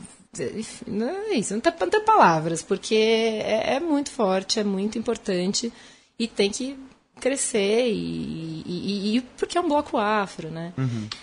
Não 0.86 1.08
é 1.08 1.34
isso, 1.34 1.54
não 1.54 1.60
tem, 1.60 1.72
não 1.80 1.90
tem 1.90 2.04
palavras, 2.04 2.62
porque 2.62 2.94
é, 2.94 3.74
é 3.76 3.80
muito 3.80 4.10
forte, 4.10 4.60
é 4.60 4.64
muito 4.64 4.98
importante 4.98 5.72
e 6.18 6.28
tem 6.28 6.50
que 6.50 6.78
crescer 7.18 7.88
e, 7.90 8.62
e- 8.66 9.16
e- 9.16 9.20
porque 9.36 9.58
é 9.58 9.60
um 9.60 9.68
bloco 9.68 9.96
afro, 9.98 10.48
né? 10.50 10.72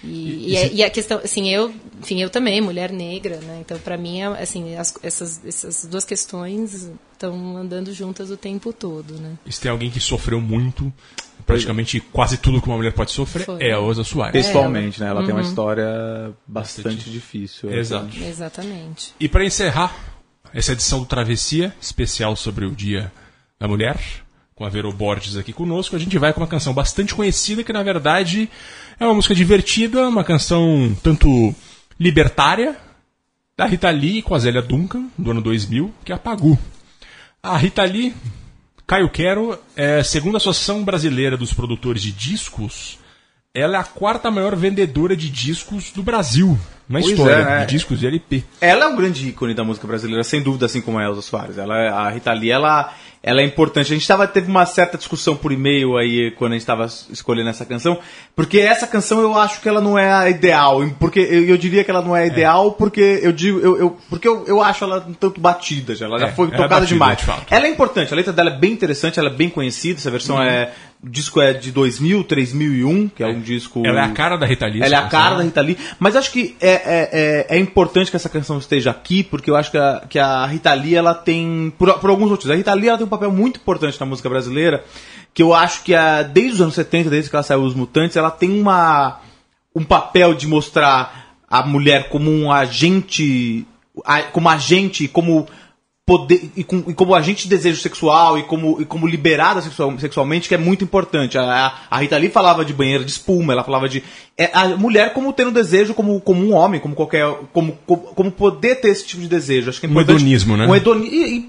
E, 0.03 0.51
e, 0.53 0.57
a- 0.57 0.67
e 0.67 0.83
a 0.83 0.89
questão, 0.89 1.19
assim, 1.23 1.49
eu, 1.49 1.73
enfim, 2.01 2.21
eu 2.21 2.29
também, 2.29 2.61
mulher 2.61 2.91
negra, 2.91 3.37
né? 3.37 3.59
Então, 3.61 3.79
para 3.79 3.97
mim, 3.97 4.21
é, 4.21 4.25
assim, 4.25 4.75
as- 4.75 4.93
essas, 5.01 5.45
essas 5.45 5.85
duas 5.85 6.05
questões 6.05 6.91
estão 7.13 7.57
andando 7.57 7.93
juntas 7.93 8.29
o 8.29 8.37
tempo 8.37 8.71
todo, 8.73 9.15
né? 9.15 9.33
E 9.45 9.51
se 9.51 9.59
tem 9.61 9.71
alguém 9.71 9.89
que 9.89 9.99
sofreu 9.99 10.39
muito, 10.41 10.93
praticamente 11.45 11.99
quase 11.99 12.37
tudo 12.37 12.61
que 12.61 12.67
uma 12.67 12.77
mulher 12.77 12.93
pode 12.93 13.11
sofrer, 13.11 13.45
Foi. 13.45 13.61
é 13.63 13.73
a 13.73 13.77
Elza 13.77 14.03
Soares. 14.03 14.45
Pessoalmente, 14.45 14.99
né? 14.99 15.07
Ela 15.09 15.23
tem 15.23 15.33
uma 15.33 15.41
Uhum. 15.41 15.47
história 15.47 16.31
bastante 16.47 17.09
difícil. 17.09 17.71
Exato. 17.73 18.15
Exatamente. 18.17 19.13
E 19.19 19.27
para 19.29 19.45
encerrar 19.45 19.95
essa 20.53 20.71
edição 20.73 20.99
do 20.99 21.05
Travessia, 21.05 21.73
especial 21.81 22.35
sobre 22.35 22.65
o 22.65 22.71
Dia 22.71 23.11
da 23.59 23.67
Mulher, 23.67 23.99
com 24.55 24.63
a 24.63 24.69
Vero 24.69 24.91
Borges 24.93 25.35
aqui 25.35 25.51
conosco, 25.51 25.97
a 25.97 25.99
gente 25.99 26.17
vai 26.17 26.31
com 26.31 26.39
uma 26.39 26.47
canção 26.47 26.73
bastante 26.73 27.13
conhecida, 27.13 27.61
que 27.61 27.73
na 27.73 27.83
verdade 27.83 28.49
é 28.97 29.05
uma 29.05 29.13
música 29.13 29.35
divertida, 29.35 30.07
uma 30.07 30.23
canção 30.23 30.95
tanto 31.03 31.53
libertária, 31.99 32.77
da 33.57 33.65
Rita 33.65 33.89
Lee 33.89 34.21
com 34.21 34.33
a 34.33 34.39
Zélia 34.39 34.61
Duncan, 34.61 35.07
do 35.17 35.31
ano 35.31 35.41
2000, 35.41 35.93
que 36.05 36.11
é 36.11 36.15
a 36.15 36.19
Pagu. 36.19 36.57
A 37.43 37.57
Rita 37.57 37.83
Lee, 37.83 38.13
Caio 38.87 39.09
Quero, 39.09 39.57
é, 39.75 40.01
segundo 40.03 40.35
a 40.35 40.37
Associação 40.37 40.83
Brasileira 40.83 41.35
dos 41.35 41.53
Produtores 41.53 42.01
de 42.01 42.11
Discos, 42.13 42.97
ela 43.53 43.77
é 43.77 43.79
a 43.79 43.83
quarta 43.83 44.29
maior 44.31 44.55
vendedora 44.55 45.15
de 45.15 45.29
discos 45.29 45.91
do 45.91 46.03
Brasil, 46.03 46.57
na 46.87 46.99
Pois 46.99 47.11
história, 47.11 47.33
é, 47.35 47.45
né? 47.45 47.65
de 47.65 47.75
discos 47.75 47.99
de 47.99 48.07
LP. 48.07 48.43
Ela 48.59 48.85
é 48.85 48.87
um 48.87 48.95
grande 48.97 49.29
ícone 49.29 49.53
da 49.53 49.63
música 49.63 49.87
brasileira, 49.87 50.23
sem 50.23 50.41
dúvida, 50.41 50.65
assim 50.65 50.81
como 50.81 50.97
a 50.99 51.03
Elza 51.05 51.21
Soares. 51.21 51.57
Ela, 51.57 51.77
é- 51.77 51.89
a 51.89 52.09
Rita 52.09 52.33
Lee, 52.33 52.51
ela, 52.51 52.93
ela 53.27 53.41
é 53.41 53.43
importante. 53.43 53.91
A 53.91 53.95
gente 53.95 54.07
tava, 54.07 54.27
teve 54.27 54.47
uma 54.49 54.65
certa 54.67 54.97
discussão 54.99 55.35
por 55.35 55.51
e-mail 55.51 55.97
aí 55.97 56.29
quando 56.37 56.51
a 56.51 56.55
gente 56.55 56.61
estava 56.61 56.85
escolhendo 57.09 57.49
essa 57.49 57.65
canção, 57.65 57.97
porque 58.35 58.59
essa 58.59 58.85
canção 58.85 59.19
eu 59.19 59.35
acho 59.37 59.59
que 59.61 59.67
ela 59.67 59.81
não 59.81 59.97
é 59.97 60.13
a 60.13 60.29
ideal. 60.29 60.81
Porque 60.99 61.19
eu, 61.19 61.45
eu 61.45 61.57
diria 61.57 61.83
que 61.83 61.89
ela 61.89 62.03
não 62.03 62.15
é 62.15 62.21
a 62.21 62.25
ideal 62.27 62.73
porque 62.73 63.19
eu 63.23 63.31
digo, 63.31 63.59
eu, 63.59 63.77
eu- 63.79 63.97
porque 64.09 64.27
eu, 64.27 64.45
eu 64.45 64.61
acho 64.61 64.83
ela 64.83 65.03
um 65.09 65.13
tanto 65.13 65.41
batida 65.41 65.95
já. 65.95 66.05
Ela 66.05 66.19
já 66.19 66.27
É, 66.27 66.31
foi 66.31 66.45
ela 66.45 66.53
é 66.53 66.57
tocada 66.57 66.81
batida, 66.81 66.93
demais. 66.93 67.17
de. 67.17 67.25
Ela 67.49 67.65
é 67.65 67.69
importante, 67.69 68.13
a 68.13 68.15
letra 68.15 68.31
dela 68.31 68.51
é 68.51 68.57
bem 68.57 68.71
interessante, 68.71 69.19
ela 69.19 69.29
é 69.29 69.33
bem 69.33 69.49
conhecida. 69.49 69.99
Essa 69.99 70.11
versão 70.11 70.41
é. 70.41 70.71
O 71.03 71.09
disco 71.09 71.39
é 71.39 71.53
de 71.53 71.71
2000, 71.71 72.23
3001, 72.23 73.09
que 73.09 73.21
é, 73.21 73.27
um 73.27 73.39
disco. 73.39 73.83
Ela 73.85 74.01
é 74.01 74.03
a 74.05 74.09
cara 74.09 74.37
da 74.37 74.45
Rita 74.45 74.65
Lee. 74.65 74.81
Ela 74.81 74.95
é 74.95 74.97
a 74.97 75.07
cara 75.07 75.35
da 75.35 75.43
Rita 75.43 75.61
Lee. 75.61 75.77
Mas 75.99 76.15
acho 76.15 76.31
que 76.31 76.55
é, 76.59 76.69
é, 76.71 77.09
é, 77.49 77.57
é 77.57 77.59
importante 77.59 78.09
que 78.09 78.15
essa 78.15 78.29
canção 78.29 78.57
esteja 78.57 78.89
aqui, 78.91 79.21
porque 79.21 79.51
eu 79.51 79.55
acho 79.55 79.69
que 79.69 79.77
a, 79.77 80.01
que 80.09 80.17
a 80.17 80.45
Rita 80.47 80.73
Lee, 80.73 80.95
ela 80.95 81.13
tem. 81.13 81.71
Por, 81.77 81.93
por 81.99 82.09
alguns 82.09 82.29
motivos. 82.29 82.51
A 82.51 82.55
Rita 82.55 82.73
Lee 82.73 82.87
ela 82.87 82.97
tem 82.97 83.05
um 83.05 83.09
papel 83.17 83.31
muito 83.31 83.59
importante 83.59 83.99
na 83.99 84.05
música 84.05 84.29
brasileira, 84.29 84.83
que 85.33 85.41
eu 85.41 85.53
acho 85.53 85.83
que 85.83 85.93
a, 85.93 86.23
desde 86.23 86.53
os 86.53 86.61
anos 86.61 86.75
70, 86.75 87.09
desde 87.09 87.29
que 87.29 87.35
ela 87.35 87.43
saiu 87.43 87.63
Os 87.63 87.73
Mutantes, 87.73 88.15
ela 88.15 88.31
tem 88.31 88.59
uma, 88.59 89.19
um 89.73 89.83
papel 89.83 90.33
de 90.33 90.47
mostrar 90.47 91.35
a 91.49 91.65
mulher 91.65 92.09
como 92.09 92.31
um 92.31 92.51
agente. 92.51 93.65
Como 94.33 94.49
agente, 94.49 95.07
como 95.07 95.47
poder 96.07 96.51
e, 96.55 96.63
com- 96.63 96.83
e 96.87 96.93
como 96.93 97.15
agente 97.15 97.43
de 97.43 97.49
desejo 97.49 97.81
sexual 97.81 98.37
e 98.37 98.43
como, 98.43 98.79
e 98.79 98.85
como 98.85 99.07
liberada 99.07 99.59
sexual- 99.59 99.97
sexualmente, 99.99 100.47
que 100.47 100.53
é 100.53 100.57
muito 100.57 100.83
importante. 100.83 101.35
A, 101.35 101.73
a- 101.89 101.97
Rita 101.97 102.15
Lee 102.17 102.29
falava 102.29 102.63
de 102.63 102.73
banheira 102.73 103.03
de 103.03 103.09
espuma, 103.09 103.53
ela 103.53 103.63
falava 103.63 103.89
de. 103.89 104.03
é, 104.37 104.51
a 104.53 104.67
mulher 104.77 105.13
como 105.13 105.33
tendo 105.33 105.49
desejo 105.51 105.95
como, 105.95 106.21
como 106.21 106.45
um 106.45 106.53
homem, 106.53 106.79
como 106.79 106.93
qualquer. 106.93 107.25
Como, 107.51 107.75
como, 107.87 108.01
como 108.03 108.31
poder 108.31 108.75
ter 108.81 108.89
esse 108.89 109.03
tipo 109.07 109.23
de 109.23 109.27
desejo. 109.27 109.69
Acho 109.71 109.79
que 109.79 109.87
é 109.87 109.89
Um 109.89 109.99
hedonismo, 109.99 110.55
né? 110.55 110.67
Um 110.67 110.75
hedoni 110.75 111.07
e, 111.07 111.37
e, 111.39 111.45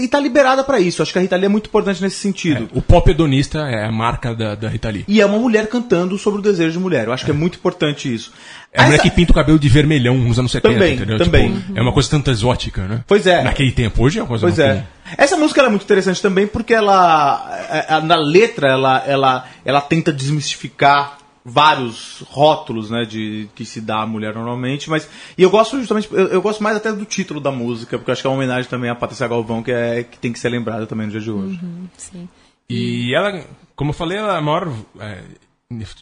e, 0.00 0.04
e 0.04 0.08
tá 0.08 0.18
liberada 0.18 0.64
pra 0.64 0.80
isso. 0.80 1.02
Acho 1.02 1.12
que 1.12 1.18
a 1.18 1.22
Rita 1.22 1.36
Lee 1.36 1.44
é 1.44 1.48
muito 1.50 1.66
importante 1.68 2.00
nesse 2.00 2.16
sentido. 2.16 2.66
O 2.74 2.80
pop 2.80 3.10
hedonista 3.10 3.58
é 3.68 3.84
a 3.84 3.92
marca 3.92 4.34
da, 4.34 4.54
da 4.54 4.70
Rita 4.70 4.88
Lee. 4.88 5.04
E 5.06 5.20
é 5.20 5.26
uma 5.26 5.38
mulher 5.38 5.66
cantando 5.68 6.16
sobre 6.16 6.40
o 6.40 6.42
desejo 6.42 6.72
de 6.72 6.78
mulher. 6.78 7.08
Eu 7.08 7.12
acho 7.12 7.26
que 7.26 7.30
é 7.30 7.34
muito 7.34 7.58
importante 7.58 8.12
isso. 8.12 8.32
É 8.72 8.82
a 8.82 8.84
mulher 8.84 9.00
que 9.00 9.10
pinta 9.10 9.32
o 9.32 9.34
cabelo 9.34 9.58
de 9.58 9.68
vermelhão 9.68 10.16
nos 10.16 10.38
anos 10.38 10.52
70, 10.52 10.74
Também, 10.74 10.94
entendeu? 10.94 11.18
também. 11.18 11.54
Tipo, 11.54 11.78
é 11.78 11.82
uma 11.82 11.92
coisa 11.92 12.10
tanto 12.10 12.30
exótica, 12.30 12.86
né? 12.86 13.02
Pois 13.06 13.26
é. 13.26 13.42
Naquele 13.42 13.72
tempo. 13.72 14.02
Hoje 14.02 14.18
é 14.18 14.22
uma 14.22 14.28
coisa 14.28 14.46
Pois 14.46 14.58
é. 14.58 14.86
Essa 15.16 15.36
música 15.36 15.60
ela 15.60 15.68
é 15.68 15.70
muito 15.70 15.84
interessante 15.84 16.20
também 16.20 16.46
porque 16.46 16.74
ela, 16.74 17.66
é, 17.70 17.94
é, 17.94 18.00
na 18.02 18.16
letra, 18.16 18.68
ela, 18.68 19.02
ela, 19.06 19.48
ela 19.64 19.80
tenta 19.80 20.12
desmistificar 20.12 21.16
vários 21.42 22.22
rótulos, 22.28 22.90
né, 22.90 23.06
de 23.06 23.48
que 23.54 23.64
se 23.64 23.80
dá 23.80 24.02
à 24.02 24.06
mulher 24.06 24.34
normalmente, 24.34 24.90
mas 24.90 25.08
e 25.36 25.42
eu 25.42 25.48
gosto 25.48 25.78
justamente, 25.78 26.06
eu, 26.12 26.26
eu 26.26 26.42
gosto 26.42 26.62
mais 26.62 26.76
até 26.76 26.92
do 26.92 27.06
título 27.06 27.40
da 27.40 27.50
música, 27.50 27.96
porque 27.96 28.10
eu 28.10 28.12
acho 28.12 28.20
que 28.20 28.26
é 28.26 28.30
uma 28.30 28.36
homenagem 28.36 28.68
também 28.68 28.90
à 28.90 28.94
Patrícia 28.94 29.26
Galvão, 29.26 29.62
que 29.62 29.72
é 29.72 30.02
que 30.02 30.18
tem 30.18 30.30
que 30.30 30.38
ser 30.38 30.50
lembrada 30.50 30.86
também 30.86 31.06
no 31.06 31.12
dia 31.12 31.22
de 31.22 31.30
hoje. 31.30 31.58
Sim. 31.96 32.28
E 32.68 33.14
ela, 33.14 33.42
como 33.74 33.90
eu 33.90 33.94
falei, 33.94 34.18
ela 34.18 34.34
é 34.34 34.38
a 34.38 34.42
maior. 34.42 34.70
É, 35.00 35.22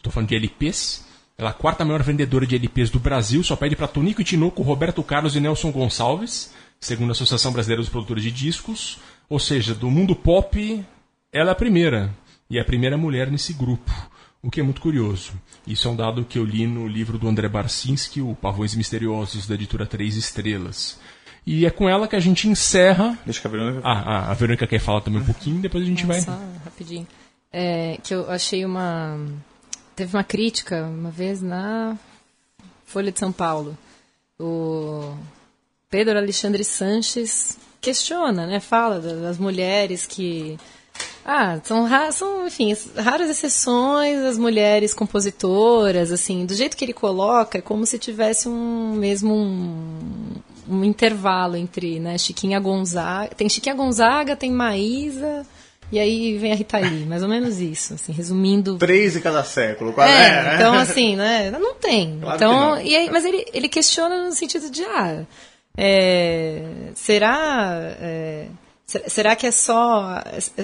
tô 0.01 0.11
falando 0.11 0.27
de 0.27 0.35
LPs. 0.35 1.06
Ela 1.37 1.49
é 1.49 1.51
a 1.51 1.55
quarta 1.55 1.85
maior 1.85 2.01
vendedora 2.01 2.47
de 2.47 2.55
LPs 2.55 2.89
do 2.89 2.99
Brasil, 2.99 3.43
só 3.43 3.55
pede 3.55 3.75
para 3.75 3.87
Tonico 3.87 4.21
e 4.21 4.23
Tinoco, 4.23 4.63
Roberto 4.63 5.03
Carlos 5.03 5.35
e 5.35 5.39
Nelson 5.39 5.71
Gonçalves, 5.71 6.51
segundo 6.79 7.09
a 7.09 7.11
Associação 7.11 7.51
Brasileira 7.51 7.81
dos 7.81 7.91
Produtores 7.91 8.23
de 8.23 8.31
Discos. 8.31 8.97
Ou 9.29 9.39
seja, 9.39 9.75
do 9.75 9.91
mundo 9.91 10.15
pop, 10.15 10.83
ela 11.31 11.49
é 11.49 11.51
a 11.51 11.55
primeira. 11.55 12.09
E 12.49 12.57
é 12.57 12.61
a 12.61 12.65
primeira 12.65 12.97
mulher 12.97 13.29
nesse 13.29 13.53
grupo. 13.53 13.91
O 14.41 14.49
que 14.49 14.61
é 14.61 14.63
muito 14.63 14.81
curioso. 14.81 15.33
Isso 15.65 15.87
é 15.87 15.91
um 15.91 15.95
dado 15.95 16.25
que 16.25 16.39
eu 16.39 16.45
li 16.45 16.65
no 16.65 16.87
livro 16.87 17.19
do 17.19 17.27
André 17.27 17.47
Barcinski, 17.47 18.19
o 18.19 18.33
Pavões 18.33 18.73
Misteriosos, 18.73 19.45
da 19.45 19.53
editora 19.53 19.85
Três 19.85 20.15
Estrelas. 20.15 20.99
E 21.45 21.65
é 21.65 21.69
com 21.69 21.87
ela 21.87 22.07
que 22.07 22.15
a 22.15 22.19
gente 22.19 22.47
encerra. 22.47 23.17
Deixa 23.25 23.41
que 23.41 23.47
a 23.47 23.49
Verônica. 23.49 23.81
Ah, 23.83 24.03
ah, 24.05 24.31
a 24.31 24.33
Verônica 24.33 24.65
quer 24.65 24.79
falar 24.79 25.01
também 25.01 25.21
um 25.21 25.25
pouquinho, 25.25 25.61
depois 25.61 25.83
a 25.83 25.87
gente 25.87 26.05
vai. 26.05 26.19
Só 26.19 26.37
rapidinho. 26.63 27.07
É, 27.51 27.97
que 28.03 28.13
eu 28.13 28.29
achei 28.29 28.65
uma. 28.65 29.19
Teve 29.97 30.15
uma 30.15 30.23
crítica 30.23 30.83
uma 30.83 31.09
vez 31.09 31.41
na 31.41 31.97
Folha 32.85 33.11
de 33.11 33.17
São 33.19 33.31
Paulo. 33.31 33.75
O 34.39 35.11
Pedro 35.89 36.15
Alexandre 36.19 36.63
Sanches 36.63 37.57
questiona, 37.81 38.45
né? 38.45 38.59
Fala 38.59 38.99
da- 38.99 39.15
das 39.15 39.39
mulheres 39.39 40.05
que. 40.05 40.55
Ah, 41.25 41.59
são, 41.63 41.87
são, 42.11 42.45
enfim, 42.45 42.75
raras 42.95 43.27
exceções 43.29 44.19
as 44.19 44.37
mulheres 44.37 44.93
compositoras, 44.93 46.11
assim, 46.11 46.45
do 46.45 46.53
jeito 46.53 46.77
que 46.77 46.85
ele 46.85 46.93
coloca, 46.93 47.57
é 47.57 47.61
como 47.61 47.83
se 47.85 47.97
tivesse 47.97 48.47
um 48.47 48.93
mesmo 48.93 49.33
um, 49.33 50.35
um 50.69 50.83
intervalo 50.83 51.55
entre, 51.55 51.99
né, 51.99 52.17
Chiquinha 52.19 52.59
Gonzaga, 52.59 53.33
tem 53.35 53.49
Chiquinha 53.49 53.75
Gonzaga, 53.75 54.35
tem 54.35 54.51
Maísa, 54.51 55.45
e 55.91 55.99
aí 55.99 56.37
vem 56.37 56.51
a 56.51 56.55
Rita 56.55 56.77
Lee, 56.77 57.05
mais 57.05 57.23
ou 57.23 57.29
menos 57.29 57.59
isso, 57.59 57.93
assim, 57.93 58.11
resumindo 58.11 58.77
Três 58.77 59.15
em 59.15 59.21
cada 59.21 59.43
século. 59.43 59.93
Qual 59.93 60.05
é, 60.07 60.51
é? 60.51 60.55
então 60.55 60.73
assim, 60.73 61.15
né? 61.15 61.49
Não 61.51 61.75
tem. 61.75 62.19
Claro 62.19 62.35
então, 62.35 62.51
não. 62.71 62.81
e 62.81 62.95
aí, 62.95 63.09
mas 63.09 63.23
ele, 63.25 63.45
ele 63.53 63.69
questiona 63.69 64.25
no 64.25 64.31
sentido 64.33 64.69
de, 64.69 64.83
ah, 64.83 65.25
é, 65.77 66.61
será, 66.95 67.95
é, 68.01 68.47
se- 68.85 69.03
será 69.07 69.35
que 69.35 69.47
é 69.47 69.51
só, 69.51 70.21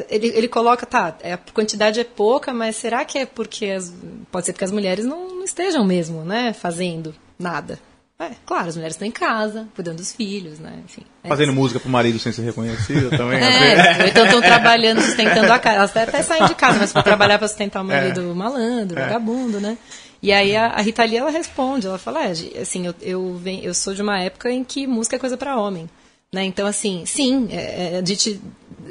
ele, 0.10 0.28
ele 0.28 0.48
coloca, 0.48 0.86
tá, 0.86 1.16
é, 1.22 1.34
a 1.34 1.38
quantidade 1.38 2.00
é 2.00 2.04
pouca, 2.04 2.54
mas 2.54 2.76
será 2.76 3.06
que 3.06 3.18
é 3.20 3.26
porque, 3.26 3.68
as, 3.68 3.94
pode 4.32 4.46
ser 4.46 4.54
porque 4.54 4.66
as 4.66 4.72
mulheres 4.72 5.06
não, 5.06 5.36
não 5.36 5.44
estejam 5.44 5.86
mesmo, 5.86 6.24
né, 6.24 6.52
fazendo 6.54 7.14
nada. 7.40 7.80
É, 8.26 8.32
claro, 8.46 8.70
as 8.70 8.76
mulheres 8.76 8.96
estão 8.96 9.08
em 9.08 9.12
casa, 9.12 9.68
cuidando 9.76 9.98
dos 9.98 10.14
filhos, 10.14 10.60
né, 10.60 10.74
enfim. 10.86 11.02
é 11.24 11.28
Fazendo 11.28 11.54
música 11.54 11.80
pro 11.80 11.90
marido 11.90 12.20
sem 12.20 12.32
ser 12.32 12.42
reconhecido 12.44 13.10
também. 13.10 13.40
é, 13.44 14.02
ou 14.02 14.08
então 14.08 14.26
estão 14.26 14.42
trabalhando, 14.42 15.02
sustentando 15.02 15.52
a 15.52 15.60
casa. 15.60 15.78
Elas 15.78 15.98
até 16.10 16.22
saem 16.24 16.46
de 16.48 16.56
casa, 16.56 16.80
mas 16.80 16.92
para 16.94 17.04
trabalhar 17.04 17.38
para 17.38 17.48
sustentar 17.48 17.82
o 17.82 17.86
marido 17.86 18.36
malandro, 18.36 19.00
vagabundo, 19.00 19.60
né? 19.60 19.78
E 20.22 20.32
aí 20.32 20.56
a, 20.56 20.68
a 20.68 20.82
Rita 20.82 21.04
Lee, 21.04 21.18
ela 21.18 21.30
responde, 21.32 21.86
ela 21.86 21.98
fala, 21.98 22.24
é, 22.26 22.32
assim, 22.62 22.86
eu, 22.88 22.96
eu, 23.02 23.36
ven- 23.36 23.60
eu 23.62 23.74
sou 23.74 23.94
de 23.94 24.02
uma 24.02 24.20
época 24.20 24.50
em 24.50 24.64
que 24.64 24.88
música 24.88 25.18
é 25.18 25.20
coisa 25.20 25.36
para 25.36 25.58
homem. 25.60 25.90
Né? 26.34 26.46
Então, 26.46 26.66
assim, 26.66 27.04
sim, 27.06 27.48
é, 27.52 27.96
é, 27.96 28.00
a 28.02 28.06
gente 28.06 28.40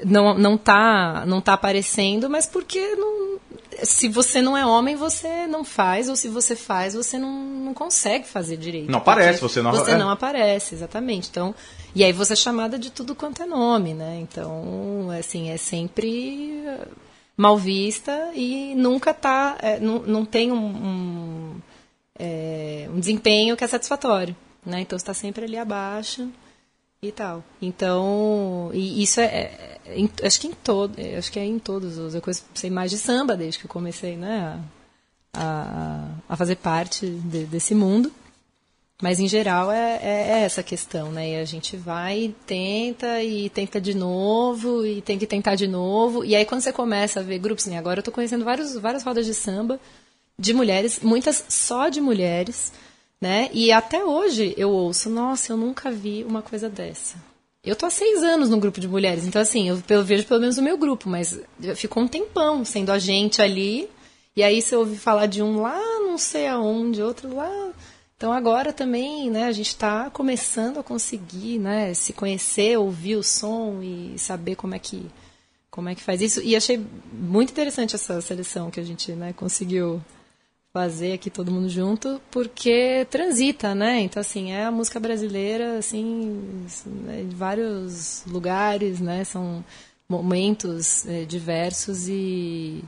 não, 0.05 0.37
não, 0.39 0.57
tá, 0.59 1.25
não 1.27 1.41
tá 1.41 1.55
aparecendo, 1.55 2.29
mas 2.31 2.47
porque 2.47 2.79
não, 2.97 3.39
se 3.83 4.09
você 4.09 4.41
não 4.43 4.57
é 4.57 4.65
homem, 4.67 4.97
você 4.97 5.47
não 5.47 5.65
faz, 5.65 6.09
ou 6.09 6.17
se 6.17 6.29
você 6.29 6.55
faz, 6.57 6.95
você 6.95 7.19
não, 7.19 7.31
não 7.45 7.75
consegue 7.75 8.27
fazer 8.27 8.57
direito. 8.57 8.91
Não 8.91 8.99
aparece, 8.99 9.41
você 9.41 9.61
não- 9.63 9.71
Você 9.71 9.93
é. 9.93 9.97
não 9.99 10.11
aparece, 10.11 10.75
exatamente. 10.75 11.29
Então, 11.31 11.55
e 11.95 12.03
aí 12.05 12.13
você 12.13 12.33
é 12.35 12.37
chamada 12.37 12.79
de 12.79 12.91
tudo 12.91 13.15
quanto 13.15 13.43
é 13.43 13.47
nome, 13.47 13.95
né? 13.95 14.19
Então, 14.21 15.09
assim, 15.19 15.51
é 15.51 15.57
sempre 15.57 16.63
eh, 16.67 16.89
mal 17.37 17.57
vista 17.57 18.31
e 18.35 18.75
nunca 18.75 19.13
tá, 19.15 19.57
é, 19.61 19.79
não, 19.81 19.99
não 20.01 20.25
tem 20.25 20.53
um, 20.53 20.57
um, 20.57 21.61
é, 22.19 22.89
um 22.93 23.01
desempenho 23.01 23.57
que 23.57 23.65
é 23.65 23.67
satisfatório, 23.67 24.37
né? 24.65 24.81
Então 24.81 24.97
está 24.97 25.13
sempre 25.15 25.45
ali 25.45 25.57
abaixo 25.57 26.29
e 27.05 27.11
tal. 27.11 27.43
Então, 27.61 28.71
e 28.73 29.03
isso 29.03 29.21
é, 29.21 29.25
é- 29.25 29.79
é 29.87 29.99
em- 29.99 30.11
acho 30.23 30.41
que 30.41 30.47
em 30.47 30.53
todo, 30.53 30.97
é, 30.99 31.17
acho 31.17 31.33
que 31.33 31.39
é 31.41 31.45
em 31.45 31.59
todos 31.59 31.99
os, 31.99 32.15
eu 32.15 32.23
sei 32.55 32.71
mais 32.71 32.93
de 32.93 32.99
samba 32.99 33.37
desde 33.37 33.59
que 33.59 33.67
eu 33.67 33.69
comecei, 33.71 34.17
né, 34.17 34.61
a, 35.35 35.41
a, 36.29 36.35
a 36.35 36.37
fazer 36.37 36.57
parte 36.57 37.07
de- 37.07 37.45
desse 37.47 37.75
mundo. 37.75 38.13
Mas 39.03 39.19
em 39.19 39.27
geral 39.27 39.73
é, 39.73 39.97
é- 40.01 40.29
é 40.31 40.41
essa 40.45 40.63
questão, 40.63 41.11
né? 41.11 41.31
E 41.33 41.37
a 41.37 41.45
gente 41.45 41.77
vai, 41.77 42.21
e 42.21 42.29
tenta 42.47 43.21
e 43.21 43.51
tenta 43.51 43.81
de 43.81 43.95
novo 43.95 44.87
e 44.87 45.03
tem 45.03 45.19
que 45.19 45.27
tentar 45.27 45.57
de 45.57 45.67
novo. 45.67 46.25
E 46.25 46.37
aí 46.37 46.45
quando 46.45 46.61
você 46.61 46.73
começa 46.73 47.19
a 47.19 47.23
ver 47.25 47.39
grupos, 47.41 47.67
né? 47.67 47.79
agora 47.79 47.99
eu 47.99 48.05
tô 48.05 48.13
conhecendo 48.13 48.45
vários, 48.45 48.75
várias 48.77 49.03
rodas 49.03 49.27
de 49.27 49.35
samba 49.35 49.81
de 50.39 50.55
mulheres, 50.55 51.01
muitas 51.03 51.45
só 51.49 51.89
de 51.89 52.01
mulheres, 52.01 52.73
né? 53.23 53.49
E 53.53 53.71
até 53.71 54.05
hoje 54.05 54.53
eu 54.57 54.69
ouço, 54.69 55.09
nossa, 55.09 55.53
eu 55.53 55.57
nunca 55.57 55.93
vi 55.93 56.25
uma 56.25 56.43
coisa 56.43 56.69
dessa. 56.69 57.15
Eu 57.63 57.77
tô 57.77 57.87
há 57.87 57.91
seis 57.91 58.21
anos 58.25 58.51
no 58.51 58.59
grupo 58.59 58.81
de 58.81 58.89
mulheres, 58.89 59.25
então 59.25 59.41
assim, 59.41 59.69
eu, 59.69 60.05
vejo 60.05 60.27
pelo 60.27 60.41
menos 60.41 60.59
o 60.59 60.63
meu 60.63 60.77
grupo, 60.77 61.09
mas 61.09 61.39
ficou 61.77 62.03
um 62.03 62.09
tempão 62.09 62.65
sendo 62.65 62.91
a 62.91 62.99
gente 62.99 63.41
ali. 63.41 63.89
E 64.35 64.43
aí 64.43 64.61
você 64.61 64.75
ouve 64.75 64.97
falar 64.97 65.27
de 65.27 65.41
um 65.41 65.63
lá, 65.63 65.79
não 66.01 66.19
sei 66.19 66.49
aonde, 66.49 67.01
outro 67.01 67.33
lá. 67.33 67.71
Então 68.17 68.33
agora 68.33 68.73
também, 68.73 69.31
né, 69.31 69.45
a 69.45 69.53
gente 69.53 69.69
está 69.69 70.11
começando 70.11 70.81
a 70.81 70.83
conseguir, 70.83 71.61
né, 71.61 71.95
se 71.95 72.13
conhecer, 72.13 72.77
ouvir 72.77 73.15
o 73.15 73.23
som 73.23 73.81
e 73.83 74.19
saber 74.19 74.57
como 74.57 74.75
é 74.75 74.81
que 74.81 75.07
como 75.71 75.89
é 75.89 75.95
que 75.95 76.03
faz 76.03 76.21
isso. 76.21 76.43
E 76.43 76.57
achei 76.57 76.85
muito 77.13 77.51
interessante 77.51 77.95
essa 77.95 78.21
seleção 78.21 78.71
que 78.71 78.81
a 78.81 78.85
gente, 78.85 79.13
né, 79.13 79.33
conseguiu 79.33 80.03
fazer 80.73 81.13
aqui 81.13 81.29
todo 81.29 81.53
mundo 81.53 81.69
junto, 81.69 82.21
porque 82.31 83.07
transita, 83.11 83.75
né? 83.75 84.01
Então 84.01 84.21
assim, 84.21 84.53
é 84.53 84.65
a 84.65 84.71
música 84.71 84.99
brasileira 84.99 85.79
assim, 85.79 86.67
né, 86.87 87.21
em 87.23 87.29
vários 87.29 88.25
lugares, 88.27 89.01
né? 89.01 89.25
São 89.25 89.65
momentos 90.09 91.07
eh, 91.07 91.25
diversos 91.25 92.09
e 92.09 92.83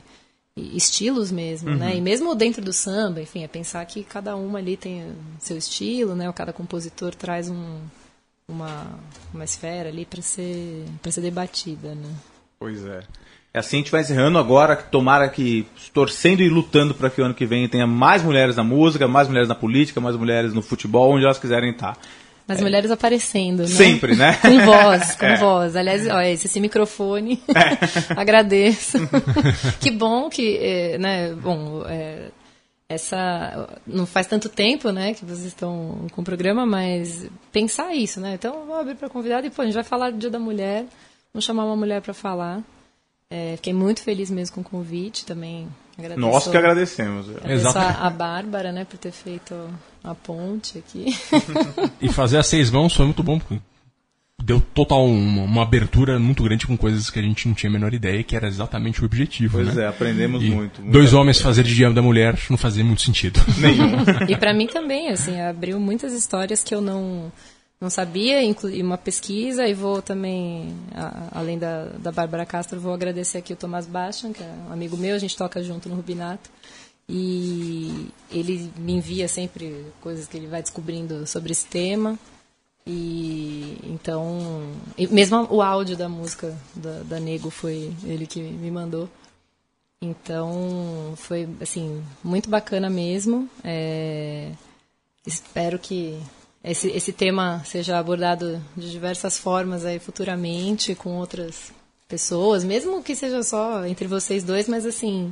e 0.57 0.77
estilos 0.77 1.31
mesmo, 1.31 1.69
né? 1.75 1.97
E 1.97 2.01
mesmo 2.01 2.33
dentro 2.33 2.63
do 2.63 2.71
samba, 2.71 3.21
enfim, 3.21 3.43
é 3.43 3.47
pensar 3.47 3.85
que 3.85 4.05
cada 4.05 4.37
uma 4.37 4.57
ali 4.57 4.77
tem 4.77 5.03
o 5.03 5.15
seu 5.37 5.57
estilo, 5.57 6.15
né? 6.15 6.27
Ou 6.27 6.33
cada 6.33 6.53
compositor 6.53 7.13
traz 7.13 7.49
um, 7.49 7.81
uma, 8.47 8.97
uma 9.33 9.43
esfera 9.43 9.89
ali 9.89 10.05
para 10.05 10.21
ser 10.21 10.85
para 11.01 11.11
ser 11.11 11.21
debatida, 11.21 11.93
né? 11.93 12.09
Pois 12.57 12.85
é. 12.85 13.03
É 13.55 13.59
assim 13.59 13.77
a 13.77 13.79
gente 13.79 13.91
vai 13.91 14.01
encerrando 14.01 14.37
agora. 14.37 14.75
Tomara 14.75 15.29
que, 15.29 15.65
torcendo 15.93 16.41
e 16.41 16.49
lutando 16.49 16.93
para 16.93 17.09
que 17.09 17.21
o 17.21 17.23
ano 17.23 17.33
que 17.33 17.45
vem 17.45 17.65
tenha 17.69 17.87
mais 17.87 18.21
mulheres 18.21 18.57
na 18.57 18.65
música, 18.65 19.07
mais 19.07 19.29
mulheres 19.29 19.47
na 19.47 19.55
política, 19.55 20.01
mais 20.01 20.17
mulheres 20.17 20.53
no 20.53 20.61
futebol, 20.61 21.13
onde 21.13 21.23
elas 21.23 21.39
quiserem 21.39 21.71
estar. 21.71 21.97
As 22.49 22.59
mulheres 22.59 22.91
aparecendo, 22.91 23.61
né? 23.61 23.67
Sempre, 23.67 24.13
né? 24.13 24.33
Com 24.43 24.59
voz, 24.59 25.15
com 25.15 25.23
É. 25.25 25.37
voz. 25.37 25.75
Aliás, 25.77 26.05
olha, 26.05 26.29
esse, 26.29 26.47
esse 26.47 26.59
microfone, 26.59 27.41
agradeço. 28.17 28.97
que 29.79 29.89
bom 29.89 30.29
que, 30.29 30.57
eh, 30.57 30.97
né, 30.97 31.33
bom, 31.33 31.85
eh, 31.87 32.31
essa, 32.89 33.69
não 33.87 34.05
faz 34.05 34.27
tanto 34.27 34.49
tempo, 34.49 34.91
né, 34.91 35.13
que 35.13 35.23
vocês 35.23 35.45
estão 35.45 36.07
com 36.11 36.21
o 36.21 36.25
programa, 36.25 36.65
mas 36.65 37.25
pensar 37.53 37.95
isso, 37.95 38.19
né? 38.19 38.33
Então, 38.33 38.65
vou 38.65 38.75
abrir 38.75 38.95
para 38.95 39.07
convidado 39.07 39.47
e, 39.47 39.49
pô, 39.49 39.61
a 39.61 39.65
gente 39.65 39.75
vai 39.75 39.83
falar 39.83 40.11
do 40.11 40.17
Dia 40.17 40.29
da 40.29 40.39
Mulher, 40.39 40.85
vamos 41.33 41.45
chamar 41.45 41.63
uma 41.63 41.77
mulher 41.77 42.01
para 42.01 42.13
falar. 42.13 42.61
Eh, 43.29 43.53
fiquei 43.55 43.73
muito 43.73 44.01
feliz 44.01 44.29
mesmo 44.29 44.55
com 44.55 44.61
o 44.61 44.63
convite, 44.63 45.25
também 45.25 45.67
agradeço. 45.97 46.19
Nós 46.19 46.47
que 46.47 46.57
agradecemos. 46.57 47.29
Agradeço 47.29 47.67
Exato. 47.67 47.79
a, 47.79 48.07
a 48.07 48.09
Bárbara, 48.09 48.71
né, 48.71 48.85
por 48.85 48.97
ter 48.97 49.11
feito 49.11 49.55
a 50.03 50.13
ponte 50.13 50.77
aqui. 50.77 51.05
E 52.01 52.09
fazer 52.09 52.37
as 52.37 52.47
seis 52.47 52.69
mãos 52.69 52.93
foi 52.93 53.05
muito 53.05 53.23
bom, 53.23 53.39
porque 53.39 53.59
deu 54.43 54.61
total 54.61 55.05
uma, 55.05 55.43
uma 55.43 55.63
abertura 55.63 56.19
muito 56.19 56.43
grande 56.43 56.67
com 56.67 56.77
coisas 56.77 57.09
que 57.09 57.17
a 57.17 57.21
gente 57.21 57.47
não 57.47 57.55
tinha 57.55 57.69
a 57.69 57.73
menor 57.73 57.93
ideia, 57.93 58.23
que 58.23 58.35
era 58.35 58.47
exatamente 58.47 59.01
o 59.01 59.05
objetivo. 59.05 59.57
Pois 59.57 59.73
né? 59.73 59.83
é, 59.83 59.87
aprendemos 59.87 60.43
E 60.43 60.49
muito. 60.49 60.81
Dois 60.83 61.13
homens 61.13 61.41
fazer 61.41 61.63
de 61.63 61.73
Dia 61.73 61.89
da 61.91 62.01
Mulher 62.01 62.37
não 62.49 62.57
fazia 62.57 62.83
muito 62.83 63.01
sentido. 63.01 63.39
Nenhum. 63.57 64.03
E 64.29 64.37
para 64.37 64.53
mim 64.53 64.67
também, 64.67 65.09
assim, 65.09 65.41
abriu 65.41 65.79
muitas 65.79 66.13
histórias 66.13 66.63
que 66.63 66.75
eu 66.75 66.81
não 66.81 67.31
não 67.79 67.89
sabia, 67.89 68.41
incluí 68.43 68.81
uma 68.81 68.97
pesquisa 68.97 69.67
e 69.67 69.73
vou 69.73 70.01
também, 70.01 70.73
a- 70.93 71.29
além 71.39 71.57
da, 71.59 71.85
da 71.99 72.11
Bárbara 72.11 72.45
Castro, 72.45 72.79
vou 72.79 72.93
agradecer 72.93 73.39
aqui 73.39 73.53
o 73.53 73.57
Tomás 73.57 73.85
Bastian, 73.85 74.31
que 74.33 74.41
é 74.43 74.53
um 74.69 74.71
amigo 74.73 74.95
meu, 74.97 75.15
a 75.15 75.19
gente 75.19 75.35
toca 75.37 75.61
junto 75.63 75.89
no 75.89 75.95
Rubinato. 75.95 76.49
E 77.07 78.07
ele 78.31 78.71
me 78.77 78.93
envia 78.93 79.27
sempre 79.27 79.85
coisas 80.01 80.27
que 80.27 80.35
ele 80.37 80.47
vai 80.47 80.61
descobrindo 80.61 81.27
sobre 81.27 81.51
esse 81.51 81.65
tema. 81.67 82.17
E 82.87 83.77
então, 83.83 84.71
e 84.97 85.05
mesmo 85.07 85.47
o 85.51 85.61
áudio 85.61 85.95
da 85.95 86.09
música 86.09 86.55
da, 86.75 86.99
da 87.03 87.19
Nego 87.19 87.49
foi 87.51 87.93
ele 88.03 88.25
que 88.25 88.39
me 88.41 88.71
mandou. 88.71 89.07
Então, 90.01 91.13
foi, 91.15 91.47
assim, 91.61 92.03
muito 92.23 92.49
bacana 92.49 92.89
mesmo. 92.89 93.49
É, 93.63 94.51
espero 95.25 95.79
que 95.79 96.19
esse, 96.71 96.87
esse 96.89 97.13
tema 97.13 97.61
seja 97.65 97.97
abordado 97.99 98.61
de 98.75 98.89
diversas 98.89 99.37
formas 99.37 99.85
aí 99.85 99.99
futuramente, 99.99 100.95
com 100.95 101.17
outras 101.17 101.71
pessoas, 102.07 102.63
mesmo 102.63 103.03
que 103.03 103.15
seja 103.15 103.43
só 103.43 103.85
entre 103.85 104.07
vocês 104.07 104.43
dois, 104.43 104.67
mas 104.67 104.85
assim, 104.85 105.31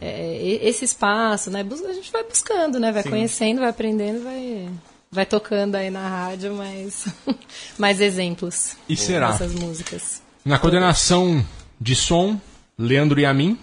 é, 0.00 0.58
esse 0.62 0.84
espaço, 0.84 1.50
né? 1.50 1.64
A 1.88 1.92
gente 1.92 2.12
vai 2.12 2.24
buscando, 2.24 2.78
né? 2.78 2.92
Vai 2.92 3.02
conhecendo, 3.02 3.60
vai 3.60 3.70
aprendendo, 3.70 4.22
vai, 4.22 4.68
vai 5.10 5.26
tocando 5.26 5.76
aí 5.76 5.90
na 5.90 6.08
rádio 6.08 6.54
mais, 6.54 7.06
mais 7.78 8.00
exemplos 8.00 8.76
E 8.88 8.96
será? 8.96 9.32
dessas 9.32 9.54
músicas. 9.54 10.22
Na 10.44 10.58
coordenação 10.58 11.44
de 11.80 11.94
som, 11.94 12.40
Leandro 12.78 13.18
e 13.18 13.26
a 13.26 13.32
mim. 13.32 13.58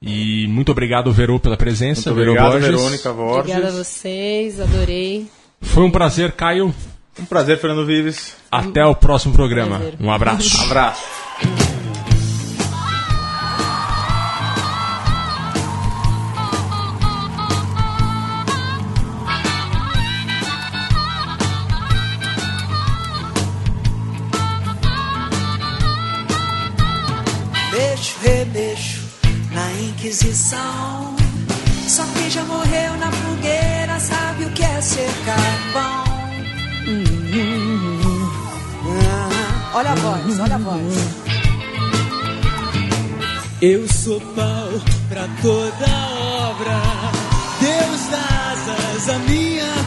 E 0.00 0.46
muito 0.48 0.70
obrigado, 0.70 1.10
Verô, 1.12 1.40
pela 1.40 1.56
presença. 1.56 2.10
Muito 2.10 2.18
Verô 2.18 2.32
obrigado, 2.32 2.52
Borges. 2.52 2.68
Verônica 2.70 3.12
Borges. 3.12 3.38
Obrigada 3.54 3.68
a 3.68 3.84
vocês, 3.84 4.60
adorei. 4.60 5.28
Foi 5.64 5.82
um 5.82 5.90
prazer, 5.90 6.32
Caio. 6.32 6.74
Um 7.18 7.24
prazer, 7.24 7.58
Fernando 7.58 7.86
Vives. 7.86 8.36
Até 8.50 8.84
o 8.84 8.94
próximo 8.94 9.34
programa. 9.34 9.80
Um 10.00 10.10
abraço. 10.10 10.60
Abraço. 10.62 11.02
Mexo, 27.72 28.16
remexo 28.22 29.00
na 29.52 29.72
Inquisição. 29.88 31.16
Só 31.88 32.04
quem 32.16 32.30
já 32.30 32.44
morreu 32.44 32.96
na 32.96 33.10
fogueira 33.10 33.73
ser 34.84 35.10
carvão. 35.24 36.04
Ah, 38.86 39.70
olha 39.74 39.90
a 39.90 39.94
voz, 39.94 40.40
olha 40.40 40.54
a 40.54 40.58
voz. 40.58 40.94
Eu 43.62 43.88
sou 43.88 44.20
pau 44.20 44.68
pra 45.08 45.26
toda 45.40 45.86
obra. 46.50 46.82
Deus 47.60 48.00
dá 48.10 48.52
asas 48.52 49.08
a 49.08 49.18
minha 49.20 49.83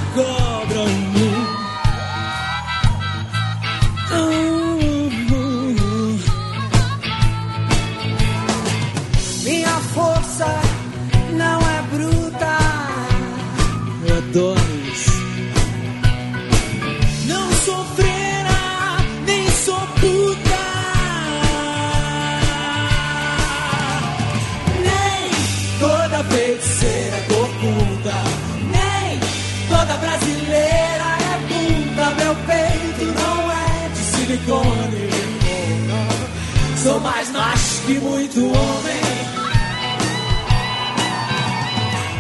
mais 37.08 37.32
macho 37.32 37.82
que 37.86 37.94
muito 38.00 38.40
homem. 38.40 39.02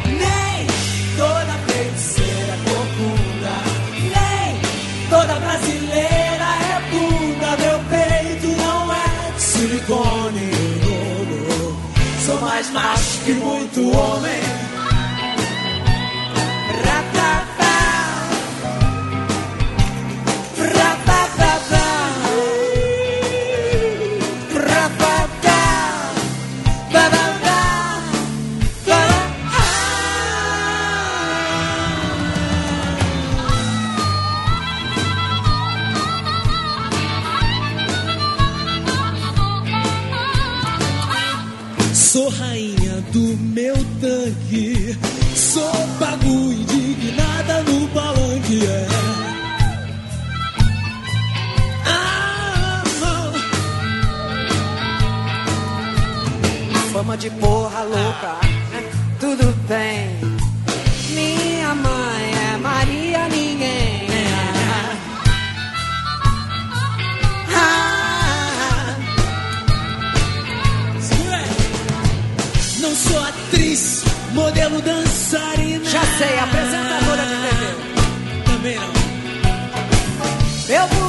Nem 0.06 0.68
toda 1.18 1.54
feiticeira 1.68 2.54
é 2.54 2.60
corcunda. 2.70 3.54
Nem 4.16 5.10
toda 5.10 5.40
brasileira 5.40 6.48
é 6.64 6.82
bunda. 6.92 7.50
Meu 7.64 7.80
peito 7.92 8.48
não 8.62 8.94
é 8.94 9.32
de 9.36 9.42
silicone. 9.42 10.52
Sou 12.26 12.42
mais 12.42 12.70
macho 12.72 13.20
que 13.26 13.34
muito 13.34 13.90
homem. 13.90 14.67
De 57.30 57.36
porra 57.42 57.84
louca, 57.84 58.38
tudo 59.20 59.54
bem. 59.68 60.18
Minha 61.10 61.76
mãe 61.76 62.32
é 62.54 62.58
Maria 62.58 63.28
Ninguém. 63.28 64.08
Ah, 67.54 68.96
Não 72.80 72.96
sou 72.96 73.20
atriz, 73.24 74.04
modelo 74.34 74.82
dançarina. 74.82 75.84
já 75.86 76.02
sei, 76.18 76.40
apresentadora 76.40 77.26
de 77.26 77.36
TV. 77.44 78.44
Também 78.46 78.76
não. 78.78 78.94
Meu 80.68 80.88
buraco 80.88 81.07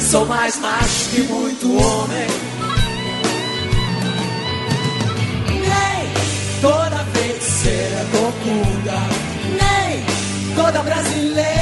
Sou 0.00 0.26
mais 0.26 0.58
macho 0.58 1.08
que 1.10 1.22
muito 1.22 1.74
homem. 1.74 2.28
Nem 5.48 6.60
toda 6.60 6.98
feiticeira 7.14 7.96
é 7.96 8.06
corcunda, 8.12 9.00
nem 9.58 10.54
toda 10.54 10.82
brasileira 10.82 11.61